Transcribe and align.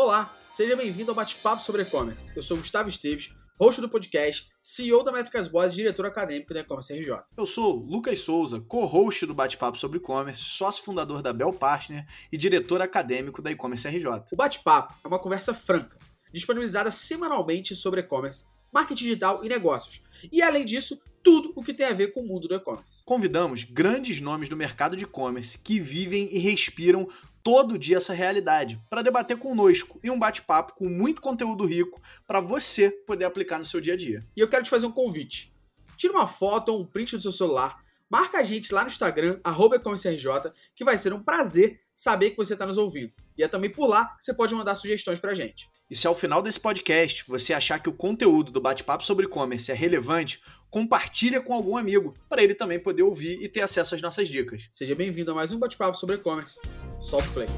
Olá, 0.00 0.32
seja 0.48 0.76
bem-vindo 0.76 1.10
ao 1.10 1.14
Bate-Papo 1.16 1.60
sobre 1.60 1.82
E-Commerce. 1.82 2.24
Eu 2.36 2.40
sou 2.40 2.56
Gustavo 2.56 2.88
Esteves, 2.88 3.34
host 3.58 3.80
do 3.80 3.88
podcast, 3.88 4.48
CEO 4.62 5.02
da 5.02 5.10
Métricas 5.10 5.48
Boas 5.48 5.72
e 5.72 5.76
diretor 5.78 6.06
acadêmico 6.06 6.54
da 6.54 6.60
E-Commerce 6.60 6.96
RJ. 6.96 7.16
Eu 7.36 7.44
sou 7.44 7.74
Lucas 7.80 8.20
Souza, 8.20 8.60
co-host 8.60 9.26
do 9.26 9.34
Bate-Papo 9.34 9.76
sobre 9.76 9.98
E-Commerce, 9.98 10.40
sócio 10.40 10.84
fundador 10.84 11.20
da 11.20 11.32
Bell 11.32 11.52
Partner 11.52 12.06
e 12.30 12.38
diretor 12.38 12.80
acadêmico 12.80 13.42
da 13.42 13.50
E-Commerce 13.50 13.88
RJ. 13.88 14.06
O 14.30 14.36
Bate-Papo 14.36 14.94
é 15.02 15.08
uma 15.08 15.18
conversa 15.18 15.52
franca, 15.52 15.98
disponibilizada 16.32 16.92
semanalmente 16.92 17.74
sobre 17.74 17.98
e-commerce, 17.98 18.44
marketing 18.72 19.04
digital 19.04 19.44
e 19.44 19.48
negócios. 19.48 20.02
E 20.30 20.42
além 20.42 20.64
disso, 20.64 21.00
tudo 21.22 21.52
o 21.54 21.62
que 21.62 21.74
tem 21.74 21.86
a 21.86 21.92
ver 21.92 22.12
com 22.12 22.20
o 22.20 22.26
mundo 22.26 22.48
do 22.48 22.54
e-commerce. 22.54 23.02
Convidamos 23.04 23.64
grandes 23.64 24.20
nomes 24.20 24.48
do 24.48 24.56
mercado 24.56 24.96
de 24.96 25.04
e-commerce 25.04 25.58
que 25.58 25.78
vivem 25.78 26.28
e 26.32 26.38
respiram 26.38 27.06
todo 27.42 27.78
dia 27.78 27.96
essa 27.96 28.12
realidade 28.12 28.80
para 28.88 29.02
debater 29.02 29.36
conosco 29.36 30.00
em 30.02 30.10
um 30.10 30.18
bate-papo 30.18 30.74
com 30.74 30.88
muito 30.88 31.20
conteúdo 31.20 31.66
rico 31.66 32.00
para 32.26 32.40
você 32.40 32.90
poder 32.90 33.24
aplicar 33.24 33.58
no 33.58 33.64
seu 33.64 33.80
dia 33.80 33.94
a 33.94 33.96
dia. 33.96 34.26
E 34.36 34.40
eu 34.40 34.48
quero 34.48 34.64
te 34.64 34.70
fazer 34.70 34.86
um 34.86 34.92
convite. 34.92 35.52
Tira 35.96 36.12
uma 36.12 36.26
foto 36.26 36.70
ou 36.70 36.80
um 36.80 36.86
print 36.86 37.16
do 37.16 37.22
seu 37.22 37.32
celular, 37.32 37.84
marca 38.08 38.38
a 38.38 38.42
gente 38.42 38.72
lá 38.72 38.82
no 38.82 38.88
Instagram, 38.88 39.40
arroba 39.42 39.78
que 40.74 40.84
vai 40.84 40.96
ser 40.96 41.12
um 41.12 41.22
prazer 41.22 41.80
saber 41.94 42.30
que 42.30 42.36
você 42.36 42.52
está 42.52 42.64
nos 42.64 42.78
ouvindo. 42.78 43.12
E 43.38 43.42
é 43.44 43.46
também 43.46 43.70
por 43.70 43.86
lá 43.86 44.16
que 44.16 44.24
você 44.24 44.34
pode 44.34 44.52
mandar 44.52 44.74
sugestões 44.74 45.20
para 45.20 45.30
a 45.30 45.34
gente. 45.34 45.70
E 45.88 45.94
se 45.94 46.08
ao 46.08 46.14
final 46.14 46.42
desse 46.42 46.58
podcast 46.58 47.24
você 47.28 47.54
achar 47.54 47.78
que 47.78 47.88
o 47.88 47.92
conteúdo 47.92 48.50
do 48.50 48.60
bate-papo 48.60 49.04
sobre 49.04 49.26
e-commerce 49.26 49.70
é 49.70 49.74
relevante, 49.74 50.42
compartilha 50.68 51.40
com 51.40 51.54
algum 51.54 51.76
amigo, 51.76 52.16
para 52.28 52.42
ele 52.42 52.52
também 52.52 52.80
poder 52.80 53.04
ouvir 53.04 53.40
e 53.40 53.48
ter 53.48 53.60
acesso 53.60 53.94
às 53.94 54.02
nossas 54.02 54.26
dicas. 54.26 54.68
Seja 54.72 54.92
bem-vindo 54.92 55.30
a 55.30 55.34
mais 55.36 55.52
um 55.52 55.58
bate-papo 55.58 55.96
sobre 55.96 56.16
e-commerce. 56.16 56.60
Solta 57.00 57.28
o 57.28 57.32
play. 57.32 57.48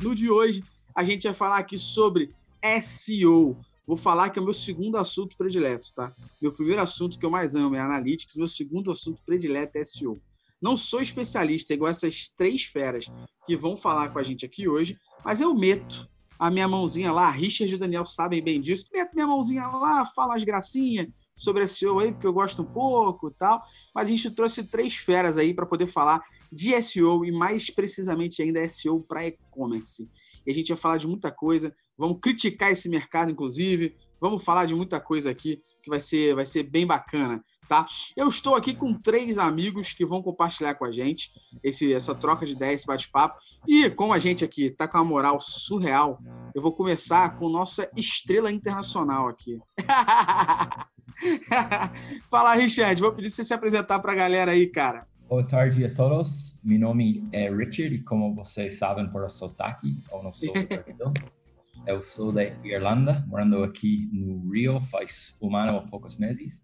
No 0.00 0.14
de 0.14 0.30
hoje, 0.30 0.64
a 0.94 1.04
gente 1.04 1.24
vai 1.24 1.34
falar 1.34 1.58
aqui 1.58 1.76
sobre 1.76 2.34
SEO. 2.80 3.58
Vou 3.86 3.96
falar 3.98 4.30
que 4.30 4.38
é 4.38 4.42
o 4.42 4.44
meu 4.44 4.54
segundo 4.54 4.96
assunto 4.96 5.36
predileto, 5.36 5.92
tá? 5.94 6.10
Meu 6.40 6.50
primeiro 6.50 6.80
assunto 6.80 7.18
que 7.18 7.26
eu 7.26 7.30
mais 7.30 7.54
amo 7.54 7.76
é 7.76 7.80
Analytics, 7.80 8.36
meu 8.36 8.48
segundo 8.48 8.90
assunto 8.90 9.20
predileto 9.22 9.76
é 9.76 9.84
SEO. 9.84 10.18
Não 10.62 10.76
sou 10.76 11.02
especialista 11.02 11.74
igual 11.74 11.90
essas 11.90 12.28
três 12.28 12.62
feras 12.62 13.06
que 13.44 13.56
vão 13.56 13.76
falar 13.76 14.10
com 14.10 14.18
a 14.20 14.22
gente 14.22 14.46
aqui 14.46 14.68
hoje, 14.68 14.96
mas 15.24 15.40
eu 15.40 15.52
meto 15.52 16.08
a 16.38 16.50
minha 16.50 16.68
mãozinha 16.68 17.12
lá, 17.12 17.30
Richard 17.30 17.72
e 17.72 17.76
o 17.76 17.78
Daniel 17.78 18.06
sabem 18.06 18.42
bem 18.42 18.60
disso, 18.60 18.86
meto 18.92 19.12
minha 19.14 19.26
mãozinha 19.26 19.66
lá, 19.66 20.04
falo 20.06 20.32
as 20.32 20.44
gracinhas 20.44 21.08
sobre 21.34 21.66
SEO 21.66 21.98
aí, 21.98 22.12
porque 22.12 22.26
eu 22.26 22.32
gosto 22.32 22.62
um 22.62 22.64
pouco 22.64 23.30
tal, 23.30 23.62
mas 23.94 24.08
a 24.08 24.10
gente 24.10 24.30
trouxe 24.30 24.64
três 24.64 24.96
feras 24.96 25.36
aí 25.38 25.52
para 25.52 25.66
poder 25.66 25.86
falar 25.86 26.22
de 26.50 26.80
SEO 26.82 27.24
e 27.24 27.32
mais 27.32 27.70
precisamente 27.70 28.42
ainda 28.42 28.66
SEO 28.68 29.00
para 29.00 29.26
e-commerce. 29.26 30.08
E 30.46 30.50
a 30.50 30.54
gente 30.54 30.68
vai 30.68 30.76
falar 30.76 30.96
de 30.96 31.06
muita 31.06 31.30
coisa, 31.32 31.74
vamos 31.96 32.18
criticar 32.20 32.70
esse 32.70 32.88
mercado, 32.88 33.30
inclusive, 33.30 33.96
vamos 34.20 34.44
falar 34.44 34.66
de 34.66 34.74
muita 34.74 35.00
coisa 35.00 35.30
aqui 35.30 35.60
que 35.82 35.90
vai 35.90 36.00
ser, 36.00 36.34
vai 36.34 36.44
ser 36.44 36.64
bem 36.64 36.86
bacana 36.86 37.42
tá? 37.68 37.86
Eu 38.16 38.28
estou 38.28 38.54
aqui 38.54 38.74
com 38.74 38.94
três 38.94 39.38
amigos 39.38 39.92
que 39.92 40.04
vão 40.04 40.22
compartilhar 40.22 40.74
com 40.74 40.84
a 40.84 40.92
gente 40.92 41.30
esse, 41.62 41.92
essa 41.92 42.14
troca 42.14 42.46
de 42.46 42.52
ideias, 42.52 42.80
esse 42.80 42.86
bate-papo. 42.86 43.38
E 43.66 43.90
como 43.90 44.12
a 44.12 44.18
gente 44.18 44.44
aqui 44.44 44.70
tá 44.70 44.88
com 44.88 44.98
uma 44.98 45.04
moral 45.04 45.40
surreal, 45.40 46.18
eu 46.54 46.62
vou 46.62 46.72
começar 46.72 47.38
com 47.38 47.48
nossa 47.48 47.88
estrela 47.96 48.50
internacional 48.50 49.28
aqui. 49.28 49.58
Fala, 52.28 52.54
Richard, 52.54 53.00
vou 53.00 53.12
pedir 53.12 53.30
você 53.30 53.44
se 53.44 53.54
apresentar 53.54 54.00
para 54.00 54.12
a 54.12 54.16
galera 54.16 54.52
aí, 54.52 54.66
cara. 54.66 55.06
Boa 55.28 55.46
tarde 55.46 55.84
a 55.84 55.94
todos. 55.94 56.56
Meu 56.62 56.78
nome 56.78 57.26
é 57.32 57.48
Richard 57.48 57.94
e 57.94 58.02
como 58.02 58.34
vocês 58.34 58.78
sabem 58.78 59.08
por 59.08 59.28
sotaque, 59.30 60.02
eu 60.12 60.22
não 60.22 60.32
sou 60.32 60.52
eu 61.86 62.02
sou 62.02 62.32
da 62.32 62.44
Irlanda, 62.44 63.24
morando 63.26 63.64
aqui 63.64 64.08
no 64.12 64.50
Rio 64.50 64.80
faz 64.82 65.36
um 65.40 65.56
ano 65.56 65.74
ou 65.74 65.82
poucos 65.82 66.16
meses 66.16 66.62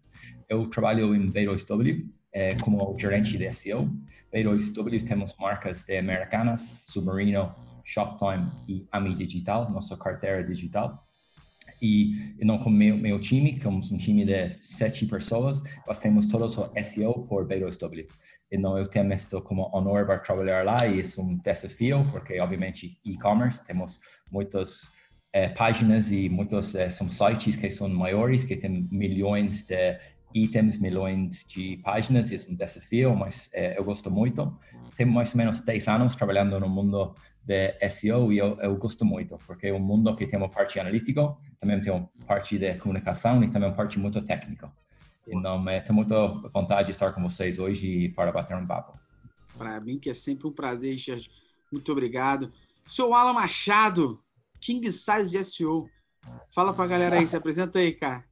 eu 0.49 0.67
trabalho 0.67 1.15
em 1.15 1.31
B2W 1.31 2.05
é, 2.33 2.55
como 2.55 2.97
gerente 2.99 3.37
de 3.37 3.53
SEO. 3.53 3.89
B2W 4.33 5.07
temos 5.07 5.35
marcas 5.39 5.83
de 5.83 5.97
Americanas, 5.97 6.85
Submarino, 6.89 7.53
Shoptime 7.85 8.45
e 8.67 8.87
Ami 8.91 9.15
Digital, 9.15 9.69
nossa 9.71 9.95
carteira 9.95 10.43
digital. 10.43 11.05
E 11.81 12.35
não 12.41 12.57
com 12.57 12.69
meu, 12.69 12.97
meu 12.97 13.19
time, 13.21 13.59
somos 13.61 13.91
um 13.91 13.97
time 13.97 14.25
de 14.25 14.49
sete 14.49 15.05
pessoas, 15.05 15.61
nós 15.87 15.99
temos 16.01 16.25
todos 16.27 16.57
o 16.57 16.71
SEO 16.83 17.25
por 17.25 17.47
B2W. 17.47 18.05
Então 18.51 18.77
eu 18.77 18.87
tenho 18.87 19.13
isto 19.13 19.41
como 19.41 19.69
honor 19.73 20.05
para 20.05 20.17
trabalhar 20.17 20.65
lá 20.65 20.85
e 20.85 20.99
é 20.99 21.21
um 21.21 21.37
desafio, 21.37 22.03
porque 22.11 22.39
obviamente 22.39 22.99
e-commerce, 23.05 23.63
temos 23.63 23.99
muitas 24.31 24.91
é, 25.31 25.49
páginas 25.49 26.11
e 26.11 26.27
muitos 26.27 26.73
é, 26.75 26.89
são 26.89 27.07
sites 27.07 27.55
que 27.55 27.69
são 27.69 27.87
maiores, 27.87 28.43
que 28.43 28.55
têm 28.55 28.87
milhões 28.91 29.63
de 29.63 29.99
itens, 30.33 30.77
milhões 30.77 31.43
de 31.45 31.77
páginas, 31.77 32.31
e 32.31 32.35
é 32.35 32.45
um 32.49 32.55
desafio, 32.55 33.15
mas 33.15 33.49
é, 33.53 33.77
eu 33.77 33.83
gosto 33.83 34.11
muito. 34.11 34.57
Tenho 34.95 35.11
mais 35.11 35.31
ou 35.31 35.37
menos 35.37 35.59
10 35.61 35.87
anos 35.87 36.15
trabalhando 36.15 36.59
no 36.59 36.69
mundo 36.69 37.15
de 37.43 37.89
SEO 37.89 38.31
e 38.31 38.37
eu, 38.37 38.59
eu 38.59 38.75
gosto 38.75 39.03
muito, 39.03 39.37
porque 39.47 39.67
é 39.67 39.73
um 39.73 39.79
mundo 39.79 40.15
que 40.15 40.27
tem 40.27 40.37
uma 40.37 40.49
parte 40.49 40.79
analítica, 40.79 41.35
também 41.59 41.79
tem 41.79 41.91
uma 41.91 42.09
parte 42.27 42.57
de 42.57 42.75
comunicação 42.75 43.43
e 43.43 43.49
também 43.49 43.69
uma 43.69 43.75
parte 43.75 43.97
muito 43.97 44.21
técnica. 44.21 44.71
Então, 45.27 45.67
é, 45.69 45.79
tenho 45.79 45.95
muita 45.95 46.27
vontade 46.53 46.87
de 46.87 46.91
estar 46.91 47.11
com 47.11 47.21
vocês 47.21 47.59
hoje 47.59 48.09
para 48.09 48.31
bater 48.31 48.55
um 48.55 48.65
papo. 48.65 48.99
Para 49.57 49.79
mim, 49.81 49.99
que 49.99 50.09
é 50.09 50.13
sempre 50.13 50.47
um 50.47 50.51
prazer, 50.51 50.91
Richard. 50.91 51.29
Muito 51.71 51.91
obrigado. 51.91 52.51
Sou 52.87 53.13
Alan 53.13 53.33
Machado, 53.33 54.21
King 54.59 54.91
Size 54.91 55.31
de 55.31 55.43
SEO. 55.43 55.89
Fala 56.53 56.73
para 56.73 56.85
a 56.85 56.87
galera 56.87 57.19
aí, 57.19 57.27
se 57.27 57.35
apresenta 57.35 57.79
aí, 57.79 57.93
cara. 57.93 58.28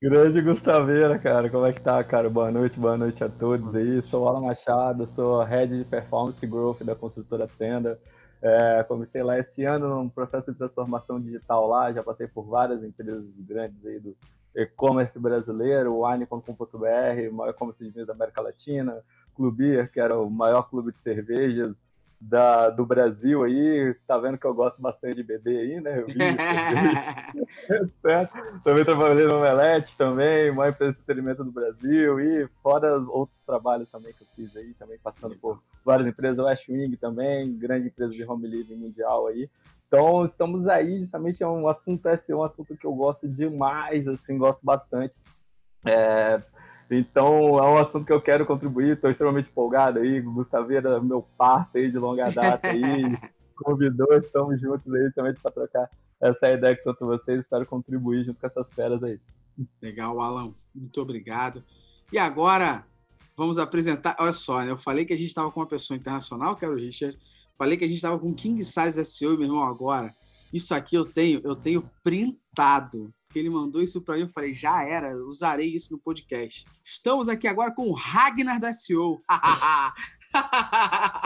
Grande 0.00 0.42
Gustaveira, 0.42 1.18
cara, 1.18 1.48
como 1.48 1.64
é 1.64 1.72
que 1.72 1.80
tá, 1.80 2.04
cara? 2.04 2.28
Boa 2.28 2.50
noite, 2.50 2.78
boa 2.78 2.98
noite 2.98 3.24
a 3.24 3.30
todos 3.30 3.74
aí. 3.74 4.02
Sou 4.02 4.28
Alan 4.28 4.42
Machado, 4.42 5.06
sou 5.06 5.42
Head 5.42 5.78
de 5.78 5.84
Performance 5.86 6.46
Growth 6.46 6.82
da 6.82 6.94
construtora 6.94 7.48
Tenda. 7.48 7.98
É, 8.42 8.84
comecei 8.84 9.22
lá 9.22 9.38
esse 9.38 9.64
ano 9.64 9.88
num 9.88 10.08
processo 10.10 10.52
de 10.52 10.58
transformação 10.58 11.18
digital 11.18 11.66
lá, 11.66 11.90
já 11.94 12.02
passei 12.02 12.26
por 12.26 12.44
várias 12.44 12.84
empresas 12.84 13.24
grandes 13.38 13.86
aí 13.86 13.98
do 13.98 14.14
e-commerce 14.54 15.18
brasileiro, 15.18 16.04
Wine.com.br, 16.04 17.32
maior 17.32 17.50
e-commerce 17.50 17.90
de 17.90 18.04
da 18.04 18.12
América 18.12 18.42
Latina, 18.42 19.02
Clubir, 19.34 19.90
que 19.90 19.98
era 19.98 20.18
o 20.18 20.28
maior 20.28 20.64
clube 20.68 20.92
de 20.92 21.00
cervejas 21.00 21.82
da, 22.20 22.70
do 22.70 22.86
Brasil 22.86 23.44
aí, 23.44 23.94
tá 24.06 24.18
vendo 24.18 24.38
que 24.38 24.46
eu 24.46 24.54
gosto 24.54 24.80
bastante 24.80 25.16
de 25.16 25.22
beber 25.22 25.58
aí, 25.58 25.80
né? 25.80 26.00
Eu 26.00 26.06
vi, 26.06 26.14
também 28.64 28.84
trabalhei 28.84 29.26
no 29.26 29.36
Omelete 29.36 29.96
também, 29.96 30.50
maior 30.50 30.70
empresa 30.70 30.92
de 30.92 31.00
entretenimento 31.00 31.44
do 31.44 31.52
Brasil 31.52 32.18
e 32.18 32.48
fora 32.62 32.98
outros 32.98 33.42
trabalhos 33.42 33.88
também 33.88 34.12
que 34.12 34.22
eu 34.22 34.26
fiz 34.34 34.56
aí, 34.56 34.72
também 34.74 34.98
passando 34.98 35.36
por 35.36 35.62
várias 35.84 36.08
empresas, 36.08 36.38
West 36.38 36.68
Wing 36.68 36.96
também, 36.96 37.56
grande 37.56 37.88
empresa 37.88 38.12
de 38.12 38.24
home 38.24 38.48
living 38.48 38.76
mundial 38.76 39.26
aí. 39.26 39.48
Então, 39.86 40.24
estamos 40.24 40.66
aí, 40.66 40.98
justamente 40.98 41.42
é 41.42 41.46
um 41.46 41.68
assunto 41.68 42.08
esse 42.08 42.32
é 42.32 42.36
um 42.36 42.42
assunto 42.42 42.76
que 42.76 42.86
eu 42.86 42.94
gosto 42.94 43.28
demais, 43.28 44.08
assim, 44.08 44.36
gosto 44.36 44.64
bastante. 44.64 45.14
É, 45.84 46.42
então, 46.90 47.58
é 47.58 47.68
um 47.68 47.78
assunto 47.78 48.06
que 48.06 48.12
eu 48.12 48.20
quero 48.20 48.46
contribuir, 48.46 48.94
estou 48.94 49.10
extremamente 49.10 49.48
empolgado 49.48 49.98
aí, 49.98 50.20
Gustaveira, 50.20 51.00
meu 51.00 51.22
parceiro 51.36 51.86
aí 51.86 51.92
de 51.92 51.98
longa 51.98 52.30
data 52.30 52.68
aí, 52.68 53.18
convidou, 53.56 54.16
estamos 54.16 54.60
juntos 54.60 54.92
aí 54.94 55.10
também 55.12 55.34
para 55.34 55.50
trocar 55.50 55.90
essa 56.20 56.50
ideia 56.50 56.76
com 56.76 56.94
todos 56.94 57.20
vocês, 57.20 57.40
espero 57.40 57.66
contribuir 57.66 58.22
junto 58.22 58.40
com 58.40 58.46
essas 58.46 58.72
feras 58.72 59.02
aí. 59.02 59.20
Legal, 59.82 60.20
Alan, 60.20 60.54
muito 60.74 61.00
obrigado. 61.00 61.64
E 62.12 62.18
agora, 62.18 62.84
vamos 63.36 63.58
apresentar, 63.58 64.16
olha 64.20 64.32
só, 64.32 64.62
né? 64.62 64.70
eu 64.70 64.78
falei 64.78 65.04
que 65.04 65.12
a 65.12 65.16
gente 65.16 65.28
estava 65.28 65.50
com 65.50 65.60
uma 65.60 65.66
pessoa 65.66 65.96
internacional, 65.96 66.54
que 66.54 66.64
era 66.64 66.72
o 66.72 66.78
Richard, 66.78 67.18
falei 67.58 67.76
que 67.76 67.84
a 67.84 67.88
gente 67.88 67.96
estava 67.96 68.18
com 68.18 68.32
King 68.32 68.62
Size 68.64 69.04
SEO, 69.04 69.32
meu 69.32 69.48
irmão, 69.48 69.64
agora, 69.64 70.14
isso 70.52 70.72
aqui 70.72 70.94
eu 70.94 71.04
tenho, 71.04 71.40
eu 71.42 71.56
tenho 71.56 71.82
printado, 72.02 73.12
que 73.36 73.40
ele 73.40 73.50
mandou 73.50 73.82
isso 73.82 74.00
para 74.00 74.14
mim, 74.14 74.22
eu 74.22 74.28
falei, 74.30 74.54
já 74.54 74.82
era, 74.82 75.14
usarei 75.14 75.66
isso 75.66 75.92
no 75.92 76.00
podcast. 76.00 76.64
Estamos 76.82 77.28
aqui 77.28 77.46
agora 77.46 77.70
com 77.70 77.90
o 77.90 77.92
Ragnar 77.92 78.58
da 78.58 78.72
SEO. 78.72 79.20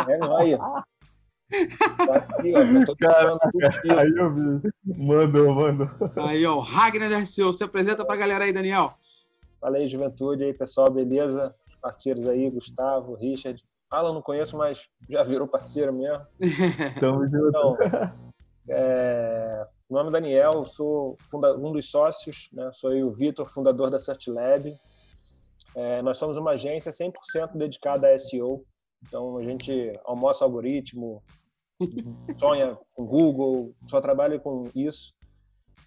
é, 0.08 0.18
olha. 0.26 0.58
aí 3.96 4.12
eu 4.16 4.28
vi. 4.28 4.72
Mandou, 4.84 5.54
mandou. 5.54 5.86
Aí, 6.16 6.44
ó, 6.44 6.58
Ragnar 6.58 7.10
da 7.10 7.24
SEO. 7.24 7.52
Se 7.52 7.62
apresenta 7.62 8.04
pra 8.04 8.16
galera 8.16 8.44
aí, 8.44 8.52
Daniel. 8.52 8.92
Fala 9.60 9.76
aí, 9.76 9.86
juventude 9.86 10.42
aí, 10.42 10.52
pessoal, 10.52 10.90
beleza? 10.90 11.54
Parceiros 11.80 12.26
aí, 12.26 12.50
Gustavo, 12.50 13.14
Richard. 13.14 13.64
Alan 13.88 14.14
não 14.14 14.22
conheço, 14.22 14.56
mas 14.56 14.88
já 15.08 15.22
virou 15.22 15.46
parceiro 15.46 15.92
mesmo. 15.92 16.26
Tamo 16.98 17.24
junto. 17.28 17.48
Então, 17.50 17.76
é, 18.68 19.64
meu 19.90 20.04
nome 20.04 20.10
é 20.10 20.12
Daniel, 20.12 20.64
sou 20.64 21.18
um 21.34 21.72
dos 21.72 21.90
sócios, 21.90 22.48
né? 22.52 22.70
sou 22.72 22.94
eu 22.94 23.08
o 23.08 23.12
Vitor, 23.12 23.48
fundador 23.48 23.90
da 23.90 23.98
CertLab. 23.98 24.72
É, 25.74 26.00
nós 26.00 26.16
somos 26.16 26.36
uma 26.36 26.52
agência 26.52 26.92
100% 26.92 27.56
dedicada 27.56 28.08
a 28.08 28.16
SEO, 28.16 28.64
então 29.02 29.36
a 29.36 29.42
gente 29.42 29.92
almoça 30.04 30.44
algoritmo, 30.44 31.20
sonha 32.38 32.78
com 32.94 33.04
Google, 33.04 33.74
só 33.88 34.00
trabalha 34.00 34.38
com 34.38 34.70
isso. 34.76 35.12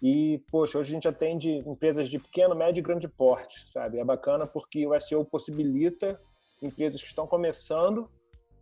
E, 0.02 0.42
poxa, 0.50 0.78
hoje 0.78 0.90
a 0.90 0.94
gente 0.94 1.08
atende 1.08 1.50
empresas 1.66 2.06
de 2.06 2.18
pequeno, 2.18 2.54
médio 2.54 2.80
e 2.80 2.82
grande 2.82 3.08
porte, 3.08 3.70
sabe? 3.70 3.98
É 3.98 4.04
bacana 4.04 4.46
porque 4.46 4.86
o 4.86 5.00
SEO 5.00 5.24
possibilita 5.24 6.20
empresas 6.60 7.00
que 7.00 7.08
estão 7.08 7.26
começando 7.26 8.10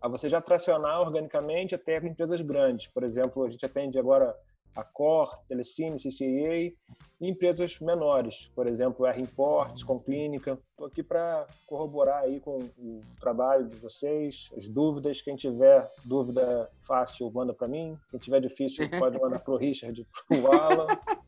a 0.00 0.06
você 0.06 0.28
já 0.28 0.40
tracionar 0.40 1.00
organicamente 1.00 1.74
até 1.74 1.96
empresas 1.96 2.40
grandes. 2.40 2.86
Por 2.86 3.02
exemplo, 3.02 3.44
a 3.44 3.50
gente 3.50 3.66
atende 3.66 3.98
agora 3.98 4.36
a 4.74 4.82
Cor, 4.82 5.38
Telecine, 5.48 5.96
CCA 5.96 6.56
e 6.56 6.76
empresas 7.20 7.78
menores, 7.78 8.50
por 8.54 8.66
exemplo, 8.66 9.06
R-Imports, 9.06 9.84
com 9.84 9.98
Clínica. 9.98 10.58
Estou 10.70 10.86
aqui 10.86 11.02
para 11.02 11.46
corroborar 11.66 12.24
aí 12.24 12.40
com 12.40 12.58
o 12.78 13.00
trabalho 13.20 13.68
de 13.68 13.76
vocês, 13.76 14.50
as 14.56 14.66
dúvidas. 14.66 15.22
Quem 15.22 15.36
tiver 15.36 15.90
dúvida 16.04 16.70
fácil, 16.80 17.30
manda 17.30 17.54
para 17.54 17.68
mim. 17.68 17.96
Quem 18.10 18.18
tiver 18.18 18.40
difícil, 18.40 18.88
pode 18.98 19.20
mandar 19.20 19.38
para 19.38 19.54
o 19.54 19.56
Richard, 19.56 20.06
para 20.28 20.38
o 20.38 20.52
Alan. 20.52 20.86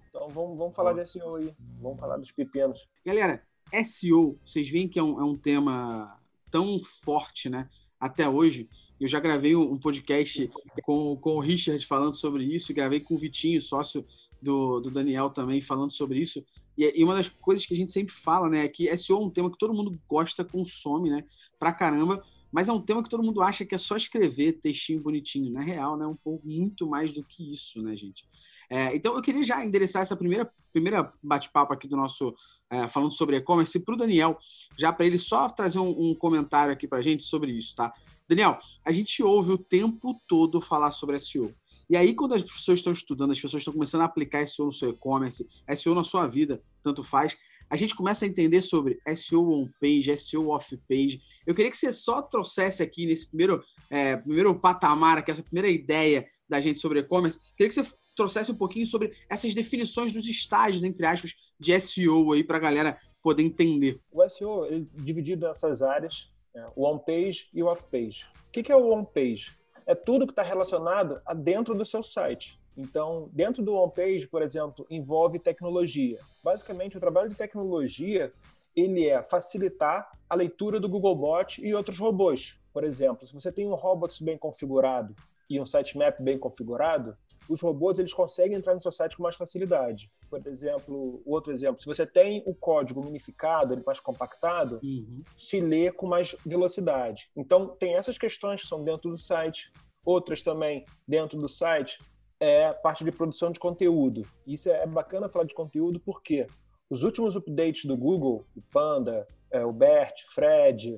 Então 0.08 0.28
vamos, 0.28 0.58
vamos 0.58 0.74
falar 0.74 0.92
de 0.94 1.08
SEO 1.08 1.36
aí, 1.36 1.54
vamos 1.80 1.98
falar 1.98 2.16
dos 2.16 2.32
pepinos. 2.32 2.88
Galera, 3.04 3.42
SEO, 3.84 4.38
vocês 4.44 4.68
veem 4.68 4.88
que 4.88 4.98
é 4.98 5.02
um, 5.02 5.20
é 5.20 5.24
um 5.24 5.36
tema 5.36 6.18
tão 6.50 6.78
forte, 6.80 7.48
né? 7.48 7.68
Até 7.98 8.28
hoje. 8.28 8.68
Eu 9.00 9.08
já 9.08 9.20
gravei 9.20 9.56
um 9.56 9.76
podcast 9.78 10.50
com, 10.82 11.16
com 11.16 11.36
o 11.36 11.40
Richard 11.40 11.84
falando 11.86 12.14
sobre 12.14 12.44
isso, 12.44 12.72
gravei 12.72 13.00
com 13.00 13.14
o 13.14 13.18
Vitinho, 13.18 13.60
sócio 13.60 14.04
do, 14.40 14.80
do 14.80 14.90
Daniel 14.90 15.30
também, 15.30 15.60
falando 15.60 15.92
sobre 15.92 16.20
isso. 16.20 16.44
E, 16.76 17.00
e, 17.00 17.04
uma 17.04 17.14
das 17.14 17.28
coisas 17.28 17.64
que 17.66 17.74
a 17.74 17.76
gente 17.76 17.92
sempre 17.92 18.12
fala, 18.14 18.48
né, 18.48 18.64
é 18.64 18.68
que 18.68 18.94
SEO 18.96 19.16
é 19.16 19.24
um 19.24 19.30
tema 19.30 19.50
que 19.50 19.58
todo 19.58 19.74
mundo 19.74 19.98
gosta, 20.08 20.44
consome, 20.44 21.10
né, 21.10 21.24
pra 21.58 21.72
caramba, 21.72 22.22
mas 22.52 22.68
é 22.68 22.72
um 22.72 22.80
tema 22.80 23.02
que 23.02 23.08
todo 23.08 23.22
mundo 23.22 23.42
acha 23.42 23.64
que 23.64 23.74
é 23.74 23.78
só 23.78 23.96
escrever 23.96 24.60
textinho 24.60 25.00
bonitinho. 25.00 25.52
Na 25.52 25.60
real, 25.60 25.96
né, 25.96 26.04
é 26.04 26.08
um 26.08 26.16
pouco 26.16 26.46
muito 26.46 26.86
mais 26.86 27.12
do 27.12 27.24
que 27.24 27.52
isso, 27.52 27.82
né, 27.82 27.96
gente? 27.96 28.24
É, 28.70 28.94
então, 28.94 29.14
eu 29.14 29.22
queria 29.22 29.42
já 29.44 29.64
endereçar 29.64 30.02
essa 30.02 30.16
primeira, 30.16 30.50
primeira 30.72 31.12
bate-papo 31.22 31.72
aqui 31.72 31.86
do 31.86 31.96
nosso, 31.96 32.34
é, 32.70 32.88
falando 32.88 33.12
sobre 33.12 33.36
e-commerce, 33.36 33.78
para 33.80 33.94
o 33.94 33.98
Daniel, 33.98 34.38
já 34.76 34.92
para 34.92 35.06
ele 35.06 35.18
só 35.18 35.48
trazer 35.48 35.78
um, 35.78 36.10
um 36.10 36.14
comentário 36.14 36.72
aqui 36.72 36.86
para 36.88 36.98
a 36.98 37.02
gente 37.02 37.24
sobre 37.24 37.52
isso, 37.52 37.74
tá? 37.74 37.92
Daniel, 38.28 38.58
a 38.84 38.90
gente 38.92 39.22
ouve 39.22 39.52
o 39.52 39.58
tempo 39.58 40.18
todo 40.26 40.60
falar 40.60 40.90
sobre 40.90 41.18
SEO. 41.18 41.54
E 41.88 41.96
aí, 41.96 42.14
quando 42.14 42.34
as 42.34 42.42
pessoas 42.42 42.78
estão 42.78 42.92
estudando, 42.92 43.32
as 43.32 43.40
pessoas 43.40 43.60
estão 43.60 43.74
começando 43.74 44.00
a 44.00 44.06
aplicar 44.06 44.46
SEO 44.46 44.66
no 44.66 44.72
seu 44.72 44.90
e-commerce, 44.90 45.46
SEO 45.76 45.94
na 45.94 46.02
sua 46.02 46.26
vida, 46.26 46.62
tanto 46.82 47.04
faz, 47.04 47.36
a 47.68 47.76
gente 47.76 47.94
começa 47.94 48.24
a 48.24 48.28
entender 48.28 48.62
sobre 48.62 48.98
SEO 49.14 49.50
on-page, 49.50 50.16
SEO 50.16 50.48
off-page. 50.48 51.20
Eu 51.46 51.54
queria 51.54 51.70
que 51.70 51.76
você 51.76 51.92
só 51.92 52.22
trouxesse 52.22 52.82
aqui 52.82 53.06
nesse 53.06 53.28
primeiro, 53.28 53.62
é, 53.90 54.16
primeiro 54.16 54.58
patamar, 54.58 55.18
aqui, 55.18 55.30
essa 55.30 55.42
primeira 55.42 55.68
ideia 55.68 56.26
da 56.48 56.60
gente 56.60 56.78
sobre 56.78 57.00
e-commerce, 57.00 57.38
queria 57.56 57.68
que 57.68 57.74
você 57.74 57.86
trouxesse 58.16 58.50
um 58.50 58.56
pouquinho 58.56 58.86
sobre 58.86 59.12
essas 59.28 59.54
definições 59.54 60.12
dos 60.12 60.26
estágios, 60.26 60.84
entre 60.84 61.04
aspas, 61.04 61.32
de 61.58 61.78
SEO 61.78 62.32
aí 62.32 62.44
para 62.44 62.56
a 62.56 62.60
galera 62.60 62.98
poder 63.22 63.42
entender. 63.42 64.00
O 64.10 64.26
SEO 64.28 64.66
é 64.66 64.80
dividido 64.94 65.46
nessas 65.46 65.82
áreas 65.82 66.32
é, 66.54 66.66
o 66.76 66.86
on-page 66.86 67.48
e 67.52 67.62
o 67.62 67.66
off-page. 67.66 68.26
O 68.48 68.50
que 68.50 68.70
é 68.70 68.76
o 68.76 68.92
on-page? 68.92 69.58
É 69.86 69.94
tudo 69.94 70.26
que 70.26 70.32
está 70.32 70.42
relacionado 70.42 71.20
a 71.26 71.34
dentro 71.34 71.74
do 71.74 71.84
seu 71.84 72.02
site. 72.02 72.58
Então, 72.76 73.28
dentro 73.32 73.62
do 73.62 73.74
on-page, 73.74 74.26
por 74.28 74.42
exemplo, 74.42 74.86
envolve 74.88 75.38
tecnologia. 75.38 76.18
Basicamente, 76.42 76.96
o 76.96 77.00
trabalho 77.00 77.28
de 77.28 77.34
tecnologia 77.34 78.32
ele 78.74 79.08
é 79.08 79.22
facilitar 79.22 80.10
a 80.28 80.34
leitura 80.34 80.80
do 80.80 80.88
Googlebot 80.88 81.64
e 81.64 81.74
outros 81.74 81.98
robôs. 81.98 82.58
Por 82.72 82.82
exemplo, 82.82 83.26
se 83.26 83.32
você 83.32 83.52
tem 83.52 83.66
um 83.66 83.74
robots 83.74 84.20
bem 84.20 84.36
configurado 84.36 85.14
e 85.48 85.60
um 85.60 85.64
sitemap 85.64 86.20
bem 86.20 86.38
configurado, 86.38 87.16
os 87.48 87.60
robôs 87.60 87.98
eles 87.98 88.14
conseguem 88.14 88.56
entrar 88.56 88.74
no 88.74 88.82
seu 88.82 88.92
site 88.92 89.16
com 89.16 89.22
mais 89.22 89.36
facilidade. 89.36 90.10
Por 90.28 90.44
exemplo, 90.46 91.22
outro 91.24 91.52
exemplo, 91.52 91.80
se 91.80 91.86
você 91.86 92.06
tem 92.06 92.42
o 92.46 92.54
código 92.54 93.00
unificado, 93.00 93.74
ele 93.74 93.82
mais 93.84 94.00
compactado, 94.00 94.80
uhum. 94.82 95.22
se 95.36 95.60
lê 95.60 95.92
com 95.92 96.06
mais 96.06 96.34
velocidade. 96.44 97.30
Então, 97.36 97.68
tem 97.68 97.94
essas 97.94 98.18
questões 98.18 98.62
que 98.62 98.68
são 98.68 98.82
dentro 98.82 99.10
do 99.10 99.16
site, 99.16 99.72
outras 100.04 100.42
também 100.42 100.84
dentro 101.06 101.38
do 101.38 101.48
site 101.48 101.98
é 102.40 102.72
parte 102.72 103.04
de 103.04 103.12
produção 103.12 103.50
de 103.50 103.58
conteúdo. 103.58 104.26
Isso 104.46 104.68
é 104.68 104.86
bacana 104.86 105.28
falar 105.28 105.44
de 105.44 105.54
conteúdo 105.54 106.00
porque 106.00 106.46
os 106.90 107.02
últimos 107.02 107.36
updates 107.36 107.84
do 107.84 107.96
Google, 107.96 108.44
o 108.54 108.62
Panda, 108.62 109.26
é, 109.50 109.64
o 109.64 109.72
Bert, 109.72 110.22
Fred, 110.28 110.96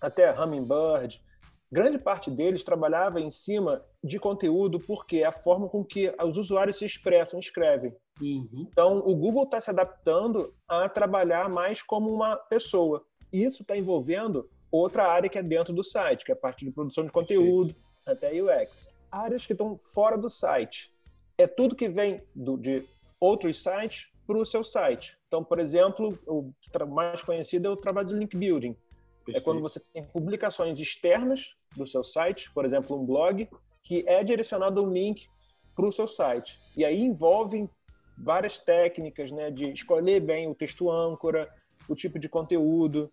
até 0.00 0.32
Hummingbird, 0.32 1.22
grande 1.70 1.98
parte 1.98 2.30
deles 2.30 2.64
trabalhava 2.64 3.20
em 3.20 3.30
cima 3.30 3.84
de 4.06 4.18
conteúdo 4.18 4.78
porque 4.78 5.18
é 5.18 5.26
a 5.26 5.32
forma 5.32 5.68
com 5.68 5.84
que 5.84 6.12
os 6.22 6.38
usuários 6.38 6.78
se 6.78 6.84
expressam, 6.84 7.38
escrevem. 7.38 7.94
Uhum. 8.20 8.66
Então, 8.70 8.98
o 8.98 9.14
Google 9.14 9.44
está 9.44 9.60
se 9.60 9.70
adaptando 9.70 10.54
a 10.66 10.88
trabalhar 10.88 11.48
mais 11.48 11.82
como 11.82 12.12
uma 12.12 12.36
pessoa. 12.36 13.04
Isso 13.32 13.62
está 13.62 13.76
envolvendo 13.76 14.48
outra 14.70 15.06
área 15.06 15.28
que 15.28 15.38
é 15.38 15.42
dentro 15.42 15.72
do 15.72 15.84
site, 15.84 16.24
que 16.24 16.32
é 16.32 16.34
a 16.34 16.38
parte 16.38 16.64
de 16.64 16.70
produção 16.70 17.04
de 17.04 17.10
conteúdo, 17.10 17.74
Perfeito. 18.04 18.06
até 18.06 18.42
UX. 18.42 18.88
Áreas 19.10 19.46
que 19.46 19.52
estão 19.52 19.78
fora 19.78 20.16
do 20.16 20.30
site. 20.30 20.92
É 21.36 21.46
tudo 21.46 21.76
que 21.76 21.88
vem 21.88 22.22
do, 22.34 22.56
de 22.56 22.86
outros 23.20 23.62
sites 23.62 24.10
para 24.26 24.38
o 24.38 24.46
seu 24.46 24.64
site. 24.64 25.16
Então, 25.28 25.44
por 25.44 25.58
exemplo, 25.58 26.18
o 26.26 26.52
mais 26.88 27.22
conhecido 27.22 27.68
é 27.68 27.70
o 27.70 27.76
trabalho 27.76 28.08
de 28.08 28.14
link 28.14 28.36
building. 28.36 28.76
Perfeito. 29.24 29.36
É 29.36 29.40
quando 29.40 29.60
você 29.60 29.80
tem 29.92 30.04
publicações 30.04 30.78
externas 30.80 31.56
do 31.76 31.86
seu 31.86 32.02
site, 32.02 32.50
por 32.52 32.64
exemplo, 32.64 33.00
um 33.00 33.04
blog, 33.04 33.48
que 33.86 34.04
é 34.06 34.24
direcionado 34.24 34.82
um 34.82 34.92
link 34.92 35.28
para 35.74 35.86
o 35.86 35.92
seu 35.92 36.08
site. 36.08 36.58
E 36.76 36.84
aí 36.84 37.00
envolve 37.00 37.70
várias 38.18 38.58
técnicas, 38.58 39.30
né, 39.30 39.50
de 39.50 39.70
escolher 39.70 40.20
bem 40.20 40.48
o 40.48 40.54
texto 40.54 40.90
âncora, 40.90 41.48
o 41.88 41.94
tipo 41.94 42.18
de 42.18 42.28
conteúdo. 42.28 43.12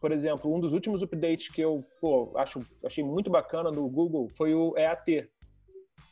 Por 0.00 0.10
exemplo, 0.10 0.52
um 0.52 0.58
dos 0.58 0.72
últimos 0.72 1.02
updates 1.02 1.48
que 1.48 1.60
eu 1.60 1.84
pô, 2.00 2.32
acho, 2.36 2.60
achei 2.84 3.04
muito 3.04 3.30
bacana 3.30 3.70
no 3.70 3.88
Google 3.88 4.28
foi 4.36 4.54
o 4.54 4.76
EAT, 4.76 5.28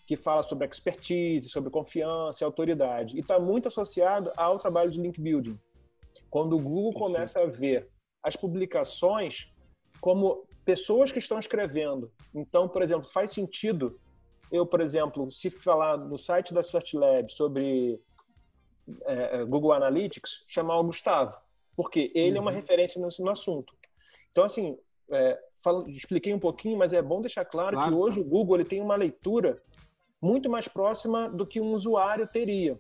que 0.07 0.17
fala 0.17 0.43
sobre 0.43 0.67
expertise, 0.67 1.49
sobre 1.49 1.69
confiança 1.69 2.45
e 2.45 2.45
autoridade. 2.45 3.17
E 3.17 3.21
está 3.21 3.41
muito 3.41 3.67
associado 3.67 4.31
ao 4.37 4.57
trabalho 4.57 4.91
de 4.91 5.01
link 5.01 5.21
building. 5.21 5.59
Quando 6.31 6.57
o 6.57 6.61
Google 6.61 6.93
começa 6.93 7.41
a 7.41 7.47
ver 7.47 7.89
as 8.23 8.37
publicações 8.37 9.53
como 10.01 10.47
pessoas 10.67 11.11
que 11.11 11.19
estão 11.19 11.39
escrevendo. 11.39 12.13
Então, 12.35 12.69
por 12.69 12.83
exemplo, 12.83 13.09
faz 13.09 13.31
sentido 13.31 13.99
eu, 14.51 14.65
por 14.65 14.81
exemplo, 14.81 15.31
se 15.31 15.51
falar 15.51 15.97
no 15.97 16.17
site 16.17 16.55
da 16.55 16.63
Search 16.63 16.97
Lab 16.97 17.33
sobre 17.33 18.01
é, 19.05 19.41
é, 19.41 19.45
Google 19.45 19.73
Analytics, 19.73 20.45
chamar 20.47 20.79
o 20.79 20.85
Gustavo, 20.85 21.37
porque 21.75 22.13
ele 22.15 22.33
uhum. 22.33 22.37
é 22.37 22.41
uma 22.41 22.51
uhum. 22.51 22.57
referência 22.57 23.01
no, 23.01 23.09
no, 23.19 23.31
assunto. 23.31 23.75
Então, 24.31 24.45
assim, 24.45 24.79
é, 25.11 25.39
falo, 25.63 25.89
expliquei 25.89 26.33
um 26.33 26.39
pouquinho, 26.39 26.79
mas 26.79 26.93
é 26.93 27.03
bom 27.03 27.21
deixar 27.21 27.45
claro, 27.45 27.75
claro, 27.75 27.91
que 27.91 27.97
hoje 27.97 28.21
o 28.21 28.25
Google 28.25 28.57
ele 28.57 28.65
tem 28.65 28.81
uma 28.81 28.97
leitura 28.97 29.61
muito 30.21 30.49
mais 30.49 30.69
próxima 30.69 31.29
do 31.29 31.47
que 31.47 31.61
um 31.61 31.73
usuário 31.73 32.27
teria. 32.27 32.79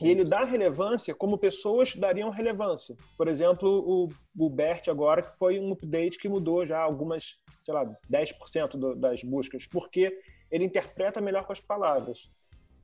E 0.00 0.08
ele 0.08 0.24
dá 0.24 0.44
relevância 0.44 1.14
como 1.14 1.38
pessoas 1.38 1.94
dariam 1.94 2.30
relevância. 2.30 2.96
Por 3.16 3.28
exemplo, 3.28 3.68
o, 3.68 4.08
o 4.38 4.50
BERT 4.50 4.88
agora, 4.88 5.22
que 5.22 5.36
foi 5.36 5.58
um 5.58 5.72
update 5.72 6.18
que 6.18 6.28
mudou 6.28 6.64
já 6.64 6.80
algumas, 6.80 7.36
sei 7.60 7.74
lá, 7.74 7.84
10% 8.12 8.76
do, 8.76 8.94
das 8.94 9.22
buscas, 9.22 9.66
porque 9.66 10.16
ele 10.50 10.64
interpreta 10.64 11.20
melhor 11.20 11.44
com 11.44 11.52
as 11.52 11.60
palavras. 11.60 12.30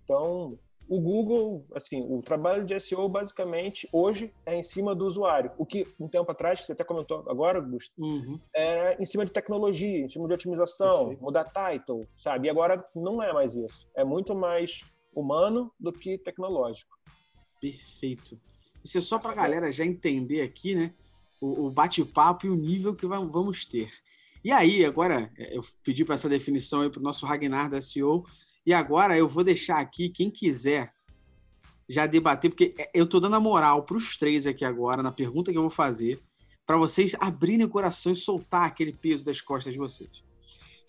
Então, 0.05 0.59
o 0.91 1.01
Google, 1.01 1.65
assim, 1.73 2.05
o 2.11 2.21
trabalho 2.21 2.65
de 2.65 2.79
SEO 2.81 3.09
basicamente 3.09 3.89
hoje 3.93 4.35
é 4.45 4.57
em 4.57 4.63
cima 4.65 4.93
do 4.93 5.07
usuário. 5.07 5.53
O 5.57 5.65
que 5.65 5.87
um 6.01 6.09
tempo 6.09 6.29
atrás, 6.33 6.59
que 6.59 6.67
você 6.67 6.73
até 6.73 6.83
comentou 6.83 7.25
agora, 7.29 7.61
Augusto, 7.61 7.95
uhum. 7.97 8.41
era 8.53 9.01
em 9.01 9.05
cima 9.05 9.25
de 9.25 9.33
tecnologia, 9.33 10.01
em 10.01 10.09
cima 10.09 10.27
de 10.27 10.35
otimização, 10.35 10.99
Perfeito. 10.99 11.23
mudar 11.23 11.45
title, 11.45 12.05
sabe? 12.17 12.49
E 12.49 12.51
agora 12.51 12.85
não 12.93 13.23
é 13.23 13.33
mais 13.33 13.55
isso. 13.55 13.89
É 13.95 14.03
muito 14.03 14.35
mais 14.35 14.83
humano 15.13 15.73
do 15.79 15.93
que 15.93 16.19
tecnológico. 16.19 16.99
Perfeito. 17.61 18.41
Isso 18.85 18.99
é 18.99 19.01
só 19.01 19.19
para 19.19 19.33
a 19.33 19.35
galera 19.35 19.73
já 19.73 19.85
entender 19.85 20.43
aqui, 20.43 20.75
né? 20.75 20.95
O, 21.41 21.67
o 21.67 21.71
bate-papo 21.71 22.47
e 22.47 22.51
o 22.51 22.57
nível 22.57 22.95
que 22.95 23.07
vamos 23.07 23.65
ter. 23.65 23.91
E 24.45 24.51
aí, 24.51 24.85
agora, 24.85 25.31
é, 25.37 25.57
eu 25.57 25.63
pedi 25.85 26.05
para 26.05 26.15
essa 26.15 26.29
definição 26.29 26.81
aí 26.81 26.91
para 26.91 27.01
o 27.01 27.03
nosso 27.03 27.27
Ragnar 27.27 27.69
da 27.69 27.81
SEO, 27.81 28.25
e 28.65 28.73
agora 28.73 29.17
eu 29.17 29.29
vou 29.29 29.45
deixar 29.45 29.79
aqui, 29.79 30.09
quem 30.09 30.31
quiser 30.31 30.93
já 31.89 32.07
debater, 32.07 32.51
porque 32.51 32.75
é, 32.79 32.91
eu 32.95 33.05
estou 33.05 33.21
dando 33.21 33.37
a 33.37 33.41
moral 33.41 33.85
para 33.85 33.97
os 33.97 34.17
três 34.17 34.47
aqui 34.47 34.65
agora, 34.65 35.03
na 35.03 35.13
pergunta 35.13 35.51
que 35.51 35.59
eu 35.59 35.63
vou 35.63 35.71
fazer, 35.71 36.21
para 36.65 36.77
vocês 36.77 37.15
abrirem 37.19 37.67
o 37.67 37.71
coração 37.71 38.13
e 38.13 38.17
soltar 38.17 38.67
aquele 38.67 38.93
peso 38.93 39.25
das 39.25 39.41
costas 39.41 39.73
de 39.73 39.79
vocês 39.79 40.23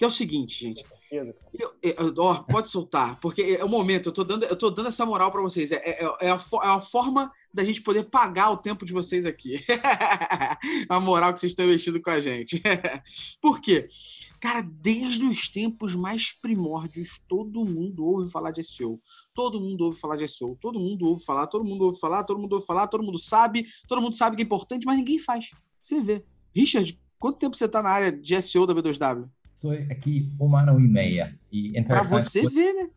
que 0.02 0.06
é 0.06 0.08
o 0.08 0.12
seguinte, 0.12 0.60
gente. 0.60 0.84
Eu- 1.12 1.76
eu- 1.80 2.14
ó, 2.18 2.42
pode 2.42 2.72
soltar, 2.72 3.20
porque 3.20 3.56
é 3.60 3.64
o 3.64 3.70
momento, 3.70 4.10
eu 4.10 4.12
tô 4.12 4.24
dando, 4.24 4.46
eu 4.46 4.56
tô 4.56 4.72
dando 4.72 4.88
essa 4.88 5.06
moral 5.06 5.32
pra 5.32 5.44
vocês. 5.44 5.72
É, 5.72 5.76
é, 5.76 6.04
é 6.22 6.32
a, 6.32 6.42
é 6.64 6.68
a 6.70 6.82
forma 6.82 7.32
da 7.54 7.64
gente 7.64 7.84
poder 7.84 8.06
pagar 8.10 8.50
o 8.50 8.58
tempo 8.58 8.84
de 8.84 8.94
vocês 8.94 9.28
aqui. 9.28 9.64
a 10.90 11.00
moral 11.00 11.32
que 11.32 11.40
vocês 11.40 11.52
estão 11.52 11.66
investindo 11.66 12.02
com 12.02 12.10
a 12.10 12.20
gente. 12.20 12.60
Por 13.40 13.62
quê? 13.62 13.90
Cara, 14.40 14.64
desde 14.64 15.24
os 15.24 15.48
tempos 15.48 15.94
mais 15.96 16.32
primórdios, 16.32 17.22
todo 17.28 17.64
mundo 17.64 18.04
ouve 18.04 18.32
falar 18.32 18.50
de 18.50 18.64
SEO. 18.64 19.00
Todo 19.36 19.62
mundo 19.62 19.86
ouve 19.86 20.00
falar 20.00 20.16
de 20.16 20.28
SEO. 20.28 20.58
Todo 20.60 20.80
mundo 20.80 21.06
ouve 21.06 21.24
falar, 21.24 21.46
todo 21.46 21.64
mundo 21.64 21.84
ouve 21.86 22.00
falar, 22.00 22.24
todo 22.24 22.40
mundo 22.40 22.54
ouve 22.54 22.66
falar, 22.66 22.88
todo 22.88 23.04
mundo 23.04 23.20
sabe, 23.20 23.68
todo 23.88 24.02
mundo 24.02 24.16
sabe 24.16 24.36
que 24.36 24.42
é 24.42 24.46
importante, 24.46 24.84
mas 24.84 24.98
ninguém 24.98 25.20
faz. 25.20 25.52
Você 25.80 26.02
vê. 26.02 26.26
Richard, 26.56 27.00
quanto 27.20 27.38
tempo 27.38 27.56
você 27.56 27.68
tá 27.68 27.84
na 27.84 27.92
área 27.92 28.12
de 28.12 28.42
SEO 28.42 28.66
da 28.66 28.74
B2W? 28.74 29.30
Estou 29.62 29.74
aqui 29.92 30.28
um 30.40 30.56
ano 30.56 30.80
e 30.80 30.88
meia. 30.88 31.38
E 31.52 31.70
Pra 31.84 32.02
interessante, 32.02 32.24
você 32.24 32.48
ver, 32.50 32.74
né? 32.74 32.90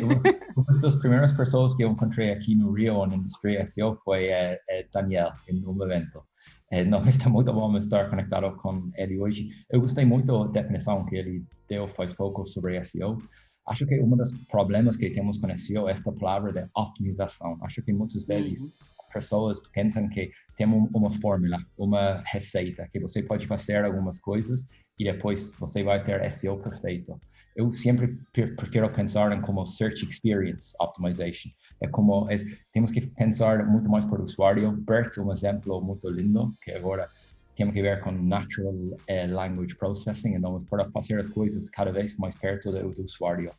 uma 0.00 0.22
uma 0.56 0.80
das 0.80 0.94
primeiras 0.94 1.32
pessoas 1.32 1.74
que 1.74 1.82
eu 1.82 1.90
encontrei 1.90 2.30
aqui 2.30 2.54
no 2.54 2.70
Rio, 2.70 3.04
na 3.04 3.16
indústria 3.16 3.66
SEO, 3.66 3.96
foi 4.04 4.26
eh, 4.28 4.60
eh, 4.70 4.86
Daniel, 4.92 5.32
em 5.48 5.66
um 5.66 5.82
evento. 5.82 6.22
Eh, 6.70 6.84
não 6.84 7.02
está 7.08 7.28
muito 7.28 7.52
bom 7.52 7.76
estar 7.76 8.08
conectado 8.08 8.54
com 8.58 8.92
ele 8.94 9.18
hoje. 9.18 9.48
Eu 9.68 9.80
gostei 9.80 10.04
muito 10.04 10.44
da 10.50 10.60
definição 10.62 11.04
que 11.04 11.16
ele 11.16 11.44
deu 11.68 11.88
faz 11.88 12.12
pouco 12.12 12.46
sobre 12.46 12.76
SEO. 12.84 13.18
Acho 13.66 13.84
que 13.84 14.00
um 14.00 14.16
dos 14.16 14.30
problemas 14.46 14.96
que 14.96 15.10
temos 15.10 15.36
com 15.38 15.48
SEO 15.58 15.88
é 15.88 15.92
esta 15.94 16.12
palavra 16.12 16.52
de 16.52 16.64
otimização. 16.76 17.58
Acho 17.64 17.82
que 17.82 17.92
muitas 17.92 18.24
vezes 18.24 18.62
Uhum. 18.62 18.70
pessoas 19.12 19.60
pensam 19.74 20.08
que 20.08 20.30
tem 20.56 20.68
um- 20.68 20.88
uma 20.94 21.10
fórmula, 21.10 21.58
uma 21.76 22.22
receita, 22.26 22.86
que 22.88 23.00
você 23.00 23.20
pode 23.20 23.48
fazer 23.48 23.84
algumas 23.84 24.20
coisas 24.20 24.64
e 24.98 25.04
depois 25.04 25.52
você 25.54 25.82
vai 25.82 26.02
ter 26.04 26.22
SEO 26.32 26.58
perfeito. 26.58 27.20
Eu 27.56 27.72
sempre 27.72 28.16
pre- 28.32 28.54
prefiro 28.54 28.88
pensar 28.92 29.32
em 29.32 29.40
como 29.40 29.64
Search 29.66 30.04
Experience 30.04 30.74
Optimization. 30.80 31.50
É 31.80 31.88
como 31.88 32.30
é, 32.30 32.36
temos 32.72 32.90
que 32.90 33.00
pensar 33.00 33.66
muito 33.66 33.88
mais 33.88 34.04
para 34.04 34.20
o 34.20 34.24
usuário. 34.24 34.72
BERT 34.72 35.18
é 35.18 35.20
um 35.20 35.32
exemplo 35.32 35.80
muito 35.80 36.08
lindo, 36.08 36.54
que 36.62 36.70
agora 36.72 37.08
tem 37.56 37.70
que 37.72 37.82
ver 37.82 38.00
com 38.00 38.12
Natural 38.12 38.74
eh, 39.08 39.26
Language 39.26 39.74
Processing, 39.76 40.34
então 40.34 40.64
para 40.70 40.88
fazer 40.90 41.18
as 41.18 41.28
coisas 41.28 41.68
cada 41.68 41.90
vez 41.90 42.16
mais 42.16 42.36
perto 42.36 42.70
do, 42.70 42.92
do 42.92 43.02
usuário. 43.02 43.52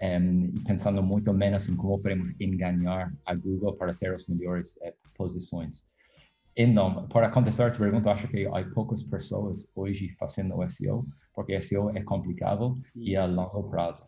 Em, 0.00 0.46
e 0.46 0.64
pensando 0.64 1.00
muito 1.00 1.32
menos 1.32 1.68
em 1.68 1.76
como 1.76 2.00
podemos 2.00 2.28
enganar 2.40 3.12
a 3.24 3.34
Google 3.36 3.76
para 3.76 3.94
ter 3.94 4.12
as 4.12 4.26
melhores 4.26 4.76
eh, 4.82 4.92
posições. 5.16 5.84
Então, 6.56 7.08
para 7.08 7.30
contestar 7.30 7.68
a 7.68 7.70
tua 7.70 7.80
pergunta, 7.86 8.10
acho 8.10 8.28
que 8.28 8.46
há 8.46 8.64
poucas 8.72 9.02
pessoas 9.02 9.66
hoje 9.74 10.14
fazendo 10.18 10.62
SEO, 10.70 11.04
porque 11.34 11.60
SEO 11.60 11.90
é 11.90 12.02
complicado 12.02 12.76
e 12.94 13.16
a 13.16 13.24
Isso. 13.24 13.34
longo 13.34 13.70
prazo. 13.70 14.02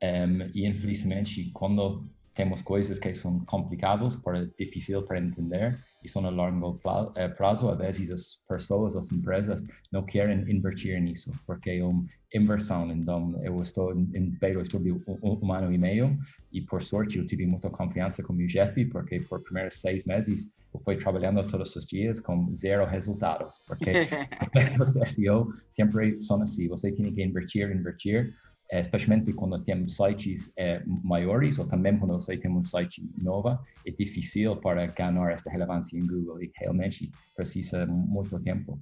Em, 0.00 0.50
e 0.54 0.66
infelizmente, 0.66 1.50
quando 1.52 2.06
temos 2.38 2.62
coisas 2.62 3.00
que 3.00 3.12
são 3.16 3.40
complicadas, 3.46 4.16
para 4.16 4.46
difícil 4.56 5.02
para 5.02 5.18
entender 5.18 5.76
e 6.04 6.08
são 6.08 6.24
a 6.24 6.30
longo 6.30 6.80
eh, 7.16 7.28
prazo, 7.30 7.68
às 7.68 7.78
vezes 7.78 8.12
as 8.12 8.38
pessoas, 8.48 8.94
as 8.94 9.10
empresas 9.10 9.64
não 9.90 10.04
querem 10.04 10.48
investir 10.48 11.02
nisso, 11.02 11.32
porque 11.44 11.70
é 11.70 11.84
uma 11.84 12.06
inversão. 12.32 12.92
Então, 12.92 13.34
eu 13.42 13.60
estou 13.60 13.92
em 13.92 14.30
Beiro, 14.40 14.60
estou 14.60 14.80
de 14.80 14.92
um, 14.92 15.52
ano 15.52 15.72
e 15.72 15.78
meio 15.78 16.16
e 16.52 16.60
por 16.60 16.80
sorte 16.80 17.18
eu 17.18 17.26
tive 17.26 17.44
muita 17.44 17.70
confiança 17.70 18.22
com 18.22 18.32
o 18.32 18.36
meu 18.36 18.48
chefe, 18.48 18.84
porque 18.84 19.18
por 19.18 19.42
primeiros 19.42 19.74
seis 19.74 20.04
meses 20.04 20.48
eu 20.72 20.80
fui 20.84 20.96
trabalhando 20.96 21.44
todos 21.44 21.74
os 21.74 21.84
dias 21.84 22.20
com 22.20 22.56
zero 22.56 22.86
resultados, 22.86 23.60
porque 23.66 23.90
de 24.94 25.06
SEO 25.08 25.52
sempre 25.72 26.20
são 26.20 26.40
assim. 26.40 26.68
Você 26.68 26.92
tem 26.92 27.12
que 27.12 27.20
investir, 27.20 27.68
investir, 27.68 28.32
eh, 28.70 28.80
especialmente 28.80 29.32
quando 29.32 29.62
temos 29.62 29.96
sites 29.96 30.50
eh, 30.56 30.82
maiores 30.86 31.58
ou 31.58 31.66
também 31.66 31.98
quando 31.98 32.14
você 32.14 32.36
tem 32.36 32.50
um 32.50 32.62
site 32.62 33.02
novo, 33.16 33.58
é 33.86 33.90
difícil 33.90 34.56
para 34.56 34.86
ganhar 34.86 35.30
esta 35.32 35.50
relevância 35.50 35.96
em 35.96 36.06
Google 36.06 36.42
e 36.42 36.50
realmente 36.56 37.10
precisa 37.34 37.86
muito 37.86 38.38
tempo. 38.40 38.78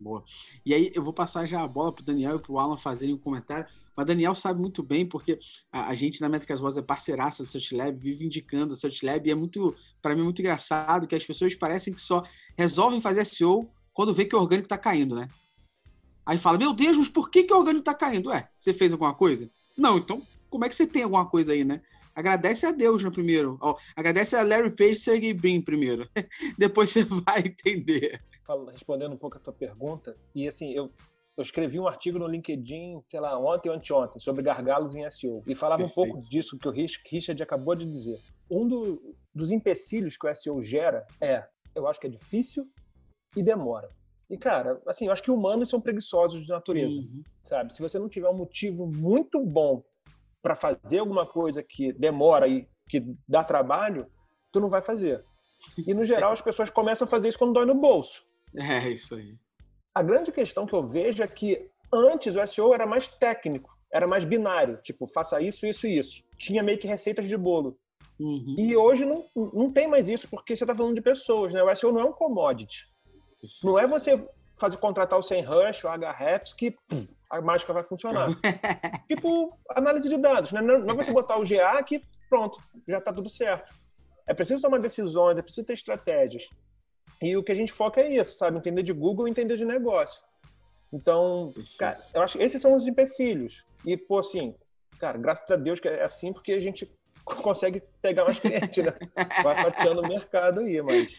Boa. 0.00 0.24
E 0.64 0.72
aí 0.72 0.90
eu 0.94 1.02
vou 1.02 1.12
passar 1.12 1.46
já 1.46 1.62
a 1.62 1.68
bola 1.68 1.92
pro 1.92 2.02
Daniel 2.02 2.36
e 2.36 2.40
pro 2.40 2.58
Alan 2.58 2.76
fazerem 2.76 3.14
um 3.14 3.18
comentário. 3.18 3.66
Mas 3.94 4.06
Daniel 4.06 4.34
sabe 4.34 4.58
muito 4.58 4.82
bem, 4.82 5.06
porque 5.06 5.38
a, 5.70 5.88
a 5.88 5.94
gente 5.94 6.22
na 6.22 6.28
Métricas 6.28 6.58
Voz 6.58 6.76
é 6.76 6.82
parceiraça 6.82 7.42
da 7.42 7.48
Search 7.48 7.74
Lab, 7.74 7.98
vive 7.98 8.24
indicando 8.24 8.72
a 8.72 8.76
Search 8.76 9.04
Lab, 9.04 9.28
e 9.28 9.30
é 9.30 9.34
muito, 9.34 9.76
para 10.00 10.16
mim, 10.16 10.22
muito 10.22 10.40
engraçado 10.40 11.06
que 11.06 11.14
as 11.14 11.26
pessoas 11.26 11.54
parecem 11.54 11.92
que 11.92 12.00
só 12.00 12.24
resolvem 12.56 13.00
fazer 13.00 13.26
SEO 13.26 13.68
quando 13.92 14.14
vê 14.14 14.24
que 14.24 14.34
o 14.34 14.40
orgânico 14.40 14.68
tá 14.68 14.78
caindo, 14.78 15.14
né? 15.14 15.28
Aí 16.24 16.38
fala, 16.38 16.58
meu 16.58 16.72
Deus, 16.72 16.96
mas 16.96 17.08
por 17.08 17.30
que, 17.30 17.42
que 17.44 17.52
o 17.52 17.58
orgânico 17.58 17.84
tá 17.84 17.94
caindo? 17.94 18.28
Ué, 18.28 18.48
você 18.58 18.72
fez 18.72 18.92
alguma 18.92 19.14
coisa? 19.14 19.50
Não, 19.76 19.98
então 19.98 20.22
como 20.48 20.64
é 20.64 20.68
que 20.68 20.74
você 20.74 20.86
tem 20.86 21.02
alguma 21.04 21.26
coisa 21.28 21.52
aí, 21.52 21.64
né? 21.64 21.80
Agradece 22.14 22.66
a 22.66 22.72
Deus 22.72 23.02
no 23.02 23.12
primeiro. 23.12 23.58
Agradece 23.96 24.34
a 24.36 24.42
Larry 24.42 24.70
Page 24.70 24.90
e 24.90 24.96
Sergey 24.96 25.32
Brin 25.32 25.60
primeiro. 25.62 26.08
Depois 26.58 26.90
você 26.90 27.04
vai 27.04 27.38
entender. 27.40 28.20
Respondendo 28.72 29.12
um 29.12 29.16
pouco 29.16 29.36
a 29.36 29.40
tua 29.40 29.52
pergunta, 29.52 30.16
e 30.34 30.46
assim, 30.48 30.72
eu, 30.72 30.90
eu 31.36 31.42
escrevi 31.42 31.78
um 31.78 31.86
artigo 31.86 32.18
no 32.18 32.26
LinkedIn, 32.26 33.00
sei 33.08 33.20
lá, 33.20 33.38
ontem 33.38 33.68
ou 33.68 33.76
anteontem, 33.76 34.20
sobre 34.20 34.42
gargalos 34.42 34.96
em 34.96 35.04
SEO. 35.08 35.42
E 35.46 35.54
falava 35.54 35.84
um 35.84 35.86
Perfeito. 35.86 36.08
pouco 36.10 36.28
disso 36.28 36.58
que 36.58 36.66
o 36.68 36.72
Rich- 36.72 37.00
Richard 37.08 37.40
acabou 37.40 37.76
de 37.76 37.86
dizer. 37.86 38.18
Um 38.50 38.66
do- 38.66 39.14
dos 39.32 39.52
empecilhos 39.52 40.16
que 40.16 40.26
o 40.26 40.34
SEO 40.34 40.60
gera 40.60 41.06
é, 41.20 41.46
eu 41.76 41.86
acho 41.86 42.00
que 42.00 42.08
é 42.08 42.10
difícil 42.10 42.68
e 43.36 43.42
demora. 43.42 43.88
E, 44.30 44.38
cara, 44.38 44.80
assim, 44.86 45.06
eu 45.06 45.12
acho 45.12 45.22
que 45.22 45.30
humanos 45.30 45.68
são 45.68 45.80
preguiçosos 45.80 46.42
de 46.42 46.48
natureza, 46.48 47.00
Uhum. 47.00 47.22
sabe? 47.42 47.74
Se 47.74 47.82
você 47.82 47.98
não 47.98 48.08
tiver 48.08 48.28
um 48.28 48.36
motivo 48.36 48.86
muito 48.86 49.44
bom 49.44 49.82
para 50.40 50.54
fazer 50.54 50.98
alguma 50.98 51.26
coisa 51.26 51.62
que 51.62 51.92
demora 51.92 52.46
e 52.46 52.68
que 52.88 53.04
dá 53.28 53.42
trabalho, 53.42 54.06
tu 54.52 54.60
não 54.60 54.68
vai 54.70 54.80
fazer. 54.82 55.24
E, 55.76 55.92
no 55.92 56.04
geral, 56.04 56.30
as 56.32 56.40
pessoas 56.40 56.70
começam 56.70 57.06
a 57.06 57.08
fazer 57.10 57.28
isso 57.28 57.38
quando 57.38 57.52
dói 57.54 57.66
no 57.66 57.74
bolso. 57.74 58.24
É 58.56 58.88
isso 58.88 59.16
aí. 59.16 59.34
A 59.94 60.02
grande 60.02 60.30
questão 60.30 60.64
que 60.64 60.74
eu 60.74 60.86
vejo 60.86 61.22
é 61.22 61.26
que 61.26 61.68
antes 61.92 62.36
o 62.36 62.46
SEO 62.46 62.72
era 62.72 62.86
mais 62.86 63.08
técnico, 63.08 63.76
era 63.92 64.06
mais 64.06 64.24
binário, 64.24 64.78
tipo, 64.82 65.08
faça 65.08 65.40
isso, 65.40 65.66
isso 65.66 65.86
e 65.88 65.98
isso. 65.98 66.22
Tinha 66.38 66.62
meio 66.62 66.78
que 66.78 66.86
receitas 66.86 67.28
de 67.28 67.36
bolo. 67.36 67.76
Uhum. 68.18 68.54
E 68.56 68.76
hoje 68.76 69.04
não, 69.04 69.26
não 69.34 69.72
tem 69.72 69.88
mais 69.88 70.08
isso, 70.08 70.28
porque 70.28 70.54
você 70.54 70.62
está 70.62 70.74
falando 70.74 70.94
de 70.94 71.00
pessoas, 71.00 71.52
né? 71.52 71.62
O 71.62 71.74
SEO 71.74 71.90
não 71.92 72.00
é 72.00 72.04
um 72.04 72.12
commodity. 72.12 72.89
Não 73.62 73.78
é 73.78 73.86
você 73.86 74.22
fazer 74.56 74.76
contratar 74.76 75.18
o 75.18 75.22
SEMrush, 75.22 75.86
o 75.86 75.88
Ahrefs, 75.88 76.52
que 76.52 76.72
puf, 76.88 77.16
a 77.30 77.40
mágica 77.40 77.72
vai 77.72 77.82
funcionar. 77.82 78.28
tipo, 79.08 79.56
análise 79.70 80.08
de 80.08 80.18
dados, 80.18 80.52
né? 80.52 80.60
Não 80.60 80.80
não 80.80 80.94
é 80.94 80.96
você 80.96 81.12
botar 81.12 81.38
o 81.38 81.44
GA 81.46 81.82
que 81.82 82.02
pronto, 82.28 82.60
já 82.86 82.98
está 82.98 83.12
tudo 83.12 83.28
certo. 83.28 83.74
É 84.26 84.32
preciso 84.32 84.62
tomar 84.62 84.78
decisões, 84.78 85.38
é 85.38 85.42
preciso 85.42 85.66
ter 85.66 85.72
estratégias. 85.72 86.48
E 87.20 87.36
o 87.36 87.42
que 87.42 87.52
a 87.52 87.54
gente 87.54 87.72
foca 87.72 88.00
é 88.00 88.14
isso, 88.14 88.36
sabe? 88.36 88.56
Entender 88.56 88.82
de 88.82 88.92
Google 88.92 89.26
e 89.26 89.30
entender 89.30 89.56
de 89.56 89.64
negócio. 89.64 90.22
Então, 90.92 91.52
cara, 91.78 92.00
eu 92.14 92.22
acho 92.22 92.38
que 92.38 92.44
esses 92.44 92.60
são 92.60 92.74
os 92.74 92.86
empecilhos. 92.86 93.64
E, 93.84 93.96
pô, 93.96 94.18
assim, 94.18 94.54
cara, 94.98 95.18
graças 95.18 95.48
a 95.50 95.56
Deus 95.56 95.80
que 95.80 95.88
é 95.88 96.02
assim, 96.02 96.32
porque 96.32 96.52
a 96.52 96.60
gente 96.60 96.90
consegue 97.36 97.82
pegar 98.00 98.24
mais 98.24 98.38
cliente, 98.38 98.82
né? 98.82 98.92
Vai 99.42 99.56
fatiando 99.62 100.02
o 100.02 100.08
mercado 100.08 100.60
aí, 100.60 100.80
mas 100.82 101.18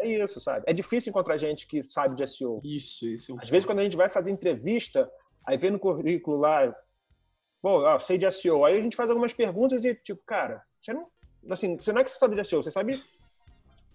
é 0.00 0.08
isso, 0.08 0.40
sabe? 0.40 0.64
É 0.66 0.72
difícil 0.72 1.10
encontrar 1.10 1.36
gente 1.38 1.66
que 1.66 1.82
sabe 1.82 2.16
de 2.16 2.26
SEO. 2.26 2.60
Isso, 2.64 3.06
isso. 3.06 3.32
É 3.32 3.34
um 3.34 3.38
Às 3.40 3.50
vezes, 3.50 3.66
quando 3.66 3.80
a 3.80 3.84
gente 3.84 3.96
vai 3.96 4.08
fazer 4.08 4.30
entrevista, 4.30 5.10
aí 5.44 5.56
vem 5.56 5.70
no 5.70 5.78
currículo 5.78 6.38
lá, 6.38 6.74
pô, 7.62 7.82
ó, 7.82 7.98
sei 7.98 8.18
de 8.18 8.30
SEO. 8.30 8.64
Aí 8.64 8.78
a 8.78 8.82
gente 8.82 8.96
faz 8.96 9.08
algumas 9.08 9.32
perguntas 9.32 9.84
e, 9.84 9.94
tipo, 9.94 10.22
cara, 10.24 10.62
você 10.80 10.92
não, 10.92 11.08
assim, 11.50 11.76
você 11.76 11.92
não 11.92 12.00
é 12.00 12.04
que 12.04 12.10
você 12.10 12.18
sabe 12.18 12.36
de 12.36 12.44
SEO, 12.44 12.62
você 12.62 12.70
sabe 12.70 13.02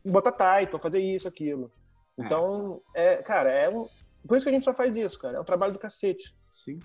botar 0.03 0.59
title, 0.59 0.79
fazer 0.79 0.99
isso, 0.99 1.27
aquilo. 1.27 1.71
Então, 2.17 2.81
é, 2.93 3.17
cara, 3.23 3.51
é 3.51 3.69
um. 3.69 3.87
Por 4.27 4.37
isso 4.37 4.45
que 4.45 4.49
a 4.49 4.53
gente 4.53 4.65
só 4.65 4.73
faz 4.73 4.95
isso, 4.95 5.19
cara. 5.19 5.37
É 5.37 5.39
um 5.39 5.45
trabalho 5.45 5.73
do 5.73 5.79
cacete. 5.79 6.35
Sim. 6.47 6.79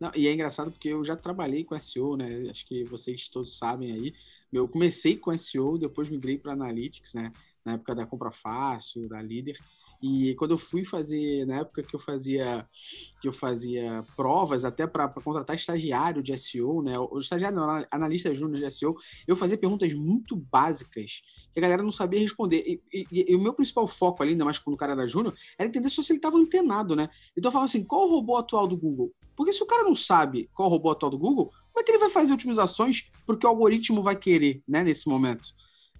Não, 0.00 0.10
e 0.16 0.26
é 0.26 0.32
engraçado 0.32 0.70
porque 0.72 0.88
eu 0.88 1.04
já 1.04 1.14
trabalhei 1.16 1.62
com 1.64 1.78
SEO, 1.78 2.16
né? 2.16 2.48
Acho 2.50 2.66
que 2.66 2.84
vocês 2.84 3.28
todos 3.28 3.58
sabem 3.58 3.92
aí. 3.92 4.14
Eu 4.50 4.66
comecei 4.66 5.16
com 5.16 5.36
SEO, 5.36 5.78
depois 5.78 6.08
migrei 6.08 6.38
para 6.38 6.52
Analytics, 6.52 7.14
né? 7.14 7.32
Na 7.64 7.74
época 7.74 7.94
da 7.94 8.06
Compra 8.06 8.30
Fácil, 8.32 9.08
da 9.08 9.20
Líder. 9.20 9.58
E 10.02 10.34
quando 10.36 10.52
eu 10.52 10.58
fui 10.58 10.84
fazer, 10.84 11.44
na 11.46 11.58
época 11.58 11.82
que 11.82 11.94
eu 11.94 12.00
fazia 12.00 12.66
que 13.20 13.28
eu 13.28 13.32
fazia 13.32 14.02
provas 14.16 14.64
até 14.64 14.86
para 14.86 15.08
contratar 15.08 15.54
estagiário 15.54 16.22
de 16.22 16.32
SEO, 16.32 16.82
né? 16.82 16.98
O 16.98 17.18
estagiário 17.18 17.56
não, 17.56 17.84
analista 17.90 18.34
júnior 18.34 18.58
de 18.58 18.64
SEO, 18.66 18.94
eu 19.26 19.36
fazia 19.36 19.58
perguntas 19.58 19.92
muito 19.92 20.34
básicas 20.36 21.20
que 21.52 21.58
a 21.58 21.62
galera 21.62 21.82
não 21.82 21.92
sabia 21.92 22.18
responder. 22.20 22.64
E, 22.66 22.82
e- 23.12 23.32
e 23.32 23.36
o 23.36 23.40
meu 23.40 23.52
principal 23.52 23.86
foco 23.86 24.22
ali, 24.22 24.32
ainda 24.32 24.44
mais 24.44 24.58
quando 24.58 24.74
o 24.74 24.78
cara 24.78 24.92
era 24.92 25.06
júnior, 25.06 25.34
era 25.58 25.68
entender 25.68 25.90
se 25.90 26.00
ele 26.00 26.18
estava 26.18 26.38
antenado, 26.38 26.96
né? 26.96 27.08
Então 27.36 27.48
eu 27.48 27.52
falava 27.52 27.66
assim, 27.68 27.84
qual 27.84 28.06
o 28.08 28.10
robô 28.10 28.36
atual 28.36 28.66
do 28.66 28.76
Google? 28.76 29.12
Porque 29.36 29.52
se 29.52 29.62
o 29.62 29.66
cara 29.66 29.84
não 29.84 29.94
sabe 29.94 30.48
qual 30.54 30.68
o 30.68 30.70
robô 30.72 30.90
atual 30.90 31.10
do 31.10 31.18
Google, 31.18 31.46
como 31.72 31.80
é 31.80 31.82
que 31.84 31.90
ele 31.90 31.98
vai 31.98 32.10
fazer 32.10 32.32
otimizações 32.32 33.10
porque 33.26 33.46
o 33.46 33.50
algoritmo 33.50 34.02
vai 34.02 34.16
querer, 34.16 34.62
né, 34.66 34.82
nesse 34.82 35.08
momento? 35.08 35.50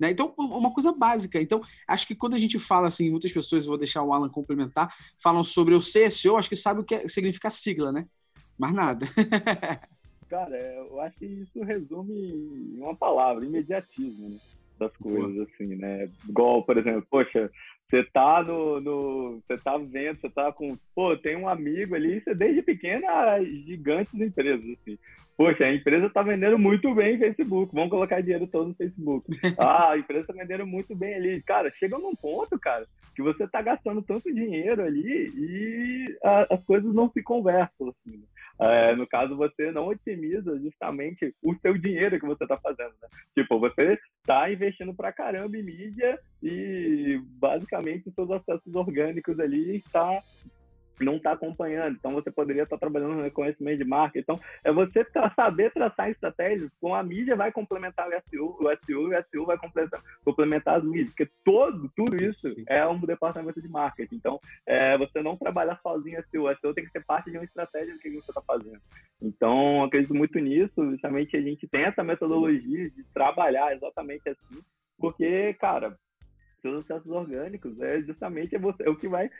Né? 0.01 0.11
Então, 0.11 0.35
uma 0.39 0.73
coisa 0.73 0.93
básica. 0.93 1.41
Então, 1.41 1.61
acho 1.87 2.07
que 2.07 2.15
quando 2.15 2.35
a 2.35 2.39
gente 2.39 2.59
fala 2.59 2.89
assim, 2.89 3.11
muitas 3.11 3.33
pessoas, 3.33 3.67
vou 3.67 3.77
deixar 3.77 4.03
o 4.03 4.13
Alan 4.13 4.31
complementar, 4.31 4.93
falam 5.23 5.45
sobre 5.45 5.79
sei 5.83 6.05
SEO, 6.05 6.37
acho 6.37 6.49
que 6.49 6.57
sabe 6.57 6.81
o 6.81 6.85
que 6.85 6.95
é- 6.95 7.09
significa 7.09 7.51
sigla, 7.51 7.93
né? 7.93 8.07
Mais 8.59 8.73
nada. 8.73 9.07
Cara, 10.29 10.57
é, 10.57 10.79
eu 10.79 11.01
acho 11.01 11.19
que 11.19 11.27
isso 11.27 11.63
resume 11.63 12.15
em 12.15 12.81
uma 12.81 12.97
palavra, 12.97 13.45
imediatismo, 13.45 14.31
né? 14.31 14.39
Das 14.79 14.97
coisas, 14.97 15.35
Boa. 15.35 15.47
assim, 15.53 15.77
né? 15.77 16.11
Igual, 16.27 16.65
por 16.65 16.79
exemplo, 16.79 17.07
poxa, 17.11 17.51
você 17.91 18.05
tá 18.13 18.43
no, 18.43 18.81
no, 18.81 19.43
Você 19.47 19.59
tá 19.59 19.77
vendo, 19.77 20.21
você 20.21 20.31
tá 20.31 20.53
com. 20.53 20.79
Pô, 20.95 21.17
tem 21.17 21.37
um 21.37 21.49
amigo 21.49 21.95
ali, 21.95 22.21
você 22.21 22.35
desde 22.35 22.63
pequena, 22.63 23.43
gigantes 23.67 24.15
empresas, 24.15 24.65
assim. 24.65 24.97
Poxa, 25.41 25.65
a 25.65 25.75
empresa 25.75 26.11
tá 26.11 26.23
vendendo 26.23 26.59
muito 26.59 26.95
bem 26.95 27.15
em 27.15 27.19
Facebook, 27.19 27.75
vamos 27.75 27.89
colocar 27.89 28.21
dinheiro 28.21 28.47
todo 28.47 28.69
no 28.69 28.75
Facebook. 28.75 29.27
Ah, 29.59 29.93
a 29.93 29.99
empresa 29.99 30.27
tá 30.27 30.35
vendendo 30.35 30.67
muito 30.67 30.95
bem 30.95 31.15
ali. 31.15 31.43
Cara, 31.45 31.73
chega 31.79 31.97
num 31.97 32.15
ponto, 32.15 32.59
cara, 32.59 32.87
que 33.17 33.23
você 33.23 33.49
tá 33.49 33.63
gastando 33.63 34.03
tanto 34.03 34.31
dinheiro 34.35 34.85
ali 34.85 35.33
e 35.35 36.19
a, 36.23 36.55
as 36.55 36.63
coisas 36.65 36.95
não 36.95 37.11
se 37.11 37.23
conversam, 37.23 37.89
assim. 37.89 38.19
Né? 38.19 38.25
É, 38.61 38.95
no 38.95 39.07
caso, 39.07 39.35
você 39.35 39.73
não 39.73 39.89
otimiza 39.89 40.59
justamente 40.59 41.35
o 41.43 41.55
seu 41.55 41.73
dinheiro 41.79 42.21
que 42.21 42.27
você 42.27 42.45
está 42.45 42.59
fazendo. 42.59 42.93
Né? 43.01 43.09
Tipo, 43.35 43.59
você 43.59 43.99
está 44.21 44.53
investindo 44.53 44.93
pra 44.93 45.11
caramba 45.11 45.57
em 45.57 45.63
mídia 45.63 46.19
e 46.43 47.19
basicamente 47.41 48.11
os 48.11 48.15
seus 48.15 48.31
acessos 48.31 48.75
orgânicos 48.75 49.41
ali 49.41 49.77
está 49.77 50.21
não 51.05 51.17
está 51.17 51.33
acompanhando. 51.33 51.97
Então, 51.97 52.13
você 52.13 52.31
poderia 52.31 52.65
estar 52.65 52.77
tá 52.77 52.81
trabalhando 52.81 53.15
no 53.15 53.23
reconhecimento 53.23 53.79
de 53.79 53.85
marca. 53.85 54.19
Então, 54.19 54.39
é 54.63 54.73
você 54.73 55.07
saber 55.35 55.73
traçar 55.73 56.11
estratégias 56.11 56.71
com 56.81 56.95
a 56.95 57.03
mídia 57.03 57.37
vai 57.37 57.51
complementar 57.51 58.09
o 58.09 58.31
SEO, 58.31 58.57
o 58.61 58.77
SEO 58.85 59.13
e 59.13 59.17
o 59.17 59.25
SEO 59.31 59.47
vai 59.47 59.59
complementar, 59.59 60.01
complementar 60.25 60.79
as 60.79 60.85
mídias. 60.85 61.09
Porque 61.11 61.31
todo, 61.45 61.91
tudo 61.97 62.23
isso 62.23 62.55
é 62.69 62.87
um 62.87 62.99
departamento 63.01 63.61
de 63.61 63.69
marketing. 63.69 64.17
Então, 64.17 64.39
é, 64.67 64.97
você 64.99 65.23
não 65.23 65.37
trabalha 65.37 65.79
sozinho 65.83 66.23
SEO. 66.31 66.45
O 66.45 66.57
SEO 66.57 66.75
tem 66.75 66.85
que 66.85 66.91
ser 66.91 67.05
parte 67.05 67.31
de 67.31 67.39
uma 67.39 67.45
estratégia 67.45 67.95
do 67.95 68.01
que 68.01 68.11
você 68.11 68.31
está 68.31 68.43
fazendo. 68.43 68.81
Então, 69.21 69.85
acredito 69.85 70.15
muito 70.15 70.39
nisso. 70.39 70.91
Justamente, 70.91 71.37
a 71.37 71.41
gente 71.41 71.67
tem 71.69 71.85
essa 71.85 72.03
metodologia 72.03 72.91
de 72.91 73.05
trabalhar 73.13 73.75
exatamente 73.75 74.29
assim. 74.29 74.63
Porque, 74.99 75.55
cara, 75.55 75.97
seus 76.61 76.85
acessos 76.85 77.11
orgânicos 77.11 77.81
é 77.81 78.01
justamente 78.03 78.57
você, 78.59 78.85
é 78.85 78.91
o 78.91 78.97
que 78.97 79.09
vai 79.09 79.31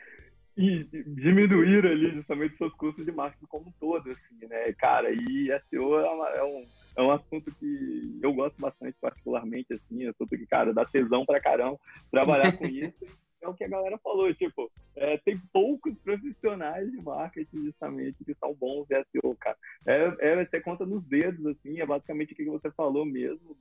e 0.57 0.83
diminuir 0.83 1.85
ali 1.85 2.11
justamente 2.11 2.57
seus 2.57 2.73
custos 2.73 3.05
de 3.05 3.11
marketing 3.11 3.45
como 3.45 3.69
um 3.69 3.73
todo, 3.79 4.09
assim, 4.09 4.47
né, 4.47 4.73
cara, 4.73 5.09
e 5.11 5.47
SEO 5.69 5.99
é, 5.99 6.09
uma, 6.09 6.29
é, 6.29 6.43
um, 6.43 6.65
é 6.97 7.01
um 7.01 7.11
assunto 7.11 7.53
que 7.55 8.19
eu 8.21 8.33
gosto 8.33 8.59
bastante 8.59 8.95
particularmente, 8.99 9.73
assim, 9.73 10.05
é 10.05 10.09
assunto 10.09 10.37
que, 10.37 10.45
cara, 10.45 10.73
dá 10.73 10.83
tesão 10.85 11.25
pra 11.25 11.39
caramba 11.39 11.79
trabalhar 12.11 12.51
com 12.57 12.65
isso, 12.67 13.05
é 13.41 13.47
o 13.47 13.53
que 13.53 13.63
a 13.63 13.69
galera 13.69 13.97
falou, 13.99 14.33
tipo, 14.33 14.69
é, 14.95 15.17
tem 15.19 15.37
poucos 15.53 15.97
profissionais 15.99 16.91
de 16.91 17.01
marketing 17.01 17.65
justamente 17.65 18.23
que 18.23 18.35
são 18.35 18.53
bons 18.53 18.85
em 18.91 19.03
SEO, 19.05 19.35
cara, 19.39 19.57
é, 19.85 20.15
é 20.19 20.45
você 20.45 20.59
conta 20.59 20.85
nos 20.85 21.03
dedos, 21.05 21.45
assim, 21.45 21.79
é 21.79 21.85
basicamente 21.85 22.33
o 22.33 22.35
que 22.35 22.45
você 22.45 22.69
falou 22.71 23.05
mesmo, 23.05 23.55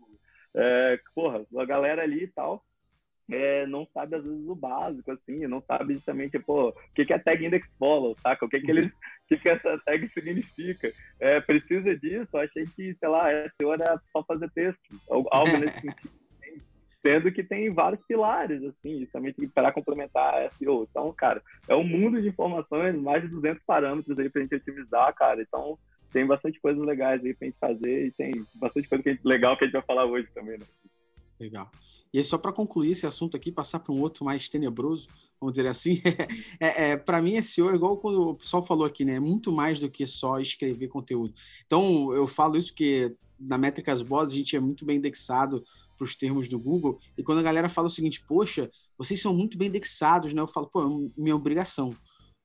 é, 0.54 0.98
porra, 1.14 1.46
a 1.56 1.64
galera 1.64 2.02
ali 2.02 2.24
e 2.24 2.28
tal, 2.28 2.64
é, 3.30 3.66
não 3.66 3.86
sabe 3.92 4.16
às 4.16 4.24
vezes 4.24 4.48
o 4.48 4.54
básico, 4.54 5.10
assim, 5.12 5.46
não 5.46 5.60
sabe 5.62 5.94
justamente, 5.94 6.38
pô, 6.38 6.68
o 6.70 6.74
que, 6.94 7.04
que 7.04 7.12
é 7.12 7.18
tag 7.18 7.44
index 7.44 7.68
follow, 7.78 8.16
saca? 8.18 8.44
O 8.44 8.48
que 8.48 8.60
que, 8.60 8.70
eles, 8.70 8.86
o 8.86 8.90
que, 9.28 9.38
que 9.38 9.48
essa 9.48 9.78
tag 9.84 10.08
significa. 10.12 10.92
É, 11.18 11.40
precisa 11.40 11.96
disso, 11.96 12.36
achei 12.36 12.64
que, 12.64 12.94
sei 12.94 13.08
lá, 13.08 13.28
SEO 13.56 13.72
era 13.72 14.00
só 14.12 14.22
fazer 14.24 14.50
texto, 14.50 14.80
algo 15.08 15.56
nesse 15.58 15.80
sentido. 15.80 16.20
Sendo 17.02 17.32
que 17.32 17.42
tem 17.42 17.72
vários 17.72 18.04
pilares, 18.06 18.62
assim, 18.62 19.00
justamente 19.00 19.46
para 19.48 19.72
complementar 19.72 20.34
a 20.34 20.50
SEO. 20.50 20.86
Então, 20.90 21.10
cara, 21.14 21.42
é 21.66 21.74
um 21.74 21.84
mundo 21.84 22.20
de 22.20 22.28
informações, 22.28 22.94
mais 22.94 23.22
de 23.22 23.28
200 23.28 23.62
parâmetros 23.64 24.18
aí 24.18 24.28
pra 24.28 24.42
gente 24.42 24.54
otimizar, 24.54 25.14
cara. 25.14 25.40
Então, 25.40 25.78
tem 26.12 26.26
bastante 26.26 26.60
coisas 26.60 26.84
legais 26.84 27.24
aí 27.24 27.34
pra 27.34 27.46
gente 27.46 27.58
fazer 27.58 28.06
e 28.06 28.12
tem 28.12 28.44
bastante 28.54 28.88
coisa 28.88 29.02
que 29.02 29.12
gente, 29.12 29.24
legal 29.24 29.56
que 29.56 29.64
a 29.64 29.66
gente 29.66 29.74
vai 29.74 29.82
falar 29.82 30.04
hoje 30.04 30.28
também, 30.34 30.58
né? 30.58 30.66
Legal. 31.40 31.70
E 32.12 32.18
aí, 32.18 32.24
só 32.24 32.36
para 32.36 32.52
concluir 32.52 32.90
esse 32.90 33.06
assunto 33.06 33.36
aqui, 33.36 33.50
passar 33.50 33.80
para 33.80 33.94
um 33.94 34.00
outro 34.00 34.24
mais 34.24 34.48
tenebroso, 34.48 35.08
vamos 35.40 35.54
dizer 35.54 35.66
assim, 35.66 36.02
é, 36.60 36.90
é 36.90 36.96
para 36.96 37.22
mim 37.22 37.40
SEO 37.40 37.70
é 37.70 37.74
igual 37.74 37.96
quando 37.96 38.20
o 38.30 38.34
pessoal 38.34 38.62
falou 38.62 38.84
aqui, 38.84 39.04
né? 39.06 39.14
É 39.14 39.20
muito 39.20 39.50
mais 39.50 39.80
do 39.80 39.90
que 39.90 40.06
só 40.06 40.38
escrever 40.38 40.88
conteúdo. 40.88 41.32
Então, 41.64 42.12
eu 42.12 42.26
falo 42.26 42.58
isso 42.58 42.68
porque 42.68 43.16
na 43.38 43.56
Métricas 43.56 44.02
Boss 44.02 44.30
a 44.30 44.34
gente 44.34 44.54
é 44.54 44.60
muito 44.60 44.84
bem 44.84 44.98
indexado 44.98 45.64
para 45.96 46.04
os 46.04 46.14
termos 46.14 46.48
do 46.48 46.58
Google, 46.58 46.98
e 47.16 47.22
quando 47.22 47.38
a 47.38 47.42
galera 47.42 47.68
fala 47.68 47.86
o 47.86 47.90
seguinte, 47.90 48.24
poxa, 48.26 48.70
vocês 48.96 49.20
são 49.20 49.34
muito 49.34 49.58
bem 49.58 49.68
indexados, 49.68 50.32
né? 50.32 50.40
Eu 50.40 50.48
falo, 50.48 50.66
pô, 50.66 50.82
é 50.82 51.10
minha 51.16 51.36
obrigação, 51.36 51.94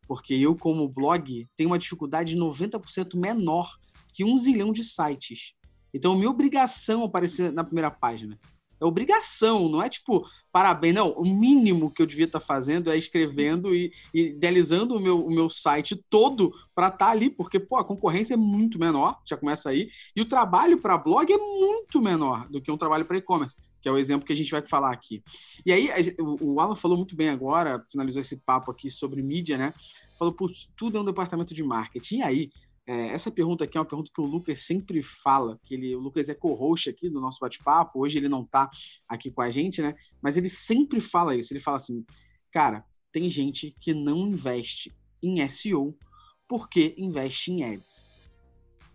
porque 0.07 0.33
eu, 0.33 0.55
como 0.55 0.87
blog, 0.89 1.47
tenho 1.55 1.69
uma 1.69 1.79
dificuldade 1.79 2.35
90% 2.35 3.15
menor 3.15 3.77
que 4.13 4.25
um 4.25 4.37
zilhão 4.37 4.73
de 4.73 4.83
sites. 4.83 5.53
Então, 5.93 6.15
minha 6.15 6.29
obrigação 6.29 7.03
aparecer 7.03 7.51
na 7.51 7.63
primeira 7.63 7.89
página. 7.89 8.37
É 8.79 8.85
obrigação, 8.85 9.69
não 9.69 9.81
é 9.81 9.89
tipo, 9.89 10.27
parabéns, 10.51 10.95
não. 10.95 11.11
O 11.11 11.23
mínimo 11.23 11.91
que 11.91 12.01
eu 12.01 12.05
devia 12.05 12.25
estar 12.25 12.39
tá 12.39 12.45
fazendo 12.45 12.91
é 12.91 12.97
escrevendo 12.97 13.73
e, 13.73 13.91
e 14.13 14.29
idealizando 14.29 14.95
o 14.95 14.99
meu, 14.99 15.25
o 15.25 15.33
meu 15.33 15.49
site 15.49 15.95
todo 16.09 16.51
para 16.73 16.87
estar 16.87 17.05
tá 17.05 17.11
ali, 17.11 17.29
porque 17.29 17.59
pô, 17.59 17.77
a 17.77 17.85
concorrência 17.85 18.33
é 18.33 18.37
muito 18.37 18.79
menor, 18.79 19.19
já 19.25 19.37
começa 19.37 19.69
aí, 19.69 19.89
e 20.15 20.21
o 20.21 20.25
trabalho 20.25 20.77
para 20.77 20.97
blog 20.97 21.31
é 21.31 21.37
muito 21.37 22.01
menor 22.01 22.47
do 22.49 22.61
que 22.61 22.71
um 22.71 22.77
trabalho 22.77 23.05
para 23.05 23.17
e-commerce, 23.17 23.55
que 23.81 23.87
é 23.87 23.91
o 23.91 23.97
exemplo 23.97 24.25
que 24.25 24.33
a 24.33 24.35
gente 24.35 24.51
vai 24.51 24.65
falar 24.65 24.91
aqui. 24.91 25.23
E 25.65 25.71
aí, 25.71 25.89
o 26.19 26.59
Alan 26.59 26.75
falou 26.75 26.97
muito 26.97 27.15
bem 27.15 27.29
agora, 27.29 27.81
finalizou 27.89 28.19
esse 28.19 28.37
papo 28.37 28.71
aqui 28.71 28.89
sobre 28.89 29.21
mídia, 29.21 29.57
né? 29.57 29.73
Falou, 30.17 30.33
putz, 30.33 30.69
tudo 30.75 30.97
é 30.97 31.01
um 31.01 31.05
departamento 31.05 31.53
de 31.53 31.61
marketing. 31.61 32.17
E 32.17 32.23
aí, 32.23 32.49
é, 32.87 33.07
essa 33.07 33.31
pergunta 33.31 33.63
aqui 33.63 33.77
é 33.77 33.81
uma 33.81 33.87
pergunta 33.87 34.11
que 34.13 34.21
o 34.21 34.25
Lucas 34.25 34.59
sempre 34.59 35.01
fala, 35.01 35.59
que 35.63 35.73
ele, 35.73 35.95
o 35.95 35.99
Lucas 35.99 36.29
é 36.29 36.35
co-host 36.35 36.89
aqui 36.89 37.09
do 37.09 37.19
nosso 37.19 37.39
bate-papo, 37.39 37.99
hoje 37.99 38.17
ele 38.19 38.29
não 38.29 38.43
está 38.43 38.69
aqui 39.07 39.31
com 39.31 39.41
a 39.41 39.49
gente, 39.49 39.81
né? 39.81 39.95
Mas 40.21 40.37
ele 40.37 40.49
sempre 40.49 40.99
fala 40.99 41.35
isso, 41.35 41.51
ele 41.51 41.59
fala 41.59 41.77
assim, 41.77 42.05
cara, 42.51 42.85
tem 43.11 43.29
gente 43.29 43.75
que 43.79 43.93
não 43.93 44.27
investe 44.27 44.93
em 45.21 45.47
SEO 45.47 45.97
porque 46.47 46.93
investe 46.97 47.51
em 47.51 47.63
ads. 47.63 48.11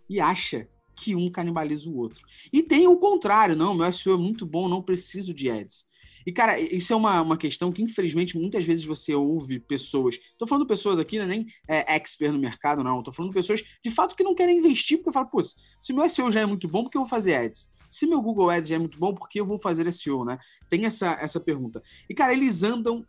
E 0.08 0.20
acha 0.20 0.68
que 0.94 1.16
um 1.16 1.30
canibaliza 1.30 1.88
o 1.88 1.96
outro. 1.96 2.24
E 2.52 2.62
tem 2.62 2.86
o 2.86 2.96
contrário, 2.96 3.56
não, 3.56 3.74
meu 3.74 3.92
SEO 3.92 4.14
é 4.14 4.18
muito 4.18 4.46
bom, 4.46 4.68
não 4.68 4.82
preciso 4.82 5.34
de 5.34 5.50
ads. 5.50 5.86
E, 6.26 6.32
cara, 6.32 6.58
isso 6.58 6.92
é 6.92 6.96
uma, 6.96 7.20
uma 7.22 7.36
questão 7.36 7.72
que, 7.72 7.82
infelizmente, 7.82 8.38
muitas 8.38 8.64
vezes 8.64 8.84
você 8.84 9.14
ouve 9.14 9.58
pessoas. 9.58 10.18
Tô 10.38 10.46
falando 10.46 10.66
pessoas 10.66 10.98
aqui, 10.98 11.18
não 11.18 11.24
é 11.24 11.28
nem 11.28 11.46
é, 11.66 11.94
expert 11.96 12.32
no 12.32 12.38
mercado, 12.38 12.84
não. 12.84 13.02
Tô 13.02 13.12
falando 13.12 13.32
pessoas 13.32 13.62
de 13.82 13.90
fato 13.90 14.14
que 14.14 14.22
não 14.22 14.34
querem 14.34 14.58
investir, 14.58 14.98
porque 14.98 15.12
falam, 15.12 15.28
putz, 15.28 15.56
se 15.80 15.92
meu 15.92 16.08
SEO 16.08 16.30
já 16.30 16.40
é 16.40 16.46
muito 16.46 16.68
bom, 16.68 16.84
por 16.84 16.90
que 16.90 16.96
eu 16.98 17.02
vou 17.02 17.08
fazer 17.08 17.34
ads? 17.34 17.70
Se 17.90 18.06
meu 18.06 18.22
Google 18.22 18.50
Ads 18.50 18.68
já 18.68 18.76
é 18.76 18.78
muito 18.78 18.98
bom, 18.98 19.12
por 19.12 19.28
que 19.28 19.40
eu 19.40 19.46
vou 19.46 19.58
fazer 19.58 19.90
SEO, 19.92 20.24
né? 20.24 20.38
Tem 20.68 20.86
essa, 20.86 21.18
essa 21.20 21.40
pergunta. 21.40 21.82
E, 22.08 22.14
cara, 22.14 22.32
eles 22.32 22.62
andam 22.62 23.04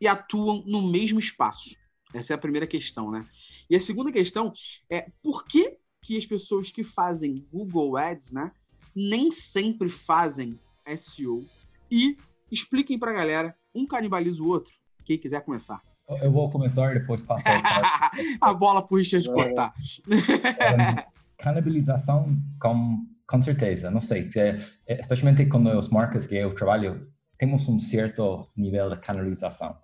e 0.00 0.08
atuam 0.08 0.64
no 0.66 0.82
mesmo 0.82 1.20
espaço. 1.20 1.76
Essa 2.12 2.32
é 2.32 2.36
a 2.36 2.38
primeira 2.38 2.66
questão, 2.66 3.10
né? 3.10 3.24
E 3.70 3.76
a 3.76 3.80
segunda 3.80 4.10
questão 4.10 4.52
é 4.90 5.10
por 5.22 5.44
que, 5.46 5.78
que 6.02 6.16
as 6.16 6.26
pessoas 6.26 6.70
que 6.70 6.84
fazem 6.84 7.46
Google 7.52 7.96
Ads, 7.96 8.32
né, 8.32 8.52
nem 8.94 9.30
sempre 9.30 9.88
fazem 9.88 10.58
SEO 10.96 11.44
e 11.90 12.16
Expliquem 12.50 12.98
pra 12.98 13.12
galera, 13.12 13.54
um 13.74 13.86
canibaliza 13.86 14.42
o 14.42 14.48
outro. 14.48 14.72
Quem 15.04 15.18
quiser 15.18 15.42
começar. 15.42 15.82
Eu 16.08 16.30
vou 16.30 16.50
começar 16.50 16.94
e 16.94 17.00
depois 17.00 17.22
passar 17.22 17.60
a 18.40 18.52
bola 18.52 18.86
pro 18.86 18.98
Richard 18.98 19.26
cortar. 19.26 19.72
É, 20.10 21.06
canibalização, 21.38 22.36
com, 22.60 23.06
com 23.26 23.42
certeza, 23.42 23.90
não 23.90 24.00
sei. 24.00 24.28
Se, 24.28 24.56
especialmente 24.86 25.46
com 25.46 25.66
as 25.68 25.88
marcas 25.88 26.26
que 26.26 26.34
eu 26.34 26.54
trabalho, 26.54 27.10
temos 27.38 27.66
um 27.68 27.80
certo 27.80 28.46
nível 28.56 28.90
de 28.90 28.98
canalização. 28.98 29.76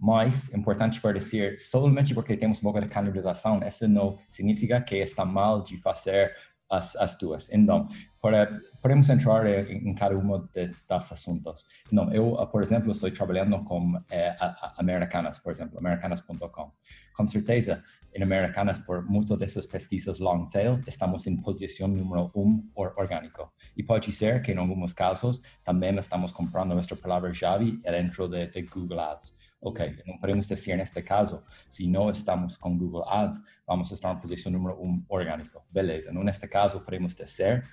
Mas, 0.00 0.52
importante 0.54 1.00
para 1.00 1.18
dizer, 1.18 1.58
somente 1.58 2.14
porque 2.14 2.36
temos 2.36 2.58
um 2.58 2.62
pouco 2.62 2.80
de 2.80 2.88
canalização, 2.88 3.60
isso 3.66 3.88
não 3.88 4.16
significa 4.28 4.80
que 4.80 4.96
está 4.96 5.24
mal 5.24 5.60
de 5.60 5.76
fazer 5.76 6.32
as, 6.70 6.96
as 6.96 7.14
duas. 7.16 7.48
Então, 7.52 7.88
para, 8.20 8.60
podemos 8.82 9.08
entrar 9.08 9.46
em, 9.46 9.88
em 9.88 9.94
cada 9.94 10.16
um 10.16 10.46
de, 10.52 10.70
das 10.88 11.10
assuntos. 11.12 11.64
Não, 11.90 12.12
eu, 12.12 12.34
por 12.48 12.62
exemplo, 12.62 12.92
estou 12.92 13.10
trabalhando 13.10 13.62
com 13.64 14.00
eh, 14.10 14.36
Americanas, 14.76 15.38
por 15.38 15.52
exemplo, 15.52 15.78
americanas.com. 15.78 16.72
Com 17.14 17.26
certeza, 17.26 17.82
em 18.14 18.22
Americanas, 18.22 18.78
por 18.78 19.04
muitas 19.04 19.38
dessas 19.38 19.66
pesquisas 19.66 20.18
long 20.18 20.48
tail, 20.48 20.80
estamos 20.86 21.26
em 21.26 21.36
posição 21.36 21.88
número 21.88 22.30
um 22.34 22.68
or, 22.74 22.94
orgânico. 22.96 23.52
E 23.76 23.82
pode 23.82 24.12
ser 24.12 24.42
que, 24.42 24.52
em 24.52 24.58
alguns 24.58 24.92
casos, 24.92 25.40
também 25.64 25.96
estamos 25.98 26.32
comprando 26.32 26.74
nossa 26.74 26.96
palavra-chave 26.96 27.80
dentro 27.82 28.28
de, 28.28 28.46
de 28.48 28.62
Google 28.62 29.00
Ads. 29.00 29.37
Ok, 29.60 30.02
não 30.06 30.18
podemos 30.18 30.46
dizer 30.46 30.76
neste 30.76 31.02
caso, 31.02 31.42
se 31.68 31.86
não 31.88 32.10
estamos 32.10 32.56
com 32.56 32.78
Google 32.78 33.08
Ads, 33.08 33.42
vamos 33.66 33.90
estar 33.90 34.14
em 34.14 34.20
posição 34.20 34.52
número 34.52 34.80
um 34.80 35.04
orgânico. 35.08 35.64
Beleza, 35.70 36.12
não 36.12 36.22
neste 36.22 36.46
caso 36.46 36.80
podemos 36.80 37.12
dizer, 37.12 37.68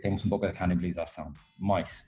temos 0.00 0.24
um 0.24 0.30
pouco 0.30 0.46
de 0.46 0.54
canibalização. 0.54 1.30
Mas, 1.58 2.06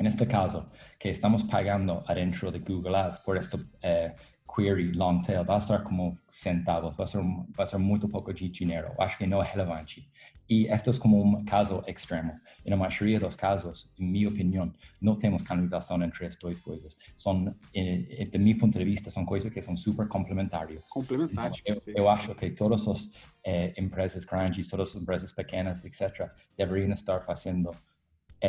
neste 0.00 0.26
caso, 0.26 0.68
que 0.98 1.08
estamos 1.08 1.44
pagando 1.44 2.02
dentro 2.12 2.50
de 2.50 2.58
Google 2.58 2.96
Ads 2.96 3.20
por 3.20 3.36
esta 3.36 3.64
eh, 3.80 4.12
query 4.56 4.92
long 4.92 5.20
tail 5.20 5.44
vai 5.44 5.58
estar 5.58 5.82
como 5.82 6.18
centavos, 6.28 6.96
vai 6.96 7.06
ser, 7.06 7.20
vai 7.54 7.66
ser 7.66 7.76
muito 7.76 8.08
pouco 8.08 8.32
de 8.32 8.48
dinheiro. 8.48 8.92
Acho 8.98 9.18
que 9.18 9.26
não 9.26 9.42
é 9.42 9.46
relevante. 9.46 10.10
E 10.48 10.66
este 10.66 10.90
é 10.90 10.92
como 10.98 11.22
um 11.22 11.44
caso 11.44 11.82
extremo. 11.88 12.32
E 12.64 12.70
na 12.70 12.76
maioria 12.76 13.18
dos 13.18 13.34
casos, 13.34 13.92
em 13.98 14.06
minha 14.06 14.28
opinião, 14.28 14.72
não 15.00 15.16
temos 15.16 15.42
canalização 15.42 16.00
entre 16.02 16.24
as 16.24 16.36
duas 16.36 16.60
coisas. 16.60 16.96
São, 17.16 17.56
de 17.74 18.38
meu 18.38 18.56
ponto 18.56 18.78
de 18.78 18.84
vista, 18.84 19.10
são 19.10 19.26
coisas 19.26 19.52
que 19.52 19.60
são 19.60 19.76
super 19.76 20.06
complementares. 20.08 20.82
Complementares. 20.88 21.60
Então, 21.66 21.82
eu, 21.86 21.94
eu, 22.04 22.08
acho 22.08 22.32
que 22.36 22.50
todas 22.50 22.86
as 22.86 23.10
eh, 23.44 23.74
empresas 23.76 24.24
grandes, 24.24 24.68
todas 24.70 24.90
as 24.90 25.02
empresas 25.02 25.32
pequenas, 25.32 25.84
etc., 25.84 26.30
deveriam 26.56 26.92
estar 26.92 27.20
fazendo 27.22 27.72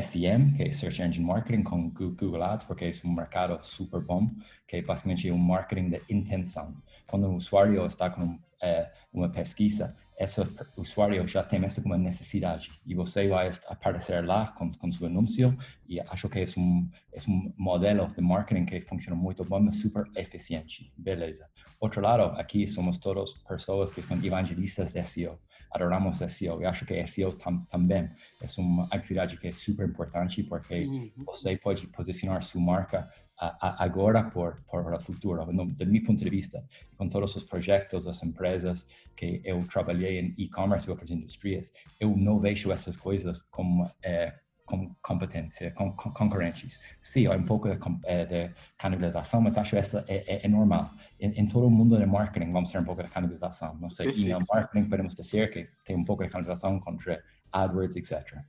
SEM, 0.04 0.54
que 0.54 0.64
é 0.64 0.72
Search 0.72 1.02
Engine 1.02 1.26
Marketing, 1.26 1.64
com 1.64 1.90
Google 1.90 2.44
Ads, 2.44 2.66
porque 2.66 2.86
é 2.86 2.92
um 3.06 3.14
mercado 3.14 3.60
super 3.64 4.02
bom, 4.02 4.30
que 4.68 4.78
é 4.78 4.82
basicamente 4.82 5.32
um 5.32 5.38
marketing 5.38 5.90
de 5.90 6.02
intenção. 6.10 6.76
Quando 7.08 7.28
o 7.28 7.36
usuário 7.36 7.86
está 7.86 8.10
com 8.10 8.40
é, 8.62 8.92
uma 9.14 9.30
pesquisa, 9.30 9.96
esse 10.18 10.42
usuário 10.76 11.28
já 11.28 11.44
tem 11.44 11.64
essa 11.64 11.82
como 11.82 11.96
necessidade 11.96 12.72
e 12.86 12.96
você 12.96 13.28
vai 13.28 13.52
aparecer 13.68 14.26
lá 14.26 14.48
com, 14.48 14.74
com 14.74 14.92
seu 14.92 15.06
anúncio 15.06 15.56
e 15.88 16.00
acho 16.02 16.28
que 16.28 16.40
é 16.40 16.46
um, 16.58 16.90
é 17.14 17.18
um 17.30 17.54
modelo 17.56 18.08
de 18.08 18.20
marketing 18.20 18.66
que 18.66 18.82
funciona 18.82 19.16
muito 19.16 19.44
bom, 19.44 19.72
super 19.72 20.06
eficiente. 20.16 20.92
Beleza. 20.98 21.48
Outro 21.80 22.02
lado, 22.02 22.36
aqui 22.40 22.66
somos 22.66 22.98
todos 22.98 23.34
pessoas 23.48 23.92
que 23.92 24.02
são 24.02 24.18
evangelistas 24.24 24.92
de 24.92 25.04
SEO 25.06 25.40
adoramos 25.72 26.20
SEO. 26.20 26.62
Eu 26.62 26.70
acho 26.70 26.86
que 26.86 27.06
SEO 27.08 27.34
tam, 27.34 27.66
também 27.66 28.10
é 28.42 28.46
uma 28.62 28.88
atividade 28.92 29.38
que 29.38 29.48
é 29.48 29.52
super 29.52 29.88
importante 29.88 30.44
porque 30.44 30.86
uhum. 30.86 31.12
você 31.26 31.58
pode 31.58 31.88
posicionar 31.88 32.42
sua 32.42 32.62
marca 32.62 33.10
a, 33.40 33.68
a, 33.68 33.84
agora 33.84 34.24
por, 34.24 34.64
por 34.70 34.94
o 34.94 35.00
futuro. 35.00 35.46
No, 35.52 35.66
do 35.66 35.86
meu 35.86 36.04
ponto 36.04 36.24
de 36.24 36.30
vista, 36.30 36.64
com 36.98 37.08
todos 37.08 37.36
os 37.36 37.44
projetos, 37.44 38.08
as 38.08 38.22
empresas 38.24 38.86
que 39.16 39.42
eu 39.44 39.66
trabalhei 39.68 40.20
em 40.20 40.34
e-commerce 40.38 40.88
e 40.88 40.92
outras 40.92 41.12
indústrias, 41.12 41.72
eu 42.00 42.16
não 42.18 42.40
vejo 42.40 42.72
essas 42.72 42.98
coisas 42.98 43.44
como 43.44 43.90
é, 44.04 44.34
com 44.68 44.94
competência, 45.02 45.72
com, 45.72 45.94
com, 45.94 46.12
concorrentes. 46.12 46.78
Sim, 47.02 47.26
há 47.26 47.32
um 47.32 47.44
pouco 47.44 47.70
de, 47.70 47.76
de 47.78 48.54
canibalização, 48.78 49.42
mas 49.42 49.58
acho 49.58 49.72
que 49.72 49.78
essa 49.78 50.06
é, 50.08 50.18
é, 50.36 50.46
é 50.46 50.48
normal. 50.48 50.92
Em, 51.20 51.32
em, 51.32 51.48
todo 51.48 51.66
o 51.66 51.72
mundo 51.72 51.98
de 51.98 52.06
marketing 52.06 52.52
vamos 52.52 52.70
ter 52.70 52.78
um 52.78 52.84
pouco 52.84 53.02
de 53.02 53.10
canibalização. 53.10 53.76
Não 53.80 53.90
sei, 53.90 54.12
e 54.12 54.28
no 54.28 54.42
marketing 54.54 54.90
podemos 54.90 55.16
dizer 55.16 55.52
que 55.52 55.70
tem 55.86 55.96
um 55.96 56.04
pouco 56.04 56.24
de 56.24 56.30
canibalização 56.30 56.80
contra 56.82 57.24
AdWords, 57.52 57.96
etc. 57.96 58.40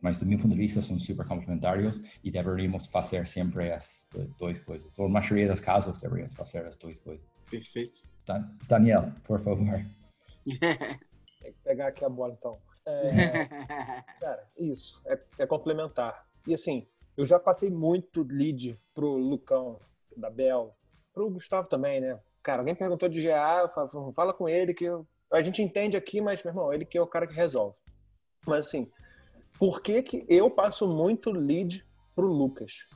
Mas 0.00 0.18
do 0.18 0.26
meu 0.26 0.36
ponto 0.36 0.50
de 0.50 0.56
vista 0.56 0.82
são 0.82 0.98
super 0.98 1.24
complementares 1.24 2.02
e 2.24 2.30
deveríamos 2.30 2.88
fazer 2.88 3.28
sempre 3.28 3.70
as 3.70 4.08
duas 4.36 4.60
coisas. 4.60 4.98
Ou 4.98 5.08
na 5.08 5.20
maioria 5.20 5.48
dos 5.48 5.60
casos 5.60 5.96
deveríamos 5.96 6.34
fazer 6.34 6.66
as 6.66 6.74
duas 6.74 6.98
coisas. 6.98 7.24
Perfeito. 7.48 8.02
Daniel, 8.66 9.12
por 9.22 9.40
favor. 9.40 9.64
Tem 10.44 11.52
que 11.52 11.58
pegar 11.64 11.88
aqui 11.88 12.04
a 12.04 12.08
bola 12.08 12.34
então. 12.36 12.58
É, 12.86 14.02
cara, 14.20 14.48
isso, 14.58 15.00
é, 15.06 15.18
é, 15.38 15.46
complementar. 15.46 16.26
E 16.46 16.54
assim, 16.54 16.86
eu 17.16 17.24
já 17.24 17.38
passei 17.38 17.70
muito 17.70 18.22
lead 18.22 18.78
pro 18.94 19.16
Lucão, 19.16 19.78
da 20.16 20.28
Bel, 20.28 20.76
pro 21.12 21.30
Gustavo 21.30 21.68
também, 21.68 22.00
né? 22.00 22.18
Cara, 22.42 22.60
alguém 22.60 22.74
perguntou 22.74 23.08
de 23.08 23.22
GA, 23.22 23.68
fala, 23.68 24.12
fala 24.12 24.34
com 24.34 24.48
ele 24.48 24.74
que 24.74 24.84
eu, 24.84 25.06
a 25.30 25.42
gente 25.42 25.62
entende 25.62 25.96
aqui, 25.96 26.20
mas, 26.20 26.42
meu 26.42 26.50
irmão, 26.50 26.72
ele 26.72 26.84
que 26.84 26.98
é 26.98 27.02
o 27.02 27.06
cara 27.06 27.26
que 27.26 27.34
resolve. 27.34 27.76
Mas 28.46 28.66
assim, 28.66 28.90
por 29.58 29.80
que, 29.80 30.02
que 30.02 30.26
eu 30.28 30.50
passo 30.50 30.86
muito 30.86 31.30
lead 31.30 31.86
pro 32.14 32.26
Lucas? 32.26 32.86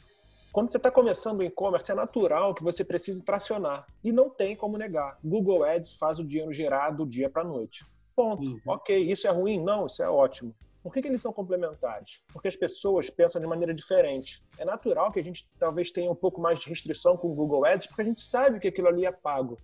Quando 0.53 0.71
você 0.71 0.79
está 0.79 0.91
começando 0.91 1.41
o 1.41 1.45
e-commerce, 1.45 1.93
é 1.93 1.95
natural 1.95 2.55
que 2.55 2.63
você 2.63 2.83
precise 2.83 3.23
tracionar. 3.23 3.87
E 4.03 4.11
não 4.11 4.31
tem 4.31 4.57
como 4.57 4.79
negar. 4.79 5.19
Google 5.23 5.63
Ads 5.63 5.95
faz 5.95 6.19
o 6.19 6.25
dinheiro 6.25 6.51
girar 6.51 6.97
do 6.97 7.07
dia 7.07 7.29
para 7.29 7.43
a 7.43 7.45
noite. 7.45 7.85
Ponto. 8.17 8.43
Uhum. 8.43 8.61
Ok, 8.67 8.97
isso 8.99 9.27
é 9.27 9.31
ruim? 9.31 9.63
Não, 9.63 9.87
isso 9.87 10.03
é 10.03 10.09
ótimo. 10.09 10.55
Por 10.83 10.93
que, 10.93 11.03
que, 11.03 11.09
eles 11.09 11.21
são 11.21 11.33
complementares? 11.33 12.23
Porque 12.33 12.49
as 12.49 12.57
pessoas 12.57 13.11
pensam 13.11 13.41
de 13.41 13.47
maneira 13.47 13.75
diferente. 13.75 14.43
É 14.57 14.65
natural 14.65 15.13
que 15.13 15.21
a 15.21 15.23
gente 15.23 15.47
talvez 15.59 15.91
tenha 15.91 16.11
um 16.11 16.15
pouco 16.15 16.41
mais 16.41 16.61
de 16.61 16.69
restrição 16.69 17.17
com 17.17 17.29
o 17.29 17.35
Google 17.35 17.67
Ads, 17.67 17.89
porque 17.89 18.03
a 18.03 18.05
gente 18.05 18.23
sabe 18.23 18.61
que 18.61 18.69
aquilo 18.69 18.89
ali 18.89 19.05
é 19.05 19.13
pago. 19.13 19.59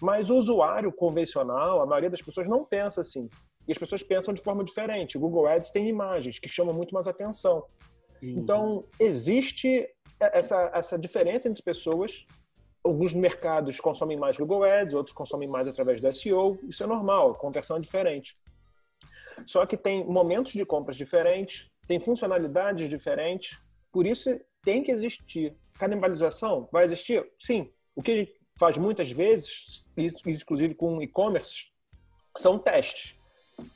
Mas 0.00 0.30
o 0.30 0.36
usuário 0.36 0.92
convencional, 0.92 1.80
a 1.80 1.86
maioria 1.86 2.10
das 2.10 2.22
pessoas 2.22 2.46
não 2.46 2.64
pensa 2.64 3.00
assim. 3.00 3.28
E 3.66 3.72
as 3.72 3.78
pessoas 3.78 4.02
pensam 4.02 4.32
de 4.32 4.42
forma 4.42 4.62
diferente. 4.62 5.16
O 5.16 5.20
Google 5.20 5.46
Ads 5.46 5.70
tem 5.70 5.88
imagens 5.88 6.38
que 6.38 6.48
chamam 6.48 6.74
muito 6.74 6.94
mais 6.94 7.08
atenção. 7.08 7.64
Uhum. 8.22 8.40
Então, 8.40 8.84
existe 9.00 9.88
essa, 10.20 10.70
essa 10.74 10.98
diferença 10.98 11.48
entre 11.48 11.62
pessoas 11.62 12.26
alguns 12.82 13.12
mercados 13.12 13.80
consomem 13.80 14.16
mais 14.16 14.36
Google 14.36 14.64
Ads, 14.64 14.94
outros 14.94 15.14
consomem 15.14 15.48
mais 15.48 15.68
através 15.68 16.00
do 16.00 16.12
SEO. 16.14 16.58
Isso 16.68 16.82
é 16.82 16.86
normal, 16.86 17.34
conversão 17.34 17.76
é 17.76 17.80
diferente. 17.80 18.34
Só 19.46 19.64
que 19.66 19.76
tem 19.76 20.04
momentos 20.04 20.52
de 20.52 20.64
compras 20.64 20.96
diferentes, 20.96 21.70
tem 21.86 22.00
funcionalidades 22.00 22.88
diferentes, 22.88 23.58
por 23.92 24.06
isso 24.06 24.38
tem 24.62 24.82
que 24.82 24.90
existir. 24.90 25.56
Canibalização 25.78 26.68
vai 26.72 26.84
existir? 26.84 27.26
Sim. 27.38 27.72
O 27.94 28.02
que 28.02 28.10
a 28.10 28.16
gente 28.16 28.34
faz 28.58 28.76
muitas 28.76 29.10
vezes, 29.10 29.88
inclusive 29.96 30.74
com 30.74 31.00
e-commerce, 31.00 31.66
são 32.36 32.58
testes. 32.58 33.16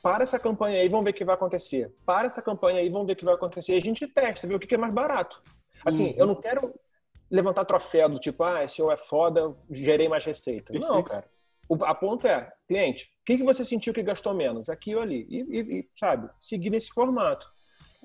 Para 0.01 0.23
essa 0.23 0.39
campanha 0.39 0.79
aí, 0.79 0.87
vamos 0.87 1.05
ver 1.05 1.11
o 1.11 1.13
que 1.13 1.25
vai 1.25 1.35
acontecer. 1.35 1.93
Para 2.05 2.27
essa 2.27 2.41
campanha 2.41 2.79
aí, 2.79 2.89
vamos 2.89 3.07
ver 3.07 3.13
o 3.13 3.15
que 3.15 3.25
vai 3.25 3.33
acontecer. 3.33 3.73
E 3.73 3.77
a 3.77 3.81
gente 3.81 4.07
testa, 4.07 4.47
vê 4.47 4.55
o 4.55 4.59
que 4.59 4.73
é 4.73 4.77
mais 4.77 4.93
barato. 4.93 5.41
Assim, 5.85 6.07
uhum. 6.11 6.15
eu 6.17 6.25
não 6.27 6.35
quero 6.35 6.73
levantar 7.33 7.65
troféu 7.65 8.07
do 8.07 8.19
tipo, 8.19 8.43
ah, 8.43 8.67
SEO 8.67 8.91
é 8.91 8.95
foda, 8.95 9.55
gerei 9.71 10.07
mais 10.07 10.23
receita. 10.23 10.71
Perfeito. 10.71 10.93
Não, 10.93 11.01
cara. 11.01 11.25
O 11.67 11.83
a 11.83 11.95
ponto 11.95 12.27
é, 12.27 12.53
cliente, 12.67 13.05
o 13.05 13.25
que, 13.25 13.37
que 13.37 13.43
você 13.43 13.65
sentiu 13.65 13.91
que 13.91 14.03
gastou 14.03 14.35
menos? 14.35 14.69
Aqui 14.69 14.93
ou 14.95 15.01
ali. 15.01 15.25
E, 15.27 15.39
e, 15.39 15.79
e, 15.79 15.89
sabe, 15.97 16.29
seguir 16.39 16.69
nesse 16.69 16.89
formato. 16.89 17.51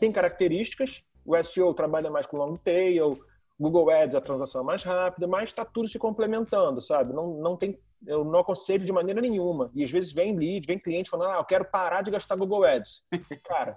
Tem 0.01 0.11
características, 0.11 1.03
o 1.27 1.37
SEO 1.45 1.75
trabalha 1.75 2.11
mais 2.11 2.27
com 2.27 2.39
long 2.39 2.57
tail, 2.57 3.19
Google 3.61 3.91
Ads 3.91 4.15
a 4.15 4.21
transação 4.21 4.63
é 4.63 4.65
mais 4.65 4.83
rápida, 4.83 5.27
mas 5.27 5.51
está 5.51 5.63
tudo 5.63 5.89
se 5.89 5.99
complementando, 5.99 6.81
sabe? 6.81 7.13
Não, 7.13 7.35
não 7.35 7.55
tem, 7.55 7.79
eu 8.07 8.25
não 8.25 8.39
aconselho 8.39 8.85
de 8.85 8.93
maneira 8.93 9.21
nenhuma. 9.21 9.71
E 9.75 9.85
às 9.85 9.91
vezes 9.91 10.11
vem 10.11 10.35
lead, 10.35 10.67
vem 10.67 10.79
cliente 10.79 11.11
falando, 11.11 11.33
ah, 11.33 11.39
eu 11.39 11.45
quero 11.45 11.67
parar 11.67 12.01
de 12.01 12.11
gastar 12.11 12.37
Google 12.37 12.65
Ads. 12.65 13.03
Cara, 13.45 13.77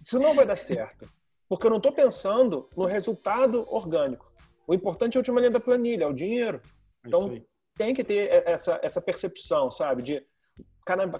isso 0.00 0.16
não 0.20 0.32
vai 0.32 0.46
dar 0.46 0.56
certo. 0.56 1.08
Porque 1.48 1.66
eu 1.66 1.70
não 1.70 1.78
estou 1.78 1.92
pensando 1.92 2.68
no 2.76 2.84
resultado 2.84 3.66
orgânico. 3.68 4.35
O 4.66 4.74
importante 4.74 5.16
é 5.16 5.18
a 5.18 5.20
última 5.20 5.40
linha 5.40 5.50
da 5.50 5.60
planilha, 5.60 6.04
é 6.04 6.06
o 6.06 6.12
dinheiro. 6.12 6.60
É 7.04 7.08
então, 7.08 7.40
tem 7.76 7.94
que 7.94 8.02
ter 8.02 8.42
essa, 8.46 8.80
essa 8.82 9.00
percepção, 9.00 9.70
sabe? 9.70 10.02
De 10.02 10.26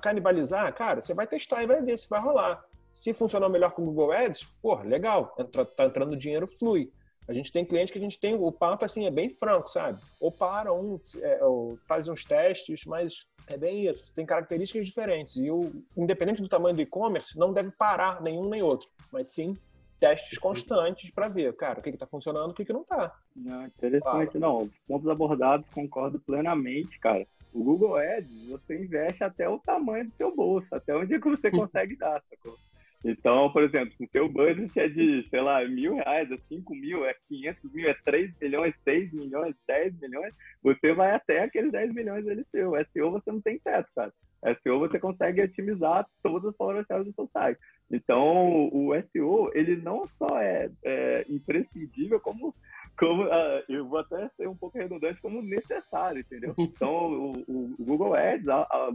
canibalizar, 0.00 0.72
cara, 0.74 1.02
você 1.02 1.12
vai 1.12 1.26
testar 1.26 1.62
e 1.62 1.66
vai 1.66 1.82
ver 1.82 1.98
se 1.98 2.08
vai 2.08 2.20
rolar. 2.20 2.64
Se 2.92 3.12
funcionar 3.12 3.48
melhor 3.48 3.72
com 3.72 3.82
o 3.82 3.86
Google 3.86 4.12
Ads, 4.12 4.44
porra, 4.62 4.84
legal, 4.84 5.34
entra, 5.38 5.64
tá 5.66 5.84
entrando 5.84 6.16
dinheiro, 6.16 6.48
flui. 6.48 6.90
A 7.28 7.32
gente 7.32 7.52
tem 7.52 7.64
cliente 7.64 7.92
que 7.92 7.98
a 7.98 8.00
gente 8.00 8.18
tem, 8.18 8.34
o 8.34 8.52
papo 8.52 8.84
assim 8.84 9.04
é 9.04 9.10
bem 9.10 9.28
franco, 9.28 9.68
sabe? 9.68 10.00
Ou 10.20 10.30
para 10.30 10.72
um, 10.72 10.98
é, 11.20 11.44
ou 11.44 11.76
faz 11.86 12.08
uns 12.08 12.24
testes, 12.24 12.84
mas 12.86 13.26
é 13.48 13.56
bem 13.56 13.88
isso. 13.88 14.04
Tem 14.14 14.24
características 14.24 14.86
diferentes. 14.86 15.36
E 15.36 15.50
o, 15.50 15.72
independente 15.96 16.40
do 16.40 16.48
tamanho 16.48 16.76
do 16.76 16.82
e-commerce, 16.82 17.36
não 17.36 17.52
deve 17.52 17.72
parar 17.72 18.22
nenhum 18.22 18.48
nem 18.48 18.62
outro, 18.62 18.88
mas 19.10 19.32
sim 19.32 19.56
testes 19.98 20.38
constantes 20.38 21.10
para 21.10 21.28
ver, 21.28 21.54
cara, 21.56 21.80
o 21.80 21.82
que 21.82 21.90
está 21.90 22.06
funcionando, 22.06 22.50
o 22.50 22.54
que, 22.54 22.64
que 22.64 22.72
não 22.72 22.82
está. 22.82 23.14
interessante, 23.76 24.38
não. 24.38 24.58
Os 24.58 24.78
pontos 24.86 25.08
abordados, 25.08 25.66
concordo 25.70 26.18
plenamente, 26.20 26.98
cara. 26.98 27.26
O 27.52 27.64
Google 27.64 27.96
Ads, 27.96 28.48
você 28.48 28.84
investe 28.84 29.24
até 29.24 29.48
o 29.48 29.58
tamanho 29.58 30.06
do 30.06 30.12
seu 30.16 30.34
bolso, 30.34 30.66
até 30.72 30.94
onde 30.94 31.14
é 31.14 31.20
que 31.20 31.28
você 31.28 31.50
consegue 31.50 31.96
dar, 31.96 32.22
sacou? 32.28 32.56
Então, 33.04 33.52
por 33.52 33.62
exemplo, 33.62 33.94
se 33.96 34.04
o 34.04 34.10
seu 34.10 34.28
budget 34.28 34.78
é 34.80 34.88
de, 34.88 35.26
sei 35.30 35.40
lá, 35.40 35.64
mil 35.64 35.94
reais, 35.94 36.30
é 36.30 36.36
cinco 36.48 36.74
mil, 36.74 37.06
é 37.06 37.14
quinhentos 37.28 37.72
mil, 37.72 37.88
é 37.88 37.94
três 38.04 38.32
milhões, 38.40 38.74
seis 38.82 39.12
milhões, 39.12 39.54
dez 39.66 39.96
milhões, 40.00 40.34
você 40.60 40.92
vai 40.92 41.12
até 41.12 41.44
aqueles 41.44 41.70
dez 41.70 41.94
milhões 41.94 42.26
ali 42.26 42.44
seu. 42.50 42.72
SEO 42.92 43.12
você 43.12 43.30
não 43.30 43.40
tem 43.40 43.58
teto, 43.58 43.88
cara. 43.94 44.12
SEO 44.62 44.78
você 44.78 44.98
consegue 44.98 45.42
otimizar 45.42 46.06
todas 46.22 46.50
as 46.50 46.56
palavras-chave 46.56 47.04
do 47.04 47.14
seu 47.14 47.28
site. 47.32 47.58
Então, 47.90 48.68
o 48.72 48.90
SEO, 49.12 49.50
ele 49.54 49.76
não 49.76 50.06
só 50.18 50.38
é, 50.40 50.70
é 50.84 51.24
imprescindível, 51.28 52.20
como 52.20 52.54
como 52.98 53.24
uh, 53.24 53.62
eu 53.68 53.86
vou 53.86 53.98
até 53.98 54.28
ser 54.36 54.48
um 54.48 54.56
pouco 54.56 54.78
redundante 54.78 55.20
como 55.20 55.42
necessário, 55.42 56.20
entendeu? 56.20 56.54
Então, 56.76 57.32
o, 57.48 57.74
o 57.78 57.84
Google 57.84 58.14
Ads, 58.14 58.44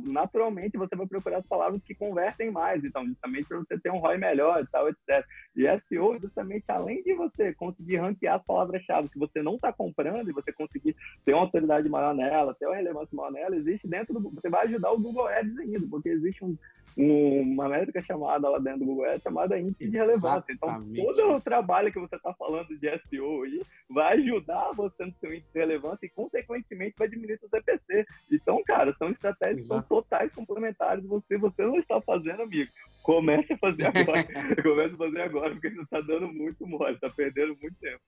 naturalmente, 0.04 0.78
você 0.78 0.96
vai 0.96 1.08
procurar 1.08 1.38
as 1.38 1.46
palavras 1.46 1.82
que 1.84 1.96
convertem 1.96 2.52
mais, 2.52 2.84
então, 2.84 3.06
justamente 3.06 3.48
para 3.48 3.58
você 3.58 3.80
ter 3.80 3.92
um 3.92 3.98
ROI 3.98 4.18
melhor 4.18 4.62
e 4.62 4.68
tal, 4.68 4.88
etc. 4.88 5.26
E 5.56 5.66
SEO, 5.88 6.20
justamente, 6.20 6.66
além 6.68 7.02
de 7.02 7.14
você 7.16 7.54
conseguir 7.54 7.98
ranquear 7.98 8.36
as 8.36 8.46
palavras-chave 8.46 9.10
que 9.10 9.18
você 9.18 9.42
não 9.42 9.56
está 9.56 9.74
comprando 9.74 10.30
e 10.30 10.34
você 10.34 10.52
conseguir 10.52 10.96
ter 11.26 11.34
uma 11.34 11.44
autoridade 11.44 11.90
maior 11.90 12.14
nela, 12.14 12.54
ter 12.54 12.68
uma 12.68 12.76
relevância 12.76 13.16
maior 13.16 13.32
nela, 13.32 13.56
existe 13.56 13.88
dentro 13.88 14.14
do... 14.14 14.30
Você 14.30 14.50
vai 14.50 14.66
ajudar 14.66 14.92
o 14.92 15.02
Google 15.02 15.30
Ads 15.32 15.58
ainda, 15.60 15.88
porque 15.90 16.10
existe 16.10 16.44
um, 16.44 16.58
uma 16.98 17.70
métrica 17.70 18.02
chamada 18.02 18.50
lá 18.50 18.60
dentro 18.60 18.80
do 18.80 18.86
Google 18.86 19.06
Ads 19.06 19.24
chamada 19.24 19.60
índice 19.60 19.88
de 19.88 19.98
relevância. 19.98 20.46
Então, 20.50 20.84
todo 20.94 21.36
o 21.36 21.42
trabalho 21.42 21.92
que 21.92 22.00
você 22.00 22.16
está 22.16 22.34
falando 22.34 22.68
de 22.68 23.02
SEO 23.10 23.44
aí 23.44 23.62
vai 23.90 24.18
ajudar 24.18 24.72
você 24.76 25.06
no 25.06 25.14
seu 25.20 25.34
índice 25.34 25.52
de 25.54 25.60
relevância 25.60 26.06
e, 26.06 26.10
consequentemente, 26.10 26.96
vai 26.98 27.08
diminuir 27.08 27.40
seu 27.40 27.50
CPC. 27.50 28.06
Então, 28.32 28.62
cara, 28.66 28.94
são 28.98 29.10
estratégias 29.10 29.60
que 29.60 29.64
são 29.64 29.82
totais 29.82 30.34
complementares. 30.34 31.06
Você, 31.06 31.38
você 31.38 31.64
não 31.64 31.80
está 31.80 32.02
fazendo, 32.02 32.44
amigo. 32.44 32.72
Comece 33.02 33.54
a 33.54 33.58
fazer 33.58 33.86
agora. 33.86 34.24
Comece 34.62 34.94
a 34.94 34.98
fazer 34.98 35.22
agora, 35.22 35.52
porque 35.52 35.70
você 35.70 35.82
está 35.82 36.02
dando 36.02 36.28
muito 36.28 36.68
mole, 36.68 36.96
está 36.96 37.10
perdendo 37.10 37.58
muito 37.62 37.76
tempo. 37.80 38.02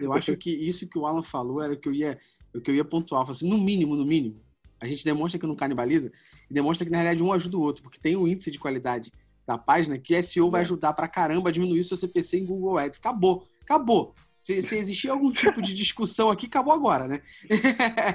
Eu 0.00 0.12
acho 0.12 0.36
que 0.36 0.50
isso 0.50 0.88
que 0.88 0.98
o 0.98 1.06
Alan 1.06 1.22
falou 1.22 1.62
era 1.62 1.76
que 1.76 1.88
eu 1.88 1.92
ia, 1.92 2.18
que 2.64 2.70
eu 2.70 2.74
ia 2.74 2.84
pontuar. 2.84 3.28
Assim, 3.28 3.48
no 3.48 3.58
mínimo, 3.58 3.94
no 3.94 4.04
mínimo, 4.04 4.40
a 4.82 4.86
gente 4.86 5.04
demonstra 5.04 5.38
que 5.38 5.46
não 5.46 5.54
canibaliza 5.54 6.10
e 6.50 6.52
demonstra 6.52 6.84
que, 6.84 6.90
na 6.90 6.98
realidade, 6.98 7.22
um 7.22 7.32
ajuda 7.32 7.56
o 7.56 7.60
outro, 7.60 7.84
porque 7.84 8.00
tem 8.00 8.16
o 8.16 8.22
um 8.22 8.28
índice 8.28 8.50
de 8.50 8.58
qualidade 8.58 9.12
da 9.46 9.56
página 9.56 9.96
que 9.96 10.12
o 10.12 10.22
SEO 10.22 10.50
vai 10.50 10.62
é. 10.62 10.64
ajudar 10.64 10.92
pra 10.92 11.06
caramba 11.06 11.50
a 11.50 11.52
diminuir 11.52 11.78
o 11.80 11.84
seu 11.84 11.96
CPC 11.96 12.40
em 12.40 12.44
Google 12.44 12.78
Ads. 12.78 12.98
Acabou, 12.98 13.46
acabou. 13.62 14.12
Se, 14.40 14.60
se 14.60 14.76
existir 14.76 15.08
algum 15.08 15.30
tipo 15.30 15.62
de 15.62 15.72
discussão 15.72 16.30
aqui, 16.30 16.46
acabou 16.46 16.74
agora, 16.74 17.06
né? 17.06 17.22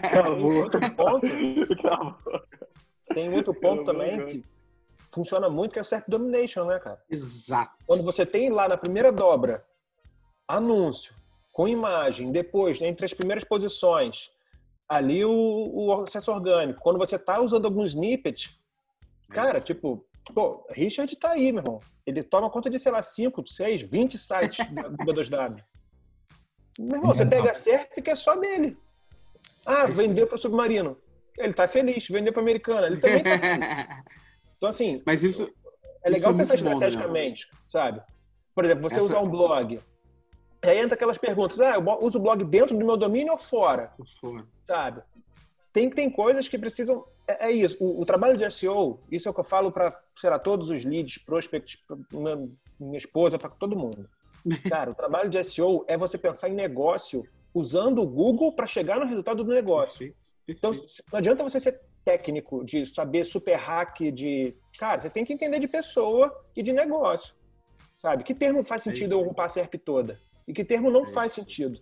Acabou. 0.03 0.63
outro 0.63 0.81
ponto, 0.93 1.25
tem 3.13 3.33
outro 3.33 3.53
ponto 3.53 3.85
também 3.85 4.25
que 4.25 4.43
funciona 5.09 5.49
muito, 5.49 5.71
que 5.71 5.79
é 5.79 5.81
o 5.81 5.85
Serp 5.85 6.03
Domination, 6.09 6.65
né, 6.65 6.79
cara? 6.79 7.01
Exato. 7.09 7.77
Quando 7.85 8.03
você 8.03 8.25
tem 8.25 8.49
lá 8.49 8.67
na 8.67 8.75
primeira 8.75 9.09
dobra 9.09 9.65
anúncio 10.45 11.15
com 11.53 11.65
imagem, 11.65 12.29
depois, 12.29 12.81
entre 12.81 13.05
as 13.05 13.13
primeiras 13.13 13.45
posições, 13.45 14.29
ali 14.87 15.25
o, 15.25 15.31
o 15.31 16.03
acesso 16.03 16.31
orgânico. 16.31 16.81
Quando 16.81 16.97
você 16.97 17.17
tá 17.19 17.41
usando 17.41 17.65
algum 17.65 17.83
snippet, 17.83 18.57
cara, 19.29 19.59
tipo, 19.59 20.05
pô, 20.33 20.65
Richard 20.71 21.13
tá 21.15 21.31
aí, 21.31 21.51
meu 21.51 21.63
irmão. 21.63 21.79
Ele 22.05 22.23
toma 22.23 22.49
conta 22.49 22.69
de, 22.69 22.79
sei 22.79 22.91
lá, 22.91 23.03
5, 23.03 23.45
6, 23.45 23.81
20 23.81 24.17
sites 24.17 24.65
do 24.71 25.05
B2W. 25.05 25.61
Meu 26.79 26.97
irmão, 26.97 27.13
você 27.13 27.25
pega 27.25 27.51
a 27.51 27.55
SERP 27.55 28.01
que 28.03 28.11
é 28.11 28.15
só 28.15 28.35
dele. 28.35 28.77
Ah, 29.65 29.85
vendeu 29.87 30.27
para 30.27 30.37
o 30.37 30.41
submarino. 30.41 30.97
Ele 31.37 31.53
tá 31.53 31.67
feliz. 31.67 32.07
Vendeu 32.07 32.31
para 32.31 32.41
americana. 32.41 32.87
Ele 32.87 32.97
também 32.97 33.23
tá 33.23 33.37
feliz. 33.37 34.07
Então, 34.57 34.69
assim. 34.69 35.03
Mas 35.05 35.23
isso. 35.23 35.43
É 36.03 36.09
legal 36.09 36.17
isso 36.17 36.29
é 36.29 36.33
pensar 36.33 36.55
estrategicamente, 36.55 37.47
bom, 37.51 37.59
sabe? 37.67 38.01
Por 38.55 38.65
exemplo, 38.65 38.81
você 38.81 38.95
Essa... 38.95 39.05
usar 39.05 39.19
um 39.19 39.29
blog 39.29 39.79
e 40.63 40.69
aí 40.69 40.79
entra 40.79 40.95
aquelas 40.95 41.17
perguntas, 41.17 41.59
ah, 41.59 41.75
eu 41.75 41.83
uso 42.01 42.17
o 42.17 42.21
blog 42.21 42.43
dentro 42.43 42.77
do 42.77 42.85
meu 42.85 42.97
domínio 42.97 43.33
ou 43.33 43.37
fora? 43.37 43.93
Fora. 44.19 44.45
Sabe? 44.65 45.01
Tem, 45.71 45.89
tem 45.89 46.09
coisas 46.09 46.47
que 46.47 46.57
precisam... 46.57 47.05
É, 47.27 47.47
é 47.47 47.51
isso, 47.51 47.77
o, 47.79 48.01
o, 48.01 48.05
trabalho 48.05 48.37
de 48.37 48.49
SEO, 48.49 48.99
isso 49.11 49.27
é 49.27 49.31
o 49.31 49.33
que 49.33 49.39
eu 49.39 49.43
falo 49.43 49.71
para, 49.71 49.99
sei 50.15 50.29
lá, 50.29 50.39
todos 50.39 50.69
os 50.69 50.83
leads, 50.83 51.17
prospects, 51.19 51.77
minha, 52.11 52.49
minha 52.79 52.97
esposa, 52.97 53.37
para 53.37 53.49
todo 53.49 53.75
mundo. 53.75 54.09
Cara, 54.69 54.91
o 54.91 54.95
trabalho 54.95 55.29
de 55.29 55.43
SEO 55.43 55.83
é 55.87 55.97
você 55.97 56.17
pensar 56.17 56.49
em 56.49 56.53
negócio 56.53 57.23
usando 57.53 58.01
o 58.01 58.07
Google 58.07 58.51
para 58.53 58.65
chegar 58.65 58.99
no 58.99 59.05
resultado 59.05 59.43
do 59.43 59.53
negócio. 59.53 59.99
Perfeito, 59.99 60.33
então, 60.47 60.71
perfeito. 60.71 60.93
Então, 60.93 61.11
não 61.11 61.19
adianta 61.19 61.43
você 61.43 61.59
ser 61.59 61.81
técnico, 62.03 62.63
de 62.63 62.85
saber 62.85 63.25
super 63.25 63.57
hack, 63.57 63.99
de... 64.13 64.55
Cara, 64.79 65.01
você 65.01 65.09
tem 65.09 65.25
que 65.25 65.33
entender 65.33 65.59
de 65.59 65.67
pessoa 65.67 66.33
e 66.55 66.63
de 66.63 66.71
negócio, 66.71 67.35
sabe? 67.97 68.23
Que 68.23 68.33
termo 68.33 68.63
faz 68.63 68.81
é 68.81 68.85
sentido 68.85 69.11
é 69.11 69.15
eu 69.15 69.21
ocupar 69.21 69.47
a 69.47 69.49
SERP 69.49 69.75
toda? 69.75 70.17
E 70.47 70.53
que 70.53 70.63
termo 70.63 70.89
não 70.89 71.03
é 71.03 71.05
faz 71.05 71.33
sentido. 71.33 71.79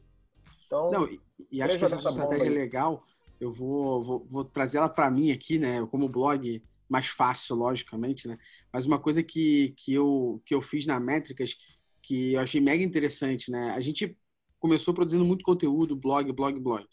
Então, 0.65 0.91
não, 0.91 1.07
e, 1.07 1.21
e 1.51 1.61
acho 1.61 1.77
que 1.77 1.85
essa 1.85 1.95
estratégia 1.95 2.47
é 2.47 2.49
legal. 2.49 3.03
Eu 3.39 3.51
vou, 3.51 4.03
vou, 4.03 4.25
vou 4.27 4.45
trazer 4.45 4.77
ela 4.77 4.89
para 4.89 5.11
mim 5.11 5.31
aqui, 5.31 5.59
né? 5.59 5.85
Como 5.87 6.09
blog 6.09 6.63
mais 6.89 7.07
fácil, 7.07 7.55
logicamente, 7.55 8.27
né? 8.27 8.37
Mas 8.71 8.85
uma 8.85 8.99
coisa 8.99 9.21
que, 9.21 9.73
que, 9.77 9.93
eu, 9.93 10.41
que 10.45 10.53
eu 10.53 10.61
fiz 10.61 10.85
na 10.85 10.99
Métricas 10.99 11.57
que 12.01 12.33
eu 12.33 12.39
achei 12.39 12.61
mega 12.61 12.83
interessante, 12.83 13.49
né? 13.49 13.71
A 13.71 13.81
gente 13.81 14.15
começou 14.59 14.93
produzindo 14.93 15.25
muito 15.25 15.43
conteúdo, 15.43 15.95
blog, 15.95 16.31
blog, 16.31 16.59
blog. 16.59 16.85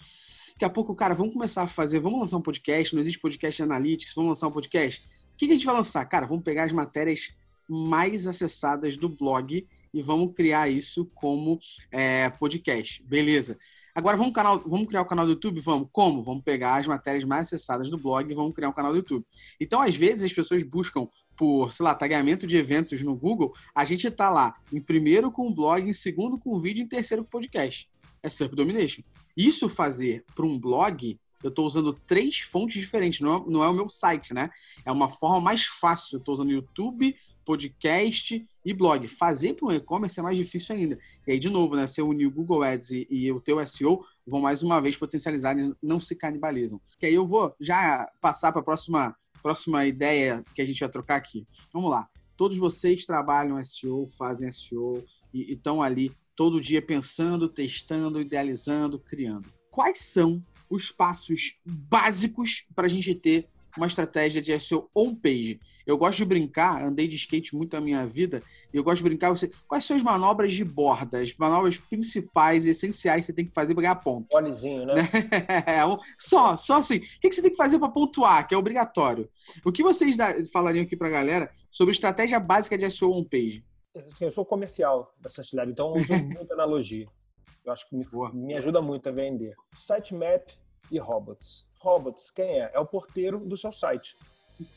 Daqui 0.52 0.64
a 0.64 0.70
pouco, 0.70 0.94
cara, 0.94 1.14
vamos 1.14 1.34
começar 1.34 1.62
a 1.62 1.68
fazer, 1.68 2.00
vamos 2.00 2.18
lançar 2.18 2.38
um 2.38 2.42
podcast, 2.42 2.94
não 2.94 3.00
existe 3.00 3.20
podcast 3.20 3.62
analytics, 3.62 4.14
vamos 4.14 4.30
lançar 4.30 4.48
um 4.48 4.52
podcast. 4.52 5.06
O 5.34 5.36
que, 5.36 5.46
que 5.46 5.52
a 5.52 5.56
gente 5.56 5.66
vai 5.66 5.74
lançar? 5.74 6.04
Cara, 6.06 6.26
vamos 6.26 6.42
pegar 6.42 6.64
as 6.64 6.72
matérias 6.72 7.36
mais 7.68 8.26
acessadas 8.26 8.96
do 8.96 9.08
blog 9.08 9.66
e 9.92 10.02
vamos 10.02 10.34
criar 10.34 10.68
isso 10.68 11.06
como 11.14 11.58
é, 11.90 12.30
podcast. 12.30 13.02
Beleza. 13.04 13.58
Agora 13.94 14.16
vamos, 14.16 14.32
canal, 14.32 14.58
vamos 14.58 14.86
criar 14.86 15.02
o 15.02 15.04
um 15.04 15.08
canal 15.08 15.26
do 15.26 15.32
YouTube? 15.32 15.60
Vamos. 15.60 15.88
Como? 15.92 16.22
Vamos 16.22 16.42
pegar 16.42 16.76
as 16.76 16.86
matérias 16.86 17.24
mais 17.24 17.48
acessadas 17.48 17.90
do 17.90 17.98
blog 17.98 18.30
e 18.30 18.34
vamos 18.34 18.54
criar 18.54 18.70
um 18.70 18.72
canal 18.72 18.92
do 18.92 18.98
YouTube. 18.98 19.24
Então, 19.60 19.82
às 19.82 19.94
vezes, 19.94 20.24
as 20.24 20.32
pessoas 20.32 20.62
buscam 20.62 21.06
por, 21.36 21.72
sei 21.72 21.84
lá, 21.84 21.94
tagamento 21.94 22.46
de 22.46 22.56
eventos 22.56 23.02
no 23.02 23.14
Google, 23.14 23.54
a 23.74 23.84
gente 23.84 24.06
está 24.06 24.30
lá 24.30 24.54
em 24.72 24.80
primeiro 24.80 25.30
com 25.30 25.46
o 25.46 25.54
blog, 25.54 25.86
em 25.86 25.92
segundo 25.92 26.38
com 26.38 26.50
o 26.50 26.60
vídeo, 26.60 26.82
em 26.82 26.88
terceiro 26.88 27.22
com 27.22 27.28
o 27.28 27.30
podcast. 27.32 27.88
É 28.22 28.28
SERP 28.28 28.54
Domination. 28.54 29.02
Isso 29.36 29.68
fazer 29.68 30.24
para 30.34 30.46
um 30.46 30.58
blog, 30.58 31.18
eu 31.42 31.48
estou 31.48 31.66
usando 31.66 31.92
três 32.06 32.38
fontes 32.38 32.80
diferentes, 32.80 33.20
não 33.20 33.36
é, 33.36 33.50
não 33.50 33.64
é 33.64 33.68
o 33.68 33.74
meu 33.74 33.88
site, 33.88 34.32
né? 34.32 34.50
É 34.84 34.92
uma 34.92 35.08
forma 35.08 35.40
mais 35.40 35.64
fácil. 35.64 36.16
Eu 36.16 36.18
estou 36.20 36.34
usando 36.34 36.52
YouTube, 36.52 37.16
podcast 37.44 38.46
e 38.64 38.74
blog. 38.74 39.06
Fazer 39.08 39.54
para 39.54 39.66
um 39.66 39.72
e-commerce 39.72 40.18
é 40.18 40.22
mais 40.22 40.36
difícil 40.36 40.74
ainda. 40.74 40.98
E 41.26 41.32
aí, 41.32 41.38
de 41.38 41.48
novo, 41.48 41.76
né, 41.76 41.86
você 41.86 42.02
unir 42.02 42.26
o 42.26 42.30
Google 42.30 42.62
Ads 42.62 42.90
e, 42.90 43.06
e, 43.10 43.32
o 43.32 43.40
teu 43.40 43.64
SEO 43.66 44.04
vão 44.26 44.40
mais 44.40 44.62
uma 44.62 44.80
vez 44.80 44.96
potencializar, 44.96 45.58
e 45.58 45.74
não 45.82 46.00
se 46.00 46.14
canibalizam. 46.14 46.80
Que 46.98 47.06
aí 47.06 47.14
eu 47.14 47.26
vou 47.26 47.54
já 47.60 48.08
passar 48.20 48.52
para 48.52 48.60
a 48.60 48.64
próxima, 48.64 49.16
próxima 49.42 49.86
ideia 49.86 50.44
que 50.54 50.62
a 50.62 50.64
gente 50.64 50.80
vai 50.80 50.88
trocar 50.88 51.16
aqui. 51.16 51.46
Vamos 51.72 51.90
lá. 51.90 52.08
Todos 52.36 52.56
vocês 52.56 53.04
trabalham 53.04 53.62
SEO, 53.62 54.08
fazem 54.16 54.50
SEO 54.50 55.04
e 55.32 55.52
estão 55.52 55.82
ali 55.82 56.12
todo 56.34 56.60
dia 56.60 56.80
pensando, 56.80 57.48
testando, 57.48 58.20
idealizando, 58.20 58.98
criando. 58.98 59.48
Quais 59.70 59.98
são 60.00 60.42
os 60.68 60.90
passos 60.90 61.58
básicos 61.64 62.66
para 62.74 62.86
a 62.86 62.88
gente 62.88 63.14
ter 63.14 63.48
uma 63.76 63.86
estratégia 63.86 64.42
de 64.42 64.58
SEO 64.58 64.88
on-page. 64.94 65.60
Eu 65.86 65.96
gosto 65.98 66.18
de 66.18 66.24
brincar, 66.24 66.84
andei 66.84 67.08
de 67.08 67.16
skate 67.16 67.54
muito 67.56 67.76
a 67.76 67.80
minha 67.80 68.06
vida, 68.06 68.42
e 68.72 68.76
eu 68.76 68.84
gosto 68.84 68.98
de 68.98 69.04
brincar, 69.04 69.30
você, 69.30 69.50
quais 69.66 69.84
são 69.84 69.96
as 69.96 70.02
manobras 70.02 70.52
de 70.52 70.64
borda, 70.64 71.22
as 71.22 71.34
manobras 71.36 71.76
principais, 71.76 72.66
essenciais 72.66 73.20
que 73.20 73.26
você 73.26 73.32
tem 73.32 73.46
que 73.46 73.54
fazer 73.54 73.74
para 73.74 73.82
ganhar 73.82 73.96
ponto? 73.96 74.26
Olezinho, 74.34 74.86
né? 74.86 74.94
É, 75.66 75.80
só, 76.18 76.56
só 76.56 76.78
assim. 76.78 76.98
O 76.98 77.00
que 77.20 77.32
você 77.32 77.42
tem 77.42 77.50
que 77.50 77.56
fazer 77.56 77.78
para 77.78 77.88
pontuar, 77.88 78.46
que 78.46 78.54
é 78.54 78.58
obrigatório? 78.58 79.28
O 79.64 79.72
que 79.72 79.82
vocês 79.82 80.16
falariam 80.52 80.84
aqui 80.84 80.96
para 80.96 81.08
a 81.08 81.10
galera 81.10 81.50
sobre 81.70 81.92
estratégia 81.92 82.38
básica 82.38 82.76
de 82.76 82.90
SEO 82.90 83.12
on-page? 83.12 83.64
Eu 84.20 84.30
sou 84.30 84.44
comercial 84.44 85.14
da 85.20 85.28
Santidade, 85.28 85.70
então 85.70 85.94
eu 85.94 86.02
uso 86.02 86.12
muita 86.24 86.54
analogia. 86.54 87.06
Eu 87.64 87.72
acho 87.72 87.88
que 87.88 87.96
me, 87.96 88.04
me 88.32 88.54
ajuda 88.56 88.80
muito 88.80 89.08
a 89.08 89.12
vender. 89.12 89.54
Sitemap 89.76 90.50
e 90.90 90.98
robots 90.98 91.70
robots, 91.82 92.30
quem 92.30 92.60
é? 92.60 92.70
É 92.72 92.78
o 92.78 92.86
porteiro 92.86 93.40
do 93.40 93.56
seu 93.56 93.72
site. 93.72 94.16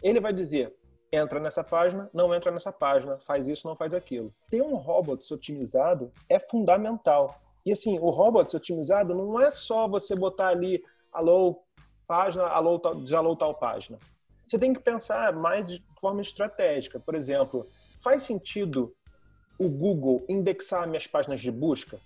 Ele 0.01 0.19
vai 0.19 0.33
dizer, 0.33 0.75
entra 1.11 1.39
nessa 1.39 1.63
página, 1.63 2.09
não 2.13 2.33
entra 2.33 2.51
nessa 2.51 2.71
página, 2.71 3.17
faz 3.19 3.47
isso, 3.47 3.67
não 3.67 3.75
faz 3.75 3.93
aquilo. 3.93 4.33
Ter 4.49 4.61
um 4.61 4.75
robots 4.75 5.31
otimizado 5.31 6.11
é 6.27 6.39
fundamental. 6.39 7.39
E 7.65 7.71
assim, 7.71 7.99
o 7.99 8.09
robots 8.09 8.53
otimizado 8.53 9.13
não 9.13 9.39
é 9.39 9.51
só 9.51 9.87
você 9.87 10.15
botar 10.15 10.47
ali, 10.47 10.83
alô, 11.11 11.63
página, 12.07 12.47
alô, 12.47 12.77
desalô 12.95 13.35
tal 13.35 13.53
página. 13.53 13.99
Você 14.47 14.59
tem 14.59 14.73
que 14.73 14.79
pensar 14.79 15.33
mais 15.33 15.67
de 15.67 15.83
forma 15.99 16.21
estratégica. 16.21 16.99
Por 16.99 17.15
exemplo, 17.15 17.67
faz 17.99 18.23
sentido 18.23 18.95
o 19.57 19.69
Google 19.69 20.23
indexar 20.29 20.87
minhas 20.87 21.07
páginas 21.07 21.39
de 21.39 21.51
busca? 21.51 21.99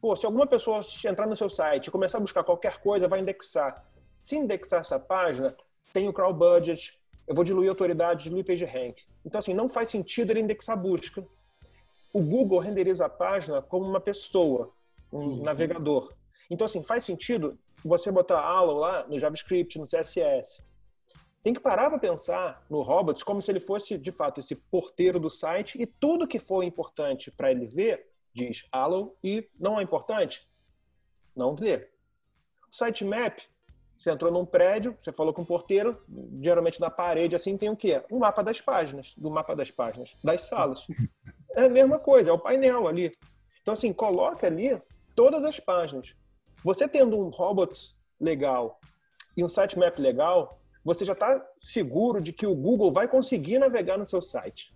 Pô, 0.00 0.16
se 0.16 0.24
alguma 0.24 0.46
pessoa 0.46 0.80
entrar 1.04 1.26
no 1.26 1.36
seu 1.36 1.50
site 1.50 1.88
e 1.88 1.90
começar 1.90 2.18
a 2.18 2.20
buscar 2.20 2.42
qualquer 2.42 2.80
coisa, 2.80 3.06
vai 3.06 3.20
indexar. 3.20 3.84
Se 4.22 4.36
indexar 4.36 4.80
essa 4.80 4.98
página, 4.98 5.54
tem 5.92 6.08
o 6.08 6.12
crawl 6.12 6.32
budget, 6.32 6.98
eu 7.26 7.34
vou 7.34 7.44
diluir 7.44 7.68
a 7.68 7.72
autoridade, 7.72 8.24
diluir 8.24 8.44
page 8.44 8.64
rank. 8.64 8.98
Então, 9.24 9.38
assim, 9.38 9.52
não 9.52 9.68
faz 9.68 9.90
sentido 9.90 10.30
ele 10.30 10.40
indexar 10.40 10.76
a 10.76 10.80
busca. 10.80 11.24
O 12.12 12.22
Google 12.22 12.58
renderiza 12.58 13.06
a 13.06 13.08
página 13.08 13.60
como 13.60 13.86
uma 13.86 14.00
pessoa, 14.00 14.72
um 15.12 15.18
uhum. 15.18 15.42
navegador. 15.42 16.12
Então, 16.50 16.64
assim, 16.64 16.82
faz 16.82 17.04
sentido 17.04 17.58
você 17.84 18.10
botar 18.10 18.40
allo 18.40 18.72
lá 18.72 19.06
no 19.06 19.18
JavaScript, 19.18 19.78
no 19.78 19.86
CSS. 19.86 20.64
Tem 21.42 21.54
que 21.54 21.60
parar 21.60 21.88
para 21.88 21.98
pensar 21.98 22.64
no 22.68 22.82
robots 22.82 23.22
como 23.22 23.40
se 23.40 23.50
ele 23.50 23.60
fosse, 23.60 23.96
de 23.96 24.12
fato, 24.12 24.40
esse 24.40 24.54
porteiro 24.54 25.20
do 25.20 25.30
site 25.30 25.80
e 25.80 25.86
tudo 25.86 26.26
que 26.26 26.38
for 26.38 26.62
importante 26.62 27.30
para 27.30 27.50
ele 27.50 27.66
ver, 27.66 28.09
diz 28.34 28.66
allo 28.70 29.16
e 29.22 29.48
não 29.58 29.78
é 29.78 29.82
importante, 29.82 30.48
não 31.34 31.54
vê. 31.54 31.90
O 32.70 32.74
sitemap, 32.74 33.40
você 33.96 34.10
entrou 34.10 34.30
num 34.32 34.46
prédio, 34.46 34.96
você 35.00 35.12
falou 35.12 35.32
com 35.32 35.42
o 35.42 35.46
porteiro, 35.46 36.02
geralmente 36.40 36.80
na 36.80 36.90
parede 36.90 37.36
assim 37.36 37.56
tem 37.56 37.68
o 37.68 37.76
quê? 37.76 38.02
Um 38.10 38.18
mapa 38.18 38.42
das 38.42 38.60
páginas, 38.60 39.14
do 39.16 39.30
mapa 39.30 39.54
das 39.54 39.70
páginas, 39.70 40.16
das 40.22 40.42
salas. 40.42 40.86
É 41.56 41.64
a 41.64 41.68
mesma 41.68 41.98
coisa, 41.98 42.30
é 42.30 42.32
o 42.32 42.38
painel 42.38 42.86
ali. 42.86 43.10
Então 43.60 43.74
assim, 43.74 43.92
coloca 43.92 44.46
ali 44.46 44.80
todas 45.16 45.44
as 45.44 45.58
páginas. 45.58 46.14
Você 46.62 46.86
tendo 46.86 47.18
um 47.18 47.28
robots 47.28 47.98
legal 48.20 48.78
e 49.36 49.42
um 49.42 49.48
sitemap 49.48 49.98
legal, 49.98 50.60
você 50.84 51.04
já 51.04 51.12
está 51.12 51.44
seguro 51.58 52.20
de 52.20 52.32
que 52.32 52.46
o 52.46 52.54
Google 52.54 52.92
vai 52.92 53.08
conseguir 53.08 53.58
navegar 53.58 53.98
no 53.98 54.06
seu 54.06 54.22
site. 54.22 54.72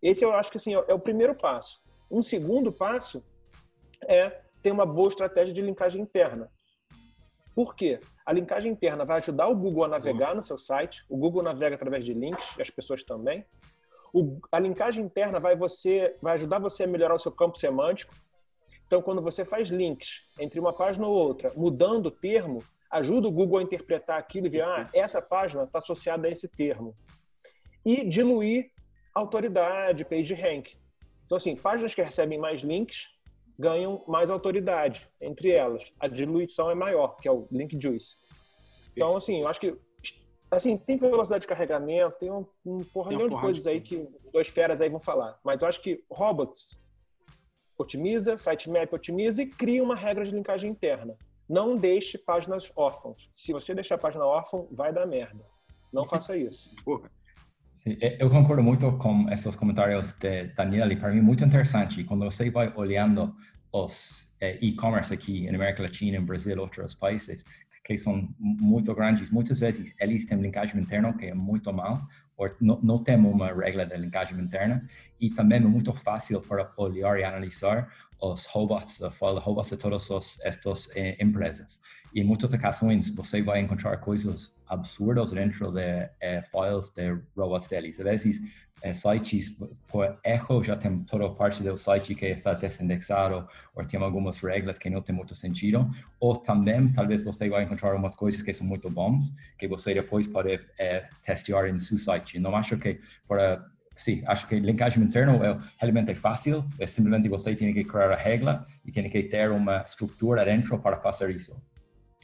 Esse 0.00 0.24
eu 0.24 0.32
acho 0.32 0.50
que 0.50 0.56
assim, 0.56 0.74
é 0.74 0.94
o 0.94 0.98
primeiro 0.98 1.34
passo. 1.34 1.81
Um 2.12 2.22
segundo 2.22 2.70
passo 2.70 3.24
é 4.06 4.42
ter 4.62 4.70
uma 4.70 4.84
boa 4.84 5.08
estratégia 5.08 5.54
de 5.54 5.62
linkagem 5.62 6.02
interna. 6.02 6.52
Por 7.54 7.74
quê? 7.74 8.00
A 8.26 8.32
linkagem 8.34 8.70
interna 8.70 9.02
vai 9.02 9.16
ajudar 9.16 9.48
o 9.48 9.56
Google 9.56 9.84
a 9.84 9.88
navegar 9.88 10.34
no 10.34 10.42
seu 10.42 10.58
site. 10.58 11.06
O 11.08 11.16
Google 11.16 11.42
navega 11.42 11.74
através 11.74 12.04
de 12.04 12.12
links 12.12 12.54
e 12.58 12.60
as 12.60 12.68
pessoas 12.68 13.02
também. 13.02 13.46
O, 14.12 14.38
a 14.52 14.58
linkagem 14.58 15.02
interna 15.02 15.40
vai, 15.40 15.56
você, 15.56 16.14
vai 16.20 16.34
ajudar 16.34 16.58
você 16.58 16.84
a 16.84 16.86
melhorar 16.86 17.14
o 17.14 17.18
seu 17.18 17.32
campo 17.32 17.56
semântico. 17.56 18.14
Então, 18.86 19.00
quando 19.00 19.22
você 19.22 19.42
faz 19.42 19.68
links 19.68 20.28
entre 20.38 20.60
uma 20.60 20.74
página 20.74 21.06
ou 21.06 21.14
outra, 21.14 21.50
mudando 21.56 22.06
o 22.06 22.10
termo, 22.10 22.62
ajuda 22.90 23.26
o 23.26 23.32
Google 23.32 23.58
a 23.58 23.62
interpretar 23.62 24.18
aquilo 24.18 24.48
e 24.48 24.50
ver, 24.50 24.64
ah, 24.64 24.86
essa 24.92 25.22
página 25.22 25.62
está 25.64 25.78
associada 25.78 26.28
a 26.28 26.30
esse 26.30 26.46
termo. 26.46 26.94
E 27.86 28.06
diluir 28.06 28.70
autoridade, 29.14 30.04
page 30.04 30.34
rank. 30.34 30.81
Então, 31.24 31.36
assim, 31.36 31.56
páginas 31.56 31.94
que 31.94 32.02
recebem 32.02 32.38
mais 32.38 32.60
links 32.60 33.08
ganham 33.58 34.04
mais 34.06 34.30
autoridade 34.30 35.08
entre 35.20 35.50
elas. 35.50 35.92
A 36.00 36.08
diluição 36.08 36.70
é 36.70 36.74
maior, 36.74 37.16
que 37.16 37.28
é 37.28 37.32
o 37.32 37.46
link 37.50 37.78
juice. 37.80 38.16
Então, 38.92 39.16
assim, 39.16 39.40
eu 39.40 39.48
acho 39.48 39.60
que 39.60 39.76
assim, 40.50 40.76
tem 40.76 40.98
velocidade 40.98 41.42
de 41.42 41.48
carregamento, 41.48 42.18
tem 42.18 42.30
um, 42.30 42.46
um 42.64 42.78
porra 42.80 43.10
de 43.16 43.34
coisas 43.40 43.66
aí 43.66 43.80
que 43.80 44.06
dois 44.30 44.48
feras 44.48 44.82
aí 44.82 44.88
vão 44.88 45.00
falar. 45.00 45.38
Mas 45.42 45.62
eu 45.62 45.68
acho 45.68 45.80
que 45.80 46.04
robots 46.10 46.78
otimiza, 47.78 48.36
sitemap 48.36 48.92
otimiza 48.92 49.42
e 49.42 49.46
cria 49.46 49.82
uma 49.82 49.94
regra 49.94 50.24
de 50.24 50.30
linkagem 50.30 50.70
interna. 50.70 51.16
Não 51.48 51.74
deixe 51.74 52.18
páginas 52.18 52.70
órfãos. 52.76 53.30
Se 53.34 53.52
você 53.52 53.74
deixar 53.74 53.94
a 53.94 53.98
página 53.98 54.26
órfã, 54.26 54.66
vai 54.70 54.92
dar 54.92 55.06
merda. 55.06 55.44
Não 55.92 56.04
faça 56.08 56.36
isso. 56.36 56.70
Sim, 57.82 57.96
eu 58.20 58.30
concordo 58.30 58.62
muito 58.62 58.92
com 58.92 59.28
esses 59.28 59.56
comentários 59.56 60.12
de 60.12 60.44
Daniel 60.54 60.92
e 60.92 60.94
para 60.94 61.10
mim 61.10 61.18
é 61.18 61.22
muito 61.22 61.44
interessante 61.44 62.04
quando 62.04 62.24
você 62.24 62.48
vai 62.48 62.72
olhando 62.76 63.34
os 63.72 64.32
eh, 64.40 64.56
e-commerce 64.60 65.12
aqui 65.12 65.46
na 65.50 65.56
América 65.56 65.82
Latina, 65.82 66.16
em 66.16 66.24
Brasil, 66.24 66.56
outros 66.60 66.94
países 66.94 67.44
que 67.84 67.98
são 67.98 68.28
muito 68.38 68.94
grandes, 68.94 69.28
muitas 69.32 69.58
vezes 69.58 69.92
eles 69.98 70.24
têm 70.24 70.40
linkagem 70.40 70.80
interna 70.80 71.12
que 71.12 71.26
é 71.26 71.34
muito 71.34 71.72
mal, 71.72 72.06
ou 72.36 72.48
não, 72.60 72.78
não 72.80 73.02
tem 73.02 73.16
uma 73.16 73.52
regra 73.52 73.84
de 73.84 73.96
linkagem 73.96 74.38
interna 74.38 74.86
e 75.20 75.28
também 75.30 75.58
é 75.58 75.62
muito 75.62 75.92
fácil 75.92 76.40
para 76.40 76.72
olhar 76.76 77.18
e 77.18 77.24
analisar 77.24 77.92
os 78.20 78.46
robots, 78.46 79.00
de 79.00 79.08
robots 79.40 79.70
de 79.70 79.76
todas 79.76 80.38
estas 80.44 80.88
eh, 80.94 81.16
empresas. 81.20 81.80
E 82.14 82.20
em 82.20 82.24
muitas 82.24 82.52
ocasiões 82.52 83.10
você 83.10 83.42
vai 83.42 83.58
encontrar 83.58 83.96
coisas 83.96 84.52
absurdas 84.72 85.30
dentro 85.30 85.70
de 85.70 86.08
eh, 86.20 86.42
files 86.42 86.90
de 86.90 87.18
robots 87.36 87.68
deles. 87.68 88.00
Às 88.00 88.04
vezes, 88.04 88.40
eh, 88.82 88.94
sites 88.94 89.56
por 89.86 90.18
erro 90.24 90.64
já 90.64 90.76
tem 90.76 91.04
toda 91.04 91.28
parte 91.30 91.62
do 91.62 91.76
site 91.76 92.14
que 92.14 92.26
está 92.26 92.54
desindexado 92.54 93.46
ou 93.74 93.84
tem 93.84 94.00
algumas 94.00 94.40
regras 94.40 94.78
que 94.78 94.88
não 94.88 95.02
tem 95.02 95.14
muito 95.14 95.34
sentido. 95.34 95.88
Ou 96.18 96.34
também, 96.34 96.90
talvez 96.92 97.22
você 97.22 97.48
vai 97.48 97.64
encontrar 97.64 97.94
umas 97.94 98.14
coisas 98.16 98.40
que 98.40 98.52
são 98.52 98.66
muito 98.66 98.88
bons 98.90 99.32
que 99.58 99.68
você 99.68 99.92
depois 99.94 100.26
pode 100.26 100.58
eh, 100.78 101.06
testar 101.24 101.68
em 101.68 101.78
seu 101.78 101.98
site. 101.98 102.38
Não 102.38 102.56
acho 102.56 102.76
que 102.78 102.98
para 103.28 103.70
Sim, 103.94 104.22
acho 104.26 104.48
que 104.48 104.58
linkagem 104.58 105.04
interno 105.04 105.44
é 105.44 105.56
realmente 105.78 106.14
fácil, 106.14 106.64
é 106.78 106.86
simplesmente 106.86 107.28
você 107.28 107.54
tem 107.54 107.74
que 107.74 107.84
criar 107.84 108.10
a 108.10 108.16
regra 108.16 108.66
e 108.86 108.90
tem 108.90 109.08
que 109.08 109.22
ter 109.24 109.50
uma 109.50 109.82
estrutura 109.82 110.46
dentro 110.46 110.78
para 110.78 110.96
fazer 110.96 111.30
isso. 111.30 111.54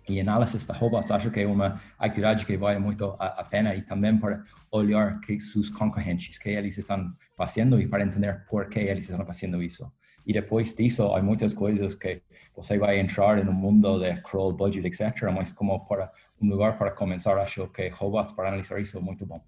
E 0.09 0.21
análise 0.21 0.57
de 0.59 0.73
robots 0.73 1.11
acho 1.11 1.31
que 1.31 1.41
é 1.41 1.47
uma 1.47 1.81
atividade 1.99 2.47
que 2.47 2.57
vale 2.57 2.79
muito 2.79 3.15
a, 3.19 3.27
a 3.27 3.45
pena 3.45 3.75
e 3.75 3.83
também 3.83 4.17
para 4.19 4.43
olhar 4.71 5.21
que 5.21 5.39
seus 5.39 5.69
concorrentes, 5.69 6.39
que 6.39 6.49
eles 6.49 6.79
estão 6.79 7.13
fazendo 7.37 7.81
e 7.81 7.87
para 7.87 8.05
entender 8.05 8.45
por 8.49 8.69
que 8.69 8.79
eles 8.79 9.09
estão 9.09 9.25
fazendo 9.27 9.63
isso. 9.63 9.91
E 10.27 10.33
depois 10.33 10.75
disso, 10.75 11.15
há 11.15 11.23
muitas 11.23 11.55
coisas 11.55 11.95
que 11.95 12.23
você 12.55 12.79
vai 12.79 12.99
entrar 12.99 13.43
no 13.45 13.53
mundo 13.53 13.99
de 13.99 14.21
crawl, 14.23 14.53
budget, 14.53 14.87
etc. 14.87 15.31
Mas 15.35 15.53
como 15.53 15.87
para 15.87 16.11
um 16.41 16.49
lugar 16.49 16.77
para 16.77 16.91
começar, 16.91 17.37
acho 17.39 17.67
que 17.69 17.89
robots 17.89 18.33
para 18.33 18.49
analisar 18.49 18.81
isso 18.81 18.99
é 18.99 19.01
muito 19.01 19.25
bom. 19.25 19.43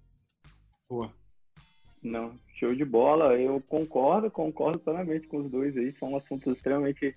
Boa. 0.89 1.13
Não, 2.01 2.33
show 2.55 2.73
de 2.73 2.83
bola. 2.83 3.35
Eu 3.35 3.61
concordo, 3.61 4.31
concordo 4.31 4.79
plenamente 4.79 5.27
com 5.27 5.37
os 5.37 5.51
dois 5.51 5.77
aí. 5.77 5.93
São 5.99 6.15
assuntos 6.15 6.55
extremamente 6.55 7.15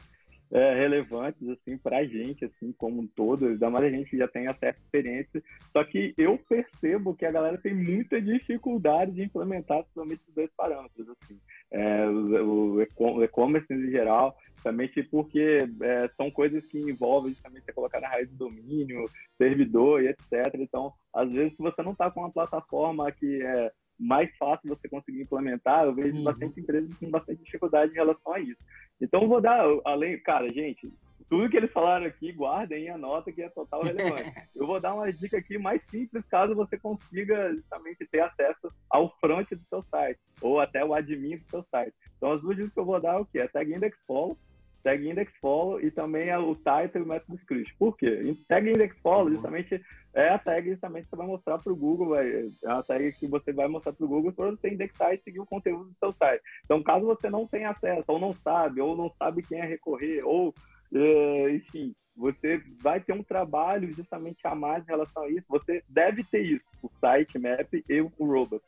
é, 0.50 0.74
relevantes 0.74 1.48
assim 1.48 1.76
para 1.76 1.98
a 1.98 2.04
gente, 2.04 2.44
assim 2.44 2.72
como 2.72 3.02
um 3.02 3.06
todo. 3.06 3.46
Ainda 3.46 3.70
mais 3.70 3.84
a 3.86 3.90
gente 3.90 4.10
que 4.10 4.18
já 4.18 4.28
tem 4.28 4.46
a 4.46 4.54
certa 4.54 4.80
experiência. 4.80 5.42
Só 5.72 5.84
que 5.84 6.14
eu 6.16 6.38
percebo 6.48 7.14
que 7.14 7.26
a 7.26 7.32
galera 7.32 7.58
tem 7.58 7.74
muita 7.74 8.20
dificuldade 8.20 9.12
de 9.12 9.22
implementar 9.22 9.84
somente 9.92 10.22
os 10.28 10.34
dois 10.34 10.50
parâmetros, 10.56 11.08
assim. 11.08 11.38
É, 11.70 12.06
o 12.08 12.82
e-commerce 13.22 13.72
em 13.72 13.90
geral, 13.90 14.36
justamente 14.54 15.02
porque 15.02 15.58
é, 15.82 16.10
são 16.16 16.30
coisas 16.30 16.64
que 16.66 16.78
envolvem 16.78 17.32
justamente 17.32 17.64
você 17.64 17.72
colocar 17.72 18.00
na 18.00 18.08
raiz 18.08 18.30
do 18.30 18.36
domínio, 18.36 19.04
servidor 19.36 20.02
e 20.02 20.08
etc. 20.08 20.54
Então, 20.54 20.92
às 21.12 21.32
vezes, 21.32 21.52
se 21.56 21.62
você 21.62 21.82
não 21.82 21.92
está 21.92 22.10
com 22.10 22.20
uma 22.20 22.32
plataforma 22.32 23.10
que 23.10 23.42
é 23.42 23.72
mais 23.98 24.34
fácil 24.36 24.68
você 24.68 24.88
conseguir 24.88 25.22
implementar, 25.22 25.84
eu 25.84 25.94
vejo 25.94 26.16
uhum. 26.18 26.24
bastante 26.24 26.60
empresas 26.60 26.94
com 26.94 27.10
bastante 27.10 27.42
dificuldade 27.42 27.92
em 27.92 27.96
relação 27.96 28.32
a 28.32 28.40
isso. 28.40 28.60
Então, 29.00 29.28
vou 29.28 29.40
dar, 29.40 29.64
além, 29.84 30.20
cara, 30.20 30.48
gente, 30.52 30.92
tudo 31.28 31.48
que 31.48 31.56
eles 31.56 31.72
falaram 31.72 32.06
aqui, 32.06 32.32
guardem 32.32 32.90
a 32.90 32.98
nota 32.98 33.32
que 33.32 33.42
é 33.42 33.48
total 33.48 33.82
relevante. 33.82 34.32
eu 34.54 34.66
vou 34.66 34.80
dar 34.80 34.94
uma 34.94 35.12
dica 35.12 35.38
aqui 35.38 35.58
mais 35.58 35.82
simples, 35.90 36.24
caso 36.26 36.54
você 36.54 36.78
consiga 36.78 37.54
justamente 37.54 38.06
ter 38.10 38.20
acesso 38.20 38.72
ao 38.90 39.14
front 39.18 39.48
do 39.50 39.64
seu 39.68 39.82
site, 39.90 40.20
ou 40.40 40.60
até 40.60 40.84
o 40.84 40.94
admin 40.94 41.38
do 41.38 41.50
seu 41.50 41.64
site. 41.70 41.94
Então, 42.16 42.32
as 42.32 42.40
duas 42.40 42.56
dicas 42.56 42.72
que 42.72 42.80
eu 42.80 42.84
vou 42.84 43.00
dar 43.00 43.14
é 43.14 43.18
o 43.18 43.26
quê? 43.26 43.40
É 43.40 43.48
Tag 43.48 43.72
Index 43.72 43.96
Follow, 44.06 44.38
tag 44.84 45.08
index 45.08 45.32
follow 45.40 45.80
e 45.80 45.90
também 45.90 46.28
é 46.28 46.38
o 46.38 46.54
title 46.54 47.00
e 47.00 47.02
o 47.02 47.06
método 47.06 47.36
script. 47.36 47.74
Por 47.76 47.96
quê? 47.96 48.36
Tag 48.46 48.68
index 48.68 48.96
follow 49.00 49.30
justamente 49.30 49.82
é 50.12 50.28
a 50.28 50.38
tag 50.38 50.70
justamente 50.70 51.04
que 51.04 51.10
você 51.10 51.16
vai 51.16 51.26
mostrar 51.26 51.58
para 51.58 51.72
o 51.72 51.76
Google, 51.76 52.10
vai, 52.10 52.30
é 52.30 52.70
a 52.70 52.82
tag 52.82 53.12
que 53.12 53.26
você 53.26 53.52
vai 53.52 53.66
mostrar 53.66 53.94
para 53.94 54.04
o 54.04 54.08
Google 54.08 54.32
para 54.32 54.50
você 54.50 54.68
indexar 54.68 55.14
e 55.14 55.18
seguir 55.18 55.40
o 55.40 55.46
conteúdo 55.46 55.86
do 55.86 55.98
seu 55.98 56.12
site. 56.12 56.42
Então, 56.64 56.82
caso 56.82 57.06
você 57.06 57.28
não 57.28 57.46
tenha 57.46 57.70
acesso, 57.70 58.04
ou 58.06 58.20
não 58.20 58.32
sabe, 58.34 58.80
ou 58.80 58.94
não 58.94 59.10
sabe 59.18 59.42
quem 59.42 59.58
é 59.58 59.64
recorrer, 59.64 60.22
ou 60.22 60.54
é, 60.94 61.50
enfim, 61.50 61.94
você 62.16 62.62
vai 62.80 63.00
ter 63.00 63.12
um 63.12 63.22
trabalho 63.22 63.92
justamente 63.92 64.46
a 64.46 64.54
mais 64.54 64.84
em 64.84 64.90
relação 64.90 65.24
a 65.24 65.28
isso. 65.28 65.44
Você 65.48 65.82
deve 65.88 66.22
ter 66.22 66.42
isso, 66.42 66.64
o 66.82 66.90
site 67.00 67.38
map 67.38 67.72
e 67.72 68.00
o 68.00 68.12
robot. 68.18 68.62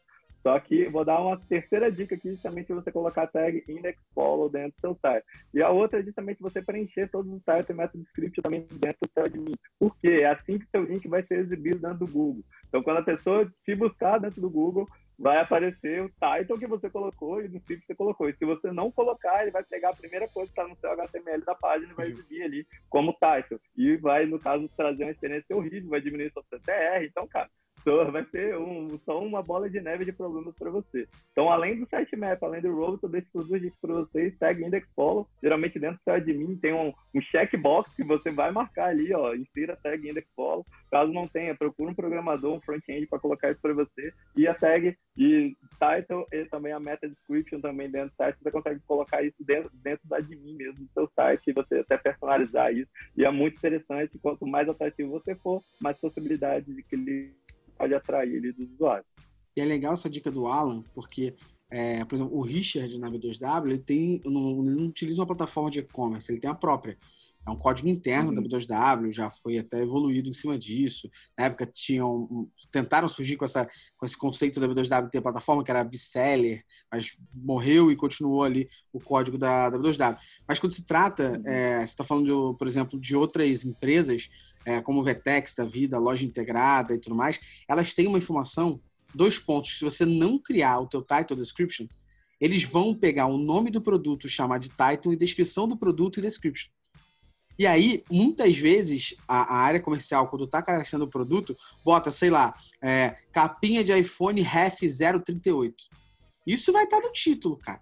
Só 0.47 0.61
que 0.61 0.87
vou 0.87 1.05
dar 1.05 1.21
uma 1.21 1.37
terceira 1.37 1.91
dica 1.91 2.15
aqui, 2.15 2.31
justamente 2.31 2.73
você 2.73 2.93
colocar 2.93 3.25
a 3.25 3.27
tag 3.27 3.65
index 3.69 4.01
follow 4.15 4.49
dentro 4.49 4.77
do 4.77 4.81
seu 4.81 4.99
site. 5.03 5.27
E 5.53 5.61
a 5.61 5.71
outra 5.71 5.99
é 5.99 6.05
justamente 6.05 6.41
você 6.41 6.63
preencher 6.63 7.11
todos 7.11 7.33
os 7.33 7.43
sites 7.43 7.69
e 7.69 7.75
método 7.75 8.05
script 8.05 8.41
também 8.43 8.65
dentro 8.75 8.99
do 9.03 9.11
seu 9.13 9.25
admin. 9.25 9.57
Por 9.77 9.99
quê? 9.99 10.21
É 10.23 10.27
assim 10.27 10.57
que 10.61 10.71
seu 10.71 10.85
link 10.85 11.09
vai 11.09 11.25
ser 11.25 11.41
exibido 11.41 11.81
dentro 11.81 11.99
do 11.99 12.07
Google. 12.07 12.45
Então, 12.69 12.81
quando 12.81 12.99
a 12.99 13.03
pessoa 13.03 13.53
te 13.65 13.75
buscar 13.75 14.19
dentro 14.19 14.41
do 14.41 14.49
Google, 14.49 14.87
vai 15.19 15.41
aparecer 15.41 16.05
o 16.05 16.11
title 16.11 16.59
que 16.61 16.69
você 16.69 16.89
colocou 16.89 17.43
e 17.43 17.47
o 17.47 17.57
script 17.57 17.81
que 17.81 17.87
você 17.89 17.97
colocou. 17.97 18.29
E 18.29 18.37
se 18.37 18.45
você 18.45 18.71
não 18.71 18.93
colocar, 18.93 19.43
ele 19.43 19.51
vai 19.51 19.65
pegar 19.65 19.91
a 19.91 19.97
primeira 19.97 20.29
coisa 20.29 20.47
que 20.47 20.61
está 20.61 20.69
no 20.69 20.79
seu 20.79 20.93
HTML 20.93 21.45
da 21.45 21.57
página 21.57 21.91
e 21.91 21.97
vai 21.97 22.07
exibir 22.07 22.45
ali 22.45 22.65
como 22.89 23.15
title. 23.15 23.59
E 23.77 23.97
vai, 23.97 24.27
no 24.27 24.39
caso, 24.39 24.71
trazer 24.77 25.03
uma 25.03 25.11
experiência 25.11 25.57
horrível, 25.57 25.91
vai 25.91 26.01
diminuir 26.01 26.31
sua 26.31 26.45
CTR. 26.45 27.05
Então, 27.05 27.27
cara, 27.27 27.51
vai 28.11 28.25
ser 28.27 28.57
um, 28.57 28.99
só 29.05 29.21
uma 29.23 29.43
bola 29.43 29.71
de 29.71 29.81
neve 29.81 30.05
de 30.05 30.13
problemas 30.13 30.55
para 30.59 30.71
você. 30.71 31.07
Então, 31.33 31.51
além 31.51 31.79
do 31.79 31.87
sitemap, 31.87 32.43
além 32.43 32.61
do 32.61 32.75
robo, 32.75 32.99
eu 33.03 33.09
deixo 33.09 33.29
os 33.35 33.47
dicas 33.49 33.79
para 33.81 33.95
vocês, 33.95 34.37
tag 34.39 34.65
index 34.65 34.89
follow. 34.95 35.29
Geralmente 35.43 35.79
dentro 35.79 35.97
do 35.99 36.03
seu 36.03 36.15
admin 36.15 36.57
tem 36.57 36.73
um, 36.73 36.93
um 37.15 37.21
checkbox 37.21 37.95
que 37.95 38.03
você 38.03 38.31
vai 38.31 38.51
marcar 38.51 38.89
ali, 38.89 39.13
ó, 39.15 39.35
insira 39.35 39.79
tag 39.83 40.09
index 40.09 40.27
follow. 40.35 40.67
Caso 40.91 41.13
não 41.13 41.29
tenha, 41.29 41.55
procura 41.55 41.91
um 41.91 41.95
programador, 41.95 42.55
um 42.55 42.61
front-end 42.61 43.07
para 43.07 43.21
colocar 43.21 43.51
isso 43.51 43.61
para 43.61 43.75
você. 43.75 44.13
E 44.37 44.49
a 44.49 44.55
tag 44.55 44.97
de 45.17 45.57
title 45.79 46.27
e 46.33 46.45
também 46.47 46.73
a 46.73 46.81
meta 46.81 47.09
description 47.09 47.61
também 47.61 47.91
dentro 47.91 48.11
do 48.11 48.17
site, 48.17 48.39
você 48.43 48.51
consegue 48.51 48.81
colocar 48.87 49.23
isso 49.23 49.37
dentro, 49.41 49.71
dentro 49.75 50.07
do 50.07 50.15
admin 50.15 50.57
mesmo 50.57 50.85
do 50.85 50.93
seu 50.93 51.09
site 51.15 51.43
e 51.49 51.53
você 51.53 51.79
até 51.79 51.97
personalizar 51.97 52.73
isso. 52.73 52.91
E 53.17 53.25
é 53.25 53.31
muito 53.31 53.57
interessante, 53.57 54.19
quanto 54.19 54.47
mais 54.47 54.69
atrativo 54.69 55.11
você 55.11 55.35
for, 55.37 55.63
mais 55.81 55.97
possibilidade 55.99 56.75
de 56.75 56.83
que 56.83 56.95
ele 56.95 57.35
pode 57.77 57.95
atrair 57.95 58.35
ele 58.35 58.53
dos 58.53 58.71
usuários. 58.73 59.07
E 59.57 59.61
é 59.61 59.65
legal 59.65 59.95
essa 59.95 60.11
dica 60.11 60.31
do 60.31 60.47
Alan, 60.47 60.83
porque, 60.95 61.35
é, 61.71 62.05
por 62.05 62.15
exemplo, 62.15 62.37
o 62.37 62.43
Richard 62.43 62.99
na 62.99 63.11
V2W, 63.11 63.67
ele, 63.67 63.79
tem, 63.79 64.21
não, 64.25 64.61
ele 64.61 64.77
não 64.77 64.87
utiliza 64.89 65.21
uma 65.21 65.27
plataforma 65.27 65.71
de 65.71 65.81
e-commerce, 65.81 66.31
ele 66.31 66.41
tem 66.41 66.51
a 66.51 66.55
própria. 66.55 66.99
É 67.47 67.51
um 67.51 67.57
código 67.57 67.89
interno 67.89 68.31
uhum. 68.31 68.35
da 68.35 68.43
B2W, 68.43 69.13
já 69.13 69.31
foi 69.31 69.57
até 69.57 69.81
evoluído 69.81 70.29
em 70.29 70.33
cima 70.33 70.59
disso. 70.59 71.09
Na 71.39 71.45
época 71.45 71.65
tinham 71.65 72.49
tentaram 72.73 73.09
surgir 73.09 73.37
com, 73.37 73.45
essa, 73.45 73.69
com 73.97 74.05
esse 74.05 74.19
conceito 74.19 74.59
da 74.59 74.67
B2W 74.67 75.09
ter 75.09 75.21
plataforma 75.21 75.63
que 75.63 75.71
era 75.71 75.85
Biseller, 75.85 76.65
mas 76.91 77.17
morreu 77.33 77.91
e 77.91 77.97
continuou 77.97 78.43
ali 78.43 78.69
o 78.93 78.99
código 78.99 79.39
da, 79.39 79.71
da 79.71 79.79
B2W. 79.79 80.19
Mas 80.47 80.59
quando 80.59 80.73
se 80.73 80.85
trata, 80.85 81.39
uhum. 81.39 81.47
é, 81.47 81.79
você 81.79 81.85
está 81.85 82.03
falando, 82.03 82.25
de, 82.25 82.59
por 82.59 82.67
exemplo, 82.67 82.99
de 82.99 83.15
outras 83.15 83.65
empresas, 83.65 84.29
é, 84.67 84.81
como 84.83 85.05
Vetex 85.05 85.55
da 85.55 85.65
vida, 85.65 85.99
loja 85.99 86.25
integrada 86.25 86.95
e 86.95 86.99
tudo 86.99 87.15
mais, 87.15 87.41
elas 87.69 87.95
têm 87.95 88.09
uma 88.09 88.19
informação, 88.19 88.81
dois 89.15 89.39
pontos. 89.39 89.79
Se 89.79 89.85
você 89.85 90.05
não 90.05 90.39
criar 90.39 90.81
o 90.81 90.89
teu 90.89 91.01
title 91.01 91.37
description, 91.37 91.87
eles 92.41 92.65
vão 92.65 92.93
pegar 92.93 93.27
o 93.27 93.39
nome 93.39 93.71
do 93.71 93.81
produto, 93.81 94.29
chamar 94.29 94.59
de 94.59 94.69
title 94.69 95.13
e 95.13 95.17
descrição 95.17 95.69
do 95.69 95.77
produto 95.77 96.19
e 96.19 96.23
description. 96.23 96.69
E 97.59 97.67
aí, 97.67 98.05
muitas 98.11 98.57
vezes, 98.59 99.15
a, 99.27 99.55
a 99.55 99.59
área 99.59 99.81
comercial, 99.81 100.29
quando 100.29 100.45
está 100.45 100.61
cadastrando 100.61 101.07
o 101.07 101.11
produto, 101.11 101.57
bota, 101.83 102.11
sei 102.11 102.29
lá, 102.29 102.55
é, 102.83 103.17
capinha 103.33 103.83
de 103.83 103.97
iPhone 103.97 104.43
REF 104.43 104.81
038. 105.25 105.75
Isso 106.47 106.71
vai 106.73 106.85
estar 106.85 107.01
tá 107.01 107.07
no 107.07 107.13
título, 107.13 107.57
cara. 107.57 107.81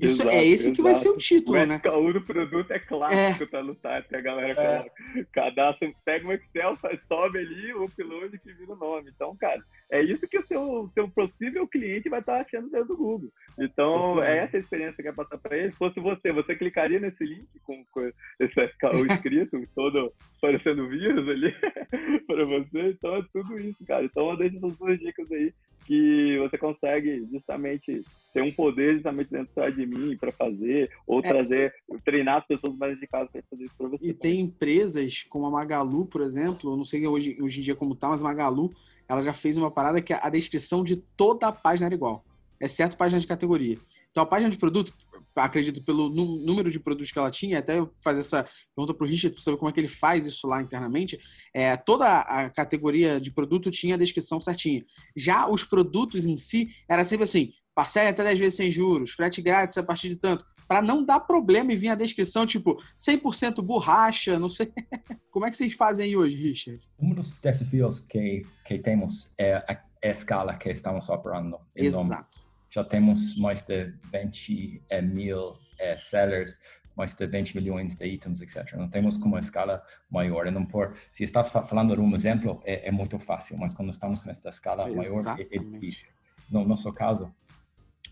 Isso, 0.00 0.22
exato, 0.22 0.30
é 0.30 0.44
esse 0.44 0.64
exato. 0.64 0.76
que 0.76 0.82
vai 0.82 0.94
ser 0.94 1.08
o 1.10 1.16
título, 1.16 1.58
o 1.58 1.66
né? 1.66 1.80
O 1.84 2.12
do 2.12 2.20
produto 2.22 2.70
é 2.70 2.78
clássico, 2.78 3.44
é. 3.44 3.46
tá 3.46 3.62
no 3.62 3.74
site, 3.76 4.16
a 4.16 4.20
galera 4.20 4.90
é. 5.14 5.24
Cadastra, 5.32 5.92
pega 6.04 6.26
um 6.26 6.32
Excel, 6.32 6.76
sobe 7.06 7.38
ali 7.38 7.74
o 7.74 7.84
upload 7.84 8.38
que 8.38 8.52
vira 8.52 8.72
o 8.72 8.76
nome. 8.76 9.10
Então, 9.14 9.36
cara, 9.36 9.62
é 9.90 10.02
isso 10.02 10.26
que 10.28 10.38
o 10.38 10.46
seu, 10.46 10.90
seu 10.94 11.08
possível 11.08 11.66
cliente 11.68 12.08
vai 12.08 12.20
estar 12.20 12.36
tá 12.36 12.40
achando 12.40 12.70
dentro 12.70 12.88
do 12.88 12.96
Google. 12.96 13.30
Então, 13.58 14.22
é 14.22 14.38
essa 14.38 14.56
a 14.56 14.60
experiência 14.60 14.96
que 14.96 15.02
quer 15.02 15.14
passar 15.14 15.38
para 15.38 15.56
ele. 15.56 15.72
Se 15.72 15.78
fosse 15.78 16.00
você, 16.00 16.32
você 16.32 16.54
clicaria 16.56 17.00
nesse 17.00 17.24
link 17.24 17.48
com, 17.62 17.84
com 17.90 18.10
esse 18.38 18.60
SKU 18.60 19.06
escrito, 19.12 19.68
todo 19.74 20.12
parecendo 20.40 20.88
vírus 20.88 21.28
ali 21.28 21.54
para 22.26 22.44
você. 22.44 22.90
Então, 22.90 23.16
é 23.16 23.24
tudo 23.32 23.60
isso, 23.60 23.84
cara. 23.86 24.04
Então, 24.04 24.36
deixa 24.36 24.56
essas 24.56 24.76
duas 24.76 24.98
dicas 24.98 25.30
aí 25.32 25.52
que 25.90 26.38
você 26.38 26.56
consegue 26.56 27.26
justamente 27.32 28.04
ter 28.32 28.42
um 28.42 28.52
poder 28.52 28.94
justamente 28.94 29.28
dentro 29.28 29.72
de 29.72 29.86
mim 29.86 30.16
para 30.16 30.30
fazer, 30.30 30.88
ou 31.04 31.18
é. 31.18 31.22
trazer, 31.22 31.74
treinar 32.04 32.38
as 32.38 32.46
pessoas 32.46 32.76
mais 32.76 32.96
indicadas 32.96 33.28
para 33.32 33.42
fazer 33.50 33.64
isso 33.64 33.74
para 33.76 33.88
você. 33.88 34.06
E 34.06 34.14
tem 34.14 34.38
empresas 34.38 35.24
como 35.24 35.46
a 35.46 35.50
Magalu, 35.50 36.06
por 36.06 36.20
exemplo, 36.20 36.76
não 36.76 36.84
sei 36.84 37.04
hoje, 37.08 37.36
hoje 37.42 37.58
em 37.58 37.64
dia 37.64 37.74
como 37.74 37.96
tá, 37.96 38.08
mas 38.08 38.22
a 38.22 38.24
Magalu, 38.24 38.72
ela 39.08 39.20
já 39.20 39.32
fez 39.32 39.56
uma 39.56 39.68
parada 39.68 40.00
que 40.00 40.12
a 40.12 40.30
descrição 40.30 40.84
de 40.84 40.94
toda 40.94 41.48
a 41.48 41.52
página 41.52 41.86
era 41.88 41.94
igual, 41.96 42.24
exceto 42.60 42.96
página 42.96 43.20
de 43.20 43.26
categoria. 43.26 43.76
Então 44.12 44.22
a 44.22 44.26
página 44.26 44.48
de 44.48 44.58
produto, 44.58 44.92
acredito 45.40 45.82
pelo 45.82 46.08
número 46.08 46.70
de 46.70 46.80
produtos 46.80 47.12
que 47.12 47.18
ela 47.18 47.30
tinha, 47.30 47.58
até 47.58 47.78
eu 47.78 47.92
fazer 48.02 48.20
essa 48.20 48.46
pergunta 48.74 48.94
para 48.94 49.06
o 49.06 49.08
Richard 49.08 49.34
para 49.34 49.42
saber 49.42 49.56
como 49.56 49.70
é 49.70 49.72
que 49.72 49.80
ele 49.80 49.88
faz 49.88 50.24
isso 50.24 50.46
lá 50.46 50.62
internamente, 50.62 51.18
é, 51.54 51.76
toda 51.76 52.20
a 52.20 52.50
categoria 52.50 53.20
de 53.20 53.32
produto 53.32 53.70
tinha 53.70 53.94
a 53.94 53.98
descrição 53.98 54.40
certinha. 54.40 54.84
Já 55.16 55.48
os 55.48 55.64
produtos 55.64 56.26
em 56.26 56.36
si, 56.36 56.68
era 56.88 57.04
sempre 57.04 57.24
assim, 57.24 57.52
parcela 57.74 58.10
até 58.10 58.22
10 58.22 58.38
vezes 58.38 58.56
sem 58.56 58.70
juros, 58.70 59.10
frete 59.10 59.40
grátis 59.40 59.78
a 59.78 59.82
partir 59.82 60.08
de 60.08 60.16
tanto, 60.16 60.44
para 60.68 60.82
não 60.82 61.04
dar 61.04 61.20
problema 61.20 61.72
e 61.72 61.76
vir 61.76 61.88
a 61.88 61.96
descrição 61.96 62.46
tipo 62.46 62.76
100% 62.96 63.60
borracha, 63.60 64.38
não 64.38 64.48
sei. 64.48 64.72
Como 65.32 65.44
é 65.44 65.50
que 65.50 65.56
vocês 65.56 65.72
fazem 65.72 66.06
aí 66.06 66.16
hoje, 66.16 66.36
Richard? 66.36 66.80
Um 66.98 67.12
dos 67.12 67.32
desafios 67.34 68.00
que, 68.00 68.42
que 68.64 68.78
temos 68.78 69.32
é 69.36 69.56
a 69.56 69.82
escala 70.02 70.54
que 70.54 70.70
estamos 70.70 71.08
operando. 71.08 71.58
Exato. 71.74 72.49
Já 72.70 72.84
temos 72.84 73.36
mais 73.36 73.62
de 73.62 73.92
20 74.12 74.82
eh, 74.88 75.02
mil 75.02 75.56
eh, 75.78 75.98
sellers, 75.98 76.58
mais 76.96 77.14
de 77.14 77.26
20 77.26 77.54
milhões 77.54 77.94
de 77.94 78.06
itens, 78.06 78.40
etc. 78.40 78.74
Não 78.74 78.88
temos 78.88 79.16
como 79.16 79.34
uma 79.34 79.40
escala 79.40 79.82
maior. 80.10 80.46
E 80.46 80.50
não 80.50 80.64
por, 80.64 80.94
se 81.10 81.24
está 81.24 81.42
falando 81.42 81.94
de 81.94 82.00
um 82.00 82.14
exemplo, 82.14 82.60
é, 82.64 82.88
é, 82.88 82.90
muito 82.90 83.18
fácil, 83.18 83.56
mas 83.58 83.74
quando 83.74 83.90
estamos 83.90 84.20
com 84.20 84.30
esta 84.30 84.48
escala 84.48 84.86
maior, 84.88 85.38
é, 85.38 85.42
é 85.42 85.58
difícil. 85.58 86.08
No 86.50 86.64
nosso 86.64 86.92
caso, 86.92 87.32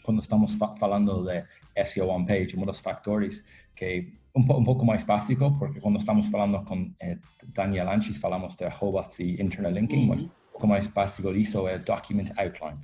quando 0.02 0.20
estamos 0.20 0.54
fa 0.54 0.74
falando 0.76 1.24
de 1.24 1.44
SEO 1.84 2.08
on 2.08 2.24
page, 2.24 2.56
um 2.56 2.64
dos 2.64 2.80
fatores 2.80 3.44
que 3.74 4.12
um, 4.34 4.40
um 4.40 4.64
pouco 4.64 4.84
mais 4.84 5.04
básico, 5.04 5.56
porque 5.58 5.80
quando 5.80 5.98
estamos 5.98 6.26
falando 6.28 6.64
com 6.64 6.90
eh, 7.00 7.18
Daniel 7.48 7.90
Anches, 7.90 8.16
falamos 8.16 8.54
de 8.54 8.66
robots 8.68 9.18
e 9.18 9.40
internet 9.42 9.74
linking, 9.74 10.06
mas 10.06 10.22
um 10.22 10.30
pouco 10.52 10.66
mais 10.66 10.86
básico 10.86 11.32
disso 11.32 11.68
é 11.68 11.78
document 11.78 12.30
outline. 12.38 12.78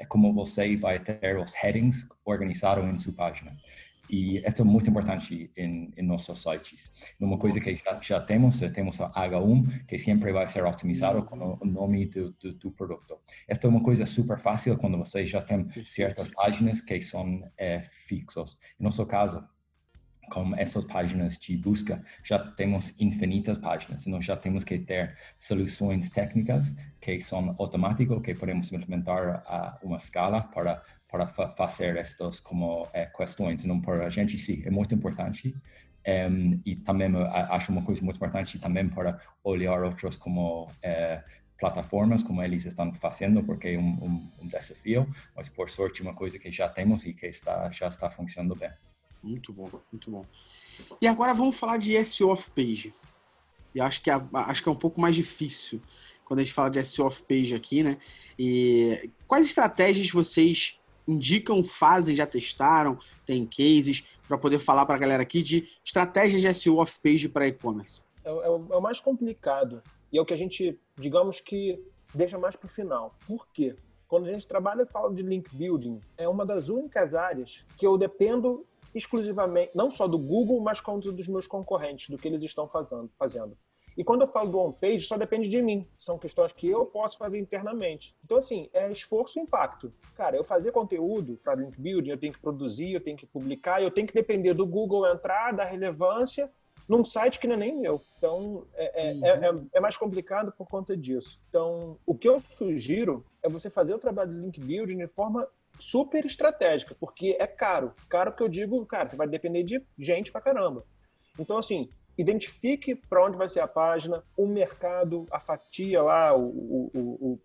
É 0.00 0.04
como 0.06 0.32
você 0.32 0.76
vai 0.76 0.98
ter 0.98 1.38
os 1.38 1.54
headings 1.54 2.08
organizados 2.24 2.84
em 2.84 2.98
sua 2.98 3.12
página. 3.12 3.56
E 4.10 4.38
isso 4.38 4.62
é 4.62 4.64
muito 4.64 4.90
importante 4.90 5.52
em, 5.56 5.92
em 5.96 6.02
nossos 6.02 6.42
sites. 6.42 6.90
Uma 7.20 7.38
coisa 7.38 7.60
que 7.60 7.76
já, 7.76 8.00
já 8.00 8.20
temos, 8.20 8.60
é 8.60 8.68
temos 8.68 8.98
o 8.98 9.04
H1, 9.04 9.86
que 9.86 9.98
sempre 9.98 10.32
vai 10.32 10.48
ser 10.48 10.64
otimizado 10.64 11.22
com 11.22 11.56
o 11.60 11.64
nome 11.64 12.06
do, 12.06 12.32
do, 12.32 12.52
do 12.54 12.70
produto. 12.72 13.18
Esta 13.46 13.68
é 13.68 13.70
uma 13.70 13.82
coisa 13.82 14.04
super 14.06 14.40
fácil 14.40 14.76
quando 14.76 14.98
você 14.98 15.24
já 15.24 15.40
tem 15.40 15.68
certas 15.84 16.28
páginas 16.30 16.80
que 16.80 17.00
são 17.00 17.48
é, 17.56 17.82
fixos. 17.82 18.58
No 18.80 18.86
nosso 18.86 19.06
caso, 19.06 19.44
com 20.30 20.54
essas 20.56 20.84
páginas 20.84 21.36
de 21.36 21.56
busca, 21.56 22.02
já 22.24 22.38
temos 22.38 22.94
infinitas 22.98 23.58
páginas. 23.58 24.06
Nós 24.06 24.24
já 24.24 24.36
temos 24.36 24.64
que 24.64 24.78
ter 24.78 25.16
soluções 25.36 26.08
técnicas 26.08 26.74
que 27.00 27.20
são 27.20 27.54
automáticas, 27.58 28.22
que 28.22 28.34
podemos 28.34 28.72
implementar 28.72 29.42
a 29.46 29.78
uma 29.82 29.96
escala 29.96 30.42
para 30.42 30.82
para 31.10 31.26
fa 31.26 31.48
fazer 31.50 31.96
estas 31.96 32.38
como 32.38 32.86
é, 32.92 33.06
questões. 33.06 33.64
Não 33.64 33.80
para 33.80 34.06
a 34.06 34.10
gente, 34.10 34.38
sim, 34.38 34.62
é 34.64 34.70
muito 34.70 34.94
importante. 34.94 35.54
Um, 36.06 36.60
e 36.64 36.76
também 36.76 37.10
acho 37.50 37.72
uma 37.72 37.82
coisa 37.82 38.02
muito 38.02 38.16
importante 38.16 38.58
também 38.58 38.88
para 38.88 39.20
olhar 39.44 39.82
outros 39.82 40.16
como 40.16 40.70
é, 40.82 41.22
plataformas, 41.58 42.22
como 42.22 42.42
eles 42.42 42.64
estão 42.64 42.90
fazendo, 42.92 43.42
porque 43.44 43.68
é 43.68 43.78
um, 43.78 44.02
um, 44.02 44.28
um, 44.40 44.48
desafio, 44.48 45.06
mas 45.36 45.48
por 45.50 45.68
sorte 45.68 46.00
uma 46.00 46.14
coisa 46.14 46.38
que 46.38 46.50
já 46.50 46.68
temos 46.68 47.04
e 47.04 47.12
que 47.12 47.26
está, 47.26 47.70
já 47.70 47.88
está 47.88 48.08
funcionando 48.08 48.54
bem. 48.54 48.70
Muito 49.22 49.52
bom, 49.52 49.68
muito 49.92 50.10
bom. 50.10 50.24
E 51.00 51.06
agora 51.06 51.34
vamos 51.34 51.56
falar 51.56 51.76
de 51.76 52.02
SEO 52.04 52.30
off-page. 52.30 52.94
E 53.74 53.80
acho 53.80 54.02
que, 54.02 54.10
é, 54.10 54.20
acho 54.32 54.62
que 54.62 54.68
é 54.68 54.72
um 54.72 54.76
pouco 54.76 55.00
mais 55.00 55.14
difícil 55.14 55.80
quando 56.24 56.40
a 56.40 56.42
gente 56.42 56.54
fala 56.54 56.70
de 56.70 56.82
SEO 56.82 57.06
off-page 57.06 57.54
aqui, 57.54 57.82
né? 57.82 57.98
E 58.38 59.10
quais 59.26 59.44
estratégias 59.44 60.10
vocês 60.10 60.78
indicam, 61.06 61.62
fazem, 61.64 62.14
já 62.14 62.26
testaram, 62.26 62.98
tem 63.26 63.44
cases, 63.44 64.04
para 64.28 64.38
poder 64.38 64.60
falar 64.60 64.86
para 64.86 64.94
a 64.94 64.98
galera 64.98 65.22
aqui 65.22 65.42
de 65.42 65.68
estratégias 65.84 66.40
de 66.40 66.54
SEO 66.54 66.76
off-page 66.76 67.28
para 67.28 67.48
e-commerce? 67.48 68.00
É, 68.24 68.30
é, 68.30 68.46
é, 68.46 68.48
o 68.48 68.80
mais 68.80 69.00
complicado 69.00 69.82
e 70.12 70.18
é 70.18 70.20
o 70.20 70.24
que 70.24 70.34
a 70.34 70.36
gente, 70.36 70.78
digamos 70.96 71.40
que, 71.40 71.82
deixa 72.14 72.38
mais 72.38 72.54
para 72.54 72.66
o 72.66 72.68
final. 72.68 73.16
Por 73.26 73.48
quê? 73.48 73.74
Quando 74.06 74.26
a 74.26 74.32
gente 74.32 74.46
trabalha 74.46 74.82
e 74.82 74.86
fala 74.86 75.12
de 75.12 75.22
link 75.22 75.54
building, 75.54 76.00
é 76.16 76.28
uma 76.28 76.46
das 76.46 76.68
únicas 76.68 77.14
áreas 77.14 77.64
que 77.76 77.86
eu 77.86 77.98
dependo 77.98 78.64
exclusivamente, 78.94 79.72
não 79.74 79.90
só 79.90 80.06
do 80.06 80.18
Google, 80.18 80.60
mas 80.60 80.80
como 80.80 81.00
dos 81.00 81.28
meus 81.28 81.46
concorrentes, 81.46 82.08
do 82.08 82.18
que 82.18 82.28
eles 82.28 82.42
estão 82.42 82.68
fazendo. 82.68 83.10
fazendo. 83.18 83.56
E 83.96 84.04
quando 84.04 84.22
eu 84.22 84.28
falo 84.28 84.50
do 84.50 84.58
on-page, 84.58 85.06
só 85.06 85.16
depende 85.16 85.48
de 85.48 85.60
mim. 85.60 85.86
São 85.98 86.18
questões 86.18 86.52
que 86.52 86.68
eu 86.68 86.86
posso 86.86 87.18
fazer 87.18 87.38
internamente. 87.38 88.16
Então, 88.24 88.38
assim, 88.38 88.70
é 88.72 88.90
esforço 88.90 89.38
e 89.38 89.42
impacto. 89.42 89.92
Cara, 90.16 90.36
eu 90.36 90.44
fazer 90.44 90.72
conteúdo 90.72 91.38
para 91.42 91.54
link 91.54 91.78
building, 91.78 92.10
eu 92.10 92.18
tenho 92.18 92.32
que 92.32 92.40
produzir, 92.40 92.92
eu 92.92 93.00
tenho 93.00 93.16
que 93.16 93.26
publicar, 93.26 93.82
eu 93.82 93.90
tenho 93.90 94.06
que 94.06 94.14
depender 94.14 94.54
do 94.54 94.66
Google 94.66 95.06
entrar, 95.06 95.52
da 95.52 95.64
relevância, 95.64 96.50
num 96.88 97.04
site 97.04 97.38
que 97.38 97.46
não 97.46 97.54
é 97.54 97.58
nem 97.58 97.76
meu. 97.76 98.00
Então, 98.16 98.66
é, 98.74 99.10
é, 99.10 99.12
uhum. 99.12 99.58
é, 99.72 99.78
é, 99.78 99.80
mais 99.80 99.96
complicado 99.96 100.52
por 100.52 100.66
conta 100.66 100.96
disso. 100.96 101.40
Então, 101.48 101.98
o 102.06 102.14
que 102.14 102.28
eu 102.28 102.42
sugiro 102.50 103.24
é 103.42 103.48
você 103.48 103.70
fazer 103.70 103.94
o 103.94 103.98
trabalho 103.98 104.32
de 104.32 104.40
link 104.40 104.60
building 104.60 104.98
de 104.98 105.08
forma 105.08 105.46
super 105.80 106.24
estratégica, 106.24 106.94
porque 106.98 107.36
é 107.38 107.46
caro. 107.46 107.94
Caro 108.08 108.32
que 108.32 108.42
eu 108.42 108.48
digo, 108.48 108.84
cara, 108.86 109.08
você 109.08 109.16
vai 109.16 109.26
depender 109.26 109.62
de 109.62 109.82
gente 109.98 110.30
pra 110.30 110.40
caramba. 110.40 110.84
Então, 111.38 111.58
assim, 111.58 111.88
identifique 112.16 112.94
para 112.94 113.24
onde 113.24 113.36
vai 113.36 113.48
ser 113.48 113.60
a 113.60 113.68
página, 113.68 114.22
o 114.36 114.46
mercado, 114.46 115.26
a 115.30 115.40
fatia 115.40 116.02
lá, 116.02 116.36
o, 116.36 116.48
o, 116.48 116.90
o, 116.94 117.40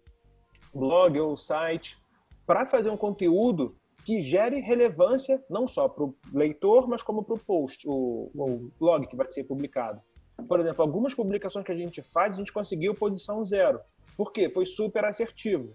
o 0.73 0.79
blog 0.79 1.19
ou 1.19 1.33
o 1.33 1.38
site, 1.38 1.97
para 2.45 2.65
fazer 2.65 2.89
um 2.89 2.97
conteúdo 2.97 3.75
que 4.05 4.21
gere 4.21 4.59
relevância 4.59 5.43
não 5.49 5.67
só 5.67 5.88
para 5.89 6.03
o 6.03 6.15
leitor, 6.31 6.88
mas 6.88 7.01
como 7.01 7.23
para 7.23 7.33
o 7.33 7.39
post, 7.39 7.88
o, 7.88 8.69
blog 8.79 9.07
que 9.07 9.15
vai 9.15 9.29
ser 9.31 9.43
publicado. 9.45 9.99
Por 10.47 10.59
exemplo, 10.59 10.83
algumas 10.83 11.13
publicações 11.13 11.65
que 11.65 11.71
a 11.71 11.77
gente 11.77 12.01
faz, 12.03 12.36
a 12.36 12.38
gente 12.38 12.53
conseguiu 12.53 12.93
posição 12.93 13.43
zero. 13.43 13.79
Por 14.15 14.31
quê? 14.31 14.49
Foi 14.49 14.65
super 14.65 15.05
assertivo. 15.05 15.73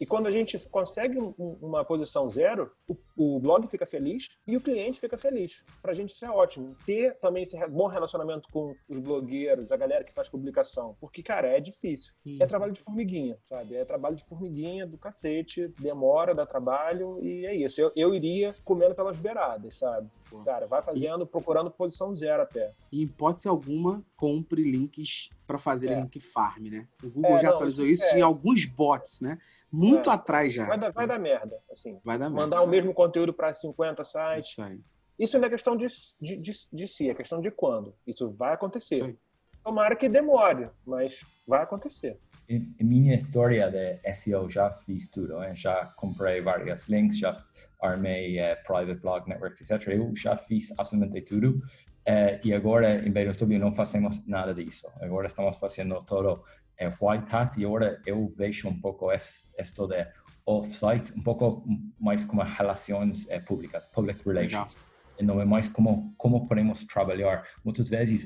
E 0.00 0.06
quando 0.06 0.26
a 0.26 0.30
gente 0.30 0.58
consegue 0.70 1.18
um, 1.18 1.34
uma 1.60 1.84
posição 1.84 2.26
zero, 2.28 2.72
o, 3.14 3.38
blog 3.38 3.66
fica 3.66 3.84
feliz 3.84 4.30
e 4.46 4.56
o 4.56 4.60
cliente 4.60 4.98
fica 4.98 5.18
feliz. 5.18 5.62
Para 5.82 5.92
a 5.92 5.94
gente 5.94 6.14
isso 6.14 6.24
é 6.24 6.30
ótimo. 6.30 6.74
Ter 6.86 7.18
também 7.18 7.42
esse 7.42 7.58
bom 7.68 7.86
relacionamento 7.86 8.48
com 8.50 8.74
os 8.88 8.98
blogueiros, 8.98 9.70
a 9.70 9.76
galera 9.76 10.02
que 10.02 10.14
faz 10.14 10.26
publicação. 10.26 10.96
Porque, 10.98 11.22
cara, 11.22 11.48
é 11.48 11.60
difícil. 11.60 12.14
Sim. 12.22 12.38
É 12.40 12.46
trabalho 12.46 12.72
de 12.72 12.80
formiguinha, 12.80 13.36
sabe? 13.46 13.76
É 13.76 13.84
trabalho 13.84 14.16
de 14.16 14.24
formiguinha 14.24 14.86
do 14.86 14.96
cacete, 14.96 15.68
demora, 15.78 16.34
dá 16.34 16.46
trabalho 16.46 17.22
e 17.22 17.44
é 17.44 17.54
isso. 17.54 17.78
Eu, 17.78 17.92
eu 17.94 18.14
iria 18.14 18.54
comendo 18.64 18.94
pelas 18.94 19.18
beiradas, 19.18 19.76
sabe? 19.78 20.08
Cara, 20.44 20.66
vai 20.66 20.80
fazendo, 20.80 21.26
procurando 21.26 21.70
posição 21.70 22.14
zero 22.14 22.42
até. 22.42 22.72
E, 22.90 23.00
em 23.00 23.04
hipótese 23.04 23.48
alguma, 23.48 24.02
compre 24.16 24.62
links 24.62 25.28
para 25.46 25.58
fazer 25.58 25.90
é. 25.90 26.00
link 26.00 26.20
farm, 26.20 26.68
né? 26.68 26.88
O 27.02 27.10
Google 27.10 27.36
é, 27.36 27.42
já 27.42 27.48
não, 27.48 27.54
atualizou 27.56 27.84
isso, 27.84 28.04
isso 28.04 28.14
é. 28.14 28.20
em 28.20 28.22
alguns 28.22 28.64
bots, 28.64 29.20
né? 29.20 29.38
Muito 29.72 30.10
é. 30.10 30.12
atrás 30.12 30.52
já. 30.52 30.66
Vai 30.66 30.78
dar, 30.78 30.90
vai 30.90 31.06
dar 31.06 31.18
merda, 31.18 31.58
assim. 31.70 32.00
Vai 32.04 32.18
dar 32.18 32.28
Mandar 32.28 32.56
merda. 32.56 32.62
o 32.62 32.68
mesmo 32.68 32.94
conteúdo 32.94 33.32
para 33.32 33.54
50 33.54 34.04
sites. 34.04 34.50
Isso 34.50 34.62
aí. 34.62 34.80
Isso 35.18 35.38
não 35.38 35.46
é 35.46 35.50
questão 35.50 35.76
de, 35.76 35.86
de, 36.20 36.36
de, 36.36 36.52
de, 36.72 36.88
si, 36.88 37.10
é 37.10 37.14
questão 37.14 37.40
de 37.42 37.50
quando. 37.50 37.94
Isso 38.06 38.30
vai 38.30 38.54
acontecer. 38.54 39.16
Tomara 39.62 39.94
que 39.94 40.08
demore, 40.08 40.70
mas 40.86 41.20
vai 41.46 41.62
acontecer. 41.62 42.18
Em 42.48 42.74
minha 42.80 43.14
história 43.14 43.70
de 43.70 44.14
SEO 44.14 44.48
já 44.48 44.70
fiz 44.70 45.08
tudo, 45.08 45.38
né? 45.38 45.54
já 45.54 45.84
comprei 45.96 46.40
vários 46.40 46.88
links, 46.88 47.18
já 47.18 47.36
armei 47.80 48.40
uh, 48.40 48.56
private 48.66 49.00
blog 49.00 49.28
networks, 49.28 49.60
etc. 49.60 49.88
Eu 49.88 50.16
já 50.16 50.36
fiz 50.36 50.72
absolutamente 50.78 51.20
tudo. 51.26 51.62
Uh, 52.08 52.40
e 52.42 52.54
agora 52.54 53.06
em 53.06 53.12
Beirut 53.12 53.44
não 53.58 53.74
fazemos 53.74 54.26
nada 54.26 54.54
disso. 54.54 54.88
Agora 55.02 55.26
estamos 55.26 55.58
fazendo 55.58 56.02
todo 56.02 56.42
uh, 56.80 57.04
white 57.04 57.34
hat 57.34 57.60
e 57.60 57.64
agora 57.64 58.00
eu 58.06 58.32
vejo 58.36 58.68
um 58.68 58.80
pouco 58.80 59.10
esto 59.12 59.86
de 59.86 60.06
off-site, 60.46 61.12
um 61.16 61.22
pouco 61.22 61.64
mais 61.98 62.24
como 62.24 62.42
relações 62.42 63.26
uh, 63.26 63.44
públicas, 63.46 63.86
public 63.88 64.22
relations. 64.26 64.76
Não 65.20 65.40
é 65.40 65.44
mais 65.44 65.68
como 65.68 66.14
como 66.16 66.48
podemos 66.48 66.84
trabalhar. 66.84 67.46
Muitas 67.62 67.90
vezes 67.90 68.24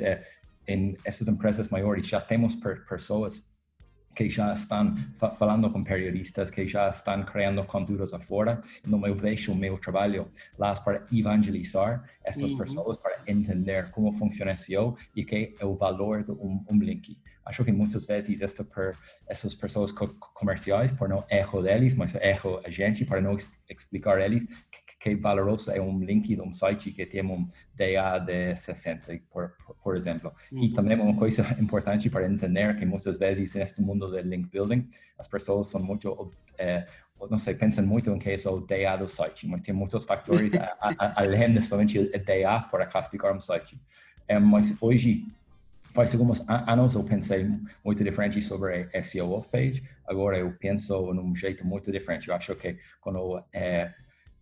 em 0.69 0.97
essas 1.05 1.27
empresas 1.27 1.69
maiores 1.69 2.07
já 2.07 2.21
temos 2.21 2.55
per 2.55 2.87
pessoas 2.87 3.43
que 4.15 4.31
já 4.31 4.53
estão 4.53 4.97
falando 5.39 5.71
com 5.71 5.83
periodistas, 5.83 6.51
que 6.51 6.67
já 6.67 6.89
estão 6.89 7.25
criando 7.25 7.65
conteúdos 7.65 8.15
afora. 8.15 8.63
Então, 8.87 9.07
eu 9.07 9.15
vejo 9.15 9.53
o 9.53 9.57
meu 9.57 9.79
trabalho 9.79 10.29
lá 10.59 10.75
para 10.75 11.05
evangelizar 11.13 12.05
essas 12.23 12.51
uhum. 12.51 12.59
pessoas, 12.59 12.99
para 12.99 13.21
entender 13.27 13.91
como 13.91 14.13
funciona 14.13 14.57
SEO 14.57 14.97
e 15.15 15.25
que 15.25 15.55
é 15.59 15.65
o 15.65 15.75
valor 15.75 16.23
de 16.23 16.33
um, 16.33 16.65
um 16.71 16.79
link. 16.79 17.19
Acho 17.45 17.63
que 17.65 17.73
muitas 17.73 18.07
vezes 18.07 18.41
isto 18.41 18.65
por 18.65 18.97
essas 19.27 19.55
pessoas 19.55 19.93
co 19.93 20.09
comerciais, 20.33 20.91
por 20.91 21.09
não 21.09 21.25
erro 21.31 21.63
deles, 21.63 21.95
mas 21.95 22.15
erro 22.15 22.61
a 22.65 22.71
gente, 22.71 23.05
para 23.05 23.21
não 23.21 23.37
explicar 23.69 24.21
eles 24.21 24.47
que 25.05 25.15
valoroso 25.17 25.71
é 25.71 25.79
um 25.79 25.99
link 25.99 26.35
de 26.35 26.41
um 26.41 26.51
site 26.51 26.91
que 26.91 27.05
tem 27.05 27.23
um 27.23 27.47
DA 27.75 28.19
de 28.19 28.57
60, 28.57 29.21
por, 29.31 29.53
por 29.83 29.95
exemplo. 29.95 30.33
Uhum. 30.51 30.65
E 30.65 30.73
também 30.73 30.99
uma 30.99 31.15
coisa 31.15 31.43
importante 31.61 32.09
para 32.09 32.27
entender 32.27 32.75
que 32.79 32.87
muitas 32.87 33.19
vezes 33.19 33.55
neste 33.55 33.83
mundo 33.83 34.11
de 34.11 34.23
link 34.23 34.49
building, 34.49 34.89
as 35.19 35.29
pessoas 35.29 35.67
são 35.67 35.83
muito, 35.83 36.33
eh, 36.57 36.87
não 37.31 37.37
sei, 37.37 37.55
pensam 37.55 37.87
muito 37.87 38.11
em 38.11 38.19
que 38.19 38.31
é 38.31 38.49
o 38.49 38.61
DA 38.61 38.97
do 38.97 39.07
site, 39.07 39.47
mas 39.47 39.61
tem 39.61 39.75
muitos 39.75 40.07
fatores 40.07 40.55
além 41.17 41.53
de 41.53 41.61
somente 41.61 41.99
o 41.99 42.11
DA 42.11 42.61
para 42.71 42.87
classificar 42.87 43.37
um 43.37 43.43
site. 43.43 43.79
É, 44.27 44.39
mas 44.39 44.75
hoje 44.81 45.27
faz 45.93 46.15
alguns 46.15 46.41
anos 46.49 46.95
eu 46.95 47.05
pensei 47.05 47.47
muito 47.85 48.03
diferente 48.03 48.41
sobre 48.41 48.89
SEO 49.03 49.33
off-page, 49.33 49.83
agora 50.07 50.39
eu 50.39 50.51
penso 50.59 51.13
num 51.13 51.35
jeito 51.35 51.67
muito 51.67 51.93
diferente. 51.93 52.29
Eu 52.29 52.35
acho 52.35 52.57
que 52.57 52.79
quando 53.03 53.45
é, 53.53 53.93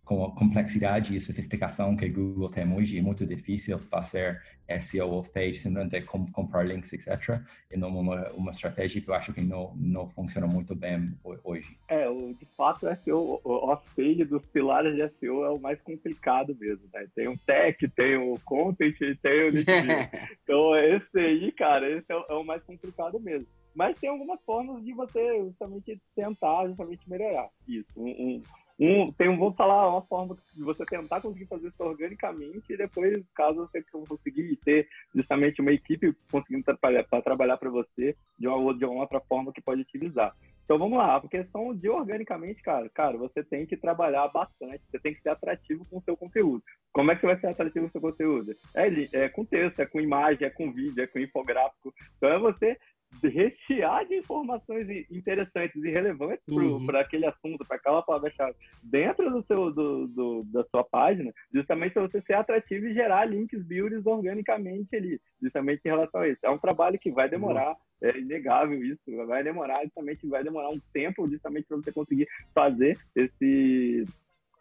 com 0.03 0.25
a 0.25 0.31
complexidade 0.35 1.15
e 1.15 1.19
sofisticação 1.19 1.95
que 1.95 2.09
Google 2.09 2.49
tem 2.49 2.71
hoje, 2.73 2.97
é 2.97 3.01
muito 3.01 3.25
difícil 3.25 3.79
fazer 3.79 4.41
SEO 4.81 5.13
off-page, 5.13 5.59
simplesmente 5.59 6.05
com, 6.05 6.29
comprar 6.31 6.63
links, 6.63 6.91
etc. 6.91 7.41
E 7.71 7.77
não 7.77 7.89
uma, 7.97 8.29
uma 8.31 8.51
estratégia 8.51 9.01
que 9.01 9.09
eu 9.09 9.13
acho 9.13 9.33
que 9.33 9.41
não, 9.41 9.73
não 9.75 10.09
funciona 10.09 10.45
muito 10.45 10.75
bem 10.75 11.13
hoje. 11.43 11.77
É, 11.87 12.07
o, 12.09 12.33
de 12.33 12.45
fato, 12.57 12.85
o 12.85 12.95
SEO 12.95 13.41
off-page 13.45 14.25
dos 14.25 14.45
pilares 14.47 14.95
de 14.95 15.07
SEO 15.19 15.45
é 15.45 15.49
o 15.49 15.59
mais 15.59 15.81
complicado 15.81 16.55
mesmo, 16.59 16.83
né? 16.93 17.07
Tem 17.15 17.29
o 17.29 17.37
tech, 17.37 17.87
tem 17.89 18.17
o 18.17 18.37
content, 18.43 18.97
tem 18.97 19.49
o 19.49 19.51
Então, 20.43 20.75
esse 20.75 21.17
aí, 21.17 21.51
cara, 21.53 21.89
esse 21.89 22.05
é 22.09 22.15
o, 22.15 22.25
é 22.29 22.33
o 22.33 22.43
mais 22.43 22.61
complicado 22.63 23.19
mesmo 23.19 23.47
mas 23.75 23.99
tem 23.99 24.09
algumas 24.09 24.39
formas 24.45 24.83
de 24.83 24.93
você 24.93 25.39
justamente 25.39 25.99
tentar 26.15 26.67
justamente 26.67 27.09
melhorar 27.09 27.49
isso. 27.67 27.89
Um, 27.97 28.09
um, 28.09 28.43
um, 28.79 29.11
tem 29.11 29.29
um, 29.29 29.37
vou 29.37 29.53
falar 29.53 29.89
uma 29.89 30.01
forma 30.01 30.35
de 30.53 30.63
você 30.63 30.83
tentar 30.85 31.21
conseguir 31.21 31.45
fazer 31.45 31.67
isso 31.67 31.83
organicamente 31.83 32.73
e 32.73 32.77
depois, 32.77 33.23
caso 33.35 33.67
você 33.67 33.83
conseguir 33.91 34.55
ter 34.57 34.87
justamente 35.13 35.61
uma 35.61 35.71
equipe 35.71 36.15
conseguindo 36.31 36.63
trabalhar 36.63 37.03
para 37.03 37.21
trabalhar 37.21 37.57
você 37.57 38.15
de 38.37 38.47
uma, 38.47 38.73
de 38.73 38.85
uma 38.85 39.01
outra 39.01 39.19
forma 39.21 39.53
que 39.53 39.61
pode 39.61 39.81
utilizar. 39.81 40.35
Então 40.65 40.77
vamos 40.77 40.97
lá, 40.97 41.17
a 41.17 41.27
questão 41.27 41.75
de 41.75 41.89
organicamente, 41.89 42.61
cara, 42.61 42.89
cara, 42.89 43.17
você 43.17 43.43
tem 43.43 43.65
que 43.65 43.75
trabalhar 43.75 44.27
bastante, 44.29 44.81
você 44.89 44.97
tem 44.97 45.13
que 45.13 45.21
ser 45.21 45.29
atrativo 45.29 45.85
com 45.85 45.97
o 45.97 46.01
seu 46.01 46.15
conteúdo. 46.15 46.63
Como 46.93 47.11
é 47.11 47.15
que 47.15 47.21
você 47.21 47.27
vai 47.27 47.39
ser 47.39 47.47
atrativo 47.47 47.85
com 47.85 47.89
o 47.89 47.91
seu 47.91 48.01
conteúdo? 48.01 48.55
É, 48.73 48.87
é 49.25 49.29
com 49.29 49.43
texto, 49.43 49.81
é 49.81 49.85
com 49.85 49.99
imagem, 49.99 50.47
é 50.47 50.49
com 50.49 50.71
vídeo, 50.71 51.03
é 51.03 51.07
com 51.07 51.19
infográfico. 51.19 51.93
Então 52.17 52.29
é 52.29 52.39
você 52.39 52.77
rechear 53.21 54.05
de 54.07 54.15
informações 54.15 54.87
interessantes 55.09 55.83
e 55.83 55.89
relevantes 55.89 56.43
uhum. 56.47 56.85
para 56.85 57.01
aquele 57.01 57.25
assunto, 57.25 57.65
para 57.67 57.77
aquela 57.77 58.01
palavra-chave 58.01 58.55
dentro 58.81 59.29
do 59.29 59.43
seu, 59.45 59.71
do, 59.71 60.07
do, 60.07 60.43
da 60.45 60.63
sua 60.65 60.83
página, 60.83 61.31
justamente 61.53 61.93
para 61.93 62.03
você 62.03 62.21
ser 62.21 62.33
atrativo 62.33 62.87
e 62.87 62.93
gerar 62.93 63.25
links 63.25 63.63
builders 63.63 64.05
organicamente 64.05 64.95
ali, 64.95 65.19
justamente 65.41 65.81
em 65.85 65.89
relação 65.89 66.21
a 66.21 66.27
isso. 66.27 66.39
É 66.43 66.49
um 66.49 66.57
trabalho 66.57 66.99
que 66.99 67.11
vai 67.11 67.29
demorar, 67.29 67.69
uhum. 67.69 68.09
é 68.09 68.17
inegável 68.17 68.83
isso, 68.83 69.01
vai 69.27 69.43
demorar, 69.43 69.81
justamente 69.83 70.27
vai 70.27 70.43
demorar 70.43 70.69
um 70.69 70.79
tempo 70.93 71.27
justamente 71.29 71.67
para 71.67 71.77
você 71.77 71.91
conseguir 71.91 72.27
fazer 72.53 72.97
esse 73.15 74.05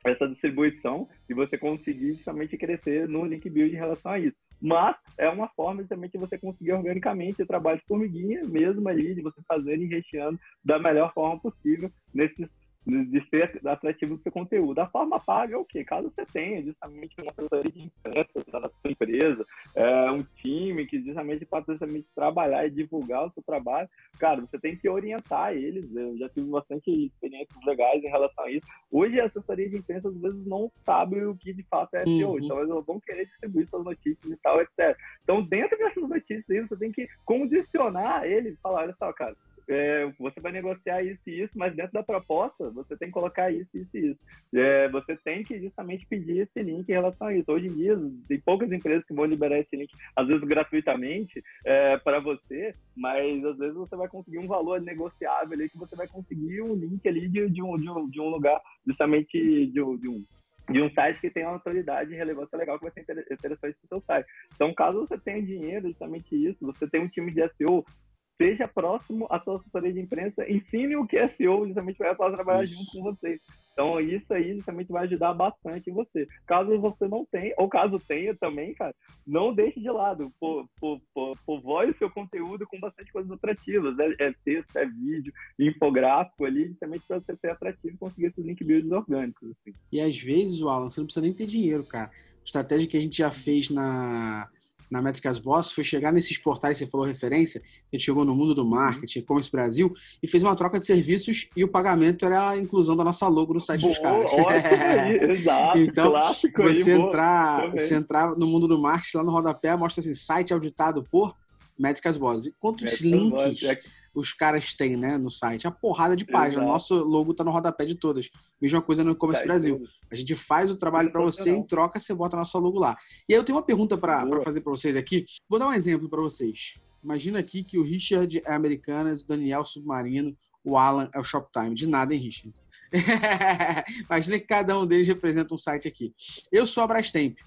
essa 0.05 0.27
distribuição 0.27 1.09
e 1.29 1.35
você 1.35 1.57
conseguir 1.57 2.15
justamente 2.15 2.57
crescer 2.57 3.09
no 3.09 3.25
link 3.25 3.49
build 3.49 3.73
em 3.73 3.79
relação 3.79 4.11
a 4.11 4.19
isso. 4.19 4.37
Mas 4.63 4.95
é 5.19 5.29
uma 5.29 5.49
forma 5.49 5.83
também 5.89 6.09
de 6.09 6.19
você 6.19 6.39
conseguir 6.39 6.73
organicamente 6.73 7.43
o 7.43 7.47
trabalho 7.47 7.81
de 7.81 7.85
formiguinha 7.85 8.43
mesmo 8.45 8.89
ali, 8.89 9.13
de 9.13 9.21
você 9.21 9.43
fazer 9.49 9.77
e 9.77 9.87
recheando 9.87 10.39
da 10.65 10.79
melhor 10.79 11.13
forma 11.13 11.41
possível 11.41 11.91
nesses 12.15 12.49
de 12.87 13.25
ser 13.29 13.61
atrativo 13.67 14.17
do 14.17 14.23
seu 14.23 14.33
conteúdo. 14.33 14.79
A 14.81 14.89
forma 14.89 15.21
paga 15.21 15.55
é 15.55 15.57
o 15.57 15.65
quê? 15.65 15.85
Caso 15.85 16.11
você 16.11 16.27
tenha 16.27 16.63
justamente 16.63 17.15
uma 17.21 17.31
assessoria 17.31 17.73
de 17.73 17.83
imprensa 17.83 18.61
da 18.61 18.69
sua 18.69 18.91
empresa, 18.91 19.47
é, 19.75 20.11
um 20.11 20.23
time 20.37 20.85
que 20.87 21.01
justamente 21.01 21.45
pode 21.47 21.67
justamente 21.67 22.07
trabalhar 22.15 22.67
e 22.67 22.71
divulgar 22.71 23.27
o 23.27 23.33
seu 23.33 23.43
trabalho, 23.43 23.89
cara, 24.19 24.41
você 24.41 24.59
tem 24.59 24.77
que 24.77 24.89
orientar 24.89 25.53
eles. 25.53 25.95
Eu 25.95 26.19
já 26.19 26.29
tive 26.29 26.51
bastante 26.51 26.91
experiências 26.91 27.65
legais 27.65 28.03
em 28.03 28.09
relação 28.09 28.45
a 28.45 28.51
isso. 28.51 28.67
Hoje 28.91 29.21
a 29.21 29.27
assessoria 29.27 29.69
de 29.69 29.77
imprensa 29.77 30.09
às 30.09 30.21
vezes 30.21 30.47
não 30.47 30.71
sabe 30.85 31.25
o 31.25 31.37
que 31.37 31.53
de 31.53 31.63
fato 31.65 31.95
é 31.95 32.05
SEO, 32.05 32.33
uhum. 32.33 32.39
então 32.39 32.59
eles 32.59 32.85
vão 32.85 33.01
querer 33.01 33.27
distribuir 33.27 33.69
suas 33.69 33.85
notícias 33.85 34.33
e 34.33 34.37
tal, 34.39 34.61
etc. 34.61 34.97
Então, 35.23 35.43
dentro 35.43 35.79
dessas 35.79 36.09
notícias 36.09 36.69
você 36.69 36.77
tem 36.77 36.93
que 36.93 37.09
condicionar 37.25 38.25
eles, 38.25 38.59
falar, 38.61 38.83
olha 38.83 38.97
só, 38.99 39.13
cara, 39.13 39.37
é, 39.69 40.07
você 40.19 40.41
vai 40.41 40.53
negociar 40.53 41.03
isso 41.03 41.21
e 41.27 41.43
isso, 41.43 41.53
mas 41.57 41.75
dentro 41.75 41.93
da 41.93 42.03
proposta 42.03 42.71
você 42.71 42.97
tem 42.97 43.09
que 43.09 43.15
colocar 43.15 43.51
isso, 43.51 43.69
isso 43.75 43.97
e 43.97 44.11
isso. 44.11 44.21
É, 44.55 44.89
você 44.89 45.17
tem 45.17 45.43
que 45.45 45.59
justamente 45.61 46.07
pedir 46.07 46.39
esse 46.39 46.63
link 46.63 46.89
em 46.89 46.93
relação 46.93 47.29
a 47.29 47.35
isso. 47.35 47.51
Hoje 47.51 47.67
em 47.67 47.75
dia, 47.75 47.97
tem 48.29 48.41
poucas 48.41 48.71
empresas 48.71 49.05
que 49.05 49.15
vão 49.15 49.25
liberar 49.25 49.59
esse 49.59 49.77
link, 49.77 49.91
às 50.17 50.27
vezes 50.27 50.43
gratuitamente, 50.43 51.43
é, 51.65 51.97
para 51.99 52.21
você, 52.21 52.75
mas 52.97 53.45
às 53.45 53.59
vezes 53.59 53.75
você 53.75 53.97
vai 53.97 54.09
conseguir 54.09 54.39
um 54.39 54.47
valor 54.47 54.81
negociável 54.81 55.53
ali, 55.53 55.69
que 55.69 55.79
você 55.79 55.97
vai 55.97 56.09
conseguir 56.09 56.63
um 56.63 56.75
link 56.75 57.07
ali 57.09 57.29
de, 57.29 57.49
de, 57.49 57.63
um, 57.63 57.77
de, 57.77 57.91
um, 57.91 58.09
de 58.09 58.21
um 58.21 58.29
lugar, 58.29 58.61
justamente 58.87 59.33
de, 59.33 59.67
de 59.73 60.09
um 60.09 60.25
de 60.71 60.81
um 60.81 60.91
site 60.93 61.21
que 61.21 61.31
tem 61.31 61.45
uma 61.45 61.55
autoridade 61.55 62.13
e 62.13 62.17
relevância 62.17 62.57
legal 62.57 62.79
que 62.79 62.85
vai 62.85 62.93
ser 62.93 63.01
interessante 63.01 63.59
para 63.59 63.85
o 63.85 63.89
seu 63.89 64.01
site. 64.07 64.27
Então, 64.55 64.73
caso 64.73 65.01
você 65.01 65.19
tenha 65.19 65.43
dinheiro, 65.43 65.89
justamente 65.89 66.35
isso, 66.35 66.59
você 66.61 66.89
tem 66.89 67.01
um 67.01 67.09
time 67.09 67.33
de 67.33 67.47
SEO 67.57 67.85
esteja 68.33 68.67
próximo 68.67 69.27
à 69.31 69.41
sua 69.41 69.57
assessoria 69.57 69.93
de 69.93 70.01
imprensa, 70.01 70.51
ensine 70.51 70.97
o 70.97 71.07
que 71.07 71.17
é 71.17 71.29
SEO, 71.29 71.67
justamente 71.67 71.97
para 71.97 72.09
ela 72.09 72.37
trabalhar 72.37 72.65
isso. 72.65 72.75
junto 72.75 72.93
com 72.93 73.03
você. 73.03 73.41
Então, 73.73 73.99
isso 74.01 74.33
aí 74.35 74.55
justamente 74.55 74.93
vai 74.93 75.05
ajudar 75.05 75.33
bastante 75.33 75.91
você. 75.91 76.27
Caso 76.47 76.79
você 76.79 77.09
não 77.09 77.25
tenha, 77.31 77.55
ou 77.57 77.69
caso 77.69 77.99
tenha 77.99 78.35
também, 78.37 78.75
cara, 78.75 78.95
não 79.27 79.55
deixe 79.55 79.81
de 79.81 79.91
lado. 79.91 80.31
Povoe 80.39 81.91
o 81.91 81.99
seu 81.99 82.11
conteúdo 82.11 82.67
com 82.67 82.79
bastante 82.79 83.11
coisas 83.11 83.31
atrativas. 83.31 83.99
É, 83.99 84.27
é 84.27 84.35
texto, 84.45 84.77
é 84.77 84.85
vídeo, 84.85 85.33
infográfico 85.59 86.45
ali, 86.45 86.69
justamente 86.69 87.07
para 87.07 87.21
você 87.21 87.37
ser 87.37 87.51
atrativo 87.51 87.95
e 87.95 87.99
conseguir 87.99 88.27
esses 88.27 88.45
link 88.45 88.63
builds 88.63 88.91
orgânicos. 88.91 89.51
Assim. 89.51 89.75
E 89.91 90.01
às 90.01 90.19
vezes, 90.19 90.61
o 90.61 90.69
Alan, 90.69 90.91
você 90.91 91.01
não 91.01 91.07
precisa 91.07 91.25
nem 91.25 91.35
ter 91.35 91.47
dinheiro, 91.47 91.85
cara. 91.85 92.11
Estratégia 92.45 92.89
que 92.89 92.97
a 92.97 93.01
gente 93.01 93.17
já 93.17 93.31
fez 93.31 93.71
na 93.71 94.51
na 94.93 95.01
Métricas 95.01 95.39
Boss 95.39 95.73
foi 95.73 95.83
chegar 95.83 96.13
nesses 96.13 96.37
portais, 96.37 96.77
você 96.77 96.87
falou 96.87 97.07
referência, 97.07 97.63
a 97.91 97.97
gente 97.97 98.05
chegou 98.05 98.27
no 98.27 98.35
mundo 98.35 98.55
do 98.55 98.63
marketing, 98.63 99.21
e-commerce 99.21 99.51
Brasil, 99.51 99.95
e 100.23 100.29
fez 100.29 100.43
uma 100.43 100.55
troca 100.55 100.79
de 100.79 100.85
serviços 100.85 101.49
e 101.57 101.65
o 101.65 101.69
pagamento 101.69 102.27
era 102.27 102.51
a 102.51 102.59
inclusão 102.59 102.95
da 102.95 103.03
nossa 103.03 103.27
logo 103.27 103.55
no 103.55 103.61
site 103.61 103.81
boa, 103.81 103.93
dos 103.95 104.03
caras. 104.03 104.31
Ótimo, 104.31 104.53
exato, 105.33 105.79
então, 105.79 106.11
clássico, 106.11 106.63
você, 106.63 106.93
aí, 106.93 107.01
entrar, 107.01 107.71
você 107.71 107.95
entrar 107.95 108.37
no 108.37 108.47
mundo 108.47 108.69
do 108.69 108.79
marketing, 108.79 109.17
lá 109.17 109.25
no 109.25 109.33
rodapé, 109.33 109.75
mostra 109.75 110.03
assim, 110.03 110.13
site 110.13 110.53
auditado 110.53 111.03
por 111.11 111.35
Métricas 111.79 112.19
Boss. 112.19 112.47
E 112.47 112.53
quantos 112.53 112.83
Métricas 112.83 113.01
links... 113.01 113.31
Boss, 113.31 113.63
é 113.63 113.81
os 114.15 114.33
caras 114.33 114.75
têm, 114.75 114.97
né, 114.97 115.17
no 115.17 115.31
site. 115.31 115.67
A 115.67 115.71
porrada 115.71 116.17
de 116.17 116.25
página. 116.25 116.63
Exato. 116.63 116.73
Nosso 116.73 117.05
logo 117.05 117.35
tá 117.35 117.43
no 117.43 117.51
rodapé 117.51 117.85
de 117.85 117.95
todas. 117.95 118.31
Mesma 118.61 118.83
coisa 118.83 119.03
no 119.03 119.13
e-commerce 119.13 119.43
tá, 119.43 119.47
Brasil. 119.47 119.83
A 120.11 120.15
gente 120.15 120.35
faz 120.35 120.71
o 120.71 120.77
trabalho 120.77 121.11
para 121.11 121.23
você, 121.23 121.51
em 121.51 121.63
troca 121.63 121.99
você 121.99 122.15
bota 122.15 122.37
nosso 122.37 122.59
logo 122.59 122.79
lá. 122.79 122.97
E 123.29 123.33
aí 123.35 123.39
eu 123.41 123.45
tenho 123.45 123.57
uma 123.57 123.65
pergunta 123.65 123.97
para 123.97 124.27
fazer 124.43 124.61
para 124.61 124.71
vocês 124.71 124.97
aqui. 124.97 125.25
Vou 125.49 125.59
dar 125.59 125.69
um 125.69 125.73
exemplo 125.73 126.09
para 126.09 126.21
vocês. 126.21 126.79
Imagina 127.03 127.39
aqui 127.39 127.65
que 127.65 127.79
o 127.79 127.83
Richard 127.83 128.43
é 128.45 128.55
Americanas, 128.55 129.23
o 129.23 129.29
Daniel 129.29 129.65
Submarino, 129.65 130.37
o 130.65 130.77
Alan 130.77 131.11
é 131.13 131.19
o 131.19 131.25
Shoptime. 131.25 131.75
De 131.75 131.87
nada, 131.87 132.15
hein, 132.15 132.21
Richard? 132.21 132.55
Imagina 134.09 134.39
que 134.39 134.47
cada 134.47 134.79
um 134.79 134.87
deles 134.87 135.09
representa 135.09 135.55
um 135.55 135.59
site 135.59 135.89
aqui. 135.89 136.15
Eu 136.51 136.67
sou 136.67 136.85
a 136.85 136.87
Brastemp. 136.87 137.39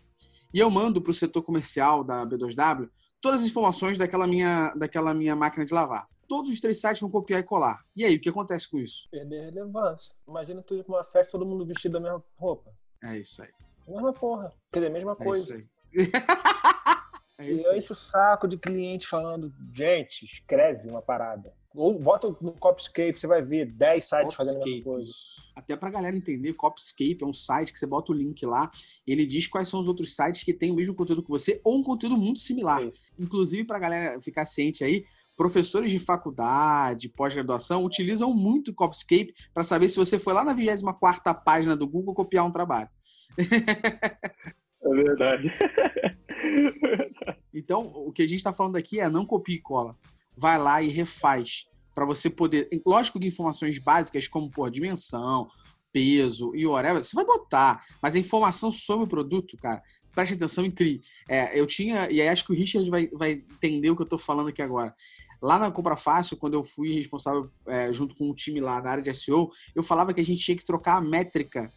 E 0.54 0.60
eu 0.60 0.70
mando 0.70 1.02
para 1.02 1.12
o 1.12 1.14
setor 1.14 1.44
comercial 1.44 2.04
da 2.04 2.26
B2W 2.26 2.90
todas 3.22 3.42
as 3.42 3.48
informações 3.48 3.98
daquela 3.98 4.28
minha, 4.28 4.72
daquela 4.76 5.14
minha 5.14 5.36
máquina 5.36 5.66
de 5.66 5.74
lavar. 5.74 6.08
Todos 6.28 6.50
os 6.52 6.60
três 6.60 6.80
sites 6.82 7.00
vão 7.00 7.10
copiar 7.10 7.40
e 7.40 7.44
colar. 7.44 7.84
E 7.96 8.04
aí, 8.04 8.16
o 8.16 8.20
que 8.22 8.30
acontece 8.30 8.70
com 8.70 8.80
isso? 8.80 9.08
Perder 9.12 9.46
relevância. 9.46 10.14
Imagina 10.28 10.62
tu 10.62 10.76
ir 10.76 10.84
pra 10.84 10.96
uma 10.96 11.04
festa 11.04 11.32
todo 11.34 11.46
mundo 11.46 11.66
vestido 11.66 11.94
da 11.94 12.00
mesma 12.00 12.24
roupa. 12.36 12.72
É 13.04 13.20
isso 13.20 13.42
aí. 13.42 13.50
Mesma 13.88 14.12
porra. 14.14 14.52
Quer 14.72 14.80
dizer, 14.80 14.92
mesma 14.92 15.12
É 15.20 15.24
coisa. 15.24 15.58
isso 15.58 15.70
aí. 15.94 16.12
é 17.38 17.52
E 17.52 17.56
isso 17.56 17.68
eu 17.68 17.72
aí. 17.74 17.78
encho 17.80 17.94
o 17.94 17.96
saco 17.96 18.48
de 18.48 18.58
cliente 18.58 19.08
falando, 19.08 19.54
gente, 19.74 20.24
escreve 20.26 20.90
uma 20.90 21.02
parada. 21.02 21.54
Ou 21.76 22.00
bota 22.00 22.30
no 22.42 22.54
Copscape, 22.54 23.20
você 23.20 23.28
vai 23.28 23.42
ver 23.42 23.66
10 23.66 24.06
sites 24.06 24.34
fazendo 24.34 24.62
a 24.62 24.66
mesma 24.66 24.82
Copscape, 24.82 24.84
coisa. 24.84 25.12
Até 25.54 25.76
pra 25.76 25.90
galera 25.90 26.16
entender, 26.16 26.54
Copscape 26.54 27.18
é 27.22 27.26
um 27.26 27.34
site 27.34 27.74
que 27.74 27.78
você 27.78 27.86
bota 27.86 28.14
o 28.14 28.16
link 28.16 28.46
lá, 28.46 28.72
ele 29.06 29.26
diz 29.26 29.46
quais 29.48 29.68
são 29.68 29.82
os 29.82 29.88
outros 29.90 30.16
sites 30.16 30.42
que 30.44 30.54
têm 30.54 30.72
o 30.72 30.76
mesmo 30.76 30.96
conteúdo 30.96 31.22
que 31.22 31.30
você 31.30 31.60
ou 31.66 31.78
um 31.78 31.84
conteúdo 31.84 32.16
muito 32.16 32.40
similar. 32.40 32.80
Sim. 32.82 32.94
Inclusive, 33.20 33.66
pra 33.66 33.78
galera 33.78 34.22
ficar 34.22 34.46
ciente 34.46 34.86
aí, 34.86 35.06
professores 35.36 35.92
de 35.92 36.00
faculdade, 36.00 37.10
pós-graduação, 37.10 37.84
utilizam 37.84 38.34
muito 38.34 38.72
o 38.72 38.74
Copscape 38.74 39.34
para 39.54 39.64
saber 39.64 39.90
se 39.90 39.98
você 39.98 40.18
foi 40.18 40.34
lá 40.34 40.44
na 40.44 40.56
24ª 40.56 41.44
página 41.44 41.76
do 41.76 41.88
Google 41.88 42.14
copiar 42.14 42.46
um 42.46 42.52
trabalho. 42.52 42.90
É 43.38 44.90
verdade. 44.90 45.52
Então, 47.56 47.86
o 47.96 48.12
que 48.12 48.22
a 48.22 48.28
gente 48.28 48.40
está 48.40 48.52
falando 48.52 48.76
aqui 48.76 49.00
é 49.00 49.10
não 49.10 49.26
copia 49.26 49.56
e 49.56 49.62
cola. 49.62 49.98
Vai 50.38 50.60
lá 50.60 50.84
e 50.84 50.90
refaz. 50.90 51.66
Para 51.94 52.06
você 52.06 52.30
poder. 52.30 52.68
Lógico 52.86 53.18
que 53.18 53.26
informações 53.26 53.80
básicas, 53.80 54.28
como 54.28 54.52
por 54.52 54.70
dimensão, 54.70 55.48
peso 55.94 56.54
e 56.54 56.68
whatever, 56.68 57.02
você 57.02 57.16
vai 57.16 57.24
botar. 57.24 57.86
Mas 58.02 58.16
a 58.16 58.20
informação 58.20 58.70
sobre 58.70 59.06
o 59.06 59.08
produto, 59.08 59.56
cara, 59.56 59.82
preste 60.14 60.34
atenção 60.34 60.66
e 60.66 60.72
crie. 60.72 61.02
É, 61.30 61.58
eu 61.58 61.66
tinha. 61.66 62.12
E 62.12 62.20
aí 62.22 62.28
acho 62.28 62.46
que 62.46 62.52
o 62.52 62.56
Richard 62.56 62.90
vai, 62.90 63.08
vai 63.08 63.32
entender 63.32 63.90
o 63.90 63.96
que 63.96 64.02
eu 64.02 64.06
estou 64.06 64.20
falando 64.20 64.50
aqui 64.50 64.62
agora. 64.62 64.94
Lá 65.42 65.60
na 65.60 65.72
Compra 65.72 65.96
Fácil, 65.96 66.38
quando 66.38 66.54
eu 66.54 66.64
fui 66.64 66.94
responsável 66.96 67.50
é, 67.68 67.92
junto 67.92 68.16
com 68.16 68.30
o 68.30 68.36
time 68.36 68.60
lá 68.60 68.82
na 68.82 68.92
área 68.92 69.04
de 69.04 69.14
SEO, 69.14 69.50
eu 69.76 69.84
falava 69.84 70.14
que 70.14 70.22
a 70.22 70.26
gente 70.26 70.44
tinha 70.44 70.58
que 70.58 70.66
trocar 70.66 70.98
a 70.98 71.02
métrica 71.02 71.70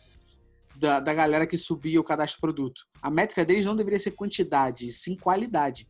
da, 0.76 1.00
da 1.00 1.12
galera 1.12 1.46
que 1.46 1.56
subia 1.59 2.00
o 2.00 2.04
cadastro 2.04 2.40
produto. 2.40 2.82
A 3.02 3.11
métrica 3.11 3.44
deles 3.44 3.64
não 3.66 3.74
deveria 3.76 3.98
ser 3.98 4.12
quantidade, 4.12 4.90
sim 4.92 5.16
qualidade. 5.16 5.88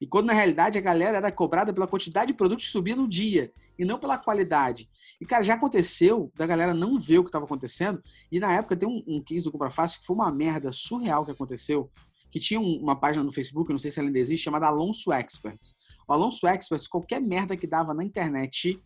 E 0.00 0.06
quando 0.06 0.26
na 0.26 0.32
realidade 0.32 0.78
a 0.78 0.80
galera 0.80 1.18
era 1.18 1.30
cobrada 1.30 1.72
pela 1.72 1.86
quantidade 1.86 2.32
de 2.32 2.36
produtos 2.36 2.64
que 2.66 2.72
subia 2.72 2.96
no 2.96 3.06
dia 3.06 3.52
e 3.78 3.84
não 3.84 3.98
pela 3.98 4.18
qualidade. 4.18 4.88
E 5.20 5.26
cara, 5.26 5.42
já 5.42 5.54
aconteceu 5.54 6.32
da 6.34 6.46
galera 6.46 6.72
não 6.74 6.98
ver 6.98 7.18
o 7.18 7.22
que 7.22 7.28
estava 7.28 7.44
acontecendo. 7.44 8.02
E 8.32 8.40
na 8.40 8.52
época 8.52 8.76
tem 8.76 8.88
um, 8.88 9.02
um 9.06 9.22
case 9.22 9.44
do 9.44 9.52
Compra 9.52 9.70
Fácil 9.70 10.00
que 10.00 10.06
foi 10.06 10.16
uma 10.16 10.32
merda 10.32 10.72
surreal 10.72 11.24
que 11.24 11.30
aconteceu. 11.30 11.90
Que 12.30 12.40
tinha 12.40 12.58
um- 12.60 12.80
uma 12.82 12.96
página 12.98 13.22
no 13.22 13.32
Facebook, 13.32 13.70
não 13.70 13.78
sei 13.78 13.90
se 13.90 13.98
ela 14.00 14.08
ainda 14.08 14.18
existe, 14.18 14.44
chamada 14.44 14.66
Alonso 14.66 15.12
Experts. 15.12 15.74
O 16.10 16.12
Alonso 16.12 16.44
Experts, 16.44 16.88
qualquer 16.88 17.20
merda 17.20 17.56
que 17.56 17.68
dava 17.68 17.94
na 17.94 18.02
internet 18.02 18.82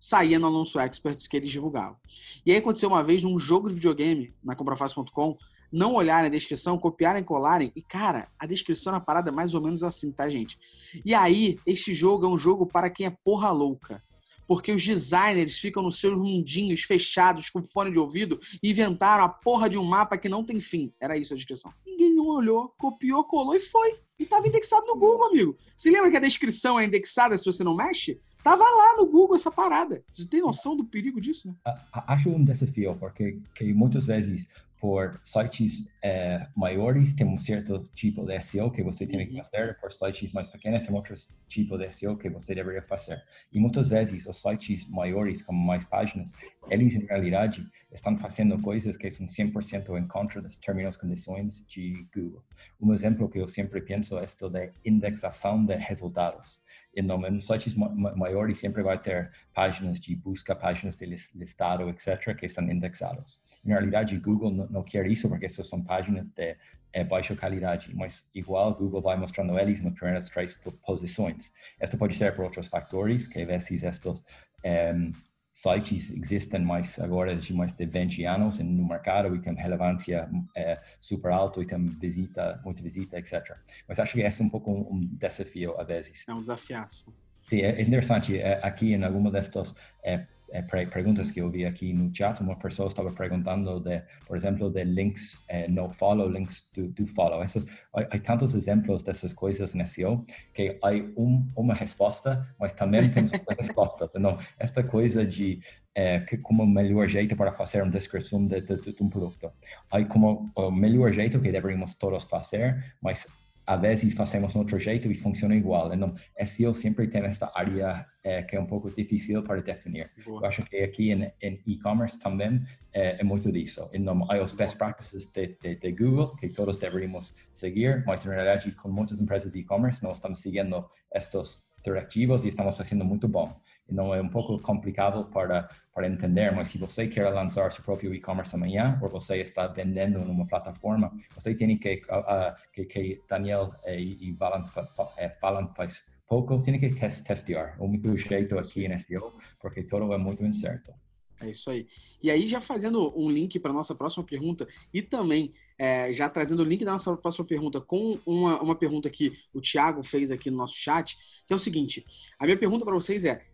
saía 0.00 0.38
no 0.38 0.46
Alonso 0.46 0.80
Experts 0.80 1.26
que 1.26 1.36
eles 1.36 1.50
divulgavam. 1.50 1.98
E 2.46 2.52
aí 2.52 2.56
aconteceu 2.56 2.88
uma 2.88 3.04
vez 3.04 3.22
num 3.22 3.38
jogo 3.38 3.68
de 3.68 3.74
videogame 3.74 4.34
na 4.42 4.56
comprafácil.com, 4.56 5.36
não 5.70 5.92
olharem 5.92 6.28
a 6.28 6.30
descrição, 6.30 6.78
copiarem 6.78 7.22
colarem. 7.22 7.70
E, 7.76 7.82
cara, 7.82 8.28
a 8.38 8.46
descrição 8.46 8.94
na 8.94 8.98
parada 9.00 9.28
é 9.28 9.32
mais 9.32 9.52
ou 9.52 9.60
menos 9.60 9.84
assim, 9.84 10.10
tá, 10.10 10.26
gente? 10.26 10.58
E 11.04 11.12
aí, 11.12 11.58
este 11.66 11.92
jogo 11.92 12.24
é 12.24 12.30
um 12.30 12.38
jogo 12.38 12.64
para 12.64 12.88
quem 12.88 13.04
é 13.04 13.14
porra 13.22 13.50
louca. 13.50 14.02
Porque 14.48 14.72
os 14.72 14.82
designers 14.82 15.58
ficam 15.58 15.82
nos 15.82 16.00
seus 16.00 16.18
mundinhos 16.18 16.80
fechados, 16.80 17.50
com 17.50 17.62
fone 17.62 17.92
de 17.92 17.98
ouvido, 17.98 18.40
e 18.62 18.70
inventaram 18.70 19.24
a 19.24 19.28
porra 19.28 19.68
de 19.68 19.76
um 19.76 19.84
mapa 19.84 20.16
que 20.16 20.30
não 20.30 20.42
tem 20.42 20.58
fim. 20.60 20.90
Era 20.98 21.18
isso 21.18 21.34
a 21.34 21.36
descrição. 21.36 21.70
Não 22.12 22.26
olhou, 22.26 22.74
copiou, 22.78 23.24
colou 23.24 23.54
e 23.54 23.60
foi. 23.60 23.98
E 24.18 24.26
tava 24.26 24.46
indexado 24.46 24.86
no 24.86 24.96
Google, 24.96 25.28
amigo. 25.28 25.56
Se 25.76 25.90
lembra 25.90 26.10
que 26.10 26.16
a 26.16 26.20
descrição 26.20 26.78
é 26.78 26.84
indexada 26.84 27.36
se 27.36 27.44
você 27.44 27.64
não 27.64 27.76
mexe? 27.76 28.20
Tava 28.42 28.62
lá 28.62 28.96
no 28.98 29.06
Google 29.06 29.36
essa 29.36 29.50
parada. 29.50 30.04
Você 30.10 30.26
tem 30.26 30.42
noção 30.42 30.76
do 30.76 30.84
perigo 30.84 31.20
disso, 31.20 31.48
né? 31.48 31.74
Acho 31.92 32.28
um 32.28 32.44
desafio, 32.44 32.94
porque 32.96 33.38
que 33.54 33.72
muitas 33.72 34.04
vezes, 34.04 34.46
por 34.84 35.18
sites 35.22 35.88
eh, 36.02 36.42
maiores, 36.54 37.14
tem 37.14 37.26
um 37.26 37.38
certo 37.40 37.82
tipo 37.94 38.22
de 38.26 38.38
SEO 38.42 38.70
que 38.70 38.82
você 38.82 39.06
tem 39.06 39.26
que 39.26 39.38
Uhum. 39.38 39.42
fazer, 39.42 39.78
por 39.80 39.90
sites 39.90 40.30
mais 40.30 40.46
pequenos, 40.50 40.84
tem 40.84 40.94
outro 40.94 41.14
tipo 41.48 41.78
de 41.78 41.90
SEO 41.90 42.18
que 42.18 42.28
você 42.28 42.54
deveria 42.54 42.82
fazer. 42.82 43.18
E 43.50 43.58
muitas 43.58 43.88
vezes, 43.88 44.26
os 44.26 44.36
sites 44.42 44.86
maiores, 44.86 45.40
com 45.40 45.54
mais 45.54 45.86
páginas, 45.86 46.32
eles, 46.68 46.94
em 46.96 47.06
realidade, 47.06 47.66
estão 47.90 48.14
fazendo 48.18 48.60
coisas 48.60 48.98
que 48.98 49.10
são 49.10 49.26
100% 49.26 49.96
em 49.98 50.06
contra 50.06 50.42
das 50.42 50.54
termos 50.58 50.96
e 50.96 50.98
condições 50.98 51.64
de 51.66 52.06
Google. 52.14 52.44
Um 52.78 52.92
exemplo 52.92 53.26
que 53.30 53.38
eu 53.38 53.48
sempre 53.48 53.80
penso 53.80 54.18
é 54.18 54.24
esto 54.24 54.50
de 54.50 54.70
indexação 54.84 55.64
de 55.64 55.76
resultados. 55.76 56.60
Então, 56.94 57.26
em 57.26 57.40
sites 57.40 57.74
ma- 57.74 57.88
ma- 57.88 58.14
maiores 58.14 58.58
sempre 58.58 58.82
vai 58.82 59.00
ter 59.00 59.30
páginas 59.54 59.98
de 59.98 60.14
busca, 60.14 60.54
páginas 60.54 60.94
de 60.94 61.06
lis- 61.06 61.34
listado, 61.34 61.88
etc., 61.88 62.34
que 62.36 62.44
estão 62.44 62.70
indexados. 62.70 63.42
Na 63.64 63.74
realidade, 63.74 64.18
Google 64.18 64.50
não, 64.50 64.66
não 64.68 64.82
quer 64.82 65.06
isso 65.06 65.28
porque 65.28 65.46
essas 65.46 65.66
são 65.68 65.82
páginas 65.82 66.26
de 66.36 66.56
eh, 66.92 67.04
baixa 67.04 67.34
qualidade, 67.34 67.90
mas 67.94 68.26
igual 68.34 68.74
Google 68.74 69.00
vai 69.02 69.16
mostrando 69.16 69.58
eles 69.58 69.80
nas 69.80 69.94
primeiras 69.94 70.28
três 70.28 70.54
po- 70.54 70.72
posições. 70.72 71.50
Isto 71.82 71.96
pode 71.98 72.14
ser 72.14 72.34
por 72.36 72.44
outros 72.44 72.66
fatores, 72.68 73.26
que 73.26 73.40
às 73.40 73.46
vezes 73.46 73.82
estes 73.82 74.24
em, 74.62 75.12
sites 75.52 76.10
existem 76.10 76.60
mais 76.62 76.98
agora 76.98 77.36
de 77.36 77.54
mais 77.54 77.72
de 77.72 77.86
20 77.86 78.24
anos 78.24 78.58
no 78.58 78.86
mercado 78.88 79.34
e 79.36 79.40
têm 79.40 79.54
relevância 79.54 80.28
eh, 80.56 80.80
super 81.00 81.30
alta 81.32 81.60
e 81.62 81.66
têm 81.66 81.86
visita, 81.86 82.60
muita 82.64 82.82
visita, 82.82 83.18
etc. 83.18 83.56
Mas 83.88 83.98
acho 83.98 84.12
que 84.14 84.20
esse 84.20 84.42
é 84.42 84.44
um 84.44 84.48
pouco 84.50 84.70
um, 84.72 84.94
um 84.96 85.06
desafio 85.16 85.78
a 85.80 85.84
vezes. 85.84 86.24
É 86.28 86.34
um 86.34 86.40
desafiaço. 86.40 87.14
Sim, 87.48 87.60
é 87.60 87.80
interessante. 87.82 88.36
é, 88.38 88.58
Aqui 88.64 88.94
em 88.94 89.04
alguma 89.04 89.30
destas 89.30 89.74
é, 90.02 90.26
é, 90.54 90.62
pre- 90.62 90.86
perguntas 90.86 91.32
que 91.32 91.40
eu 91.40 91.50
vi 91.50 91.66
aqui 91.66 91.92
no 91.92 92.14
chat, 92.14 92.40
uma 92.40 92.56
pessoa 92.56 92.86
estava 92.86 93.10
perguntando 93.10 93.80
de, 93.80 94.00
por 94.24 94.36
exemplo, 94.36 94.70
de 94.70 94.84
links 94.84 95.42
é, 95.48 95.66
no 95.66 95.92
follow, 95.92 96.28
links 96.28 96.70
do, 96.72 96.86
do 96.92 97.06
follow. 97.08 97.42
Essas, 97.42 97.66
há, 97.92 98.18
tantos 98.20 98.54
exemplos 98.54 99.02
dessas 99.02 99.32
coisas 99.34 99.74
no 99.74 99.86
SEO 99.86 100.24
que 100.54 100.78
há 100.80 100.90
um, 101.16 101.44
uma 101.56 101.74
resposta, 101.74 102.48
mas 102.58 102.72
também 102.72 103.10
temos 103.10 103.32
outras 103.32 103.58
respostas. 103.58 104.14
Então, 104.14 104.38
esta 104.56 104.84
coisa 104.84 105.26
de 105.26 105.60
é, 105.92 106.20
que 106.20 106.38
como 106.38 106.64
melhor 106.64 107.08
jeito 107.08 107.34
para 107.36 107.52
fazer 107.52 107.82
uma 107.82 107.90
descrição 107.90 108.46
de, 108.46 108.60
de, 108.60 108.76
de 108.76 109.02
um 109.02 109.08
produto. 109.08 109.50
Há 109.90 110.04
como 110.04 110.52
o 110.54 110.70
melhor 110.70 111.12
jeito 111.12 111.40
que 111.40 111.50
deveríamos 111.50 111.94
todos 111.94 112.22
fazer, 112.24 112.94
mas 113.02 113.26
às 113.66 113.80
vezes 113.80 114.14
fazemos 114.14 114.54
outro 114.54 114.78
jeito 114.78 115.10
e 115.10 115.14
funciona 115.14 115.54
igual. 115.54 115.92
Então, 115.92 116.14
SEO 116.44 116.74
sempre 116.74 117.08
tem 117.08 117.22
esta 117.24 117.50
área 117.54 118.06
eh, 118.22 118.42
que 118.42 118.56
é 118.56 118.60
um 118.60 118.66
pouco 118.66 118.90
difícil 118.90 119.42
para 119.42 119.60
definir. 119.62 120.10
Eu 120.18 120.24
Boa. 120.24 120.48
acho 120.48 120.62
que 120.64 120.76
aqui 120.78 121.12
em, 121.12 121.62
e-commerce 121.66 122.18
também 122.18 122.62
eh, 122.92 123.16
é 123.20 123.24
muito 123.24 123.50
disso. 123.50 123.88
Então, 123.92 124.26
há 124.30 124.42
os 124.42 124.52
best 124.52 124.76
practices 124.76 125.26
de, 125.26 125.56
de, 125.62 125.76
de 125.76 125.92
Google 125.92 126.36
que 126.36 126.48
todos 126.48 126.76
deveríamos 126.76 127.34
seguir, 127.50 128.04
mas 128.06 128.24
na 128.24 128.32
realidade, 128.32 128.70
com 128.72 128.88
muitas 128.88 129.20
empresas 129.20 129.52
de 129.52 129.60
e-commerce, 129.60 130.02
nós 130.02 130.16
estamos 130.16 130.40
seguindo 130.40 130.88
estes 131.12 131.64
diretivos 131.84 132.44
e 132.44 132.48
estamos 132.48 132.76
fazendo 132.76 133.04
muito 133.04 133.28
bom. 133.28 133.54
Então, 133.90 134.14
é 134.14 134.20
um 134.20 134.28
pouco 134.28 134.58
complicado 134.58 135.26
para, 135.26 135.68
para 135.92 136.08
entender, 136.08 136.50
mas 136.52 136.68
se 136.68 136.78
você 136.78 137.06
quer 137.06 137.28
lançar 137.30 137.70
seu 137.70 137.84
próprio 137.84 138.14
e-commerce 138.14 138.54
amanhã, 138.54 138.98
ou 139.02 139.08
você 139.08 139.36
está 139.36 139.66
vendendo 139.66 140.20
numa 140.20 140.46
plataforma, 140.46 141.12
você 141.34 141.54
tem 141.54 141.76
que, 141.76 142.02
ah, 142.08 142.56
que, 142.72 142.84
que 142.84 143.22
Daniel 143.28 143.70
eh, 143.84 144.00
e, 144.00 144.28
e 144.28 144.32
Valan 144.32 144.64
fa, 144.66 144.86
fa, 144.86 145.12
eh, 145.18 145.28
falam 145.40 145.72
faz 145.74 146.04
pouco, 146.26 146.62
tem 146.62 146.78
que 146.80 146.88
tes- 146.88 147.20
testear. 147.20 147.76
O 147.78 147.84
único 147.84 148.16
jeito 148.16 148.58
aqui 148.58 148.86
em 148.86 148.98
SEO, 148.98 149.32
porque 149.60 149.82
tudo 149.82 150.12
é 150.12 150.18
muito 150.18 150.44
incerto. 150.44 150.92
É 151.40 151.50
isso 151.50 151.68
aí. 151.68 151.86
E 152.22 152.30
aí, 152.30 152.46
já 152.46 152.60
fazendo 152.60 153.12
um 153.16 153.30
link 153.30 153.58
para 153.58 153.72
nossa 153.72 153.94
próxima 153.94 154.24
pergunta 154.24 154.66
e 154.92 155.02
também 155.02 155.52
é, 155.76 156.12
já 156.12 156.28
trazendo 156.28 156.62
o 156.62 156.64
link 156.64 156.84
da 156.84 156.92
nossa 156.92 157.16
próxima 157.16 157.44
pergunta 157.44 157.80
com 157.80 158.18
uma, 158.24 158.62
uma 158.62 158.76
pergunta 158.76 159.10
que 159.10 159.32
o 159.52 159.60
Thiago 159.60 160.02
fez 160.02 160.30
aqui 160.30 160.50
no 160.50 160.56
nosso 160.56 160.76
chat, 160.76 161.16
que 161.46 161.52
é 161.52 161.56
o 161.56 161.58
seguinte: 161.58 162.04
a 162.38 162.44
minha 162.44 162.56
pergunta 162.56 162.84
para 162.84 162.94
vocês 162.94 163.24
é: 163.24 163.44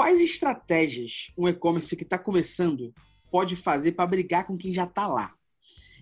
quais 0.00 0.18
estratégias 0.18 1.30
um 1.36 1.46
e-commerce 1.46 1.94
que 1.94 2.04
está 2.04 2.18
começando 2.18 2.90
pode 3.30 3.54
fazer 3.54 3.92
para 3.92 4.06
brigar 4.06 4.46
com 4.46 4.56
quem 4.56 4.72
já 4.72 4.84
está 4.84 5.06
lá? 5.06 5.34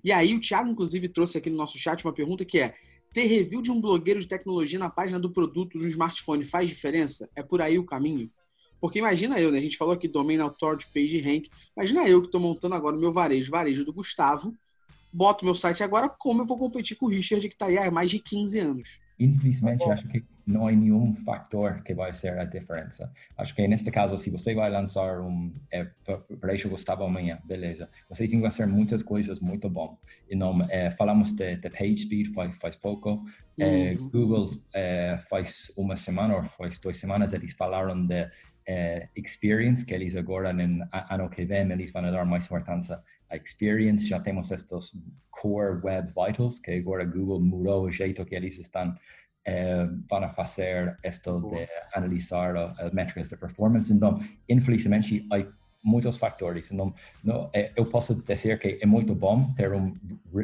E 0.05 0.13
aí, 0.13 0.37
o 0.37 0.41
Thiago, 0.41 0.71
inclusive, 0.71 1.09
trouxe 1.09 1.37
aqui 1.37 1.51
no 1.51 1.57
nosso 1.57 1.77
chat 1.77 2.05
uma 2.05 2.13
pergunta 2.13 2.45
que 2.45 2.61
é: 2.61 2.77
ter 3.13 3.25
review 3.25 3.61
de 3.61 3.73
um 3.73 3.81
blogueiro 3.81 4.21
de 4.21 4.29
tecnologia 4.29 4.79
na 4.79 4.89
página 4.89 5.19
do 5.19 5.33
produto 5.33 5.77
do 5.77 5.89
smartphone 5.89 6.45
faz 6.45 6.69
diferença? 6.69 7.29
É 7.35 7.43
por 7.43 7.61
aí 7.61 7.77
o 7.77 7.85
caminho? 7.85 8.31
Porque 8.81 9.01
imagina 9.01 9.41
eu, 9.41 9.51
né? 9.51 9.59
A 9.59 9.63
gente 9.63 9.77
falou 9.77 9.95
aqui 9.95 10.07
domain 10.07 10.39
authority, 10.39 10.87
page 10.95 11.19
rank. 11.19 11.49
Imagina 11.77 12.09
eu 12.09 12.21
que 12.21 12.29
estou 12.29 12.41
montando 12.41 12.77
agora 12.77 12.95
o 12.95 13.01
meu 13.01 13.13
varejo, 13.13 13.51
varejo 13.51 13.85
do 13.85 13.93
Gustavo, 13.93 14.55
boto 15.13 15.45
meu 15.45 15.57
site 15.57 15.83
agora, 15.83 16.09
como 16.09 16.43
eu 16.43 16.47
vou 16.47 16.57
competir 16.57 16.97
com 16.97 17.07
o 17.07 17.09
Richard, 17.09 17.49
que 17.49 17.55
está 17.57 17.67
aí 17.67 17.77
há 17.77 17.91
mais 17.91 18.13
de 18.13 18.21
15 18.21 18.61
anos? 18.61 19.01
Infelizmente, 19.19 19.83
acho 19.91 20.07
que 20.07 20.23
não 20.49 20.67
há 20.67 20.73
nenhum 20.73 21.15
fator 21.15 21.83
que 21.83 21.93
vai 21.95 22.13
ser 22.15 22.39
a 22.39 22.45
diferença. 22.45 23.13
Acho 23.37 23.55
que 23.55 23.69
neste 23.69 23.91
caso, 23.91 24.19
se 24.19 24.31
você 24.31 24.55
vai 24.55 24.71
lançar 24.71 25.21
um, 25.21 25.53
é, 25.71 25.87
isso 26.55 26.69
Gustavo 26.71 27.05
amanhã, 27.05 27.39
beleza. 27.45 27.89
Você 28.09 28.27
tem 28.27 28.41
que 28.41 28.51
fazer 28.51 28.67
muitas 28.67 29.03
coisas 29.03 29.41
muito 29.41 29.69
bom. 29.69 29.99
E 30.29 30.35
não, 30.35 30.63
é, 30.71 30.91
falamos 30.91 31.33
de, 31.33 31.57
de 31.57 31.69
page 31.69 31.99
speed 31.99 32.35
faz, 32.35 32.57
faz 32.57 32.77
pouco. 32.77 33.23
É, 33.61 33.93
uhum. 33.93 34.09
Google 34.09 34.51
é, 34.73 35.19
faz 35.29 35.71
uma 35.77 35.97
semana 35.97 36.37
ou 36.37 36.43
faz 36.43 36.79
duas 36.79 36.97
semanas 36.97 37.33
eles 37.33 37.53
falaram 37.53 38.07
de 38.07 38.31
é, 38.67 39.09
experience, 39.17 39.85
que 39.85 39.93
eles 39.93 40.15
agora, 40.15 40.53
no 40.53 40.87
ano 40.93 41.29
que 41.29 41.45
vem, 41.45 41.71
eles 41.71 41.93
vão 41.93 42.03
dar 42.03 42.25
mais 42.25 42.47
importância 42.47 43.03
a 43.29 43.37
experience. 43.37 44.07
Já 44.07 44.19
temos 44.19 44.51
estes 44.51 44.93
core 45.31 45.81
web 45.85 46.09
vitals, 46.09 46.59
que 46.59 46.71
agora 46.71 47.05
Google 47.05 47.41
mudou 47.41 47.85
o 47.85 47.93
jeito 47.93 48.25
que 48.25 48.35
eles 48.35 48.59
estão 48.59 48.95
eh, 49.49 49.89
van 50.11 50.29
fazer 50.31 50.99
esto 51.03 51.41
de 51.41 51.67
analisar 51.95 52.55
as 52.57 52.93
métricas 52.93 53.29
de 53.29 53.37
performance. 53.37 53.91
Então, 53.91 54.21
infelizmente, 54.47 55.27
há 55.33 55.43
muitos 55.83 56.19
fatores. 56.19 56.71
Então, 56.71 56.95
não, 57.25 57.51
eh, 57.55 57.73
eu 57.75 57.87
posso 57.87 58.15
dizer 58.15 58.59
que 58.59 58.79
é 58.83 58.87
muito 58.87 59.15
bom 59.15 59.47
ter 59.55 59.73
um 59.73 59.95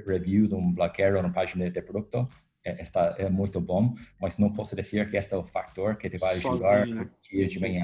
review 0.07 0.49
de 0.49 0.55
um 0.55 0.73
blogueiro 0.73 1.23
na 1.23 1.29
página 1.29 1.71
de 1.71 1.83
produto, 1.83 2.27
é, 2.65 2.81
está, 2.83 3.15
é 3.19 3.29
muito 3.29 3.61
bom, 3.61 3.95
mas 4.19 4.39
não 4.39 4.51
posso 4.51 4.75
dizer 4.75 5.11
que 5.11 5.19
este 5.19 5.35
é 5.35 5.37
o 5.37 5.45
fator 5.45 5.97
que 5.97 6.09
te 6.09 6.17
vai 6.17 6.37
ajudar 6.37 6.87
no 6.87 7.11
dia 7.31 7.47
de 7.47 7.61
manhã. 7.61 7.83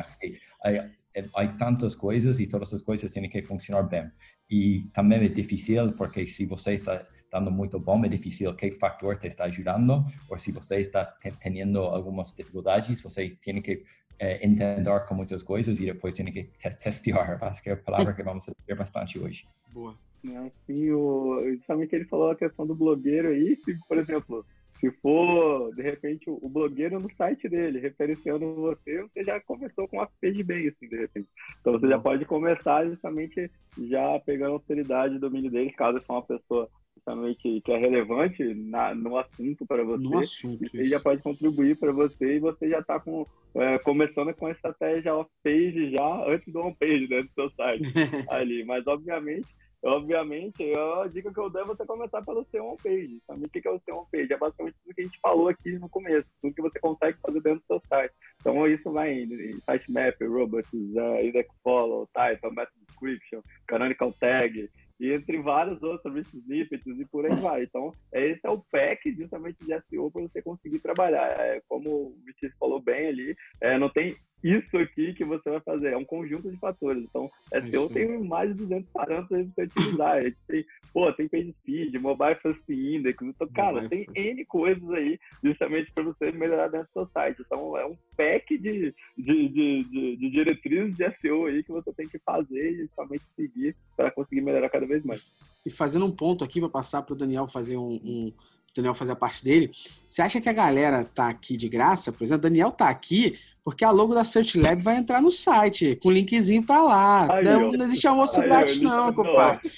Há, 0.65 1.43
há 1.43 1.49
tantas 1.49 1.95
coisas 1.95 2.41
e 2.41 2.47
todas 2.47 2.73
as 2.73 2.81
coisas 2.81 3.13
têm 3.13 3.29
que 3.29 3.43
funcionar 3.43 3.83
bem. 3.83 4.11
E 4.49 4.89
também 4.95 5.23
é 5.23 5.29
difícil 5.29 5.93
porque 5.93 6.27
se 6.27 6.47
você 6.47 6.75
está 6.75 7.03
dando 7.31 7.51
muito 7.51 7.79
bom, 7.79 8.05
é 8.05 8.09
difícil 8.09 8.55
que 8.55 8.71
fator 8.73 9.17
te 9.17 9.29
está 9.29 9.45
ajudando, 9.45 10.05
ou 10.29 10.39
se 10.39 10.51
você 10.51 10.81
está 10.81 11.05
tendo 11.41 11.81
algumas 11.81 12.33
dificuldades, 12.33 13.01
você 13.01 13.37
tem 13.43 13.63
que 13.63 13.85
é, 14.19 14.45
entender 14.45 15.07
com 15.07 15.15
muitas 15.15 15.43
coisas 15.43 15.79
e 15.79 15.87
depois 15.87 16.17
tem 16.17 16.27
que 16.27 16.45
testar. 16.45 17.39
Acho 17.43 17.63
que 17.63 17.71
é 17.71 17.73
a 17.73 17.77
palavra 17.77 18.13
que 18.13 18.23
vamos 18.23 18.45
ter 18.67 18.75
bastante 18.75 19.19
hoje. 19.19 19.47
Boa. 19.73 19.95
Não, 20.23 20.53
sim, 20.67 20.91
o, 20.91 21.41
justamente 21.57 21.95
ele 21.95 22.05
falou 22.05 22.31
a 22.31 22.37
questão 22.37 22.67
do 22.67 22.75
blogueiro 22.75 23.29
aí, 23.29 23.57
se, 23.65 23.75
por 23.89 23.97
exemplo, 23.97 24.45
se 24.79 24.91
for, 24.91 25.75
de 25.75 25.83
repente, 25.83 26.29
o 26.29 26.49
blogueiro 26.49 27.01
no 27.01 27.11
site 27.15 27.49
dele, 27.49 27.79
referenciando 27.79 28.55
você, 28.55 29.03
você 29.03 29.25
já 29.25 29.41
começou 29.41 29.89
com 29.89 29.97
uma 29.97 30.09
page 30.21 30.43
bem, 30.43 30.69
assim, 30.69 30.89
de 30.89 30.97
repente. 30.97 31.29
Então 31.61 31.73
você 31.73 31.89
já 31.89 31.99
pode 31.99 32.25
começar 32.25 32.87
justamente 32.87 33.51
já 33.79 34.19
pegando 34.21 34.51
a 34.51 34.55
autoridade 34.55 35.15
do 35.15 35.21
domínio 35.21 35.51
dele, 35.51 35.73
caso 35.73 36.01
for 36.01 36.15
uma 36.15 36.23
pessoa 36.23 36.69
justamente 37.01 37.61
que 37.63 37.73
é 37.73 37.79
relevante 37.79 38.55
na, 38.55 38.95
no 38.95 39.17
assunto 39.17 39.67
para 39.67 39.83
você. 39.83 40.05
No 40.05 40.19
assunto, 40.19 40.65
ele 40.73 40.85
já 40.85 41.01
pode 41.01 41.23
contribuir 41.23 41.77
para 41.77 41.93
você 41.93 42.37
e 42.37 42.41
você 42.41 42.69
já 42.69 42.81
está 42.81 43.01
com, 43.01 43.27
é, 43.55 43.79
começando 43.79 44.33
com 44.35 44.47
a 44.47 44.53
estratégia 44.53 45.15
off-page 45.15 45.93
já 45.93 46.25
antes 46.27 46.53
do 46.53 46.61
on-page 46.61 47.09
né, 47.09 47.23
do 47.23 47.31
seu 47.35 47.51
site 47.51 47.85
ali. 48.29 48.65
Mas, 48.65 48.87
obviamente, 48.87 49.49
obviamente, 49.83 50.63
a 51.03 51.07
dica 51.09 51.33
que 51.33 51.41
eu 51.41 51.49
dou 51.49 51.63
é 51.63 51.65
você 51.65 51.87
começar 51.87 52.23
pelo 52.23 52.47
seu 52.51 52.65
homepage. 52.65 53.21
Também 53.27 53.47
o 53.47 53.49
que 53.49 53.67
é 53.67 53.71
o 53.71 53.81
seu 53.81 53.97
homepage? 53.97 54.33
É 54.33 54.37
basicamente 54.37 54.77
tudo 54.83 54.95
que 54.95 55.01
a 55.01 55.05
gente 55.05 55.21
falou 55.21 55.49
aqui 55.49 55.79
no 55.79 55.89
começo, 55.89 56.29
tudo 56.43 56.55
que 56.55 56.63
você 56.63 56.79
consegue 56.79 57.19
fazer 57.21 57.41
dentro 57.41 57.61
do 57.61 57.67
seu 57.67 57.83
site. 57.89 58.13
Então, 58.41 58.67
isso 58.69 58.93
vai 58.93 59.13
em 59.13 59.55
sitemap, 59.55 60.23
robots, 60.23 60.73
uh, 60.73 61.25
index 61.25 61.49
follow, 61.63 62.09
title, 62.15 62.53
method 62.53 62.79
description, 62.87 63.41
canonical 63.67 64.13
tag, 64.13 64.69
e 65.01 65.13
entre 65.13 65.41
vários 65.41 65.83
outros 65.83 66.15
rich 66.15 66.37
snippets 66.37 67.01
e 67.01 67.05
por 67.07 67.25
aí 67.25 67.35
vai. 67.37 67.63
Então, 67.63 67.91
esse 68.13 68.41
é 68.45 68.51
o 68.51 68.63
pack 68.71 69.11
justamente 69.15 69.59
de 69.65 69.75
SEO 69.89 70.11
para 70.11 70.23
você 70.23 70.43
conseguir 70.43 70.79
trabalhar. 70.79 71.27
É, 71.41 71.63
como 71.67 71.91
o 71.91 72.17
Vitício 72.25 72.57
falou 72.59 72.81
bem 72.81 73.09
ali, 73.09 73.35
é, 73.63 73.79
não 73.79 73.89
tem 73.89 74.15
isso 74.43 74.77
aqui 74.79 75.13
que 75.13 75.25
você 75.25 75.51
vai 75.51 75.61
fazer, 75.61 75.93
é 75.93 75.97
um 75.97 76.05
conjunto 76.05 76.51
de 76.51 76.57
fatores. 76.57 77.05
Então, 77.05 77.31
SEO 77.71 77.89
tem 77.89 78.19
mais 78.25 78.51
de 78.51 78.63
200 78.65 78.91
parâmetros 78.91 79.49
para 79.55 79.65
utilizar. 79.65 80.17
A 80.17 80.21
gente 80.23 80.37
tem, 80.47 80.65
pô, 80.93 81.13
tem 81.13 81.29
page 81.29 81.55
speed, 81.61 81.95
mobile 81.97 82.37
first 82.37 82.63
index, 82.69 83.19
então, 83.23 83.47
cara, 83.49 83.89
tem 83.89 84.07
N 84.15 84.45
coisas 84.47 84.89
aí 84.91 85.19
justamente 85.43 85.93
para 85.93 86.05
você 86.05 86.33
melhorar 86.33 86.69
dentro 86.69 86.89
do 86.89 86.93
seu 86.93 87.07
site. 87.13 87.43
Então, 87.45 87.77
é 87.77 87.87
um 87.87 87.97
pack 88.17 88.57
de, 88.57 88.95
de, 89.17 89.49
de, 89.49 89.85
de, 89.85 90.17
de 90.17 90.31
diretrizes 90.31 90.97
de 90.97 91.11
SEO 91.21 91.47
aí 91.47 91.63
que 91.63 91.73
você 91.73 91.93
tem 91.93 92.09
que 92.09 92.19
fazer 92.19 92.73
e 92.73 92.79
justamente 92.79 93.25
seguir 93.37 93.77
para 93.97 94.11
conseguir 94.11 94.41
melhorar 94.41 94.71
cada 94.71 94.87
vez 94.87 95.05
mais. 95.05 95.37
E 95.65 95.71
fazendo 95.71 96.07
um 96.07 96.15
ponto 96.15 96.43
aqui 96.43 96.61
para 96.61 96.69
passar 96.69 97.03
para 97.03 97.13
o 97.13 97.17
Daniel 97.17 97.47
fazer 97.47 97.77
um, 97.77 98.01
um 98.03 98.33
Daniel 98.75 98.95
fazer 98.95 99.13
a 99.13 99.17
parte 99.17 99.45
dele. 99.45 99.71
Você 100.09 100.23
acha 100.23 100.41
que 100.41 100.49
a 100.49 100.53
galera 100.53 101.05
tá 101.05 101.29
aqui 101.29 101.57
de 101.57 101.69
graça? 101.69 102.13
Por 102.13 102.23
exemplo, 102.23 102.43
Daniel 102.43 102.71
tá 102.71 102.89
aqui 102.89 103.39
porque 103.65 103.85
a 103.85 103.91
logo 103.91 104.15
da 104.15 104.25
Search 104.25 104.59
Lab 104.59 104.83
vai 104.83 104.97
entrar 104.97 105.21
no 105.21 105.31
site, 105.31 105.97
com 105.97 106.11
linkzinho 106.11 106.65
para 106.65 106.83
lá. 106.83 107.35
Aí, 107.35 107.45
não, 107.45 107.73
não 107.73 107.89
deixa 107.89 108.11
almoço 108.11 108.41
grátis, 108.43 108.81
não, 108.81 109.13
compadre. 109.13 109.71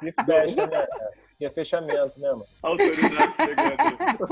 Que 0.00 0.24
fecha, 0.24 0.66
né? 0.66 0.86
É 1.40 1.50
fechamento, 1.50 2.18
né, 2.18 2.30
mano? 2.30 2.46
Autoridade 2.62 3.34
chegando. 3.40 4.28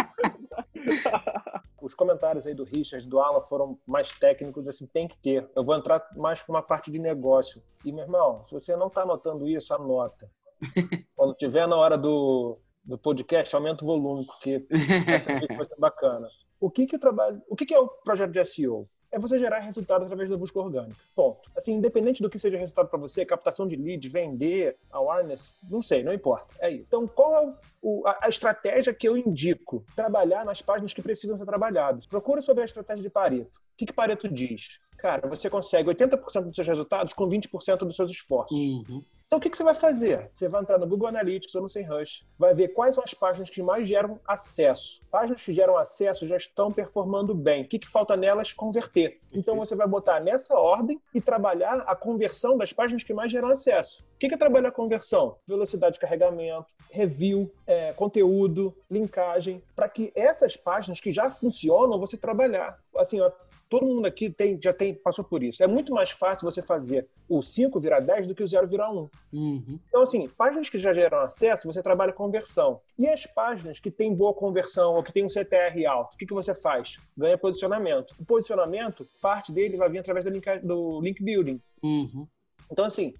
Os 1.81 1.95
comentários 1.95 2.47
aí 2.47 2.55
do 2.55 2.65
Richard, 2.65 3.07
do 3.07 3.21
Alan, 3.21 3.43
foram 3.43 3.79
mais 3.87 4.11
técnicos, 4.11 4.67
assim, 4.67 4.87
tem 4.87 5.07
que 5.07 5.17
ter. 5.17 5.49
Eu 5.55 5.63
vou 5.63 5.77
entrar 5.77 6.05
mais 6.17 6.43
para 6.43 6.53
uma 6.53 6.63
parte 6.63 6.91
de 6.91 6.99
negócio. 6.99 7.63
E, 7.85 7.93
meu 7.93 8.03
irmão, 8.03 8.45
se 8.49 8.55
você 8.55 8.75
não 8.75 8.89
está 8.89 9.03
anotando 9.03 9.49
isso, 9.49 9.73
anota. 9.73 10.29
Quando 11.15 11.35
tiver 11.35 11.69
na 11.69 11.77
hora 11.77 11.97
do, 11.97 12.59
do 12.85 12.99
podcast, 12.99 13.55
aumenta 13.55 13.85
o 13.85 13.87
volume, 13.87 14.27
porque 14.27 14.67
essa 15.07 15.33
vai 15.33 15.65
ser 15.65 15.77
bacana. 15.79 16.29
O 16.61 16.71
que 16.71 16.87
que, 16.87 16.99
trabalho, 16.99 17.43
o 17.49 17.57
que 17.57 17.67
que 17.67 17.75
é 17.75 17.79
o 17.79 17.89
projeto 17.89 18.33
de 18.33 18.45
SEO? 18.45 18.89
É 19.11 19.19
você 19.19 19.39
gerar 19.39 19.61
resultado 19.61 20.05
através 20.05 20.29
da 20.29 20.37
busca 20.37 20.59
orgânica. 20.59 20.97
Ponto. 21.15 21.51
Assim, 21.57 21.75
independente 21.75 22.23
do 22.23 22.29
que 22.29 22.39
seja 22.39 22.59
resultado 22.59 22.89
para 22.89 22.99
você, 22.99 23.25
captação 23.25 23.67
de 23.67 23.77
lead, 23.77 24.09
vender, 24.09 24.77
awareness, 24.91 25.55
não 25.71 25.81
sei, 25.81 26.03
não 26.03 26.13
importa. 26.13 26.55
É 26.59 26.71
isso. 26.71 26.85
Então, 26.87 27.07
qual 27.07 27.35
é 27.35 27.55
o, 27.81 28.07
a, 28.07 28.19
a, 28.23 28.29
estratégia 28.29 28.93
que 28.93 29.09
eu 29.09 29.17
indico? 29.17 29.85
Trabalhar 29.95 30.45
nas 30.45 30.61
páginas 30.61 30.93
que 30.93 31.01
precisam 31.01 31.39
ser 31.39 31.47
trabalhadas. 31.47 32.07
Procura 32.07 32.43
sobre 32.43 32.63
a 32.63 32.67
estratégia 32.67 33.03
de 33.03 33.11
Pareto. 33.11 33.59
O 33.75 33.77
que, 33.77 33.87
que 33.87 33.93
Pareto 33.93 34.29
diz? 34.29 34.81
Cara, 34.99 35.29
você 35.29 35.49
consegue 35.49 35.89
80% 35.91 36.43
dos 36.43 36.55
seus 36.55 36.67
resultados 36.67 37.13
com 37.13 37.29
20% 37.29 37.79
dos 37.79 37.97
seus 37.97 38.11
esforços. 38.11 38.59
Uhum. 38.59 39.05
Então, 39.27 39.41
o 39.41 39.43
que, 39.43 39.51
que, 39.51 39.57
você 39.57 39.64
vai 39.64 39.74
fazer? 39.74 40.31
Você 40.33 40.49
vai 40.49 40.62
entrar 40.62 40.79
no 40.79 40.87
Google 40.87 41.09
Analytics 41.09 41.53
ou 41.57 41.62
no 41.62 41.68
SEMrush, 41.68 42.24
vai 42.39 42.55
ver 42.55 42.68
quais 42.68 42.95
são 42.95 43.03
as 43.03 43.12
páginas 43.12 43.51
que 43.51 43.61
mais 43.61 43.89
geram 43.89 44.20
acesso. 44.24 45.03
Páginas 45.11 45.43
que 45.43 45.53
geram 45.53 45.77
acesso 45.77 46.29
já 46.29 46.37
estão 46.37 46.70
performando 46.70 47.35
bem. 47.35 47.64
O 47.64 47.68
que, 47.68 47.81
que 47.81 47.89
falta 47.89 48.16
nelas? 48.16 48.53
Converter. 48.53 49.20
Então, 49.33 49.57
você 49.57 49.74
vai 49.74 49.89
botar 49.89 50.20
nessa 50.20 50.57
ordem 50.57 51.01
e 51.12 51.20
trabalhar 51.20 51.81
a 51.89 51.97
conversão 51.97 52.57
das 52.57 52.72
páginas 52.72 53.03
que 53.03 53.12
mais 53.12 53.33
geram 53.33 53.49
acesso. 53.49 54.05
O 54.14 54.18
que, 54.18 54.29
que 54.29 54.35
é 54.35 54.39
trabalhar 54.39 54.68
a 54.68 54.72
conversão? 54.72 55.37
Velocidade 55.45 55.95
de 55.95 56.01
carregamento, 56.01 56.72
review, 56.89 57.53
é, 57.66 57.93
conteúdo, 57.95 58.77
linkagem, 58.89 59.61
para 59.74 59.89
que 59.89 60.12
essas 60.14 60.57
páginas 60.57 61.01
que 61.01 61.12
já 61.12 61.29
funcionam, 61.31 61.99
você 61.99 62.16
trabalhar. 62.16 62.79
Assim, 62.97 63.20
ó, 63.20 63.33
todo 63.79 63.87
mundo 63.87 64.07
aqui 64.07 64.31
tem, 64.31 64.59
já 64.62 64.72
tem, 64.72 64.95
passou 64.95 65.22
por 65.22 65.43
isso. 65.43 65.62
É 65.62 65.66
muito 65.66 65.93
mais 65.93 66.11
fácil 66.11 66.51
você 66.51 66.62
fazer 66.62 67.07
o 67.29 67.43
5 67.43 67.79
virar 67.79 68.01
10 68.01 68.27
do 68.27 68.35
que 68.35 68.43
o 68.43 68.49
0 68.49 68.66
virar 68.66 68.91
1. 68.91 69.11
Uhum. 69.35 69.79
Então, 69.87 70.03
assim, 70.03 70.27
páginas 70.29 70.70
que 70.70 70.79
já 70.79 70.95
geram 70.95 71.18
acesso, 71.18 71.70
você 71.70 71.83
trabalha 71.83 72.12
conversão. 72.12 72.81
E 72.99 73.07
as 73.07 73.27
páginas 73.27 73.79
que 73.79 73.91
têm 73.91 74.14
boa 74.14 74.33
conversão 74.33 74.95
ou 74.95 75.03
que 75.03 75.12
têm 75.12 75.27
um 75.27 75.29
CTR 75.29 75.85
alto, 75.87 76.14
o 76.14 76.16
que, 76.16 76.24
que 76.24 76.33
você 76.33 76.55
faz? 76.55 76.97
Ganha 77.16 77.37
posicionamento. 77.37 78.14
O 78.18 78.24
posicionamento, 78.24 79.07
parte 79.20 79.53
dele 79.53 79.77
vai 79.77 79.91
vir 79.91 79.99
através 79.99 80.24
do 80.24 80.31
link, 80.31 80.59
do 80.61 81.01
link 81.03 81.22
building. 81.22 81.61
Uhum. 81.83 82.27
Então, 82.70 82.87
assim, 82.87 83.12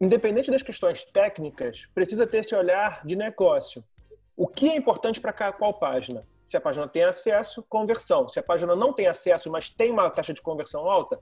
independente 0.00 0.50
das 0.50 0.62
questões 0.62 1.04
técnicas, 1.04 1.86
precisa 1.94 2.26
ter 2.26 2.38
esse 2.38 2.54
olhar 2.54 3.06
de 3.06 3.14
negócio. 3.14 3.84
O 4.36 4.48
que 4.48 4.70
é 4.70 4.74
importante 4.74 5.20
para 5.20 5.52
qual 5.52 5.74
página? 5.74 6.26
Se 6.50 6.56
a 6.56 6.60
página 6.60 6.88
tem 6.88 7.04
acesso, 7.04 7.62
conversão. 7.62 8.28
Se 8.28 8.40
a 8.40 8.42
página 8.42 8.74
não 8.74 8.92
tem 8.92 9.06
acesso, 9.06 9.48
mas 9.48 9.70
tem 9.70 9.92
uma 9.92 10.10
taxa 10.10 10.34
de 10.34 10.42
conversão 10.42 10.90
alta, 10.90 11.16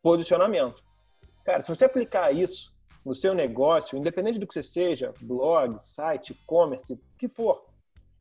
posicionamento. 0.00 0.84
Cara, 1.44 1.64
se 1.64 1.68
você 1.68 1.84
aplicar 1.84 2.30
isso 2.30 2.72
no 3.04 3.12
seu 3.12 3.34
negócio, 3.34 3.98
independente 3.98 4.38
do 4.38 4.46
que 4.46 4.54
você 4.54 4.62
seja, 4.62 5.12
blog, 5.20 5.80
site, 5.80 6.30
e-commerce, 6.30 6.92
o 6.92 7.00
que 7.18 7.26
for, 7.26 7.66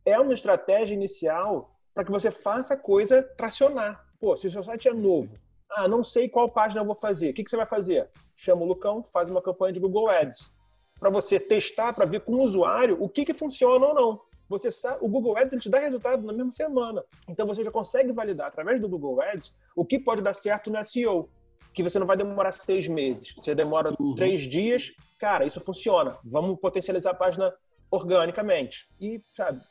é 0.04 0.20
uma 0.20 0.34
estratégia 0.34 0.96
inicial 0.96 1.78
para 1.94 2.04
que 2.04 2.10
você 2.10 2.32
faça 2.32 2.74
a 2.74 2.78
coisa 2.78 3.22
tracionar. 3.22 4.04
Pô, 4.20 4.36
se 4.36 4.48
o 4.48 4.52
seu 4.52 4.64
site 4.64 4.88
é 4.88 4.94
novo, 4.94 5.38
ah, 5.70 5.88
não 5.88 6.04
sei 6.04 6.28
qual 6.28 6.50
página 6.50 6.82
eu 6.82 6.86
vou 6.86 6.96
fazer, 6.96 7.30
o 7.30 7.34
que, 7.36 7.44
que 7.44 7.52
você 7.52 7.58
vai 7.58 7.68
fazer? 7.68 8.10
Chama 8.34 8.64
o 8.64 8.66
Lucão, 8.66 9.04
faz 9.04 9.30
uma 9.30 9.44
campanha 9.44 9.74
de 9.74 9.80
Google 9.80 10.10
Ads 10.10 10.58
para 11.00 11.12
você 11.12 11.40
testar, 11.40 11.94
para 11.94 12.08
ver 12.08 12.22
com 12.22 12.32
o 12.32 12.42
usuário 12.42 12.98
o 13.00 13.08
que, 13.08 13.26
que 13.26 13.34
funciona 13.36 13.86
ou 13.86 13.94
não 13.94 14.27
você 14.50 14.72
sabe, 14.72 14.98
o 15.02 15.08
Google 15.08 15.38
Ads 15.38 15.52
ele 15.52 15.62
te 15.62 15.70
dá 15.70 15.80
resultado 15.80 16.26
na 16.26 16.34
mesma 16.34 16.52
semana. 16.52 17.04
Então 17.28 17.46
você 17.46 17.64
já 17.64 17.72
consegue 17.72 18.12
validar 18.12 18.48
através 18.48 18.80
do 18.80 18.88
Google 18.88 19.22
Ads 19.22 19.52
o 19.76 19.86
que 19.86 20.00
pode 20.00 20.22
dar 20.22 20.34
certo 20.34 20.72
no 20.72 20.84
SEO. 20.86 21.30
Que 21.74 21.84
você 21.84 22.00
não 22.00 22.08
vai 22.08 22.18
demorar 22.18 22.52
seis 22.52 22.88
meses, 22.88 23.36
você 23.36 23.54
demora 23.54 23.94
uhum. 24.00 24.16
três 24.16 24.42
dias. 24.42 24.92
Cara, 25.20 25.46
isso 25.46 25.60
funciona. 25.60 26.18
Vamos 26.24 26.60
potencializar 26.60 27.12
a 27.12 27.16
página 27.16 27.54
organicamente. 27.92 28.88
E, 29.00 29.22
sabe, 29.36 29.62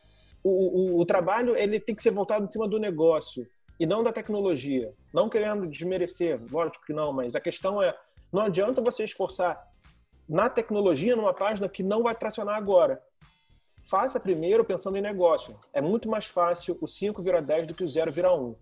o, 0.43 0.51
o, 0.51 1.01
o 1.01 1.07
trabalho 1.07 1.57
ele 1.57 1.81
tem 1.81 1.95
que 1.95 2.03
ser 2.03 2.11
voltado 2.11 2.45
em 2.45 2.53
cima 2.53 2.69
do 2.69 2.79
negócio 2.79 3.47
e 3.79 3.87
não 3.87 4.03
da 4.03 4.13
tecnologia. 4.13 4.93
Não 5.13 5.29
querendo 5.29 5.67
desmerecer, 5.67 6.41
lógico 6.51 6.85
que 6.87 6.93
não, 6.93 7.13
mas 7.13 7.35
a 7.35 7.41
questão 7.41 7.83
é, 7.83 7.97
não 8.33 8.43
adianta 8.43 8.81
você 8.81 9.05
esforçar 9.05 9.61
na 10.29 10.49
tecnologia 10.49 11.15
numa 11.15 11.35
página 11.35 11.69
que 11.69 11.83
não 11.83 12.03
vai 12.03 12.15
tracionar 12.15 12.57
agora. 12.57 13.01
Faça 13.89 14.19
primeiro 14.19 14.65
pensando 14.65 14.97
em 14.97 15.01
negócio. 15.01 15.59
É 15.73 15.81
muito 15.81 16.09
mais 16.09 16.27
fácil 16.27 16.77
o 16.81 16.89
5 16.89 17.23
virar 17.23 17.41
10 17.41 17.69
do 17.69 17.75
que 17.75 17.85
o 17.85 17.89
0 17.89 18.11
virar 18.11 18.35
1. 18.35 18.57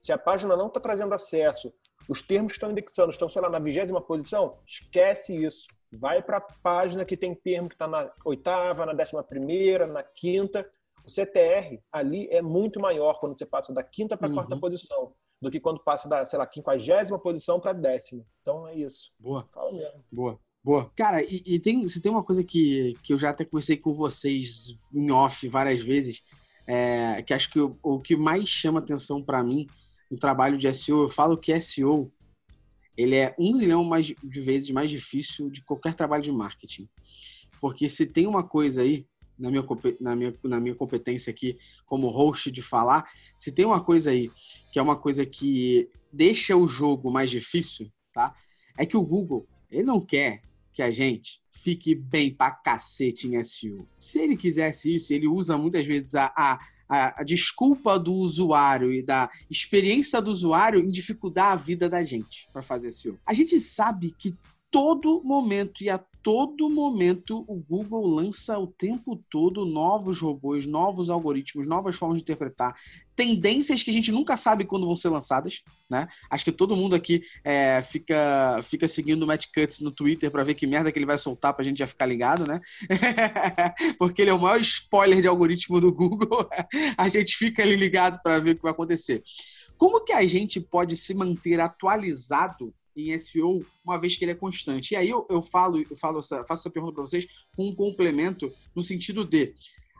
Se 0.00 0.10
a 0.10 0.18
página 0.18 0.56
não 0.56 0.68
está 0.68 0.80
trazendo 0.80 1.12
acesso, 1.12 1.72
os 2.08 2.22
termos 2.22 2.52
que 2.52 2.56
estão 2.56 2.70
indexando 2.70 3.10
estão, 3.10 3.28
sei 3.28 3.42
lá, 3.42 3.50
na 3.50 3.58
vigésima 3.58 4.00
posição, 4.00 4.58
esquece 4.66 5.36
isso. 5.36 5.68
Vai 5.92 6.22
para 6.22 6.38
a 6.38 6.46
página 6.62 7.04
que 7.04 7.16
tem 7.16 7.34
termo 7.34 7.68
que 7.68 7.74
está 7.74 7.86
na 7.86 8.10
oitava, 8.24 8.86
na 8.86 8.94
décima 8.94 9.22
primeira, 9.22 9.86
na 9.86 10.02
quinta. 10.02 10.68
O 11.04 11.10
CTR 11.10 11.78
ali 11.92 12.28
é 12.30 12.40
muito 12.40 12.80
maior 12.80 13.20
quando 13.20 13.38
você 13.38 13.44
passa 13.44 13.74
da 13.74 13.82
quinta 13.82 14.16
para 14.16 14.28
a 14.28 14.30
uhum. 14.30 14.36
quarta 14.36 14.56
posição 14.56 15.12
do 15.42 15.50
que 15.50 15.60
quando 15.60 15.80
passa 15.80 16.08
da, 16.08 16.24
sei 16.24 16.38
lá, 16.38 16.46
quinquagésima 16.46 17.18
posição 17.18 17.60
para 17.60 17.74
décima. 17.74 18.24
Então 18.40 18.66
é 18.66 18.74
isso. 18.74 19.12
Boa. 19.18 19.46
Fala 19.52 19.72
mesmo. 19.72 20.04
Boa. 20.10 20.38
Boa. 20.62 20.90
Cara, 20.94 21.22
e, 21.22 21.42
e, 21.46 21.58
tem, 21.58 21.88
se 21.88 22.02
tem 22.02 22.12
uma 22.12 22.22
coisa 22.22 22.44
que, 22.44 22.94
que 23.02 23.14
eu 23.14 23.18
já 23.18 23.30
até 23.30 23.44
conversei 23.44 23.78
com 23.78 23.94
vocês 23.94 24.76
em 24.92 25.10
off 25.10 25.48
várias 25.48 25.82
vezes, 25.82 26.22
é, 26.66 27.22
que 27.22 27.32
acho 27.32 27.50
que 27.50 27.58
o, 27.60 28.00
que 28.00 28.14
mais 28.14 28.48
chama 28.48 28.78
atenção 28.78 29.22
para 29.22 29.42
mim 29.42 29.66
no 30.10 30.18
trabalho 30.18 30.58
de 30.58 30.72
SEO, 30.72 31.02
eu 31.02 31.08
falo 31.08 31.38
que 31.38 31.58
SEO 31.58 32.12
ele 32.96 33.16
é 33.16 33.34
um 33.38 33.52
zilhão 33.54 33.82
mais, 33.82 34.06
de 34.06 34.40
vezes 34.40 34.70
mais 34.70 34.90
difícil 34.90 35.48
de 35.48 35.64
qualquer 35.64 35.94
trabalho 35.94 36.22
de 36.22 36.30
marketing. 36.30 36.88
Porque 37.58 37.88
se 37.88 38.06
tem 38.06 38.26
uma 38.26 38.42
coisa 38.42 38.82
aí, 38.82 39.06
na 39.38 39.50
minha, 39.50 39.64
na 40.00 40.14
minha, 40.14 40.34
na 40.44 40.60
minha 40.60 40.74
competência 40.74 41.30
aqui 41.30 41.58
como 41.86 42.10
host 42.10 42.50
de 42.50 42.60
falar, 42.60 43.10
se 43.38 43.50
tem 43.50 43.64
uma 43.64 43.82
coisa 43.82 44.10
aí 44.10 44.30
que 44.70 44.78
é 44.78 44.82
uma 44.82 44.96
coisa 44.96 45.24
que 45.24 45.88
deixa 46.12 46.54
o 46.54 46.66
jogo 46.66 47.10
mais 47.10 47.30
difícil, 47.30 47.90
tá? 48.12 48.34
É 48.76 48.84
que 48.84 48.96
o 48.96 49.02
Google, 49.02 49.48
ele 49.70 49.84
não 49.84 50.00
quer 50.00 50.42
que 50.72 50.82
a 50.82 50.90
gente 50.90 51.40
fique 51.50 51.94
bem 51.94 52.34
pra 52.34 52.50
cacete 52.50 53.28
em 53.28 53.42
SEO. 53.42 53.86
Se 53.98 54.18
ele 54.18 54.36
quisesse 54.36 54.94
isso, 54.96 55.12
ele 55.12 55.26
usa 55.26 55.58
muitas 55.58 55.86
vezes 55.86 56.14
a, 56.14 56.32
a, 56.36 57.20
a, 57.20 57.22
desculpa 57.22 57.98
do 57.98 58.12
usuário 58.14 58.92
e 58.92 59.02
da 59.02 59.30
experiência 59.50 60.20
do 60.22 60.30
usuário 60.30 60.80
em 60.80 60.90
dificultar 60.90 61.52
a 61.52 61.56
vida 61.56 61.88
da 61.88 62.02
gente 62.02 62.48
para 62.52 62.62
fazer 62.62 62.90
SEO. 62.92 63.18
A 63.26 63.34
gente 63.34 63.60
sabe 63.60 64.14
que 64.18 64.34
todo 64.70 65.22
momento 65.22 65.82
e 65.82 65.90
a 65.90 65.98
todo 66.22 66.68
momento 66.68 67.44
o 67.48 67.56
Google 67.56 68.06
lança 68.06 68.58
o 68.58 68.66
tempo 68.66 69.22
todo 69.30 69.64
novos 69.64 70.20
robôs, 70.20 70.66
novos 70.66 71.08
algoritmos, 71.08 71.66
novas 71.66 71.96
formas 71.96 72.18
de 72.18 72.22
interpretar, 72.22 72.74
tendências 73.16 73.82
que 73.82 73.90
a 73.90 73.92
gente 73.92 74.12
nunca 74.12 74.36
sabe 74.36 74.64
quando 74.64 74.86
vão 74.86 74.96
ser 74.96 75.08
lançadas, 75.08 75.62
né? 75.88 76.08
Acho 76.30 76.44
que 76.44 76.52
todo 76.52 76.76
mundo 76.76 76.94
aqui 76.94 77.22
é, 77.44 77.82
fica, 77.82 78.60
fica 78.62 78.88
seguindo 78.88 79.22
o 79.22 79.26
Matt 79.26 79.46
Cutts 79.54 79.80
no 79.80 79.90
Twitter 79.90 80.30
para 80.30 80.44
ver 80.44 80.54
que 80.54 80.66
merda 80.66 80.90
que 80.92 80.98
ele 80.98 81.06
vai 81.06 81.18
soltar 81.18 81.54
pra 81.54 81.64
gente 81.64 81.78
já 81.78 81.86
ficar 81.86 82.06
ligado, 82.06 82.46
né? 82.46 82.60
Porque 83.98 84.22
ele 84.22 84.30
é 84.30 84.34
o 84.34 84.40
maior 84.40 84.60
spoiler 84.60 85.20
de 85.20 85.28
algoritmo 85.28 85.80
do 85.80 85.92
Google. 85.92 86.48
a 86.96 87.08
gente 87.08 87.36
fica 87.36 87.62
ali 87.62 87.76
ligado 87.76 88.20
para 88.22 88.38
ver 88.38 88.52
o 88.52 88.56
que 88.56 88.62
vai 88.62 88.72
acontecer. 88.72 89.22
Como 89.76 90.04
que 90.04 90.12
a 90.12 90.26
gente 90.26 90.60
pode 90.60 90.96
se 90.96 91.14
manter 91.14 91.60
atualizado 91.60 92.74
em 93.08 93.18
SEO, 93.18 93.64
uma 93.84 93.98
vez 93.98 94.16
que 94.16 94.24
ele 94.24 94.32
é 94.32 94.34
constante. 94.34 94.92
E 94.92 94.96
aí 94.96 95.08
eu, 95.08 95.26
eu 95.30 95.40
falo, 95.40 95.80
eu 95.88 95.96
falo 95.96 96.18
essa, 96.18 96.44
faço 96.44 96.62
essa 96.62 96.70
pergunta 96.70 96.94
para 96.94 97.06
vocês 97.06 97.26
com 97.56 97.68
um 97.68 97.74
complemento 97.74 98.52
no 98.74 98.82
sentido 98.82 99.24
de 99.24 99.54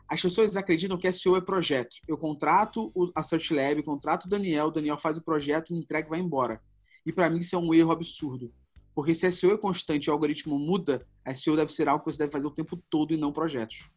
as 0.07 0.21
pessoas 0.21 0.57
acreditam 0.57 0.97
que 0.97 1.09
SEO 1.11 1.37
é 1.37 1.41
projeto. 1.41 1.95
Eu 2.05 2.17
contrato 2.17 2.91
a 3.15 3.23
Search 3.23 3.53
Lab, 3.53 3.81
contrato 3.81 4.25
o 4.25 4.29
Daniel, 4.29 4.67
o 4.67 4.71
Daniel 4.71 4.99
faz 4.99 5.15
o 5.15 5.21
projeto, 5.21 5.71
me 5.71 5.79
entrega 5.79 6.07
e 6.07 6.09
vai 6.09 6.19
embora. 6.19 6.61
E 7.05 7.13
para 7.13 7.29
mim 7.29 7.39
isso 7.39 7.55
é 7.55 7.59
um 7.59 7.73
erro 7.73 7.91
absurdo. 7.91 8.53
Porque 8.93 9.13
se 9.13 9.31
SEO 9.31 9.53
é 9.53 9.57
constante 9.57 10.05
e 10.05 10.09
o 10.09 10.13
algoritmo 10.13 10.59
muda, 10.59 11.07
SEO 11.33 11.55
deve 11.55 11.71
ser 11.71 11.87
algo 11.87 12.03
que 12.03 12.11
você 12.11 12.17
deve 12.17 12.31
fazer 12.31 12.45
o 12.45 12.51
tempo 12.51 12.77
todo 12.89 13.13
e 13.13 13.17
não 13.17 13.31
projetos. 13.31 13.89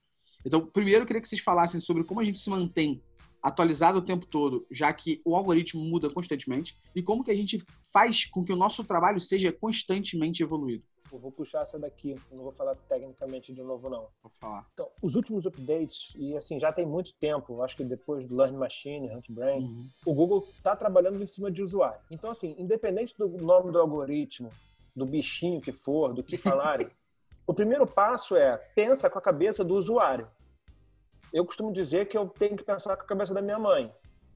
Então, 0.46 0.64
primeiro 0.64 1.02
eu 1.02 1.06
queria 1.06 1.20
que 1.20 1.28
vocês 1.28 1.40
falassem 1.40 1.80
sobre 1.80 2.04
como 2.04 2.20
a 2.20 2.24
gente 2.24 2.38
se 2.38 2.48
mantém 2.48 3.02
atualizado 3.44 3.98
o 3.98 4.02
tempo 4.02 4.24
todo, 4.24 4.66
já 4.70 4.90
que 4.90 5.20
o 5.22 5.36
algoritmo 5.36 5.84
muda 5.84 6.08
constantemente, 6.08 6.80
e 6.94 7.02
como 7.02 7.22
que 7.22 7.30
a 7.30 7.34
gente 7.34 7.62
faz 7.92 8.24
com 8.24 8.42
que 8.42 8.50
o 8.50 8.56
nosso 8.56 8.82
trabalho 8.82 9.20
seja 9.20 9.52
constantemente 9.52 10.42
evoluído. 10.42 10.82
Eu 11.12 11.18
vou 11.18 11.30
puxar 11.30 11.60
essa 11.60 11.78
daqui, 11.78 12.18
não 12.32 12.42
vou 12.42 12.52
falar 12.52 12.74
tecnicamente 12.88 13.52
de 13.52 13.62
novo, 13.62 13.90
não. 13.90 14.08
Vou 14.22 14.32
falar. 14.40 14.66
Então, 14.72 14.88
os 15.02 15.14
últimos 15.14 15.44
updates, 15.44 16.14
e 16.16 16.34
assim, 16.34 16.58
já 16.58 16.72
tem 16.72 16.86
muito 16.86 17.12
tempo, 17.20 17.60
acho 17.60 17.76
que 17.76 17.84
depois 17.84 18.26
do 18.26 18.34
Learn 18.34 18.56
Machine, 18.56 19.10
Hunt 19.10 19.26
Brain, 19.28 19.62
uhum. 19.62 19.88
o 20.06 20.14
Google 20.14 20.48
está 20.56 20.74
trabalhando 20.74 21.22
em 21.22 21.26
cima 21.26 21.50
de 21.50 21.62
usuário. 21.62 22.00
Então, 22.10 22.30
assim, 22.30 22.56
independente 22.58 23.14
do 23.16 23.28
nome 23.28 23.70
do 23.70 23.78
algoritmo, 23.78 24.48
do 24.96 25.04
bichinho 25.04 25.60
que 25.60 25.70
for, 25.70 26.14
do 26.14 26.24
que 26.24 26.38
falarem, 26.38 26.90
o 27.46 27.52
primeiro 27.52 27.86
passo 27.86 28.34
é 28.34 28.56
pensa 28.74 29.10
com 29.10 29.18
a 29.18 29.22
cabeça 29.22 29.62
do 29.62 29.74
usuário 29.74 30.26
eu 31.34 31.44
costumo 31.44 31.72
dizer 31.72 32.06
que 32.06 32.16
eu 32.16 32.28
tenho 32.28 32.56
que 32.56 32.62
pensar 32.62 32.96
com 32.96 33.02
a 33.02 33.06
cabeça 33.06 33.34
da 33.34 33.42
minha 33.42 33.58
mãe. 33.58 33.92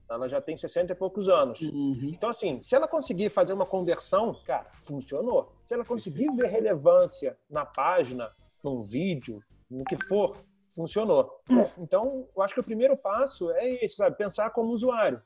Ela 0.09 0.27
já 0.27 0.41
tem 0.41 0.57
60 0.57 0.91
e 0.91 0.95
poucos 0.95 1.29
anos. 1.29 1.61
Uhum. 1.61 2.11
Então, 2.13 2.29
assim, 2.29 2.61
se 2.61 2.75
ela 2.75 2.89
conseguir 2.89 3.29
fazer 3.29 3.53
uma 3.53 3.65
conversão, 3.65 4.35
cara, 4.45 4.69
funcionou. 4.83 5.53
Se 5.63 5.73
ela 5.73 5.85
conseguir 5.85 6.29
ver 6.35 6.47
relevância 6.47 7.37
na 7.49 7.65
página, 7.65 8.29
num 8.61 8.81
vídeo, 8.81 9.41
no 9.69 9.85
que 9.85 9.95
for, 10.03 10.35
funcionou. 10.75 11.39
Então, 11.77 12.27
eu 12.35 12.41
acho 12.41 12.53
que 12.53 12.59
o 12.59 12.63
primeiro 12.63 12.97
passo 12.97 13.49
é 13.51 13.85
isso, 13.85 13.95
sabe? 13.95 14.17
Pensar 14.17 14.49
como 14.49 14.73
usuário. 14.73 15.21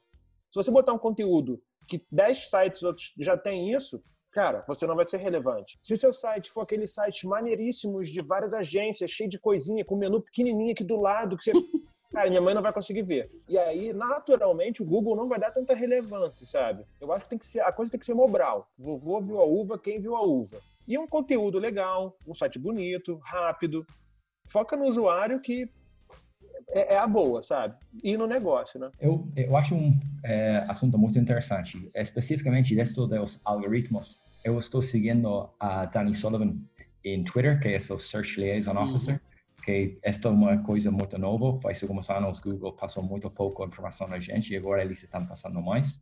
Se 0.51 0.55
você 0.55 0.69
botar 0.69 0.93
um 0.93 0.99
conteúdo 0.99 1.59
que 1.87 2.05
10 2.11 2.49
sites 2.49 2.83
outros 2.83 3.13
já 3.17 3.35
tem 3.35 3.73
isso, 3.73 4.03
cara, 4.33 4.63
você 4.67 4.85
não 4.87 4.95
vai 4.95 5.05
ser 5.05 5.17
relevante. 5.17 5.79
Se 5.83 5.93
o 5.93 5.97
seu 5.97 6.13
site 6.13 6.51
for 6.51 6.61
aqueles 6.61 6.93
sites 6.93 7.23
maneiríssimos 7.23 8.09
de 8.09 8.21
várias 8.21 8.53
agências, 8.53 9.11
cheio 9.11 9.29
de 9.29 9.39
coisinha, 9.39 9.85
com 9.85 9.95
menu 9.95 10.21
pequenininho 10.21 10.71
aqui 10.71 10.83
do 10.83 10.99
lado, 10.99 11.37
que 11.37 11.43
você. 11.43 11.51
Cara, 12.11 12.29
minha 12.29 12.41
mãe 12.41 12.53
não 12.53 12.61
vai 12.61 12.71
conseguir 12.71 13.01
ver. 13.01 13.31
E 13.49 13.57
aí, 13.57 13.91
naturalmente, 13.91 14.83
o 14.83 14.85
Google 14.85 15.15
não 15.15 15.27
vai 15.27 15.39
dar 15.39 15.49
tanta 15.49 15.73
relevância, 15.73 16.45
sabe? 16.45 16.85
Eu 17.01 17.11
acho 17.11 17.23
que, 17.23 17.29
tem 17.31 17.39
que 17.39 17.45
ser, 17.47 17.61
a 17.61 17.71
coisa 17.71 17.89
tem 17.89 17.99
que 17.99 18.05
ser 18.05 18.13
mobral. 18.13 18.69
Vovô 18.77 19.19
viu 19.19 19.41
a 19.41 19.45
uva, 19.45 19.79
quem 19.79 19.99
viu 19.99 20.15
a 20.15 20.21
uva. 20.21 20.59
E 20.87 20.95
um 20.95 21.07
conteúdo 21.07 21.57
legal, 21.57 22.15
um 22.27 22.35
site 22.35 22.59
bonito, 22.59 23.19
rápido. 23.23 23.83
Foca 24.47 24.77
no 24.77 24.85
usuário 24.85 25.39
que 25.39 25.67
é, 26.69 26.93
é, 26.93 26.97
a 26.97 27.07
boa, 27.07 27.41
sabe? 27.41 27.75
E 28.03 28.17
no 28.17 28.27
negócio, 28.27 28.79
né? 28.79 28.89
Eu, 28.99 29.27
eu 29.35 29.55
acho 29.55 29.75
um 29.75 29.99
é, 30.23 30.65
assunto 30.67 30.97
muito 30.97 31.17
interessante, 31.19 31.89
especificamente 31.95 32.75
dentro 32.75 33.07
dos 33.07 33.39
algoritmos. 33.43 34.19
Eu 34.43 34.59
estou 34.59 34.81
seguindo 34.81 35.49
a 35.57 35.85
Danny 35.85 36.13
Sullivan 36.13 36.57
em 37.03 37.23
Twitter, 37.23 37.59
que 37.61 37.69
é 37.69 37.77
o 37.77 37.97
Search 37.97 38.37
Liaison 38.39 38.73
Officer, 38.77 39.13
uhum. 39.13 39.63
que 39.63 39.97
esta 40.03 40.27
é 40.27 40.31
uma 40.31 40.57
coisa 40.57 40.91
muito 40.91 41.17
nova. 41.17 41.59
Faz 41.61 41.81
alguns 41.81 42.09
anos 42.09 42.39
Google 42.39 42.73
passou 42.73 43.01
muito 43.01 43.29
pouco 43.29 43.65
informação 43.65 44.07
a 44.11 44.19
gente 44.19 44.53
e 44.53 44.57
agora 44.57 44.83
eles 44.83 45.01
estão 45.01 45.25
passando 45.25 45.61
mais. 45.61 46.01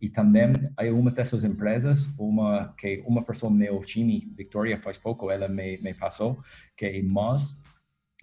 E 0.00 0.08
também 0.08 0.52
há 0.78 0.86
algumas 0.86 1.14
dessas 1.14 1.44
empresas, 1.44 2.08
uma 2.18 2.74
que 2.78 3.02
uma 3.06 3.22
pessoa 3.22 3.52
meu 3.52 3.80
time, 3.80 4.32
Victoria, 4.34 4.80
faz 4.80 4.96
pouco, 4.96 5.30
ela 5.30 5.46
me, 5.46 5.76
me 5.78 5.92
passou, 5.92 6.42
que 6.74 6.86
é 6.86 7.02
Moz, 7.02 7.56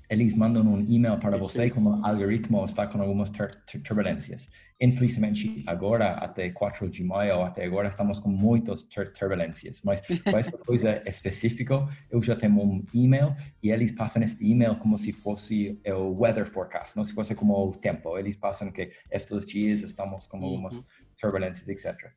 eles 0.10 0.34
mandam 0.34 0.64
um 0.64 0.82
e-mail 0.82 1.20
para 1.20 1.38
você 1.38 1.70
como 1.70 1.92
o 1.92 2.06
algoritmo 2.06 2.66
está 2.66 2.88
com 2.88 3.00
algumas 3.00 3.30
tur 3.30 3.52
turbulências. 3.84 4.50
Infelizmente, 4.82 5.64
agora, 5.68 6.14
até 6.14 6.50
4 6.50 6.90
de 6.90 7.04
maio, 7.04 7.44
até 7.44 7.64
agora, 7.64 7.90
estamos 7.90 8.20
com 8.20 8.30
muitas 8.30 8.82
tur 8.84 9.08
turbulências. 9.10 9.82
Mas 9.84 10.02
para 10.02 10.40
essa 10.40 10.58
coisa 10.58 11.04
específica, 11.06 11.88
eu 12.10 12.24
já 12.24 12.36
tenho 12.36 12.60
um 12.60 12.84
e-mail 12.92 13.36
e 13.62 13.70
eles 13.70 13.92
passam 13.92 14.24
este 14.24 14.44
e-mail 14.44 14.78
como 14.78 14.98
se 14.98 15.12
fosse 15.12 15.80
o 15.86 16.20
weather 16.20 16.48
forecast, 16.48 16.98
não 16.98 17.04
se 17.04 17.14
fosse 17.14 17.36
como 17.36 17.54
o 17.54 17.72
tempo. 17.72 18.18
Eles 18.18 18.36
passam 18.36 18.72
que 18.72 18.92
estes 19.12 19.46
dias 19.46 19.84
estamos 19.84 20.26
com 20.26 20.38
algumas 20.38 20.78
uhum. 20.78 20.84
turbulências, 21.22 21.68
etc. 21.70 22.12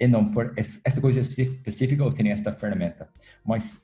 Então, 0.00 0.32
por 0.32 0.52
essa 0.56 1.00
coisa 1.00 1.20
específica, 1.20 2.02
eu 2.02 2.10
tenho 2.10 2.32
esta 2.32 2.50
ferramenta. 2.50 3.08
Mas, 3.44 3.80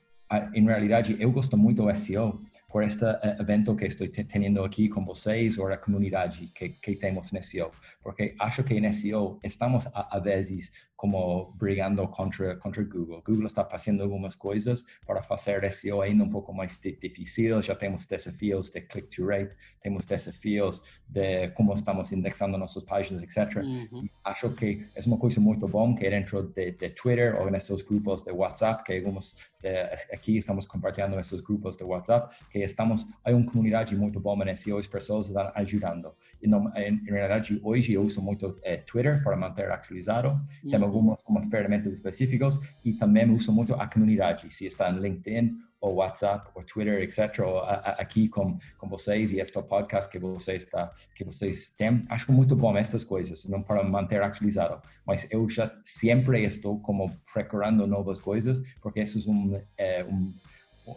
em 0.53 0.65
realidade, 0.65 1.15
eu 1.17 1.31
gosto 1.31 1.57
muito 1.57 1.83
do 1.83 1.95
SEO 1.95 2.41
por 2.73 2.83
este 2.83 3.05
uh, 3.05 3.39
evento 3.39 3.75
que 3.75 3.85
estou 3.85 4.07
tendo 4.09 4.63
aqui 4.63 4.89
com 4.89 5.05
vocês 5.05 5.59
ou 5.59 5.67
a 5.67 5.77
comunidade 5.77 6.47
que, 6.55 6.69
que 6.69 6.95
temos 6.95 7.31
no 7.31 7.41
SEO. 7.43 7.69
Porque 8.01 8.33
acho 8.39 8.63
que 8.63 8.81
no 8.81 8.91
SEO 8.91 9.39
estamos, 9.43 9.85
a, 9.93 10.17
a 10.17 10.19
vezes, 10.19 10.71
como 11.03 11.51
brigando 11.57 12.07
contra, 12.07 12.55
contra 12.55 12.81
Google. 12.81 13.21
Google 13.25 13.47
está 13.47 13.65
fazendo 13.65 14.03
algumas 14.03 14.37
coisas 14.37 14.85
para 15.05 15.21
fazer 15.21 15.69
SEO 15.73 16.01
ainda 16.01 16.23
um 16.23 16.29
pouco 16.29 16.53
mais 16.53 16.79
difícil. 16.81 17.61
Já 17.61 17.75
temos 17.75 18.05
desafios 18.05 18.69
de 18.69 18.79
click-to-rate, 18.79 19.53
temos 19.81 20.05
desafios 20.05 20.81
de 21.05 21.49
como 21.49 21.73
estamos 21.73 22.09
indexando 22.13 22.57
nossas 22.57 22.85
páginas, 22.85 23.21
etc. 23.21 23.57
Uhum. 23.57 24.07
Acho 24.23 24.49
que 24.51 24.87
é 24.95 25.01
uma 25.05 25.17
coisa 25.17 25.41
muito 25.41 25.67
bom 25.67 25.93
que 25.93 26.09
dentro 26.09 26.41
de, 26.41 26.71
de 26.71 26.89
Twitter 26.91 27.35
ou 27.35 27.51
nesses 27.51 27.81
grupos 27.81 28.23
de 28.23 28.31
WhatsApp, 28.31 28.85
que 28.85 28.93
alguns 28.93 29.35
de, 29.61 29.69
aqui 30.13 30.37
estamos 30.37 30.65
compartilhando 30.65 31.19
esses 31.19 31.41
grupos 31.41 31.75
de 31.75 31.83
WhatsApp, 31.83 32.33
que 32.49 32.59
estamos, 32.59 33.05
há 33.25 33.31
uma 33.31 33.45
comunidade 33.45 33.93
muito 33.95 34.21
boa 34.21 34.49
em 34.49 34.55
SEO, 34.55 34.77
as 34.77 34.87
pessoas 34.87 35.27
estão 35.27 35.51
ajudando. 35.55 36.13
E 36.41 36.47
não, 36.47 36.71
em, 36.77 36.93
em 36.93 37.11
realidade, 37.11 37.59
hoje 37.61 37.93
eu 37.93 38.03
uso 38.03 38.21
muito 38.21 38.57
é, 38.63 38.77
Twitter 38.77 39.21
para 39.21 39.35
manter 39.35 39.69
atualizado, 39.69 40.29
uhum. 40.63 40.71
Algumas, 40.93 41.17
algumas 41.19 41.49
ferramentas 41.49 41.93
específicas 41.93 42.59
e 42.85 42.93
também 42.93 43.29
uso 43.31 43.51
muito 43.51 43.73
a 43.73 43.87
comunidade, 43.87 44.53
se 44.53 44.65
está 44.65 44.89
em 44.89 44.99
LinkedIn 44.99 45.57
ou 45.81 45.95
WhatsApp, 45.95 46.49
ou 46.55 46.63
Twitter, 46.63 47.01
etc. 47.01 47.39
Ou 47.39 47.59
a, 47.59 47.73
a, 47.73 47.91
aqui 48.01 48.29
com, 48.29 48.57
com 48.77 48.87
vocês 48.87 49.31
e 49.31 49.39
este 49.39 49.61
podcast 49.63 50.09
que 50.09 50.17
vocês 50.17 50.63
está 50.63 50.93
que 51.13 51.25
vocês 51.25 51.73
têm. 51.77 52.05
Acho 52.09 52.31
muito 52.31 52.55
bom 52.55 52.77
estas 52.77 53.03
coisas, 53.03 53.43
não 53.45 53.61
para 53.61 53.83
manter 53.83 54.21
atualizado, 54.21 54.81
mas 55.05 55.27
eu 55.29 55.49
já 55.49 55.73
sempre 55.83 56.43
estou 56.45 56.79
como 56.79 57.09
procurando 57.33 57.85
novas 57.85 58.21
coisas, 58.21 58.63
porque 58.81 59.01
isso 59.01 59.19
é 59.19 59.31
um, 59.31 59.61
é, 59.77 60.03
um, 60.05 60.33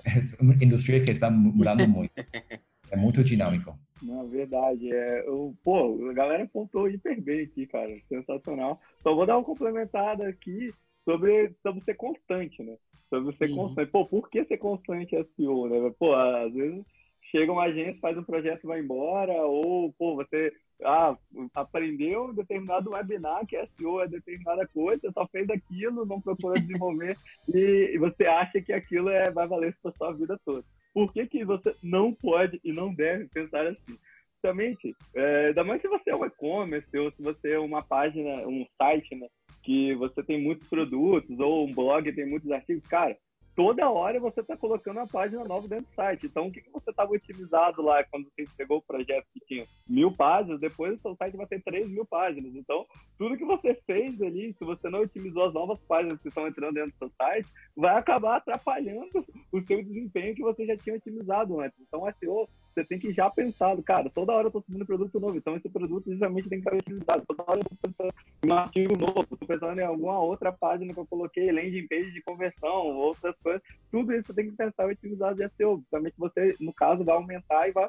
é 0.04 0.22
uma 0.40 0.54
indústria 0.54 1.02
que 1.02 1.10
está 1.10 1.30
mudando 1.30 1.88
muito. 1.88 2.12
É 2.90 2.96
muito 2.96 3.24
dinâmico. 3.24 3.76
Na 4.02 4.22
verdade, 4.24 4.92
é, 4.92 5.26
eu, 5.26 5.54
pô, 5.64 6.08
a 6.10 6.12
galera 6.12 6.46
pontou 6.46 6.88
hiper 6.88 7.20
bem 7.20 7.42
aqui, 7.42 7.66
cara, 7.66 7.90
sensacional. 8.08 8.80
Só 9.02 9.14
vou 9.14 9.26
dar 9.26 9.36
uma 9.36 9.44
complementada 9.44 10.28
aqui 10.28 10.72
sobre, 11.04 11.52
sobre 11.62 11.82
ser 11.84 11.94
constante, 11.94 12.62
né? 12.62 12.76
Sobre 13.08 13.34
ser 13.36 13.50
uhum. 13.50 13.56
constante. 13.56 13.90
Pô, 13.90 14.04
por 14.04 14.28
que 14.28 14.44
ser 14.44 14.58
constante 14.58 15.16
SEO, 15.36 15.68
né? 15.68 15.92
Pô, 15.98 16.14
às 16.14 16.52
vezes 16.52 16.84
chega 17.30 17.52
uma 17.52 17.64
agência, 17.64 18.00
faz 18.00 18.16
um 18.16 18.22
projeto 18.22 18.64
e 18.64 18.66
vai 18.66 18.80
embora, 18.80 19.32
ou, 19.44 19.92
pô, 19.94 20.14
você 20.14 20.52
ah, 20.84 21.16
aprendeu 21.54 22.32
determinado 22.32 22.90
webinar 22.90 23.46
que 23.46 23.56
SEO 23.68 24.00
é 24.00 24.08
determinada 24.08 24.66
coisa, 24.68 25.10
só 25.12 25.26
fez 25.26 25.48
aquilo, 25.50 26.04
não 26.04 26.20
procurou 26.20 26.54
desenvolver 26.60 27.16
e, 27.52 27.92
e 27.94 27.98
você 27.98 28.26
acha 28.26 28.60
que 28.60 28.72
aquilo 28.72 29.08
é, 29.08 29.30
vai 29.30 29.46
valer 29.48 29.76
para 29.82 29.92
sua 29.92 30.12
vida 30.12 30.38
toda. 30.44 30.64
Por 30.96 31.12
que, 31.12 31.26
que 31.26 31.44
você 31.44 31.76
não 31.82 32.10
pode 32.10 32.58
e 32.64 32.72
não 32.72 32.90
deve 32.90 33.26
pensar 33.26 33.66
assim? 33.66 33.98
Justamente, 34.32 34.96
é, 35.14 35.48
ainda 35.48 35.62
mais 35.62 35.82
se 35.82 35.88
você 35.88 36.08
é 36.08 36.16
um 36.16 36.24
e-commerce 36.24 36.96
ou 36.96 37.12
se 37.12 37.22
você 37.22 37.50
é 37.50 37.58
uma 37.58 37.82
página, 37.82 38.48
um 38.48 38.64
site, 38.78 39.14
né, 39.14 39.28
que 39.62 39.94
você 39.96 40.22
tem 40.22 40.40
muitos 40.40 40.66
produtos 40.66 41.38
ou 41.38 41.66
um 41.66 41.74
blog 41.74 42.10
tem 42.14 42.24
muitos 42.24 42.50
artigos, 42.50 42.88
cara, 42.88 43.14
toda 43.56 43.90
hora 43.90 44.20
você 44.20 44.40
está 44.40 44.54
colocando 44.54 44.98
uma 44.98 45.06
página 45.06 45.42
nova 45.42 45.66
dentro 45.66 45.86
do 45.86 45.94
site. 45.94 46.26
Então, 46.26 46.46
o 46.46 46.52
que, 46.52 46.60
que 46.60 46.70
você 46.70 46.90
estava 46.90 47.10
otimizado 47.10 47.80
lá 47.80 48.04
quando 48.04 48.28
você 48.28 48.42
entregou 48.42 48.78
o 48.78 48.82
projeto 48.82 49.26
que 49.32 49.40
tinha 49.46 49.66
mil 49.88 50.12
páginas, 50.12 50.60
depois 50.60 50.98
o 50.98 51.00
seu 51.00 51.16
site 51.16 51.36
vai 51.36 51.46
ter 51.46 51.62
três 51.62 51.88
mil 51.88 52.04
páginas. 52.04 52.54
Então, 52.54 52.86
tudo 53.18 53.36
que 53.36 53.44
você 53.44 53.74
fez 53.86 54.20
ali, 54.20 54.54
se 54.58 54.64
você 54.64 54.90
não 54.90 55.00
otimizou 55.00 55.46
as 55.46 55.54
novas 55.54 55.80
páginas 55.88 56.20
que 56.20 56.28
estão 56.28 56.46
entrando 56.46 56.74
dentro 56.74 56.90
do 56.90 56.98
seu 56.98 57.10
site, 57.16 57.48
vai 57.74 57.96
acabar 57.96 58.36
atrapalhando 58.36 59.24
o 59.50 59.60
seu 59.62 59.82
desempenho 59.82 60.34
que 60.34 60.42
você 60.42 60.66
já 60.66 60.76
tinha 60.76 60.96
otimizado 60.96 61.58
antes. 61.58 61.78
Então, 61.80 62.02
o 62.02 62.12
SEO 62.12 62.48
você 62.76 62.84
tem 62.84 62.98
que 62.98 63.10
já 63.12 63.30
pensar, 63.30 63.74
cara, 63.82 64.10
toda 64.10 64.34
hora 64.34 64.48
eu 64.48 64.50
tô 64.50 64.60
subindo 64.60 64.84
produto 64.84 65.18
novo, 65.18 65.36
então 65.36 65.56
esse 65.56 65.68
produto 65.68 66.10
justamente 66.10 66.48
tem 66.48 66.60
que 66.60 66.68
estar 66.68 66.76
utilizado. 66.76 67.24
Toda 67.26 67.42
hora 67.46 67.60
eu 67.60 67.64
tô 67.64 67.76
pensando 67.82 68.14
em 68.44 68.52
um 68.52 68.54
artigo 68.54 68.98
novo, 68.98 69.36
tô 69.36 69.46
pensando 69.46 69.80
em 69.80 69.84
alguma 69.84 70.20
outra 70.20 70.52
página 70.52 70.92
que 70.92 71.00
eu 71.00 71.06
coloquei, 71.06 71.50
landing 71.50 71.86
page 71.88 72.12
de 72.12 72.22
conversão, 72.22 72.94
outras 72.96 73.34
coisas. 73.42 73.62
Tudo 73.90 74.12
isso 74.12 74.26
você 74.26 74.34
tem 74.34 74.50
que 74.50 74.56
pensar 74.56 74.86
em 74.86 74.92
utilizar 74.92 75.34
de 75.34 75.48
SEO. 75.56 75.78
Justamente 75.78 76.14
você, 76.18 76.54
no 76.60 76.74
caso, 76.74 77.02
vai 77.02 77.16
aumentar 77.16 77.66
e 77.66 77.72
vai 77.72 77.88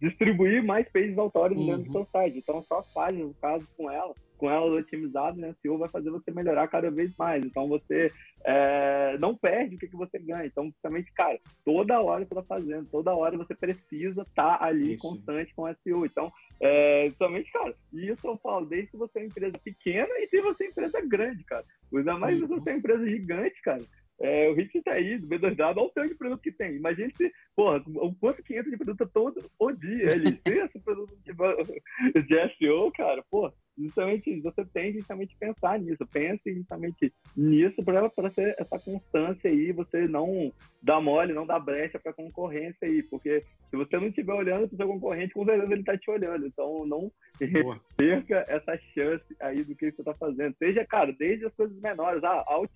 distribuir 0.00 0.64
mais 0.64 0.88
pages 0.88 1.16
autórios 1.18 1.58
uhum. 1.58 1.66
dentro 1.66 1.84
do 1.84 1.92
seu 1.92 2.06
site. 2.06 2.38
Então, 2.38 2.62
só 2.62 2.82
páginas, 2.94 3.28
no 3.28 3.34
caso, 3.34 3.66
com 3.76 3.90
ela, 3.90 4.14
com 4.36 4.50
elas 4.50 4.72
otimizadas, 4.72 5.38
né, 5.38 5.54
SEO 5.62 5.78
vai 5.78 5.88
fazer 5.88 6.10
você 6.10 6.30
melhorar 6.30 6.68
cada 6.68 6.90
vez 6.90 7.14
mais. 7.16 7.44
Então, 7.44 7.68
você 7.68 8.10
é, 8.44 9.16
não 9.18 9.34
perde 9.34 9.76
o 9.76 9.78
que, 9.78 9.88
que 9.88 9.96
você 9.96 10.18
ganha. 10.18 10.46
Então, 10.46 10.66
justamente, 10.66 11.12
cara, 11.12 11.38
toda 11.64 12.00
hora 12.00 12.24
você 12.24 12.34
está 12.34 12.42
fazendo, 12.42 12.88
toda 12.90 13.14
hora 13.14 13.38
você 13.38 13.54
precisa 13.54 14.22
estar 14.22 14.58
tá 14.58 14.64
ali 14.64 14.94
isso. 14.94 15.08
constante 15.08 15.54
com 15.54 15.72
SEO. 15.82 16.04
Então, 16.04 16.32
é, 16.60 17.06
justamente, 17.08 17.50
cara, 17.50 17.74
isso 17.92 18.26
eu 18.26 18.36
falo 18.38 18.66
desde 18.66 18.90
que 18.90 18.96
você 18.96 19.20
é 19.20 19.26
empresa 19.26 19.58
pequena 19.62 20.12
e 20.18 20.28
se 20.28 20.40
você 20.40 20.64
é 20.64 20.68
empresa 20.68 21.00
grande, 21.06 21.44
cara. 21.44 21.64
Ainda 21.94 22.18
mais 22.18 22.40
uhum. 22.40 22.48
se 22.48 22.54
você 22.54 22.70
é 22.70 22.76
empresa 22.76 23.06
gigante, 23.06 23.62
cara. 23.62 23.82
É, 24.18 24.48
o 24.48 24.54
Hit 24.54 24.80
tá 24.82 24.92
aí, 24.92 25.18
do 25.18 25.26
B2W, 25.26 25.60
olha 25.60 25.82
o 25.82 25.90
tanto 25.90 26.08
de 26.08 26.14
produto 26.14 26.40
que 26.40 26.52
tem. 26.52 26.76
Imagina 26.76 27.10
se, 27.14 27.30
porra, 27.54 27.82
o 27.86 28.14
quanto 28.14 28.42
que 28.42 28.56
entra 28.56 28.70
de 28.70 28.76
produto 28.76 29.10
todo 29.12 29.42
o 29.58 29.72
dia. 29.72 30.08
Tem 30.44 30.58
esse 30.58 30.78
produto 30.80 31.14
de, 31.22 32.22
de 32.22 32.56
SEO, 32.56 32.90
cara, 32.92 33.22
pô, 33.30 33.52
justamente 33.76 34.40
você 34.40 34.64
tem 34.66 34.92
que 34.92 34.98
justamente 34.98 35.36
pensar 35.38 35.78
nisso. 35.78 36.06
Pense 36.10 36.54
justamente 36.54 37.12
nisso 37.36 37.82
para 37.84 38.30
ser 38.30 38.54
essa 38.58 38.78
constância 38.78 39.50
aí, 39.50 39.72
você 39.72 40.08
não 40.08 40.52
dá 40.82 41.00
mole, 41.00 41.34
não 41.34 41.46
dá 41.46 41.58
brecha 41.58 41.98
para 41.98 42.12
concorrência 42.12 42.78
aí, 42.86 43.02
porque 43.02 43.44
se 43.68 43.76
você 43.76 43.98
não 43.98 44.06
estiver 44.06 44.32
olhando 44.32 44.68
para 44.68 44.74
o 44.74 44.76
seu 44.76 44.86
concorrente, 44.86 45.34
com 45.34 45.44
certeza 45.44 45.72
ele 45.72 45.80
está 45.80 45.98
te 45.98 46.10
olhando. 46.10 46.46
Então 46.46 46.86
não 46.86 47.12
Boa. 47.62 47.80
perca 47.96 48.44
essa 48.48 48.78
chance 48.94 49.36
aí 49.40 49.62
do 49.62 49.74
que 49.76 49.90
você 49.90 50.00
está 50.00 50.14
fazendo. 50.14 50.56
Seja, 50.56 50.86
cara, 50.86 51.12
desde 51.12 51.46
as 51.46 51.54
coisas 51.54 51.78
menores, 51.80 52.22
ah, 52.24 52.44
alt 52.46 52.70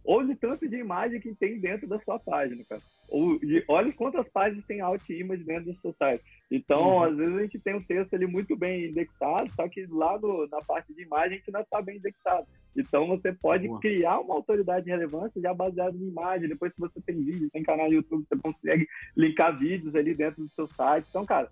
image 0.00 0.30
Olhe 0.30 0.34
tanto 0.34 0.68
de 0.68 0.76
imagem 0.76 1.20
que 1.20 1.34
tem 1.34 1.58
dentro 1.58 1.86
da 1.86 1.98
sua 2.00 2.18
página, 2.18 2.62
cara. 2.68 2.80
Ou, 3.08 3.34
e 3.42 3.62
olhe 3.68 3.92
quantas 3.92 4.28
páginas 4.28 4.64
tem 4.66 4.80
alt 4.80 5.08
image 5.10 5.44
dentro 5.44 5.72
do 5.72 5.80
seu 5.80 5.92
site. 5.92 6.22
Então, 6.50 6.96
uhum. 6.96 7.02
às 7.04 7.16
vezes 7.16 7.36
a 7.36 7.42
gente 7.42 7.58
tem 7.58 7.74
um 7.74 7.82
texto 7.82 8.14
ali 8.14 8.26
muito 8.26 8.56
bem 8.56 8.86
indexado, 8.86 9.50
só 9.52 9.68
que 9.68 9.86
lá 9.86 10.18
no, 10.18 10.46
na 10.48 10.60
parte 10.62 10.94
de 10.94 11.02
imagem 11.02 11.34
a 11.34 11.36
gente 11.36 11.52
não 11.52 11.60
está 11.60 11.82
bem 11.82 11.98
indexado. 11.98 12.46
Então, 12.76 13.06
você 13.08 13.32
pode 13.32 13.66
Boa. 13.66 13.80
criar 13.80 14.20
uma 14.20 14.34
autoridade 14.34 14.84
de 14.84 14.90
relevância 14.90 15.40
já 15.40 15.52
baseada 15.52 15.96
em 15.96 16.08
imagem. 16.08 16.48
Depois, 16.48 16.72
se 16.72 16.80
você 16.80 17.00
tem 17.00 17.22
vídeo, 17.22 17.48
tem 17.50 17.62
canal 17.62 17.88
no 17.88 17.94
YouTube, 17.94 18.24
você 18.28 18.40
consegue 18.40 18.88
linkar 19.16 19.58
vídeos 19.58 19.94
ali 19.94 20.14
dentro 20.14 20.42
do 20.42 20.50
seu 20.54 20.66
site. 20.68 21.06
Então, 21.10 21.26
cara, 21.26 21.50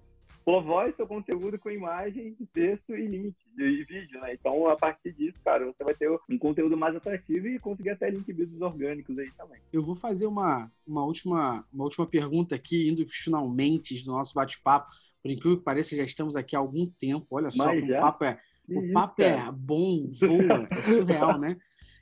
povoe 0.49 0.95
seu 0.97 1.07
conteúdo 1.07 1.59
com 1.59 1.71
imagem, 1.71 2.35
texto 2.55 2.97
e 2.97 3.07
link 3.07 3.37
e 3.59 3.85
vídeo, 3.85 4.19
né? 4.19 4.33
Então, 4.33 4.67
a 4.67 4.77
partir 4.77 5.13
disso, 5.13 5.37
cara, 5.45 5.67
você 5.67 5.85
vai 5.85 5.93
ter 5.93 6.11
um 6.11 6.39
conteúdo 6.39 6.75
mais 6.75 6.97
atrativo 6.97 7.49
e 7.49 7.59
conseguir 7.59 7.91
até 7.91 8.09
link 8.09 8.33
business 8.33 8.63
orgânicos 8.63 9.19
aí 9.19 9.31
também. 9.33 9.61
Eu 9.71 9.85
vou 9.85 9.95
fazer 9.95 10.27
uma, 10.27 10.73
uma, 10.87 11.05
última, 11.05 11.63
uma 11.71 11.85
última 11.85 12.07
pergunta 12.07 12.55
aqui, 12.55 12.89
indo 12.89 13.07
finalmente 13.07 14.03
do 14.03 14.11
nosso 14.11 14.33
bate-papo. 14.33 14.91
Por 15.23 15.31
incrível 15.31 15.59
que 15.59 15.65
pareça, 15.65 15.95
já 15.95 16.03
estamos 16.03 16.35
aqui 16.35 16.57
há 16.57 16.61
algum 16.61 16.87
tempo. 16.99 17.27
Olha 17.31 17.51
só, 17.51 17.71
o 17.71 17.89
papo 18.01 18.25
é, 18.25 18.41
o 18.71 18.93
papo 18.95 19.21
é 19.21 19.53
bom, 19.53 20.07
voa, 20.09 20.67
é 20.71 20.81
surreal, 20.81 21.39
né? 21.39 21.59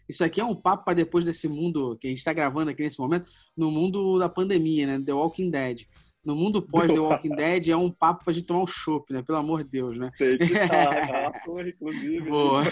Isso 0.09 0.23
aqui 0.23 0.41
é 0.41 0.45
um 0.45 0.55
papo 0.55 0.85
para 0.85 0.95
depois 0.95 1.25
desse 1.25 1.49
mundo 1.49 1.99
que 2.01 2.07
a 2.07 2.11
gente 2.11 2.19
está 2.19 2.33
gravando 2.33 2.71
aqui 2.71 2.81
nesse 2.81 3.01
momento, 3.01 3.27
no 3.57 3.73
mundo 3.73 4.21
da 4.21 4.29
pandemia, 4.29 4.87
né? 4.87 5.05
The 5.05 5.13
Walking 5.13 5.51
Dead 5.51 5.85
no 6.27 6.35
mundo 6.35 6.61
pós 6.67 6.93
The 6.93 6.99
Walking 6.99 7.37
Dead 7.37 7.69
é 7.69 7.77
um 7.77 7.91
papo 7.91 8.25
pra 8.25 8.33
gente 8.33 8.47
tomar 8.47 8.63
um 8.63 8.67
chopp, 8.67 9.13
né? 9.13 9.23
Pelo 9.23 9.39
amor 9.39 9.63
de 9.63 9.71
Deus, 9.71 9.97
né? 9.97 10.11
Que 10.19 10.37
tá, 10.39 11.33
inclusive. 11.67 12.29
Boa. 12.29 12.63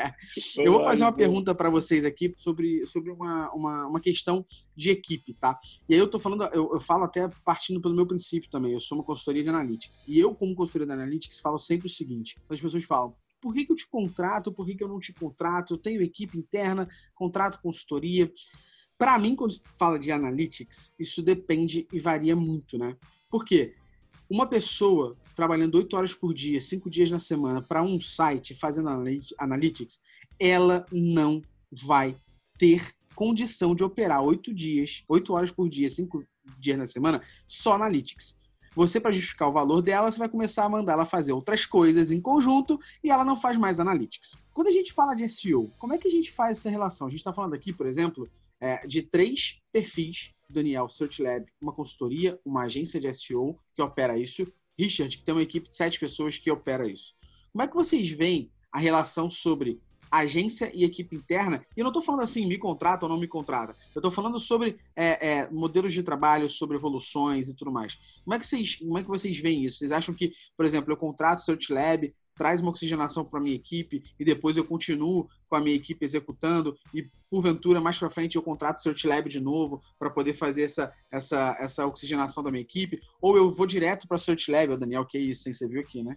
Eu 0.56 0.72
vou 0.72 0.82
fazer 0.82 1.04
uma 1.04 1.12
pergunta 1.12 1.54
para 1.54 1.68
vocês 1.68 2.04
aqui 2.04 2.34
sobre, 2.36 2.86
sobre 2.86 3.10
uma, 3.10 3.52
uma, 3.52 3.86
uma 3.86 4.00
questão 4.00 4.44
de 4.74 4.90
equipe, 4.90 5.34
tá? 5.34 5.58
E 5.88 5.94
aí 5.94 6.00
eu 6.00 6.08
tô 6.08 6.18
falando, 6.18 6.44
eu, 6.52 6.72
eu 6.72 6.80
falo 6.80 7.04
até 7.04 7.28
partindo 7.44 7.80
pelo 7.80 7.94
meu 7.94 8.06
princípio 8.06 8.50
também. 8.50 8.72
Eu 8.72 8.80
sou 8.80 8.98
uma 8.98 9.04
consultoria 9.04 9.42
de 9.42 9.48
analytics. 9.48 10.00
E 10.06 10.18
eu, 10.18 10.34
como 10.34 10.54
consultoria 10.54 10.86
de 10.86 10.92
analytics, 10.92 11.40
falo 11.40 11.58
sempre 11.58 11.86
o 11.86 11.90
seguinte: 11.90 12.36
as 12.48 12.60
pessoas 12.60 12.84
falam, 12.84 13.14
por 13.40 13.52
que, 13.52 13.66
que 13.66 13.72
eu 13.72 13.76
te 13.76 13.86
contrato, 13.86 14.52
por 14.52 14.64
que, 14.64 14.74
que 14.74 14.82
eu 14.82 14.88
não 14.88 14.98
te 14.98 15.12
contrato? 15.12 15.74
Eu 15.74 15.78
tenho 15.78 16.00
equipe 16.00 16.38
interna, 16.38 16.88
contrato 17.14 17.60
consultoria. 17.60 18.32
Para 19.04 19.18
mim, 19.18 19.36
quando 19.36 19.52
se 19.52 19.62
fala 19.76 19.98
de 19.98 20.10
analytics, 20.10 20.94
isso 20.98 21.20
depende 21.20 21.86
e 21.92 22.00
varia 22.00 22.34
muito, 22.34 22.78
né? 22.78 22.96
Por 23.28 23.44
quê? 23.44 23.74
Uma 24.30 24.46
pessoa 24.46 25.14
trabalhando 25.36 25.74
oito 25.74 25.94
horas 25.94 26.14
por 26.14 26.32
dia, 26.32 26.58
cinco 26.58 26.88
dias 26.88 27.10
na 27.10 27.18
semana, 27.18 27.60
para 27.60 27.82
um 27.82 28.00
site 28.00 28.54
fazendo 28.54 28.88
analytics, 29.38 30.00
ela 30.40 30.86
não 30.90 31.42
vai 31.70 32.16
ter 32.58 32.94
condição 33.14 33.74
de 33.74 33.84
operar 33.84 34.22
oito 34.22 34.54
dias, 34.54 35.04
oito 35.06 35.34
horas 35.34 35.50
por 35.50 35.68
dia, 35.68 35.90
cinco 35.90 36.24
dias 36.58 36.78
na 36.78 36.86
semana, 36.86 37.20
só 37.46 37.74
analytics. 37.74 38.38
Você, 38.74 38.98
para 38.98 39.12
justificar 39.12 39.50
o 39.50 39.52
valor 39.52 39.82
dela, 39.82 40.10
você 40.10 40.18
vai 40.18 40.30
começar 40.30 40.64
a 40.64 40.68
mandar 40.70 40.94
ela 40.94 41.04
fazer 41.04 41.32
outras 41.32 41.66
coisas 41.66 42.10
em 42.10 42.22
conjunto 42.22 42.80
e 43.02 43.10
ela 43.10 43.22
não 43.22 43.36
faz 43.36 43.58
mais 43.58 43.78
analytics. 43.78 44.34
Quando 44.54 44.68
a 44.68 44.72
gente 44.72 44.94
fala 44.94 45.14
de 45.14 45.28
SEO, 45.28 45.70
como 45.78 45.92
é 45.92 45.98
que 45.98 46.08
a 46.08 46.10
gente 46.10 46.32
faz 46.32 46.56
essa 46.56 46.70
relação? 46.70 47.06
A 47.06 47.10
gente 47.10 47.20
está 47.20 47.34
falando 47.34 47.52
aqui, 47.52 47.70
por 47.70 47.86
exemplo, 47.86 48.26
é, 48.64 48.86
de 48.86 49.02
três 49.02 49.60
perfis 49.70 50.32
Daniel 50.48 50.88
Search 50.88 51.22
Lab, 51.22 51.44
uma 51.60 51.72
consultoria, 51.72 52.40
uma 52.44 52.62
agência 52.62 52.98
de 52.98 53.12
SEO 53.12 53.58
que 53.74 53.82
opera 53.82 54.18
isso, 54.18 54.50
Richard, 54.78 55.18
que 55.18 55.22
tem 55.22 55.34
uma 55.34 55.42
equipe 55.42 55.68
de 55.68 55.76
sete 55.76 56.00
pessoas 56.00 56.38
que 56.38 56.50
opera 56.50 56.88
isso. 56.88 57.14
Como 57.52 57.62
é 57.62 57.68
que 57.68 57.74
vocês 57.74 58.10
veem 58.10 58.50
a 58.72 58.78
relação 58.78 59.28
sobre 59.28 59.82
agência 60.10 60.70
e 60.72 60.84
equipe 60.84 61.16
interna, 61.16 61.64
e 61.76 61.80
eu 61.80 61.84
não 61.84 61.90
estou 61.90 62.02
falando 62.02 62.22
assim, 62.22 62.46
me 62.46 62.56
contrata 62.56 63.04
ou 63.04 63.10
não 63.10 63.18
me 63.18 63.26
contrata. 63.26 63.76
Eu 63.94 63.98
estou 63.98 64.10
falando 64.10 64.38
sobre 64.38 64.78
é, 64.94 65.28
é, 65.28 65.50
modelos 65.50 65.92
de 65.92 66.02
trabalho, 66.02 66.48
sobre 66.48 66.76
evoluções 66.76 67.48
e 67.48 67.54
tudo 67.54 67.72
mais. 67.72 67.98
Como 68.24 68.34
é, 68.34 68.38
que 68.38 68.46
vocês, 68.46 68.76
como 68.76 68.96
é 68.96 69.02
que 69.02 69.08
vocês 69.08 69.36
veem 69.38 69.64
isso? 69.64 69.78
Vocês 69.78 69.92
acham 69.92 70.14
que, 70.14 70.32
por 70.56 70.64
exemplo, 70.64 70.92
eu 70.92 70.96
contrato 70.96 71.40
o 71.40 71.42
Search 71.42 71.72
Lab, 71.72 72.14
traz 72.34 72.60
uma 72.60 72.70
oxigenação 72.70 73.24
para 73.24 73.38
a 73.38 73.42
minha 73.42 73.54
equipe 73.54 74.02
e 74.18 74.24
depois 74.24 74.56
eu 74.56 74.64
continuo 74.64 75.28
com 75.48 75.56
a 75.56 75.60
minha 75.60 75.76
equipe 75.76 76.04
executando 76.04 76.76
e 76.92 77.08
porventura 77.30 77.80
mais 77.80 77.98
para 77.98 78.10
frente 78.10 78.36
eu 78.36 78.42
contrato 78.42 78.78
o 78.78 78.80
Search 78.82 79.06
Lab 79.06 79.28
de 79.28 79.40
novo 79.40 79.82
para 79.98 80.10
poder 80.10 80.34
fazer 80.34 80.62
essa, 80.62 80.92
essa, 81.10 81.56
essa 81.58 81.86
oxigenação 81.86 82.42
da 82.42 82.50
minha 82.50 82.62
equipe 82.62 83.00
ou 83.20 83.36
eu 83.36 83.50
vou 83.50 83.66
direto 83.66 84.08
para 84.08 84.18
Search 84.18 84.50
Lab, 84.50 84.76
Daniel, 84.76 85.06
que 85.06 85.18
é 85.18 85.20
isso, 85.20 85.48
hein? 85.48 85.52
você 85.52 85.68
viu 85.68 85.80
aqui, 85.80 86.02
né? 86.02 86.16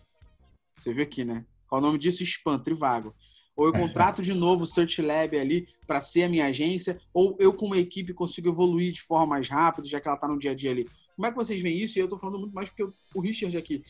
Você 0.76 0.94
viu 0.94 1.04
aqui, 1.04 1.24
né? 1.24 1.46
Qual 1.68 1.82
o 1.82 1.84
nome 1.84 1.98
disso? 1.98 2.24
Spam, 2.24 2.60
trivago. 2.60 3.14
Ou 3.56 3.66
eu 3.66 3.74
contrato 3.74 4.22
de 4.22 4.34
novo 4.36 4.64
o 4.64 4.68
Search 4.68 5.02
Lab 5.02 5.36
ali 5.36 5.68
para 5.88 6.00
ser 6.00 6.24
a 6.24 6.30
minha 6.30 6.46
agência, 6.46 7.02
ou 7.12 7.36
eu 7.40 7.52
com 7.52 7.66
uma 7.66 7.78
equipe 7.78 8.14
consigo 8.14 8.50
evoluir 8.50 8.92
de 8.92 9.02
forma 9.02 9.26
mais 9.26 9.50
rápida, 9.50 9.88
já 9.88 10.00
que 10.00 10.08
ela 10.08 10.16
está 10.16 10.28
no 10.28 10.38
dia 10.38 10.52
a 10.52 10.56
dia 10.56 10.70
ali. 10.70 10.88
Como 11.16 11.26
é 11.26 11.32
que 11.32 11.36
vocês 11.38 11.60
veem 11.60 11.82
isso? 11.82 11.98
E 11.98 12.02
eu 12.02 12.06
estou 12.06 12.20
falando 12.20 12.40
muito 12.40 12.54
mais 12.54 12.70
porque 12.70 12.84
o 13.16 13.20
Richard 13.20 13.58
aqui 13.58 13.84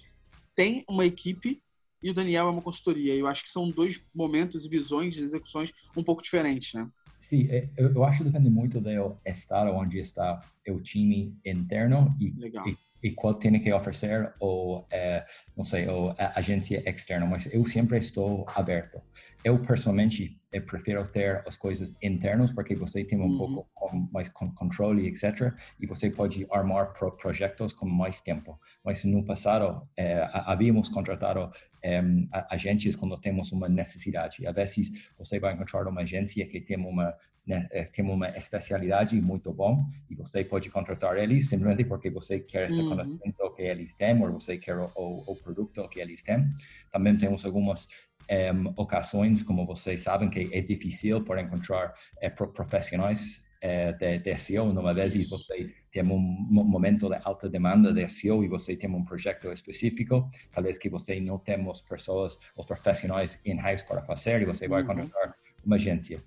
tem 0.56 0.86
uma 0.88 1.06
equipe 1.06 1.62
e 2.02 2.10
o 2.10 2.14
Daniel 2.14 2.48
é 2.48 2.52
uma 2.52 2.62
consultoria. 2.62 3.16
Eu 3.16 3.28
acho 3.28 3.44
que 3.44 3.50
são 3.50 3.70
dois 3.70 4.04
momentos 4.14 4.66
e 4.66 4.70
visões, 4.70 5.18
execuções 5.18 5.72
um 5.96 6.04
pouco 6.04 6.22
diferentes, 6.22 6.74
né? 6.74 6.88
Sim, 7.20 7.48
é, 7.50 7.70
eu, 7.76 7.94
eu 7.94 8.04
acho 8.04 8.20
que 8.20 8.30
depende 8.30 8.50
muito 8.50 8.80
de 8.80 8.92
estar 9.26 9.68
onde 9.72 10.00
está 10.00 10.40
o 10.70 10.80
time 10.80 11.36
interno 11.44 12.16
e, 12.20 12.28
e, 12.70 12.78
e 13.04 13.12
qual 13.12 13.34
tem 13.34 13.60
que 13.60 13.72
oferecer 13.74 14.34
ou 14.40 14.86
é, 14.92 15.26
não 15.56 15.64
sei 15.64 15.88
ou 15.88 16.12
a 16.12 16.40
agência 16.40 16.82
externa 16.88 17.26
mas 17.26 17.48
eu 17.52 17.66
sempre 17.66 17.98
estou 17.98 18.46
aberto 18.50 19.02
eu 19.44 19.60
pessoalmente 19.60 20.40
eu 20.52 20.62
prefiro 20.62 21.04
ter 21.08 21.44
as 21.46 21.58
coisas 21.58 21.96
internas 22.02 22.52
porque 22.52 22.76
você 22.76 23.04
tem 23.04 23.20
um 23.20 23.26
uhum. 23.26 23.38
pouco 23.38 23.70
com 23.74 24.10
mais 24.12 24.30
controle 24.30 25.08
etc 25.08 25.54
e 25.80 25.86
você 25.86 26.10
pode 26.10 26.48
armar 26.50 26.94
pro 26.94 27.12
projetos 27.12 27.74
com 27.74 27.86
mais 27.86 28.22
tempo 28.22 28.60
mas 28.84 29.04
no 29.04 29.24
passado 29.24 29.88
é, 29.98 30.26
havíamos 30.32 30.90
contratado 30.90 31.52
é, 31.84 32.02
agentes 32.50 32.96
quando 32.96 33.18
temos 33.20 33.52
uma 33.52 33.68
necessidade 33.68 34.48
às 34.48 34.56
vezes 34.56 34.92
você 35.18 35.40
vai 35.40 35.54
encontrar 35.54 35.88
uma 35.88 36.02
agência 36.02 36.46
que 36.48 36.62
tem 36.62 36.78
uma 36.78 37.14
né, 37.48 37.66
tem 37.94 38.04
uma 38.04 38.28
especialidade 38.38 39.20
muito 39.22 39.54
bom 39.54 39.86
e 40.10 40.16
você 40.16 40.44
pode 40.44 40.70
contratar 40.70 41.18
eles 41.18 41.48
simplesmente 41.48 41.86
porque 41.86 42.10
você 42.10 42.42
quer 42.42 42.66
este 42.70 42.82
uhum. 42.82 42.90
conhecimento 42.90 43.54
que 43.56 43.62
eles 43.62 43.94
têm 43.94 44.22
ou 44.22 44.34
você 44.34 44.58
quer 44.58 44.78
o, 44.78 44.92
o, 44.96 45.36
produto 45.38 45.88
que 45.88 46.00
eles 46.02 46.22
têm. 46.22 46.46
Também 46.92 47.18
temos 47.18 47.46
algumas 47.46 47.88
um, 48.30 48.74
ocasiões, 48.76 49.44
como 49.44 49.66
vocês 49.66 50.02
sabem, 50.02 50.30
que 50.30 50.50
é 50.52 50.62
difícil 50.62 51.24
para 51.24 51.42
encontrar 51.42 51.94
é, 52.22 52.30
profissionais 52.30 53.46
é, 53.62 53.94
de, 53.94 54.20
de 54.20 54.38
SEO. 54.38 54.74
Numa 54.74 54.94
vez 54.94 55.14
você 55.30 55.74
tem 55.92 56.04
um 56.04 56.18
momento 56.18 57.10
de 57.10 57.18
alta 57.24 57.50
demanda 57.50 57.94
de 57.94 58.08
SEO 58.08 58.44
e 58.44 58.48
você 58.48 58.76
tem 58.76 58.90
um 58.90 59.04
projeto 59.04 59.52
específico, 59.52 60.30
talvez 60.52 60.78
que 60.78 60.90
você 60.90 61.20
não 61.20 61.40
temos 61.40 61.82
pessoas 61.82 62.38
ou 62.56 62.66
profissionais 62.66 63.40
in-house 63.46 63.84
para 63.84 64.02
fazer 64.02 64.42
e 64.42 64.46
você 64.46 64.68
vai 64.68 64.82
uhum. 64.82 64.88
contratar 64.88 65.36
uma 65.66 65.76
agência. 65.76 66.22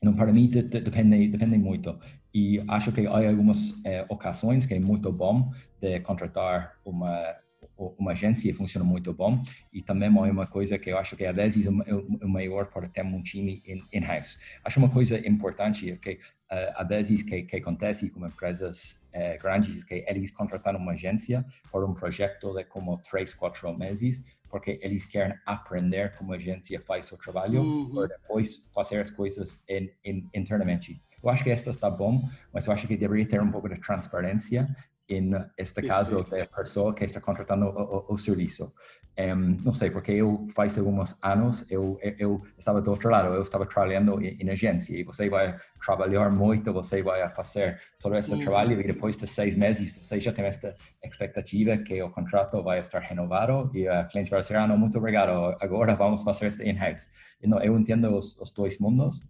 Então, 0.00 0.14
para 0.14 0.32
mim, 0.32 0.48
de, 0.48 0.62
de, 0.62 0.80
depende, 0.80 1.28
depende 1.28 1.56
muito. 1.56 1.98
E 2.34 2.62
acho 2.68 2.92
que 2.92 3.06
há 3.06 3.28
algumas 3.28 3.74
eh, 3.84 4.04
ocasiões 4.08 4.66
que 4.66 4.74
é 4.74 4.80
muito 4.80 5.10
bom 5.12 5.50
de 5.80 6.00
contratar 6.00 6.78
uma, 6.84 7.36
uma 7.76 8.12
agência 8.12 8.54
funciona 8.54 8.84
muito 8.84 9.12
bom. 9.12 9.42
E 9.72 9.82
também 9.82 10.08
é 10.08 10.10
uma 10.10 10.46
coisa 10.46 10.78
que 10.78 10.90
eu 10.90 10.98
acho 10.98 11.16
que 11.16 11.24
às 11.24 11.34
vezes 11.34 11.66
é 11.66 11.70
o 11.70 12.28
maior 12.28 12.66
para 12.66 12.88
ter 12.88 13.04
um 13.04 13.22
time 13.22 13.62
in-house. 13.92 14.38
acho 14.64 14.78
uma 14.78 14.90
coisa 14.90 15.18
importante 15.26 15.96
que 15.96 16.12
uh, 16.12 16.72
às 16.76 16.88
vezes 16.88 17.22
que, 17.22 17.42
que 17.42 17.56
acontece 17.56 18.10
com 18.10 18.26
empresas 18.26 18.96
uh, 19.14 19.40
grandes 19.42 19.82
que 19.84 20.04
eles 20.06 20.30
contratam 20.30 20.76
uma 20.76 20.92
agência 20.92 21.44
para 21.70 21.84
um 21.84 21.94
projeto 21.94 22.54
de 22.54 22.64
como 22.64 22.98
três, 22.98 23.34
quatro 23.34 23.76
meses 23.76 24.22
porque 24.54 24.78
eles 24.82 25.04
querem 25.04 25.36
aprender 25.44 26.14
como 26.14 26.32
a 26.32 26.36
agência 26.36 26.78
faz 26.78 27.06
seu 27.06 27.18
trabalho 27.18 27.60
uhum. 27.60 27.90
para 27.92 28.06
depois 28.06 28.62
fazer 28.72 29.00
as 29.00 29.10
coisas 29.10 29.60
in, 29.68 29.90
in, 30.04 30.30
internamente. 30.32 31.02
Eu 31.20 31.28
acho 31.28 31.42
que 31.42 31.50
isso 31.50 31.70
está 31.70 31.90
bom, 31.90 32.22
mas 32.52 32.64
eu 32.64 32.72
acho 32.72 32.86
que 32.86 32.96
deveria 32.96 33.26
ter 33.26 33.42
um 33.42 33.50
pouco 33.50 33.68
de 33.68 33.80
transparência 33.80 34.68
em 35.08 35.32
este 35.58 35.82
caso 35.82 36.24
da 36.24 36.46
pessoa 36.46 36.94
que 36.94 37.04
está 37.04 37.20
contratando 37.20 37.66
o, 37.66 38.06
o, 38.10 38.14
o 38.14 38.18
serviço. 38.18 38.72
Um, 39.16 39.62
não 39.64 39.72
sei, 39.72 39.92
porque 39.92 40.10
eu 40.10 40.44
faz 40.56 40.76
alguns 40.76 41.14
anos 41.22 41.64
eu, 41.70 41.96
eu 42.18 42.42
estava 42.58 42.82
do 42.82 42.90
outro 42.90 43.08
lado, 43.08 43.32
eu 43.32 43.42
estava 43.42 43.64
trabalhando 43.64 44.20
em, 44.20 44.36
em 44.40 44.50
agência 44.50 44.92
e 44.92 45.04
você 45.04 45.30
vai 45.30 45.56
trabalhar 45.80 46.30
muito, 46.30 46.72
você 46.72 47.00
vai 47.00 47.28
fazer 47.30 47.80
todo 48.00 48.16
esse 48.16 48.32
uhum. 48.32 48.40
trabalho 48.40 48.80
e 48.80 48.84
depois 48.84 49.16
de 49.16 49.28
seis 49.28 49.54
meses 49.54 49.92
você 49.92 50.18
já 50.18 50.32
tem 50.32 50.44
esta 50.46 50.74
expectativa 51.04 51.76
que 51.76 52.02
o 52.02 52.10
contrato 52.10 52.60
vai 52.60 52.80
estar 52.80 52.98
renovado 52.98 53.70
e 53.72 53.88
o 53.88 54.08
cliente 54.08 54.32
vai 54.32 54.40
dizer, 54.40 54.56
ah, 54.56 54.66
não, 54.66 54.76
muito 54.76 54.98
obrigado, 54.98 55.56
agora 55.60 55.94
vamos 55.94 56.24
fazer 56.24 56.46
este 56.46 56.68
in-house. 56.68 57.08
Eu 57.40 57.78
entendo 57.78 58.16
os, 58.16 58.36
os 58.40 58.50
dois 58.50 58.78
mundos, 58.78 59.22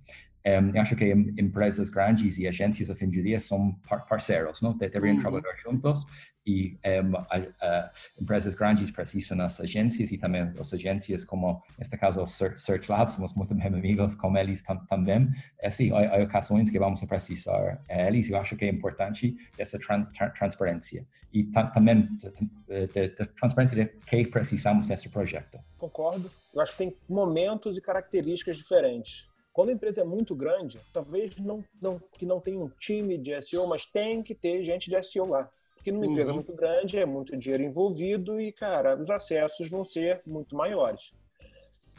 um, 0.47 0.71
eu 0.75 0.83
acho 0.83 0.95
que 0.95 1.11
empresas 1.11 1.89
grandes 1.89 2.37
e 2.37 2.47
agências 2.47 2.91
hoje 2.91 3.05
em 3.05 3.11
dia 3.11 3.41
são 3.41 3.75
parceiros, 4.09 4.61
não? 4.61 4.77
Deveriam 4.77 5.17
uhum. 5.17 5.21
trabalhar 5.21 5.57
juntos 5.63 6.05
e 6.47 6.79
um, 6.85 7.17
a, 7.17 7.67
a, 7.67 7.93
empresas 8.21 8.55
grandes 8.55 8.91
precisam 8.91 9.39
das 9.39 9.59
agências 9.59 10.13
e 10.13 10.19
também 10.19 10.43
as 10.59 10.73
agências, 10.75 11.25
como 11.25 11.63
neste 11.79 11.97
caso 11.97 12.23
o 12.23 12.27
Search 12.27 12.91
Labs, 12.91 13.15
somos 13.15 13.33
muito 13.35 13.55
bem 13.55 13.67
amigos 13.67 14.15
com 14.15 14.37
eles 14.37 14.61
tam, 14.61 14.85
também. 14.85 15.31
É, 15.61 15.71
sim, 15.71 15.91
há, 15.93 16.17
há, 16.17 16.23
ocasiões 16.23 16.69
que 16.69 16.79
vamos 16.79 17.03
precisar 17.05 17.83
eles. 17.89 18.29
Eu 18.29 18.37
acho 18.37 18.55
que 18.55 18.67
é 18.67 18.69
importante 18.69 19.35
essa 19.57 19.79
trans, 19.79 20.09
transparência 20.37 21.07
e 21.33 21.45
também 21.73 22.07
de, 22.17 22.87
de, 22.89 23.09
de 23.09 23.27
transparência 23.35 23.83
de 23.83 23.87
que 24.07 24.27
precisamos 24.27 24.89
desse 24.89 25.09
projeto. 25.09 25.59
Concordo. 25.79 26.31
Eu 26.55 26.61
acho 26.61 26.73
que 26.73 26.79
tem 26.79 26.95
momentos 27.09 27.79
e 27.79 27.81
características 27.81 28.59
diferentes 28.59 29.27
quando 29.55 29.69
a 29.69 29.73
empresa 29.73 30.01
é 30.01 30.05
muito 30.05 30.35
grande, 30.35 30.81
talvez 30.93 31.37
não, 31.37 31.65
não, 31.81 32.01
que 32.19 32.27
não 32.27 32.41
tenha 32.41 32.59
um 32.59 32.69
time 32.69 33.17
de 33.17 33.41
SEO, 33.41 33.69
mas 33.69 33.87
tem 33.87 34.21
que 34.21 34.35
ter 34.35 34.65
gente 34.65 34.91
de 34.91 35.01
SEO 35.01 35.27
lá. 35.27 35.49
Porque 35.77 35.93
numa 35.93 36.05
uhum. 36.05 36.11
empresa 36.11 36.33
muito 36.33 36.53
grande 36.53 36.99
é 36.99 37.07
muito 37.07 37.37
dinheiro 37.37 37.63
envolvido 37.63 38.41
e, 38.41 38.51
cara, 38.51 39.01
os 39.01 39.09
acessos 39.09 39.71
vão 39.71 39.85
ser 39.85 40.21
muito 40.27 40.57
maiores. 40.57 41.13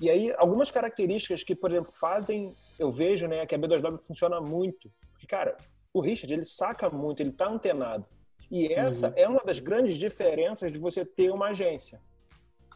E 0.02 0.10
aí, 0.10 0.34
algumas 0.36 0.70
características 0.70 1.44
que, 1.44 1.56
por 1.56 1.72
exemplo, 1.72 1.94
fazem, 1.94 2.54
eu 2.78 2.92
vejo, 2.92 3.26
né, 3.26 3.46
que 3.46 3.56
a 3.56 3.58
B2W 3.58 4.02
funciona 4.02 4.42
muito. 4.42 4.92
Porque, 5.12 5.26
cara, 5.26 5.54
o 5.94 6.02
Richard, 6.02 6.34
ele 6.34 6.44
saca 6.44 6.90
muito, 6.90 7.22
ele 7.22 7.32
tá 7.32 7.48
antenado. 7.48 8.06
E 8.52 8.68
essa 8.74 9.08
uhum. 9.08 9.14
é 9.16 9.30
uma 9.30 9.44
das 9.46 9.60
grandes 9.60 9.96
diferenças 9.96 10.74
de 10.74 10.78
você 10.78 11.06
ter 11.06 11.32
uma 11.32 11.48
agência. 11.48 12.02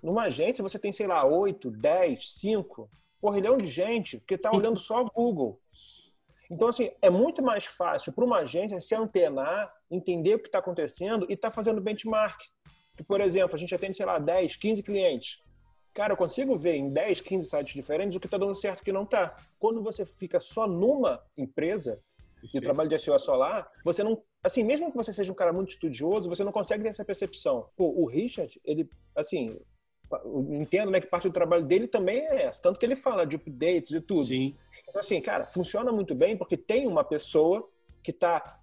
Numa 0.02 0.24
agência, 0.24 0.64
você 0.64 0.80
tem, 0.80 0.94
sei 0.94 1.06
lá, 1.06 1.26
8, 1.26 1.70
10, 1.70 2.32
5 2.32 2.90
porrilhão 3.20 3.58
de 3.58 3.68
gente 3.68 4.20
que 4.26 4.36
está 4.36 4.52
olhando 4.52 4.80
só 4.80 5.02
o 5.02 5.10
Google. 5.10 5.60
Então, 6.50 6.68
assim, 6.68 6.92
é 7.02 7.10
muito 7.10 7.44
mais 7.44 7.66
fácil 7.66 8.12
para 8.12 8.26
uma 8.26 8.40
agência 8.40 8.82
se 8.82 8.96
antenar, 8.96 9.72
entender 9.90 10.36
o 10.36 10.40
que 10.40 10.48
está 10.48 10.60
acontecendo 10.60 11.26
e 11.30 11.34
estar 11.34 11.50
tá 11.50 11.56
fazendo 11.56 11.82
benchmark. 11.82 12.40
Que, 12.98 13.04
por 13.04 13.22
exemplo, 13.22 13.56
a 13.56 13.60
gente 13.60 13.74
atende, 13.74 13.96
sei 13.96 14.06
lá, 14.06 14.18
10, 14.18 14.56
15 14.56 14.84
clientes. 14.84 15.42
Cara, 15.94 16.14
eu 16.14 16.18
consigo 16.18 16.58
ver 16.58 16.76
em 16.76 16.92
10, 16.92 17.22
15 17.22 17.50
sites 17.50 17.74
diferentes 17.74 18.16
o 18.16 18.20
que 18.20 18.28
está 18.28 18.38
dando 18.38 18.56
certo 18.56 18.80
e 18.80 18.82
o 18.82 18.86
que 18.86 18.92
não 18.92 19.04
está. 19.04 19.36
Quando 19.60 19.84
você 19.84 20.06
fica 20.06 20.40
só 20.40 20.68
numa 20.68 21.24
empresa, 21.38 22.02
e 22.54 22.58
o 22.58 22.62
trabalho 22.62 22.90
de 22.90 22.98
SEO 22.98 23.20
solar, 23.20 23.70
você 23.84 24.04
não. 24.04 24.22
Assim, 24.42 24.64
mesmo 24.64 24.90
que 24.90 24.98
você 24.98 25.12
seja 25.12 25.32
um 25.32 25.36
cara 25.36 25.52
muito 25.52 25.72
estudioso, 25.72 26.30
você 26.30 26.44
não 26.44 26.52
consegue 26.52 26.84
ter 26.84 26.90
essa 26.90 27.04
percepção. 27.04 27.70
Pô, 27.76 27.90
o 27.90 28.06
Richard, 28.06 28.60
ele, 28.64 28.90
assim, 29.16 29.60
entendo 30.52 30.92
né, 30.92 31.00
que 31.00 31.08
parte 31.08 31.28
do 31.28 31.34
trabalho 31.34 31.66
dele 31.66 31.88
também 31.88 32.20
é 32.20 32.44
essa, 32.44 32.62
tanto 32.62 32.80
que 32.80 32.86
ele 32.86 32.96
fala 32.96 33.26
de 33.26 33.36
updates 33.36 33.92
e 33.92 34.02
tudo. 34.02 34.26
Sim. 34.26 34.56
Então, 34.88 35.00
assim, 35.00 35.22
cara, 35.22 35.46
funciona 35.46 35.92
muito 35.92 36.16
bem 36.16 36.36
porque 36.36 36.58
tem 36.58 36.88
uma 36.88 37.04
pessoa 37.04 37.70
que 38.04 38.12
está 38.12 38.60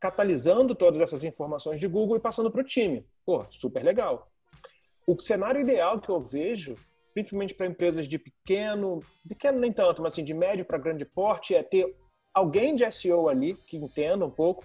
catalisando 0.00 0.74
todas 0.74 1.00
essas 1.00 1.22
informações 1.22 1.78
de 1.78 1.86
Google 1.86 2.16
e 2.16 2.20
passando 2.20 2.50
para 2.50 2.62
o 2.62 2.64
time. 2.64 3.06
Pô, 3.24 3.44
super 3.50 3.82
legal. 3.82 4.30
O 5.06 5.20
cenário 5.20 5.60
ideal 5.60 6.00
que 6.00 6.08
eu 6.08 6.20
vejo, 6.20 6.74
principalmente 7.12 7.54
para 7.54 7.66
empresas 7.66 8.08
de 8.08 8.18
pequeno, 8.18 9.00
pequeno 9.28 9.58
nem 9.58 9.72
tanto, 9.72 10.00
mas 10.00 10.14
assim, 10.14 10.24
de 10.24 10.32
médio 10.32 10.64
para 10.64 10.78
grande 10.78 11.04
porte, 11.04 11.54
é 11.54 11.62
ter 11.62 11.94
alguém 12.32 12.74
de 12.74 12.90
SEO 12.90 13.28
ali 13.28 13.54
que 13.54 13.76
entenda 13.76 14.24
um 14.24 14.30
pouco, 14.30 14.64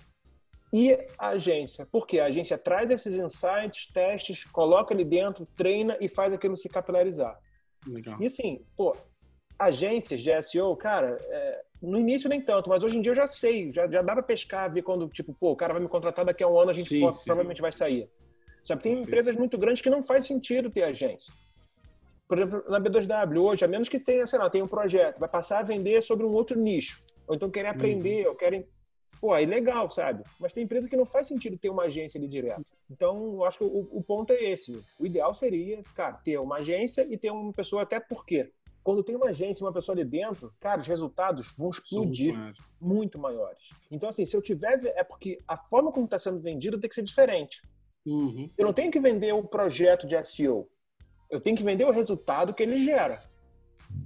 e 0.72 0.97
a 1.17 1.30
agência. 1.30 1.88
Porque 1.91 2.19
a 2.19 2.26
agência 2.26 2.57
traz 2.57 2.89
esses 2.89 3.15
insights, 3.15 3.88
testes, 3.88 4.43
coloca 4.45 4.93
ali 4.93 5.03
dentro, 5.03 5.45
treina 5.55 5.97
e 5.99 6.07
faz 6.07 6.34
aquilo 6.34 6.55
se 6.55 6.69
capilarizar. 6.69 7.38
Legal. 7.88 8.22
E 8.22 8.26
assim, 8.26 8.64
pô, 8.76 8.95
agências 9.57 10.22
de 10.22 10.41
SEO, 10.43 10.76
cara, 10.76 11.18
é, 11.22 11.64
no 11.81 11.99
início 11.99 12.30
nem 12.30 12.41
tanto, 12.41 12.69
mas 12.69 12.84
hoje 12.84 12.98
em 12.98 13.02
dia 13.02 13.11
eu 13.11 13.15
já 13.15 13.27
sei, 13.27 13.72
já, 13.73 13.88
já 13.88 14.02
dá 14.02 14.14
pra 14.14 14.23
pescar, 14.23 14.72
ver 14.72 14.81
quando, 14.81 15.07
tipo, 15.10 15.34
pô, 15.34 15.52
o 15.52 15.56
cara 15.56 15.73
vai 15.73 15.81
me 15.81 15.88
contratar 15.88 16.26
daqui 16.26 16.43
a 16.43 16.48
um 16.48 16.60
ano, 16.60 16.72
a 16.72 16.73
gente 16.73 16.89
sim, 16.89 17.02
pode, 17.02 17.18
sim. 17.18 17.26
provavelmente 17.26 17.61
vai 17.61 17.72
sair. 17.72 18.10
Sabe, 18.64 18.81
tem 18.81 19.02
empresas 19.02 19.35
muito 19.35 19.57
grandes 19.57 19.81
que 19.81 19.89
não 19.89 20.03
faz 20.03 20.27
sentido 20.27 20.69
ter 20.69 20.84
agência. 20.84 21.34
por 22.27 22.38
exemplo, 22.38 22.64
na 22.69 22.80
B2W, 22.80 23.41
hoje, 23.41 23.65
a 23.65 23.68
menos 23.68 23.89
que 23.89 23.99
tenha, 23.99 24.27
sei 24.27 24.38
lá, 24.38 24.49
tem 24.49 24.61
um 24.61 24.68
projeto, 24.68 25.19
vai 25.19 25.27
passar 25.27 25.60
a 25.60 25.64
vender 25.64 26.02
sobre 26.03 26.26
um 26.26 26.31
outro 26.31 26.60
nicho. 26.60 27.03
Ou 27.27 27.35
então 27.35 27.49
querer 27.49 27.69
aprender, 27.69 28.26
uhum. 28.26 28.31
ou 28.31 28.35
querem. 28.35 28.68
Pô, 29.22 29.31
aí 29.31 29.45
legal, 29.45 29.89
sabe? 29.91 30.23
Mas 30.39 30.52
tem 30.52 30.64
empresa 30.64 30.89
que 30.89 30.98
não 30.98 31.06
faz 31.06 31.27
sentido 31.27 31.56
ter 31.56 31.69
uma 31.69 31.84
agência 31.84 32.18
ali 32.18 32.27
direto. 32.27 32.65
Então, 32.89 33.35
eu 33.35 33.45
acho 33.45 33.60
que 33.60 33.64
o, 33.64 33.88
o 33.91 34.03
ponto 34.03 34.34
é 34.34 34.43
esse. 34.43 34.84
O 34.99 35.06
ideal 35.06 35.35
seria, 35.35 35.84
cara, 35.95 36.14
ter 36.14 36.39
uma 36.39 36.57
agência 36.57 37.06
e 37.07 37.15
ter 37.15 37.30
uma 37.30 37.53
pessoa, 37.53 37.84
até 37.84 37.99
porque 37.99 38.52
quando 38.84 39.03
tem 39.03 39.15
uma 39.15 39.27
agência 39.27 39.64
e 39.64 39.65
uma 39.65 39.72
pessoa 39.72 39.95
ali 39.95 40.03
dentro, 40.03 40.52
cara, 40.60 40.81
os 40.81 40.88
resultados 40.88 41.53
vão 41.56 41.69
explodir 41.69 42.34
muito 42.80 43.19
maiores. 43.19 43.69
Então, 43.91 44.10
assim, 44.10 44.26
se 44.26 44.35
eu 44.35 44.41
tiver. 44.41 44.84
É 44.95 45.03
porque 45.03 45.39
a 45.48 45.56
forma 45.56 45.91
como 45.91 46.06
está 46.06 46.18
sendo 46.18 46.39
vendido 46.39 46.80
tem 46.80 46.89
que 46.89 46.95
ser 46.95 47.03
diferente. 47.03 47.61
Uhum. 48.03 48.49
Eu 48.57 48.65
não 48.65 48.73
tenho 48.73 48.91
que 48.91 48.99
vender 48.99 49.34
o 49.34 49.43
projeto 49.43 50.07
de 50.07 50.22
SEO. 50.23 50.68
Eu 51.30 51.39
tenho 51.39 51.56
que 51.56 51.64
vender 51.64 51.85
o 51.85 51.91
resultado 51.91 52.56
que 52.56 52.64
ele 52.64 52.84
gera. 52.84 53.22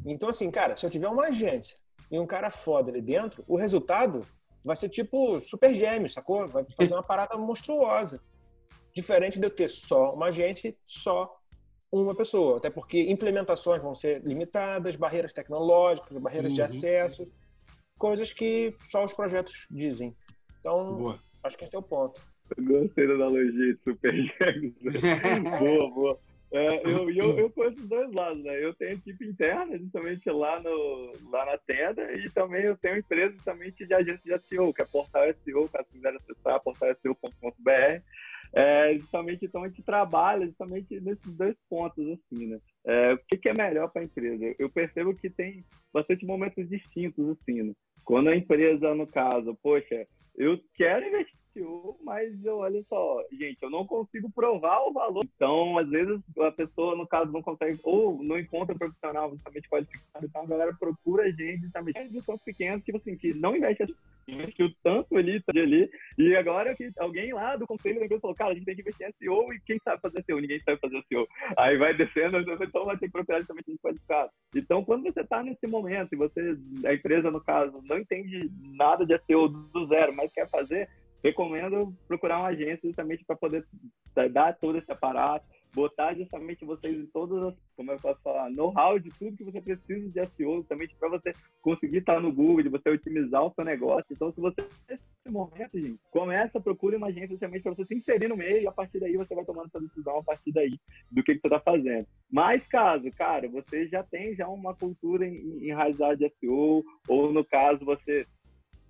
Então, 0.06 0.28
assim, 0.28 0.52
cara, 0.52 0.76
se 0.76 0.86
eu 0.86 0.90
tiver 0.90 1.08
uma 1.08 1.28
agência 1.28 1.78
e 2.12 2.20
um 2.20 2.28
cara 2.28 2.50
foda 2.50 2.92
ali 2.92 3.02
dentro, 3.02 3.44
o 3.48 3.56
resultado 3.56 4.26
vai 4.66 4.76
ser 4.76 4.90
tipo 4.90 5.40
super 5.40 5.74
gêmeo, 5.74 6.10
sacou? 6.10 6.48
Vai 6.48 6.66
fazer 6.78 6.94
uma 6.94 7.04
parada 7.04 7.38
monstruosa. 7.38 8.22
Diferente 8.94 9.40
de 9.40 9.46
eu 9.46 9.50
ter 9.50 9.70
só 9.70 10.14
uma 10.14 10.28
agência 10.28 10.70
e 10.70 10.78
só 10.86 11.38
uma 11.92 12.16
pessoa. 12.16 12.58
Até 12.58 12.70
porque 12.70 13.02
implementações 13.10 13.84
vão 13.84 13.94
ser 13.94 14.22
limitadas, 14.24 14.96
barreiras 14.96 15.34
tecnológicas, 15.34 16.18
barreiras 16.18 16.52
uhum. 16.52 16.56
de 16.56 16.62
acesso, 16.62 17.28
coisas 17.98 18.34
que 18.34 18.76
só 18.90 19.06
os 19.06 19.14
projetos 19.14 19.68
dizem. 19.70 20.16
Então, 20.60 20.98
boa. 20.98 21.20
acho 21.44 21.58
que 21.58 21.64
esse 21.64 21.76
é 21.76 21.80
o 21.80 21.84
ponto. 21.84 22.22
gostei 22.58 23.08
da 23.08 23.14
analogia 23.14 23.74
de 23.74 23.80
super 23.84 24.14
gêmeos. 24.14 24.74
boa, 25.60 25.92
boa. 25.92 26.20
É, 26.56 26.82
eu, 26.86 27.10
eu, 27.10 27.38
eu 27.38 27.50
conheço 27.50 27.82
os 27.82 27.90
dois 27.90 28.10
lados, 28.14 28.42
né? 28.42 28.64
Eu 28.64 28.74
tenho 28.76 28.94
equipe 28.94 29.28
interna, 29.28 29.78
justamente 29.78 30.30
lá, 30.30 30.58
no, 30.62 31.12
lá 31.30 31.46
na 31.46 31.58
tenda, 31.58 32.14
e 32.14 32.30
também 32.30 32.64
eu 32.64 32.78
tenho 32.78 32.98
empresa 32.98 33.34
justamente 33.34 33.86
de 33.86 33.94
agência 33.94 34.22
de 34.24 34.48
SEO, 34.48 34.74
que 34.74 34.82
é 34.82 34.86
Portal 34.86 35.24
SEO, 35.44 35.68
caso 35.68 35.90
quiser 35.92 36.16
acessar, 36.16 36.62
portalseo.com.br. 36.62 38.02
É, 38.54 38.98
justamente, 38.98 39.44
então, 39.44 39.64
a 39.64 39.68
gente 39.68 39.84
trabalha 39.84 40.46
justamente 40.46 40.98
nesses 41.02 41.36
dois 41.36 41.58
pontos, 41.70 42.08
assim, 42.08 42.48
né? 42.48 42.60
É, 42.86 43.14
o 43.14 43.18
que, 43.18 43.38
que, 43.38 43.50
é 43.50 43.54
melhor 43.54 43.92
para 43.92 44.02
a 44.02 44.06
empresa? 44.06 44.56
Eu 44.58 44.70
percebo 44.70 45.14
que 45.14 45.30
tem 45.30 45.66
bastante 45.94 46.26
momentos 46.26 46.70
distintos, 46.70 47.38
assim, 47.38 47.64
né? 47.64 47.74
Quando 48.06 48.30
a 48.30 48.36
empresa, 48.36 48.96
no 48.96 49.08
caso, 49.08 49.58
poxa, 49.62 50.08
eu 50.38 50.58
quero 50.74 51.06
investir 51.06 51.45
mas 52.04 52.44
eu, 52.44 52.58
olha 52.58 52.84
só, 52.90 53.24
gente, 53.32 53.58
eu 53.62 53.70
não 53.70 53.86
consigo 53.86 54.30
provar 54.32 54.82
o 54.82 54.94
valor. 54.94 55.24
Então, 55.36 55.78
às 55.78 55.90
vezes, 55.90 56.20
a 56.40 56.52
pessoa, 56.52 56.96
no 56.96 57.08
caso, 57.08 57.32
não 57.32 57.42
consegue, 57.42 57.80
ou 57.84 58.24
não 58.24 58.40
encontra 58.40 58.76
profissional 58.76 59.30
justamente 59.32 59.70
qualificado. 59.70 60.26
Então, 60.26 60.44
a 60.44 60.48
galera 60.48 60.76
procura 60.80 61.24
a 61.24 61.32
gente 61.32 61.70
também. 61.72 61.94
Eles 61.96 62.24
são 62.24 62.38
pequenos, 62.38 62.84
tipo 62.84 62.98
assim, 62.98 63.16
que 63.18 63.34
não 63.34 63.56
investe 63.56 63.84
investiu 64.28 64.74
tanto 64.84 65.16
ali, 65.18 65.44
ali, 65.50 65.90
e 66.18 66.36
agora 66.36 66.76
que 66.76 66.92
alguém 66.98 67.34
lá 67.34 67.56
do 67.56 67.68
conselho 67.68 68.00
da 68.00 68.06
empresa 68.06 68.22
falou, 68.22 68.36
cara, 68.36 68.52
a 68.52 68.54
gente 68.54 68.66
tem 68.66 68.76
que 68.76 68.82
investir 68.82 69.08
em 69.08 69.14
SEO 69.14 69.54
e 69.54 69.60
quem 69.62 69.80
sabe 69.84 70.02
fazer 70.02 70.24
SEO? 70.24 70.40
Ninguém 70.40 70.60
sabe 70.62 70.80
fazer 70.80 71.04
SEO. 71.08 71.28
Aí 71.58 71.78
vai 71.78 71.94
descendo, 71.94 72.40
então 72.40 72.86
vai 72.86 72.98
ter 72.98 73.06
que 73.06 73.12
procurar 73.12 73.40
justamente 73.40 73.72
gente 73.72 73.82
qualificado. 73.82 74.32
Então, 74.56 74.84
quando 74.84 75.04
você 75.04 75.22
está 75.22 75.44
nesse 75.44 75.68
momento 75.68 76.14
e 76.14 76.18
você, 76.18 76.58
a 76.86 76.94
empresa, 76.94 77.30
no 77.30 77.42
caso, 77.42 77.82
não 77.84 78.00
entende 78.00 78.50
nada 78.76 79.06
de 79.06 79.18
SEO 79.26 79.48
do 79.48 79.88
zero, 79.88 80.16
mas 80.16 80.32
quer 80.32 80.50
fazer, 80.50 80.90
recomendo 81.26 81.92
procurar 82.08 82.40
uma 82.40 82.50
agência 82.50 82.82
justamente 82.84 83.26
para 83.26 83.36
poder 83.36 83.66
dar 84.32 84.54
todo 84.54 84.78
esse 84.78 84.92
aparato, 84.92 85.46
botar 85.74 86.14
justamente 86.14 86.64
vocês 86.64 86.96
em 86.96 87.06
todas 87.08 87.44
as, 87.44 87.56
como 87.76 87.92
eu 87.92 88.00
posso 88.00 88.22
falar, 88.22 88.50
know-how 88.52 88.98
de 89.00 89.10
tudo 89.10 89.36
que 89.36 89.44
você 89.44 89.60
precisa 89.60 90.10
de 90.10 90.28
SEO, 90.38 90.58
justamente 90.58 90.96
para 90.96 91.10
você 91.10 91.34
conseguir 91.62 91.98
estar 91.98 92.22
no 92.22 92.32
Google, 92.32 92.64
de 92.64 92.70
você 92.70 92.90
otimizar 92.90 93.44
o 93.44 93.52
seu 93.54 93.66
negócio. 93.66 94.06
Então, 94.12 94.32
se 94.32 94.40
você 94.40 94.62
nesse 94.88 95.04
momento, 95.30 95.78
gente, 95.78 96.00
começa, 96.12 96.62
procure 96.62 96.96
uma 96.96 97.08
agência 97.08 97.30
justamente 97.30 97.64
para 97.64 97.74
você 97.74 97.86
se 97.86 97.96
inserir 97.96 98.28
no 98.28 98.38
meio 98.38 98.62
e 98.62 98.68
a 98.68 98.72
partir 98.72 99.00
daí 99.00 99.18
você 99.18 99.34
vai 99.34 99.44
tomando 99.44 99.68
essa 99.68 99.82
decisão 99.82 100.20
a 100.20 100.24
partir 100.24 100.52
daí 100.52 100.80
do 101.12 101.24
que, 101.24 101.36
que 101.36 101.42
você 101.42 101.48
está 101.48 101.60
fazendo. 101.60 102.08
Mas 102.32 102.66
caso, 102.68 103.12
cara, 103.12 103.50
você 103.50 103.88
já 103.88 104.04
tem 104.04 104.36
já 104.36 104.48
uma 104.48 104.76
cultura 104.76 105.28
enraizada 105.28 106.16
de 106.16 106.32
SEO, 106.40 106.84
ou 107.10 107.34
no 107.34 107.44
caso 107.44 107.84
você 107.84 108.26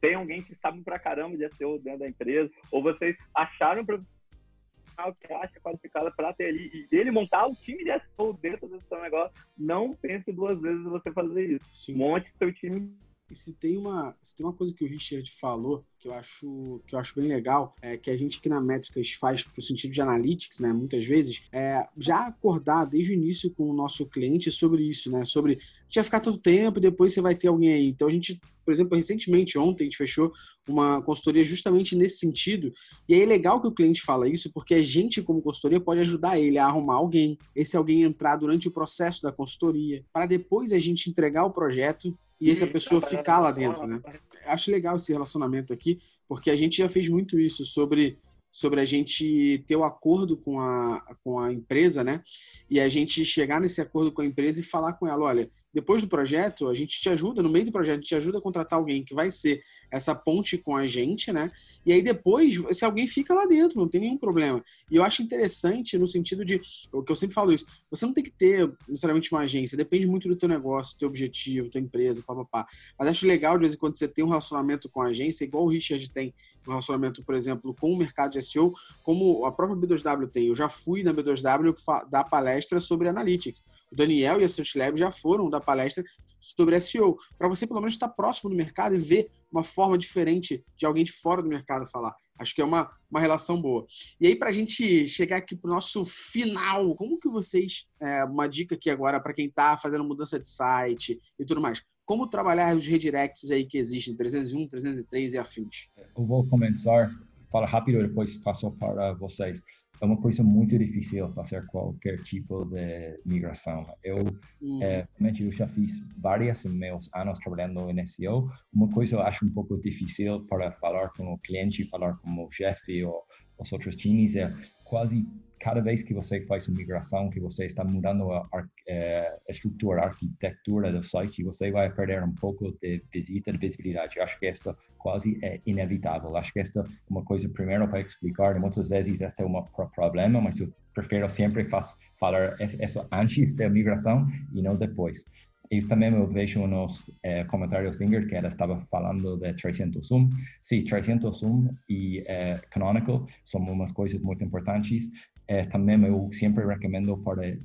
tem 0.06 0.16
alguém 0.16 0.42
que 0.42 0.56
sabe 0.56 0.82
pra 0.82 1.00
caramba 1.00 1.36
de 1.36 1.50
SEO 1.56 1.80
dentro 1.80 2.00
da 2.00 2.08
empresa, 2.08 2.52
ou 2.72 2.84
vocês 2.84 3.18
acharam 3.34 3.82
um 3.82 3.86
profissional 3.86 5.16
que 5.20 5.34
acha 5.34 5.60
qualificado 5.60 6.14
para 6.16 6.34
ter 6.34 6.46
ali, 6.46 6.88
e 6.92 6.96
ele 6.96 7.12
montar 7.12 7.48
o 7.48 7.56
time 7.56 7.84
de 7.84 8.00
SEO 8.16 8.34
dentro 8.34 8.68
desse 8.68 8.88
seu 8.88 9.02
negócio, 9.02 9.36
não 9.58 9.94
pense 9.94 10.32
duas 10.32 10.60
vezes 10.62 10.84
você 10.84 11.12
fazer 11.12 11.50
isso. 11.56 11.70
Sim. 11.74 11.96
Monte 11.98 12.32
seu 12.38 12.54
time 12.54 12.96
e 13.36 13.38
se 13.38 13.52
tem 13.52 13.78
uma, 13.78 14.16
se 14.22 14.34
tem 14.34 14.46
uma 14.46 14.54
coisa 14.54 14.74
que 14.74 14.86
o 14.86 14.88
Richard 14.88 15.30
falou 15.30 15.86
que 16.00 16.08
eu 16.08 16.14
acho 16.14 16.82
que 16.88 16.96
eu 16.96 17.00
acho 17.00 17.20
bem 17.20 17.28
legal, 17.28 17.76
é 17.82 17.98
que 17.98 18.10
a 18.10 18.16
gente 18.16 18.38
aqui 18.38 18.48
na 18.48 18.62
Métricas 18.62 19.12
faz 19.12 19.44
pro 19.44 19.62
sentido 19.62 19.92
de 19.92 20.02
analytics, 20.02 20.60
né, 20.60 20.72
muitas 20.72 21.04
vezes, 21.04 21.44
é 21.52 21.86
já 21.98 22.28
acordar 22.28 22.86
desde 22.86 23.12
o 23.12 23.16
início 23.16 23.52
com 23.52 23.70
o 23.70 23.74
nosso 23.74 24.06
cliente 24.06 24.50
sobre 24.52 24.84
isso, 24.84 25.12
né, 25.12 25.26
sobre 25.26 25.60
vai 25.94 26.04
ficar 26.04 26.20
todo 26.20 26.38
tempo 26.38 26.80
depois 26.80 27.14
você 27.14 27.22
vai 27.22 27.36
ter 27.36 27.48
alguém 27.48 27.74
aí. 27.74 27.88
Então 27.88 28.08
a 28.08 28.12
gente, 28.12 28.40
por 28.64 28.74
exemplo, 28.74 28.96
recentemente 28.96 29.58
ontem 29.58 29.84
a 29.84 29.86
gente 29.86 29.98
fechou 29.98 30.32
uma 30.68 31.02
consultoria 31.02 31.44
justamente 31.44 31.96
nesse 31.96 32.20
sentido, 32.20 32.72
e 33.10 33.16
é 33.16 33.26
legal 33.26 33.62
que 33.62 33.68
o 33.68 33.74
cliente 33.74 34.02
fala 34.02 34.30
isso, 34.30 34.52
porque 34.54 34.76
a 34.76 34.84
gente 34.84 35.22
como 35.22 35.42
consultoria 35.42 35.80
pode 35.80 36.02
ajudar 36.02 36.40
ele 36.40 36.58
a 36.58 36.68
arrumar 36.68 36.96
alguém, 36.96 37.38
esse 37.56 37.76
alguém 37.76 38.04
entrar 38.04 38.38
durante 38.38 38.68
o 38.68 38.72
processo 38.72 39.22
da 39.22 39.32
consultoria, 39.32 40.06
para 40.14 40.26
depois 40.26 40.72
a 40.72 40.80
gente 40.80 41.10
entregar 41.10 41.46
o 41.46 41.52
projeto 41.52 42.18
e 42.40 42.52
essa 42.52 42.68
pessoa 42.68 43.02
ficar 43.02 43.40
lá 43.40 43.52
dentro, 43.52 43.88
né? 43.88 44.02
Acho 44.46 44.72
legal 44.72 44.96
esse 44.96 45.12
relacionamento 45.12 45.74
aqui, 45.74 46.00
porque 46.28 46.50
a 46.50 46.56
gente 46.56 46.78
já 46.78 46.90
fez 46.90 47.10
muito 47.10 47.40
isso 47.40 47.66
sobre 47.66 48.18
sobre 48.56 48.80
a 48.80 48.86
gente 48.86 49.62
ter 49.68 49.76
o 49.76 49.82
um 49.82 49.84
acordo 49.84 50.38
com 50.38 50.62
a, 50.62 51.02
com 51.22 51.38
a 51.42 51.52
empresa, 51.52 52.06
né? 52.06 52.24
E 52.70 52.80
a 52.80 52.88
gente 52.88 53.26
chegar 53.26 53.60
nesse 53.60 53.82
acordo 53.82 54.14
com 54.14 54.22
a 54.22 54.26
empresa 54.26 54.62
e 54.62 54.64
falar 54.64 54.94
com 54.94 55.06
ela, 55.06 55.26
olha, 55.26 55.52
depois 55.74 56.00
do 56.02 56.08
projeto, 56.08 56.70
a 56.70 56.74
gente 56.74 57.02
te 57.02 57.10
ajuda, 57.10 57.44
no 57.44 57.50
meio 57.50 57.66
do 57.66 57.72
projeto, 57.74 57.96
a 57.96 57.98
gente 57.98 58.08
te 58.08 58.16
ajuda 58.16 58.38
a 58.38 58.42
contratar 58.42 58.80
alguém 58.80 59.04
que 59.04 59.14
vai 59.14 59.30
ser 59.30 59.62
essa 59.92 60.16
ponte 60.16 60.58
com 60.58 60.74
a 60.74 60.88
gente, 60.88 61.34
né? 61.34 61.52
E 61.86 61.92
aí 61.92 62.02
depois, 62.02 62.56
se 62.72 62.86
alguém 62.86 63.06
fica 63.08 63.34
lá 63.34 63.46
dentro, 63.46 63.78
não 63.78 63.90
tem 63.90 64.00
nenhum 64.00 64.18
problema. 64.18 64.64
E 64.90 64.96
eu 64.96 65.04
acho 65.04 65.22
interessante 65.22 65.98
no 65.98 66.08
sentido 66.08 66.46
de, 66.46 66.62
o 66.94 67.04
que 67.04 67.12
eu 67.12 67.16
sempre 67.18 67.34
falo 67.34 67.52
isso, 67.52 67.66
você 67.92 68.06
não 68.06 68.14
tem 68.14 68.24
que 68.24 68.32
ter 68.32 68.72
necessariamente 68.88 69.30
uma 69.34 69.42
agência, 69.42 69.78
depende 69.78 70.08
muito 70.08 70.30
do 70.30 70.36
teu 70.38 70.48
negócio, 70.48 70.96
do 70.96 71.00
teu 71.00 71.10
objetivo, 71.10 71.70
tua 71.70 71.82
empresa, 71.82 72.24
papapá. 72.26 72.66
Mas 72.98 73.10
acho 73.10 73.28
legal, 73.28 73.56
de 73.58 73.64
vez 73.64 73.74
em 73.74 73.78
quando, 73.78 73.98
você 73.98 74.08
ter 74.08 74.24
um 74.24 74.30
relacionamento 74.30 74.88
com 74.88 75.02
a 75.02 75.08
agência, 75.08 75.44
igual 75.44 75.66
o 75.66 75.70
Richard 75.70 76.10
tem 76.10 76.34
um 76.68 76.72
relacionamento, 76.72 77.24
por 77.24 77.36
exemplo, 77.36 77.76
com 77.80 77.92
o 77.92 77.98
mercado 77.98 78.32
de 78.32 78.42
SEO, 78.42 78.74
como 79.04 79.46
a 79.46 79.52
própria 79.52 79.78
B2W 79.78 80.30
tem. 80.30 80.48
Eu 80.48 80.56
já 80.56 80.70
fui 80.70 81.04
na 81.04 81.14
B2W 81.14 81.76
dar 82.10 82.24
palestra 82.24 82.80
sobre 82.80 83.08
Analytics. 83.08 83.64
O 83.92 83.96
Daniel 83.96 84.42
e 84.42 84.44
a 84.44 84.50
Search 84.50 84.78
Lab 84.78 84.98
já 84.98 85.12
foram 85.12 85.50
dar 85.50 85.62
palestra 85.62 86.04
sobre 86.40 86.80
SEO, 86.80 87.18
para 87.38 87.48
você 87.48 87.66
pelo 87.66 87.80
menos 87.80 87.94
estar 87.94 88.10
próximo 88.10 88.50
do 88.50 88.56
mercado 88.56 88.96
e 88.96 89.00
ver 89.00 89.32
uma 89.52 89.64
forma 89.64 89.98
diferente 89.98 90.64
de 90.78 90.86
alguém 90.86 91.04
de 91.04 91.12
fora 91.12 91.42
do 91.42 91.50
mercado 91.50 91.88
falar. 91.88 92.14
Acho 92.38 92.54
que 92.54 92.62
é 92.62 92.66
uma, 92.66 92.92
uma 93.10 93.20
relação 93.20 93.62
boa. 93.62 93.86
E 94.20 94.28
aí, 94.28 94.36
para 94.36 94.50
a 94.50 94.52
gente 94.52 95.08
chegar 95.08 95.38
aqui 95.38 95.56
para 95.56 95.72
o 95.72 95.74
nosso 95.74 96.06
final, 96.06 96.94
como 96.96 97.18
que 97.18 97.30
vocês, 97.30 97.88
é, 98.00 98.26
uma 98.26 98.48
dica 98.48 98.76
aqui 98.76 98.90
agora 98.90 99.20
para 99.20 99.34
quem 99.34 99.48
está 99.48 99.78
fazendo 99.78 100.04
mudança 100.04 100.40
de 100.40 100.50
site 100.50 101.20
e 101.40 101.46
tudo 101.46 101.62
mais, 101.62 101.82
como 102.06 102.28
trabalhar 102.28 102.76
os 102.76 102.86
redirects 102.86 103.52
aí 103.52 103.66
que 103.66 103.78
existem, 103.78 104.16
301, 104.16 104.68
303 104.68 105.34
e 105.34 105.38
afins? 105.38 105.90
Eu 106.18 106.26
vou 106.26 106.48
começar, 106.48 107.10
falar 107.52 107.68
rápido 107.68 108.02
depois 108.08 108.36
passo 108.38 108.72
para 108.72 109.14
vocês 109.14 109.62
é 110.02 110.06
uma 110.06 110.18
coisa 110.18 110.44
muito 110.44 110.78
difícil 110.78 111.32
fazer 111.34 111.66
qualquer 111.68 112.22
tipo 112.24 112.66
de 112.66 113.20
migração. 113.26 113.86
Eu, 114.04 114.18
uhum. 114.62 114.84
é, 114.84 115.08
eu 115.40 115.52
já 115.52 115.68
fiz 115.68 116.04
várias 116.18 116.66
meus 116.66 117.10
anos 117.14 117.40
trabalhando 117.40 117.90
em 117.90 118.06
SEO. 118.06 118.50
Uma 118.74 118.90
coisa 118.90 119.16
eu 119.16 119.22
acho 119.22 119.46
um 119.46 119.54
pouco 119.54 119.78
difícil 119.78 120.46
para 120.48 120.72
falar 120.74 121.10
com 121.10 121.34
o 121.34 121.38
cliente, 121.40 121.88
falar 121.88 122.16
com 122.18 122.46
o 122.46 122.52
chefe 122.52 123.04
ou 123.04 123.24
os 123.58 123.72
outros 123.72 123.96
times 123.96 124.36
é 124.36 124.54
quase 124.86 125.26
cada 125.60 125.82
vez 125.82 126.04
que 126.04 126.14
você 126.14 126.42
faz 126.46 126.68
uma 126.68 126.78
migração, 126.78 127.30
que 127.30 127.40
você 127.40 127.66
está 127.66 127.84
mudando 127.84 128.32
a, 128.32 128.48
a, 128.54 128.60
a, 128.60 129.40
estrutura, 129.50 130.02
a 130.02 130.06
arquitetura 130.06 130.92
do 130.92 131.02
site, 131.02 131.44
você 131.44 131.72
vai 131.72 131.92
perder 131.92 132.24
um 132.24 132.36
pouco 132.36 132.72
de 132.82 133.04
visita, 133.12 133.52
de 133.52 133.58
visibilidade. 133.58 134.20
Acho 134.20 134.40
que 134.40 134.48
isso 134.48 134.78
quase 135.00 135.40
é 135.44 135.60
inevitável. 135.66 136.38
Acho 136.38 136.54
que 136.54 136.60
esta 136.60 136.82
é 136.82 136.84
uma 137.10 137.24
coisa, 137.24 137.50
primeiro, 137.50 137.88
para 137.88 138.02
explicar, 138.02 138.60
muitas 138.60 138.90
vezes 138.90 139.20
este 139.20 139.42
é 139.42 139.46
um 139.46 139.64
problema, 139.96 140.40
mas 140.40 140.60
eu 140.60 140.72
prefiro 140.94 141.28
sempre 141.28 141.66
faz, 141.66 141.98
falar 142.20 142.56
isso 142.62 143.04
antes 143.12 143.56
da 143.56 143.68
migração 143.68 144.28
e 144.54 144.62
não 144.62 144.76
depois. 144.76 145.26
E 145.72 145.82
também 145.82 146.14
eu 146.14 146.28
vejo 146.28 146.66
nos 146.68 147.10
eh, 147.24 147.44
comentários 147.46 147.98
Singer 147.98 148.28
que 148.28 148.36
ela 148.36 148.48
estava 148.48 148.80
falando 148.92 149.38
de 149.38 149.54
300 149.54 150.08
Zoom. 150.08 150.30
Sim, 150.62 150.84
300 150.84 151.38
Zoom 151.38 151.70
e 151.90 152.24
eh, 152.28 152.62
Canonical 152.70 153.26
são 153.44 153.62
umas 153.62 153.92
coisas 153.92 154.22
muito 154.22 154.44
importantes 154.44 155.10
eh, 155.48 155.66
também 155.68 156.04
eu 156.06 156.30
sempre 156.32 156.66
recomendo 156.66 157.18
para 157.20 157.56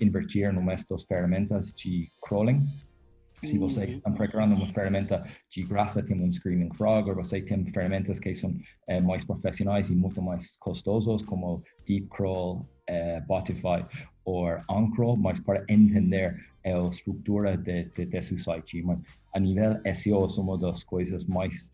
invertir 0.00 0.52
nestas 0.52 1.04
ferramentas 1.04 1.72
de 1.72 2.10
crawling. 2.26 2.60
Se 3.44 3.56
você 3.56 3.80
Uhum. 3.84 3.86
está 3.86 4.10
procurando 4.10 4.54
uma 4.54 4.70
ferramenta 4.74 5.24
de 5.50 5.62
graça, 5.62 6.02
tem 6.02 6.20
um 6.20 6.30
Screaming 6.32 6.74
Frog, 6.74 7.08
ou 7.08 7.14
você 7.14 7.40
tem 7.40 7.64
ferramentas 7.66 8.18
que 8.18 8.34
são 8.34 8.54
eh, 8.88 9.00
mais 9.00 9.24
profissionais 9.24 9.88
e 9.88 9.94
muito 9.94 10.20
mais 10.20 10.56
custosos, 10.58 11.22
como 11.22 11.62
Deep 11.86 12.08
Crawl, 12.08 12.66
eh, 12.88 13.20
Botify 13.22 13.86
ou 14.24 14.46
OnCrawl, 14.68 15.16
mas 15.16 15.40
para 15.40 15.64
entender 15.68 16.36
a 16.64 16.88
estrutura 16.88 17.56
de, 17.56 17.84
de, 17.84 18.06
de 18.06 18.22
seu 18.22 18.38
site. 18.38 18.82
Mas 18.82 19.02
a 19.34 19.38
nível 19.40 19.80
SEO, 19.94 20.28
são 20.28 20.44
uma 20.44 20.58
das 20.58 20.82
coisas 20.84 21.24
mais, 21.24 21.72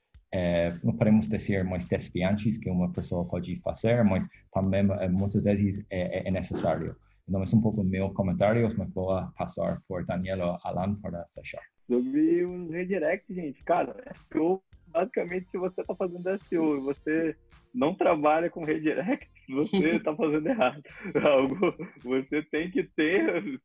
não 0.82 0.94
podemos 0.96 1.26
dizer 1.28 1.64
mais 1.64 1.84
desafiantes 1.84 2.58
que 2.58 2.68
uma 2.70 2.90
pessoa 2.92 3.24
pode 3.24 3.56
fazer, 3.60 4.04
mas 4.04 4.28
também 4.52 4.86
eh, 5.00 5.08
muitas 5.08 5.42
vezes 5.42 5.84
é, 5.90 6.20
é- 6.20 6.28
é 6.28 6.30
necessário. 6.30 6.94
Então, 7.28 7.42
é 7.42 7.56
um 7.56 7.60
pouco 7.60 7.82
meu 7.82 8.10
comentário, 8.10 8.68
mas 8.78 8.88
vou 8.94 9.20
passar 9.36 9.82
por 9.88 10.04
Daniel 10.06 10.40
ou 10.40 10.58
Alan 10.62 10.94
para 10.96 11.26
fechar. 11.34 11.62
Sobre 11.88 12.44
os 12.44 12.70
redirect, 12.70 13.32
gente, 13.34 13.62
cara, 13.64 13.96
SEO, 14.32 14.62
basicamente, 14.88 15.48
se 15.50 15.58
você 15.58 15.84
tá 15.84 15.94
fazendo 15.94 16.28
SEO 16.48 16.76
e 16.78 16.80
você 16.80 17.36
não 17.74 17.94
trabalha 17.94 18.48
com 18.50 18.64
redirect, 18.64 19.28
você 19.48 20.00
tá 20.00 20.14
fazendo 20.16 20.46
errado. 20.48 20.82
Algo, 21.22 21.74
você 22.02 22.42
tem 22.50 22.70
que 22.70 22.84
ter, 22.96 23.60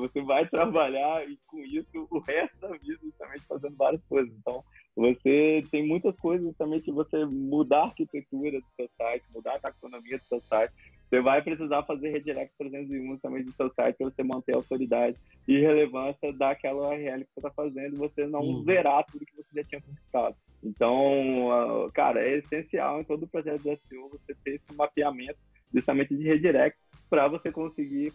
você 0.00 0.22
vai 0.22 0.48
trabalhar 0.48 1.28
e 1.28 1.38
com 1.46 1.58
isso 1.64 2.08
o 2.10 2.18
resto 2.20 2.58
da 2.60 2.68
vida 2.70 2.98
justamente 3.02 3.44
fazendo 3.46 3.76
várias 3.76 4.02
coisas. 4.06 4.32
Então, 4.38 4.64
você 4.96 5.66
tem 5.70 5.86
muitas 5.86 6.16
coisas 6.18 6.46
justamente 6.46 6.84
de 6.86 6.92
você 6.92 7.24
mudar 7.24 7.80
a 7.80 7.84
arquitetura 7.84 8.60
do 8.60 8.66
seu 8.76 8.88
site, 8.96 9.24
mudar 9.34 9.56
a 9.56 9.60
taxonomia 9.60 10.18
do 10.18 10.24
seu 10.28 10.40
site. 10.48 10.72
Você 11.08 11.20
vai 11.20 11.42
precisar 11.42 11.82
fazer 11.84 12.08
redirect 12.10 12.54
301 12.58 13.18
também 13.18 13.44
do 13.44 13.52
seu 13.54 13.70
site 13.74 13.96
para 13.98 14.08
você 14.10 14.22
manter 14.22 14.54
a 14.54 14.58
autoridade 14.58 15.16
e 15.46 15.58
relevância 15.60 16.32
daquela 16.32 16.88
URL 16.88 17.20
que 17.24 17.30
você 17.34 17.40
está 17.40 17.50
fazendo 17.50 17.94
e 17.94 17.98
você 17.98 18.26
não 18.26 18.40
Uhum. 18.40 18.64
zerar 18.64 19.04
tudo 19.10 19.26
que 19.26 19.36
você 19.36 19.48
já 19.54 19.64
tinha 19.64 19.82
conquistado. 19.82 20.36
Então, 20.62 21.90
cara, 21.92 22.20
é 22.20 22.38
essencial 22.38 23.00
em 23.00 23.04
todo 23.04 23.24
o 23.24 23.28
projeto 23.28 23.62
de 23.62 23.76
SEO 23.88 24.08
você 24.10 24.34
ter 24.44 24.54
esse 24.54 24.76
mapeamento 24.76 25.38
justamente 25.74 26.14
de 26.14 26.22
redirect 26.22 26.78
para 27.10 27.26
você 27.26 27.50
conseguir 27.50 28.12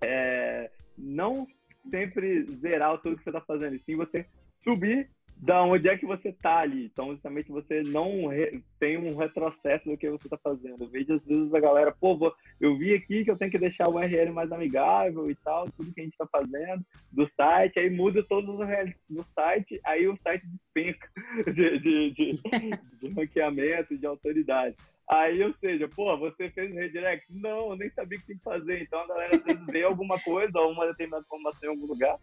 é, 0.00 0.70
não 0.96 1.46
sempre 1.90 2.44
zerar 2.60 2.98
tudo 3.00 3.16
que 3.16 3.24
você 3.24 3.30
está 3.30 3.40
fazendo, 3.40 3.76
e 3.76 3.82
sim 3.84 3.96
você 3.96 4.26
subir 4.64 5.10
da 5.40 5.62
onde 5.62 5.88
é 5.88 5.96
que 5.96 6.04
você 6.04 6.30
está 6.30 6.58
ali. 6.58 6.86
Então, 6.86 7.12
justamente, 7.12 7.50
você 7.50 7.82
não 7.82 8.26
re- 8.26 8.60
tem 8.80 8.96
um 8.98 9.16
retrocesso 9.16 9.88
do 9.88 9.96
que 9.96 10.10
você 10.10 10.26
está 10.26 10.36
fazendo. 10.36 10.82
Eu 10.82 10.88
vejo 10.88 11.14
às 11.14 11.24
vezes 11.24 11.54
a 11.54 11.60
galera, 11.60 11.94
pô, 11.98 12.16
vou- 12.16 12.34
eu 12.60 12.76
vi 12.76 12.94
aqui 12.94 13.24
que 13.24 13.30
eu 13.30 13.36
tenho 13.38 13.50
que 13.50 13.58
deixar 13.58 13.88
o 13.88 13.94
URL 13.94 14.32
mais 14.32 14.50
amigável 14.50 15.30
e 15.30 15.34
tal, 15.36 15.70
tudo 15.70 15.92
que 15.94 16.00
a 16.00 16.04
gente 16.04 16.12
está 16.12 16.26
fazendo 16.26 16.84
do 17.12 17.28
site, 17.36 17.78
aí 17.78 17.88
muda 17.88 18.22
todos 18.22 18.50
os 18.52 18.60
URLs 18.60 18.94
do 19.08 19.24
site, 19.34 19.80
aí 19.84 20.08
o 20.08 20.18
site 20.22 20.44
despenca 20.46 21.08
de, 21.54 21.78
de, 21.78 22.10
de, 22.10 22.40
de 23.00 23.08
ranqueamento, 23.14 23.96
de 23.96 24.06
autoridade. 24.06 24.74
Aí, 25.10 25.42
ou 25.42 25.54
seja, 25.54 25.88
pô, 25.88 26.14
você 26.18 26.50
fez 26.50 26.70
um 26.70 26.74
redirect? 26.76 27.24
Não, 27.30 27.70
eu 27.70 27.76
nem 27.76 27.88
sabia 27.90 28.18
o 28.18 28.20
que 28.20 28.26
tinha 28.26 28.36
que 28.38 28.44
fazer. 28.44 28.82
Então 28.82 29.00
a 29.00 29.06
galera 29.06 29.36
às 29.36 29.42
vezes 29.42 29.64
vê 29.70 29.82
alguma 29.82 30.18
coisa 30.20 30.58
ou 30.58 30.70
uma 30.72 30.86
determinada 30.86 31.24
informação 31.24 31.60
em 31.62 31.68
algum 31.68 31.86
lugar, 31.86 32.18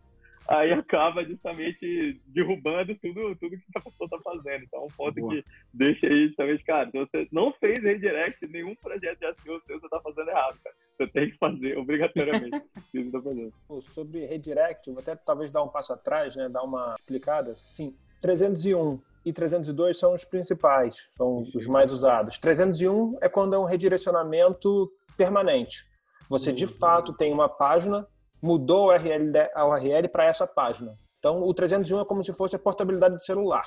aí 0.48 0.72
acaba 0.74 1.24
justamente 1.24 2.22
derrubando 2.28 2.96
tudo, 2.96 3.36
tudo 3.36 3.58
que 3.58 3.64
a 3.76 3.82
pessoa 3.82 4.10
tá 4.10 4.18
fazendo. 4.24 4.64
Então, 4.64 4.86
um 4.86 4.92
ponto 4.96 5.20
Boa. 5.20 5.34
que 5.34 5.44
deixa 5.74 6.08
aí 6.08 6.28
justamente, 6.28 6.64
cara, 6.64 6.90
se 6.92 6.98
você 6.98 7.28
não 7.32 7.52
fez 7.54 7.80
redirect, 7.84 8.46
nenhum 8.48 8.76
projeto 8.76 9.20
de 9.20 9.42
SEO 9.42 9.62
seu, 9.66 9.80
você 9.80 9.90
tá 9.90 10.00
fazendo 10.02 10.30
errado, 10.30 10.58
cara. 10.64 10.76
Você 10.98 11.08
tem 11.08 11.30
que 11.30 11.38
fazer 11.38 11.78
obrigatoriamente 11.78 12.58
o 12.78 12.82
que 12.92 13.04
você 13.04 13.12
tá 13.12 13.22
fazendo. 13.22 13.54
Sobre 13.94 14.26
redirect, 14.26 14.90
vou 14.92 15.00
até 15.00 15.16
talvez 15.16 15.52
dar 15.52 15.64
um 15.64 15.68
passo 15.70 15.94
atrás, 15.94 16.36
né, 16.36 16.48
dar 16.50 16.64
uma 16.64 16.96
explicada. 16.98 17.56
Sim, 17.56 17.96
301 18.22 19.00
e 19.26 19.34
302 19.34 19.98
são 19.98 20.14
os 20.14 20.24
principais, 20.24 21.10
são 21.14 21.40
os 21.42 21.66
mais 21.68 21.92
usados. 21.92 22.38
301 22.40 23.18
é 23.22 23.28
quando 23.28 23.56
é 23.56 23.60
um 23.60 23.66
redirecionamento 23.66 24.92
permanente. 25.18 25.84
Você 26.30 26.52
de 26.52 26.66
Uhum. 26.66 26.72
fato 26.72 27.14
tem 27.14 27.32
uma 27.34 27.48
página, 27.50 28.08
mudou 28.46 28.92
a 28.92 28.96
URL, 28.96 29.32
a 29.56 29.66
URL 29.66 30.08
para 30.08 30.26
essa 30.26 30.46
página. 30.46 30.96
Então 31.20 31.42
o 31.42 31.54
301 31.54 32.02
é 32.02 32.06
como 32.06 32.24
se 32.24 32.32
fosse 32.32 32.56
a 32.56 32.60
portabilidade 32.60 33.16
do 33.16 33.22
celular. 33.22 33.66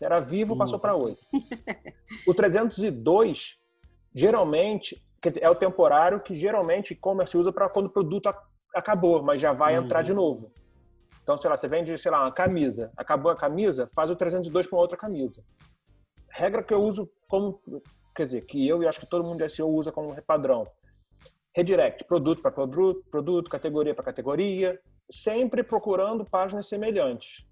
Era 0.00 0.20
vivo, 0.20 0.56
passou 0.56 0.78
para 0.78 0.94
8. 0.94 1.18
O 2.26 2.32
302 2.32 3.58
geralmente 4.14 5.02
é 5.40 5.50
o 5.50 5.54
temporário 5.54 6.20
que 6.20 6.32
geralmente 6.34 6.92
e-commerce 6.94 7.36
usa 7.36 7.52
para 7.52 7.68
quando 7.68 7.86
o 7.86 7.90
produto 7.90 8.32
acabou, 8.74 9.22
mas 9.22 9.40
já 9.40 9.52
vai 9.52 9.76
Uhum. 9.76 9.84
entrar 9.84 10.02
de 10.02 10.14
novo. 10.14 10.50
Então, 11.22 11.36
sei 11.36 11.50
lá, 11.50 11.56
você 11.56 11.68
vende, 11.68 11.96
sei 11.98 12.10
lá, 12.10 12.22
uma 12.22 12.32
camisa. 12.32 12.90
Acabou 12.96 13.30
a 13.30 13.36
camisa, 13.36 13.88
faz 13.94 14.08
o 14.10 14.16
302 14.16 14.66
com 14.66 14.76
outra 14.76 14.96
camisa. 14.96 15.42
Regra 16.30 16.62
que 16.62 16.72
eu 16.72 16.82
uso 16.82 17.10
como, 17.28 17.60
quer 18.14 18.26
dizer, 18.26 18.40
que 18.46 18.66
eu 18.66 18.82
e 18.82 18.88
acho 18.88 18.98
que 19.00 19.06
todo 19.06 19.24
mundo 19.24 19.38
de 19.38 19.48
SEO 19.50 19.68
usa 19.68 19.92
como 19.92 20.14
padrão. 20.22 20.66
Redirect, 21.56 22.04
produto 22.04 22.40
para 22.40 22.52
produto, 22.52 23.04
produto, 23.10 23.50
categoria 23.50 23.94
para 23.94 24.04
categoria, 24.04 24.80
sempre 25.10 25.62
procurando 25.62 26.24
páginas 26.24 26.68
semelhantes. 26.68 27.44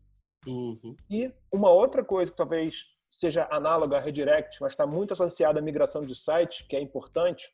Uhum. 0.46 0.96
E 1.10 1.32
uma 1.52 1.70
outra 1.70 2.04
coisa 2.04 2.30
que 2.30 2.36
talvez 2.36 2.86
seja 3.10 3.48
análoga 3.50 3.96
a 3.96 4.00
redirect, 4.00 4.58
mas 4.60 4.72
está 4.72 4.86
muito 4.86 5.12
associada 5.12 5.58
à 5.58 5.62
migração 5.62 6.02
de 6.02 6.14
site, 6.14 6.64
que 6.68 6.76
é 6.76 6.80
importante, 6.80 7.52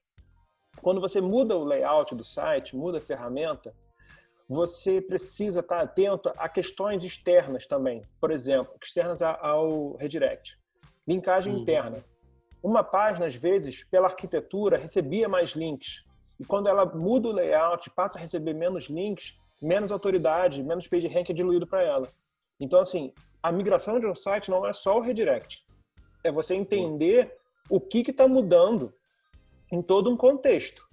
quando 0.83 1.01
você 1.01 1.21
muda 1.21 1.57
o 1.57 1.65
layout 1.65 2.15
do 2.15 2.23
site, 2.23 2.77
muda 2.77 2.99
a 2.99 3.01
ferramenta, 3.01 3.75
você 4.47 5.01
precisa 5.01 5.61
estar 5.61 5.81
atento 5.81 6.31
a 6.37 6.49
questões 6.51 7.03
externas 7.03 7.67
também. 7.67 8.03
Por 8.21 8.31
exemplo, 8.31 8.75
externas 8.83 9.23
ao 9.23 9.97
redirect. 9.97 10.59
Linkagem 11.09 11.55
Uhum. 11.55 11.61
interna. 11.61 12.05
Uma 12.63 12.85
página, 12.85 13.25
às 13.25 13.35
vezes, 13.35 13.85
pela 13.85 14.07
arquitetura, 14.07 14.77
recebia 14.77 15.29
mais 15.29 15.51
links. 15.53 16.04
E 16.39 16.45
quando 16.45 16.69
ela 16.69 16.85
muda 16.85 17.29
o 17.29 17.33
layout, 17.33 17.89
passa 17.91 18.19
a 18.19 18.21
receber 18.23 18.55
menos 18.55 18.85
links, 18.85 19.39
menos 19.61 19.93
autoridade, 19.93 20.63
menos 20.63 20.89
page 20.89 21.07
rank 21.07 21.31
é 21.31 21.33
diluído 21.33 21.67
para 21.67 21.83
ela. 21.83 22.09
Então, 22.59 22.81
assim, 22.81 23.13
a 23.43 23.53
migração 23.53 24.01
de 24.01 24.07
um 24.07 24.15
site 24.15 24.51
não 24.51 24.67
é 24.67 24.73
só 24.73 24.99
o 24.99 25.01
redirect. 25.01 25.65
É 26.23 26.31
você 26.33 26.55
entender 26.55 27.37
o 27.71 27.81
que 27.81 28.11
está 28.11 28.27
mudando 28.27 28.93
em 29.71 29.81
todo 29.81 30.11
um 30.11 30.17
contexto. 30.17 30.87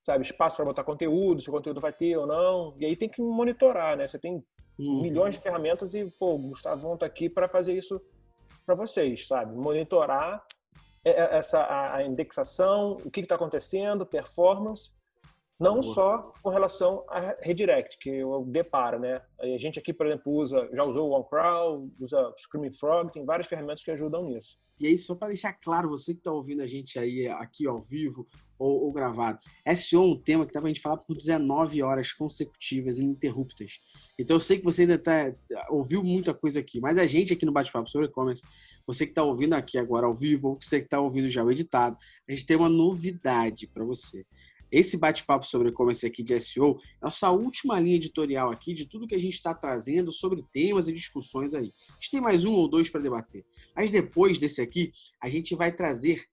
Sabe, 0.00 0.22
espaço 0.24 0.54
para 0.56 0.64
botar 0.64 0.84
conteúdo, 0.84 1.42
se 1.42 1.48
o 1.48 1.52
conteúdo 1.52 1.80
vai 1.80 1.92
ter 1.92 2.16
ou 2.16 2.26
não. 2.26 2.76
E 2.78 2.84
aí 2.86 2.94
tem 2.94 3.08
que 3.08 3.20
monitorar, 3.20 3.96
né? 3.96 4.06
Você 4.06 4.18
tem 4.18 4.44
Uhum. 4.78 5.00
milhões 5.00 5.34
de 5.34 5.40
ferramentas 5.40 5.94
e, 5.94 6.04
pô, 6.04 6.34
o 6.34 6.38
Gustavão 6.38 6.94
está 6.94 7.06
aqui 7.06 7.30
para 7.30 7.48
fazer 7.48 7.72
isso 7.72 8.00
para 8.64 8.74
vocês, 8.74 9.26
sabe? 9.26 9.56
Monitorar 9.56 10.44
essa 11.10 11.94
a, 11.94 12.02
indexação, 12.02 12.98
o 13.04 13.10
que 13.10 13.20
está 13.20 13.36
acontecendo, 13.36 14.04
performance, 14.04 14.90
não 15.58 15.80
Boa. 15.80 15.94
só 15.94 16.32
com 16.42 16.50
relação 16.50 17.04
a 17.08 17.36
redirect, 17.40 17.96
que 17.98 18.10
eu 18.10 18.44
deparo, 18.44 18.98
né? 18.98 19.22
A 19.38 19.56
gente 19.56 19.78
aqui, 19.78 19.92
por 19.92 20.06
exemplo, 20.06 20.32
usa, 20.32 20.68
já 20.72 20.84
usou 20.84 21.08
o 21.08 21.12
OneCrawl, 21.12 21.88
usa 21.98 22.34
Screaming 22.38 22.72
Frog, 22.72 23.10
tem 23.10 23.24
várias 23.24 23.46
ferramentas 23.46 23.82
que 23.82 23.90
ajudam 23.90 24.24
nisso. 24.24 24.58
E 24.78 24.86
aí, 24.86 24.98
só 24.98 25.14
para 25.14 25.28
deixar 25.28 25.54
claro, 25.54 25.88
você 25.88 26.12
que 26.12 26.20
está 26.20 26.30
ouvindo 26.30 26.60
a 26.60 26.66
gente 26.66 26.98
aí 26.98 27.26
aqui 27.28 27.66
ao 27.66 27.80
vivo 27.80 28.26
ou, 28.58 28.84
ou 28.84 28.92
gravado, 28.92 29.38
SEO 29.76 30.02
é 30.02 30.06
um 30.06 30.18
tema 30.18 30.46
que 30.46 30.52
dá 30.52 30.60
para 30.60 30.68
a 30.68 30.72
gente 30.72 30.82
falar 30.82 30.96
por 30.98 31.16
19 31.16 31.82
horas 31.82 32.12
consecutivas, 32.12 32.98
ininterruptas. 32.98 33.80
Então 34.18 34.36
eu 34.36 34.40
sei 34.40 34.58
que 34.58 34.64
você 34.64 34.82
ainda 34.82 34.98
tá, 34.98 35.34
ouviu 35.70 36.02
muita 36.02 36.34
coisa 36.34 36.60
aqui, 36.60 36.80
mas 36.80 36.98
a 36.98 37.06
gente 37.06 37.32
aqui 37.32 37.44
no 37.44 37.52
Bate-Papo 37.52 37.90
sobre 37.90 38.08
e-commerce, 38.08 38.42
você 38.86 39.04
que 39.04 39.12
está 39.12 39.22
ouvindo 39.22 39.54
aqui 39.54 39.78
agora 39.78 40.06
ao 40.06 40.14
vivo, 40.14 40.48
ou 40.48 40.58
você 40.60 40.78
que 40.78 40.86
está 40.86 41.00
ouvindo 41.00 41.28
já 41.28 41.42
o 41.42 41.50
editado, 41.50 41.96
a 42.28 42.32
gente 42.32 42.46
tem 42.46 42.56
uma 42.56 42.68
novidade 42.68 43.66
para 43.66 43.84
você. 43.84 44.24
Esse 44.70 44.96
bate-papo 44.96 45.46
sobre 45.46 45.68
e-commerce 45.68 46.04
aqui 46.04 46.22
de 46.22 46.38
SEO 46.40 46.78
é 47.00 47.04
nossa 47.04 47.30
última 47.30 47.78
linha 47.78 47.96
editorial 47.96 48.50
aqui 48.50 48.74
de 48.74 48.84
tudo 48.84 49.06
que 49.06 49.14
a 49.14 49.20
gente 49.20 49.34
está 49.34 49.54
trazendo 49.54 50.10
sobre 50.10 50.44
temas 50.52 50.88
e 50.88 50.92
discussões 50.92 51.54
aí. 51.54 51.72
A 51.88 51.92
gente 51.94 52.10
tem 52.10 52.20
mais 52.20 52.44
um 52.44 52.52
ou 52.52 52.68
dois 52.68 52.90
para 52.90 53.00
debater. 53.00 53.44
Mas 53.74 53.90
depois 53.90 54.38
desse 54.38 54.60
aqui, 54.60 54.92
a 55.22 55.28
gente 55.28 55.54
vai 55.54 55.70
trazer 55.70 56.24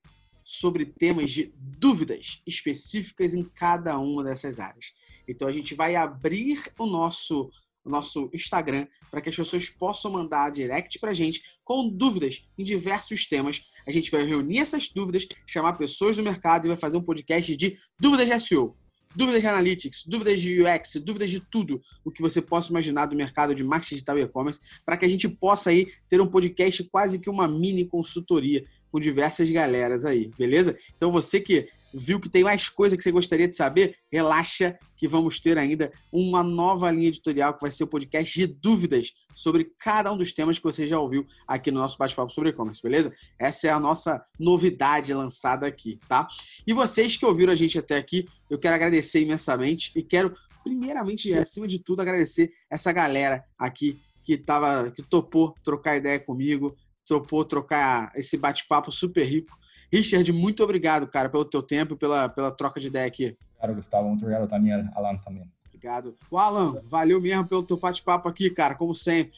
sobre 0.43 0.85
temas 0.85 1.31
de 1.31 1.53
dúvidas 1.57 2.41
específicas 2.45 3.33
em 3.33 3.43
cada 3.43 3.97
uma 3.97 4.23
dessas 4.23 4.59
áreas. 4.59 4.93
Então 5.27 5.47
a 5.47 5.51
gente 5.51 5.75
vai 5.75 5.95
abrir 5.95 6.71
o 6.77 6.85
nosso 6.85 7.49
o 7.85 7.89
nosso 7.89 8.29
Instagram 8.33 8.87
para 9.11 9.21
que 9.21 9.29
as 9.29 9.35
pessoas 9.35 9.69
possam 9.69 10.11
mandar 10.11 10.51
direct 10.51 10.97
para 10.99 11.11
a 11.11 11.13
gente 11.13 11.41
com 11.63 11.89
dúvidas 11.89 12.47
em 12.57 12.63
diversos 12.63 13.27
temas. 13.27 13.61
A 13.85 13.91
gente 13.91 14.09
vai 14.09 14.23
reunir 14.23 14.59
essas 14.59 14.89
dúvidas, 14.89 15.27
chamar 15.45 15.73
pessoas 15.73 16.15
do 16.15 16.23
mercado 16.23 16.65
e 16.65 16.69
vai 16.69 16.77
fazer 16.77 16.97
um 16.97 17.03
podcast 17.03 17.55
de 17.55 17.77
dúvidas 17.99 18.27
de 18.27 18.39
SEO, 18.39 18.77
dúvidas 19.15 19.41
de 19.41 19.47
analytics, 19.47 20.05
dúvidas 20.05 20.41
de 20.41 20.61
UX, 20.61 20.95
dúvidas 21.03 21.29
de 21.29 21.39
tudo 21.39 21.81
o 22.03 22.11
que 22.11 22.21
você 22.21 22.41
possa 22.41 22.69
imaginar 22.69 23.05
do 23.05 23.15
mercado 23.15 23.53
de 23.53 23.63
marketing 23.63 23.95
digital 23.95 24.17
e 24.17 24.21
e-commerce, 24.21 24.59
para 24.85 24.97
que 24.97 25.05
a 25.05 25.09
gente 25.09 25.27
possa 25.27 25.69
aí 25.69 25.91
ter 26.09 26.21
um 26.21 26.27
podcast 26.27 26.83
quase 26.85 27.19
que 27.19 27.29
uma 27.29 27.47
mini 27.47 27.85
consultoria 27.85 28.65
com 28.93 28.99
diversas 28.99 29.49
galeras 29.49 30.05
aí, 30.05 30.29
beleza? 30.37 30.77
Então 30.95 31.11
você 31.11 31.39
que 31.39 31.67
viu 31.91 32.19
que 32.19 32.29
tem 32.29 32.43
mais 32.43 32.69
coisa 32.69 32.95
que 32.95 33.01
você 33.01 33.11
gostaria 33.11 33.47
de 33.47 33.55
saber, 33.55 33.95
relaxa 34.11 34.77
que 34.95 35.07
vamos 35.07 35.39
ter 35.39 35.57
ainda 35.57 35.91
uma 36.11 36.43
nova 36.43 36.91
linha 36.91 37.07
editorial 37.07 37.55
que 37.55 37.61
vai 37.61 37.71
ser 37.71 37.85
o 37.85 37.87
podcast 37.87 38.39
de 38.39 38.45
dúvidas 38.45 39.11
sobre 39.33 39.71
cada 39.79 40.13
um 40.13 40.17
dos 40.17 40.31
temas 40.31 40.59
que 40.59 40.63
você 40.63 40.85
já 40.85 40.99
ouviu 40.99 41.25
aqui 41.47 41.71
no 41.71 41.79
nosso 41.79 41.97
bate-papo 41.97 42.31
sobre 42.31 42.51
e-commerce, 42.51 42.83
beleza? 42.83 43.11
Essa 43.39 43.67
é 43.67 43.71
a 43.71 43.79
nossa 43.79 44.23
novidade 44.39 45.11
lançada 45.11 45.65
aqui, 45.65 45.99
tá? 46.07 46.27
E 46.67 46.71
vocês 46.71 47.17
que 47.17 47.25
ouviram 47.25 47.51
a 47.51 47.55
gente 47.55 47.79
até 47.79 47.97
aqui, 47.97 48.27
eu 48.47 48.59
quero 48.59 48.75
agradecer 48.75 49.23
imensamente 49.23 49.91
e 49.95 50.03
quero 50.03 50.35
primeiramente, 50.63 51.33
acima 51.33 51.67
de 51.67 51.79
tudo, 51.79 52.03
agradecer 52.03 52.53
essa 52.69 52.91
galera 52.91 53.43
aqui 53.57 53.99
que 54.23 54.37
tava 54.37 54.89
que 54.91 55.03
topou 55.03 55.53
trocar 55.63 55.97
ideia 55.97 56.19
comigo, 56.19 56.75
topou 57.05 57.43
trocar 57.45 58.11
esse 58.15 58.37
bate-papo 58.37 58.91
super 58.91 59.25
rico 59.25 59.57
Richard, 59.93 60.33
muito 60.33 60.63
obrigado, 60.63 61.05
cara, 61.05 61.29
pelo 61.29 61.45
teu 61.45 61.61
tempo 61.61 61.93
e 61.93 61.97
pela, 61.97 62.27
pela 62.27 62.49
troca 62.49 62.79
de 62.79 62.87
ideia 62.87 63.05
aqui. 63.05 63.37
Obrigado, 63.59 63.75
Gustavo. 63.75 64.07
Muito 64.07 64.23
obrigado, 64.23 64.49
Daniel. 64.49 64.85
Alan 64.95 65.17
também. 65.17 65.43
Obrigado. 65.67 66.15
O 66.31 66.37
Alan, 66.39 66.81
valeu 66.85 67.21
mesmo 67.21 67.47
pelo 67.47 67.61
teu 67.61 67.77
bate-papo 67.77 68.27
aqui, 68.27 68.49
cara, 68.49 68.73
como 68.73 68.95
sempre. 68.95 69.37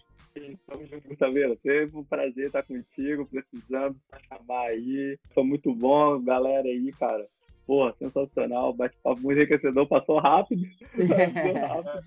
Tamo 0.66 0.86
junto, 0.86 1.10
Gustavo. 1.10 1.34
Sempre 1.62 1.98
um 1.98 2.06
prazer 2.06 2.46
estar 2.46 2.64
contigo, 2.64 3.26
precisando 3.26 3.98
chamar 4.30 4.68
aí. 4.68 5.20
Foi 5.34 5.44
muito 5.44 5.76
bom, 5.76 6.22
galera 6.24 6.70
aí, 6.70 6.90
cara. 6.98 7.28
Pô, 7.68 7.92
sensacional, 8.00 8.72
bate-papo 8.72 9.20
muito 9.20 9.38
enriquecedor, 9.38 9.86
passou 9.90 10.20
rápido. 10.20 10.66
passou 10.96 11.84
rápido. 11.84 12.06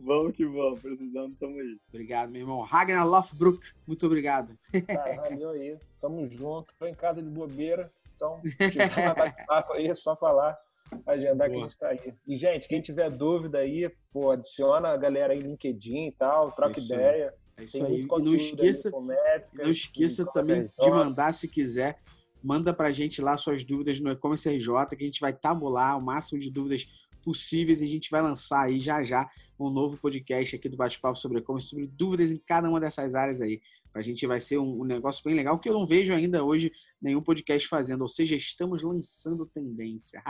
Vamos 0.00 0.34
que 0.34 0.44
vamos, 0.44 0.80
precisando, 0.80 1.34
tamo 1.36 1.58
aí. 1.58 1.78
Obrigado, 1.88 2.30
meu 2.30 2.42
irmão. 2.42 2.60
Ragnar 2.62 3.06
Lofbrook, 3.06 3.60
muito 3.86 4.06
obrigado. 4.06 4.56
Cara, 4.86 5.16
valeu 5.16 5.50
aí, 5.50 5.78
tamo 6.00 6.26
junto. 6.26 6.74
Tô 6.78 6.86
em 6.86 6.94
casa 6.94 7.22
de 7.22 7.28
bobeira, 7.28 7.92
então, 8.14 8.40
tiver 8.70 9.14
bate-papo 9.14 9.72
aí, 9.74 9.88
é 9.88 9.94
só 9.94 10.16
falar, 10.16 10.58
agendar 11.06 11.50
que 11.50 11.56
a 11.56 11.60
gente 11.60 11.78
tá 11.78 11.88
aí. 11.88 12.14
E, 12.26 12.36
gente, 12.36 12.68
quem 12.68 12.80
tiver 12.80 13.10
dúvida 13.10 13.58
aí, 13.58 13.90
pô, 14.12 14.30
adiciona 14.30 14.88
a 14.88 14.96
galera 14.96 15.32
aí 15.32 15.42
no 15.42 15.50
LinkedIn 15.50 16.08
e 16.08 16.12
tal, 16.12 16.52
troca 16.52 16.78
isso 16.78 16.92
ideia. 16.92 17.34
É 17.56 17.64
isso 17.64 17.84
aí. 17.84 18.02
E 18.02 18.06
não 18.06 18.34
esqueça, 18.34 18.90
métrica, 19.00 19.62
não 19.62 19.70
esqueça 19.70 20.26
também 20.26 20.64
de 20.64 20.90
mandar, 20.90 21.32
se 21.32 21.48
quiser, 21.48 21.98
manda 22.42 22.72
pra 22.72 22.90
gente 22.90 23.20
lá 23.20 23.36
suas 23.36 23.64
dúvidas 23.64 23.98
no 24.00 24.10
e-commerce 24.10 24.48
RJ, 24.48 24.96
que 24.96 25.04
a 25.04 25.06
gente 25.06 25.20
vai 25.20 25.32
tabular 25.32 25.98
o 25.98 26.02
máximo 26.02 26.38
de 26.38 26.50
dúvidas 26.50 26.86
possíveis 27.26 27.80
e 27.80 27.84
a 27.84 27.88
gente 27.88 28.08
vai 28.08 28.22
lançar 28.22 28.66
aí 28.66 28.78
já 28.78 29.02
já 29.02 29.28
um 29.58 29.68
novo 29.68 29.96
podcast 29.96 30.54
aqui 30.54 30.68
do 30.68 30.76
Bate-Papo 30.76 31.18
sobre 31.18 31.40
e-commerce, 31.40 31.68
sobre 31.68 31.88
dúvidas 31.88 32.30
em 32.30 32.36
cada 32.38 32.68
uma 32.68 32.78
dessas 32.78 33.16
áreas 33.16 33.40
aí. 33.40 33.60
A 33.92 34.02
gente 34.02 34.26
vai 34.26 34.38
ser 34.38 34.58
um, 34.58 34.82
um, 34.82 34.84
negócio 34.84 35.24
bem 35.24 35.34
legal 35.34 35.58
que 35.58 35.68
eu 35.68 35.72
não 35.72 35.86
vejo 35.86 36.12
ainda 36.12 36.44
hoje 36.44 36.70
nenhum 37.02 37.22
podcast 37.22 37.66
fazendo, 37.66 38.02
ou 38.02 38.08
seja, 38.08 38.36
estamos 38.36 38.82
lançando 38.82 39.46
tendência. 39.46 40.22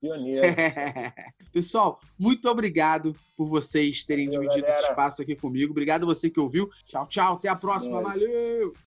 Pioneiro. 0.00 0.42
Pessoal, 1.52 2.00
muito 2.18 2.48
obrigado 2.48 3.12
por 3.36 3.46
vocês 3.46 4.02
terem 4.02 4.26
Valeu, 4.26 4.40
dividido 4.40 4.66
galera. 4.66 4.80
esse 4.80 4.90
espaço 4.90 5.22
aqui 5.22 5.36
comigo. 5.36 5.70
Obrigado 5.70 6.06
você 6.06 6.28
que 6.28 6.40
ouviu. 6.40 6.68
Tchau, 6.86 7.06
tchau. 7.06 7.34
Até 7.34 7.48
a 7.48 7.56
próxima. 7.56 8.00
Valeu! 8.00 8.76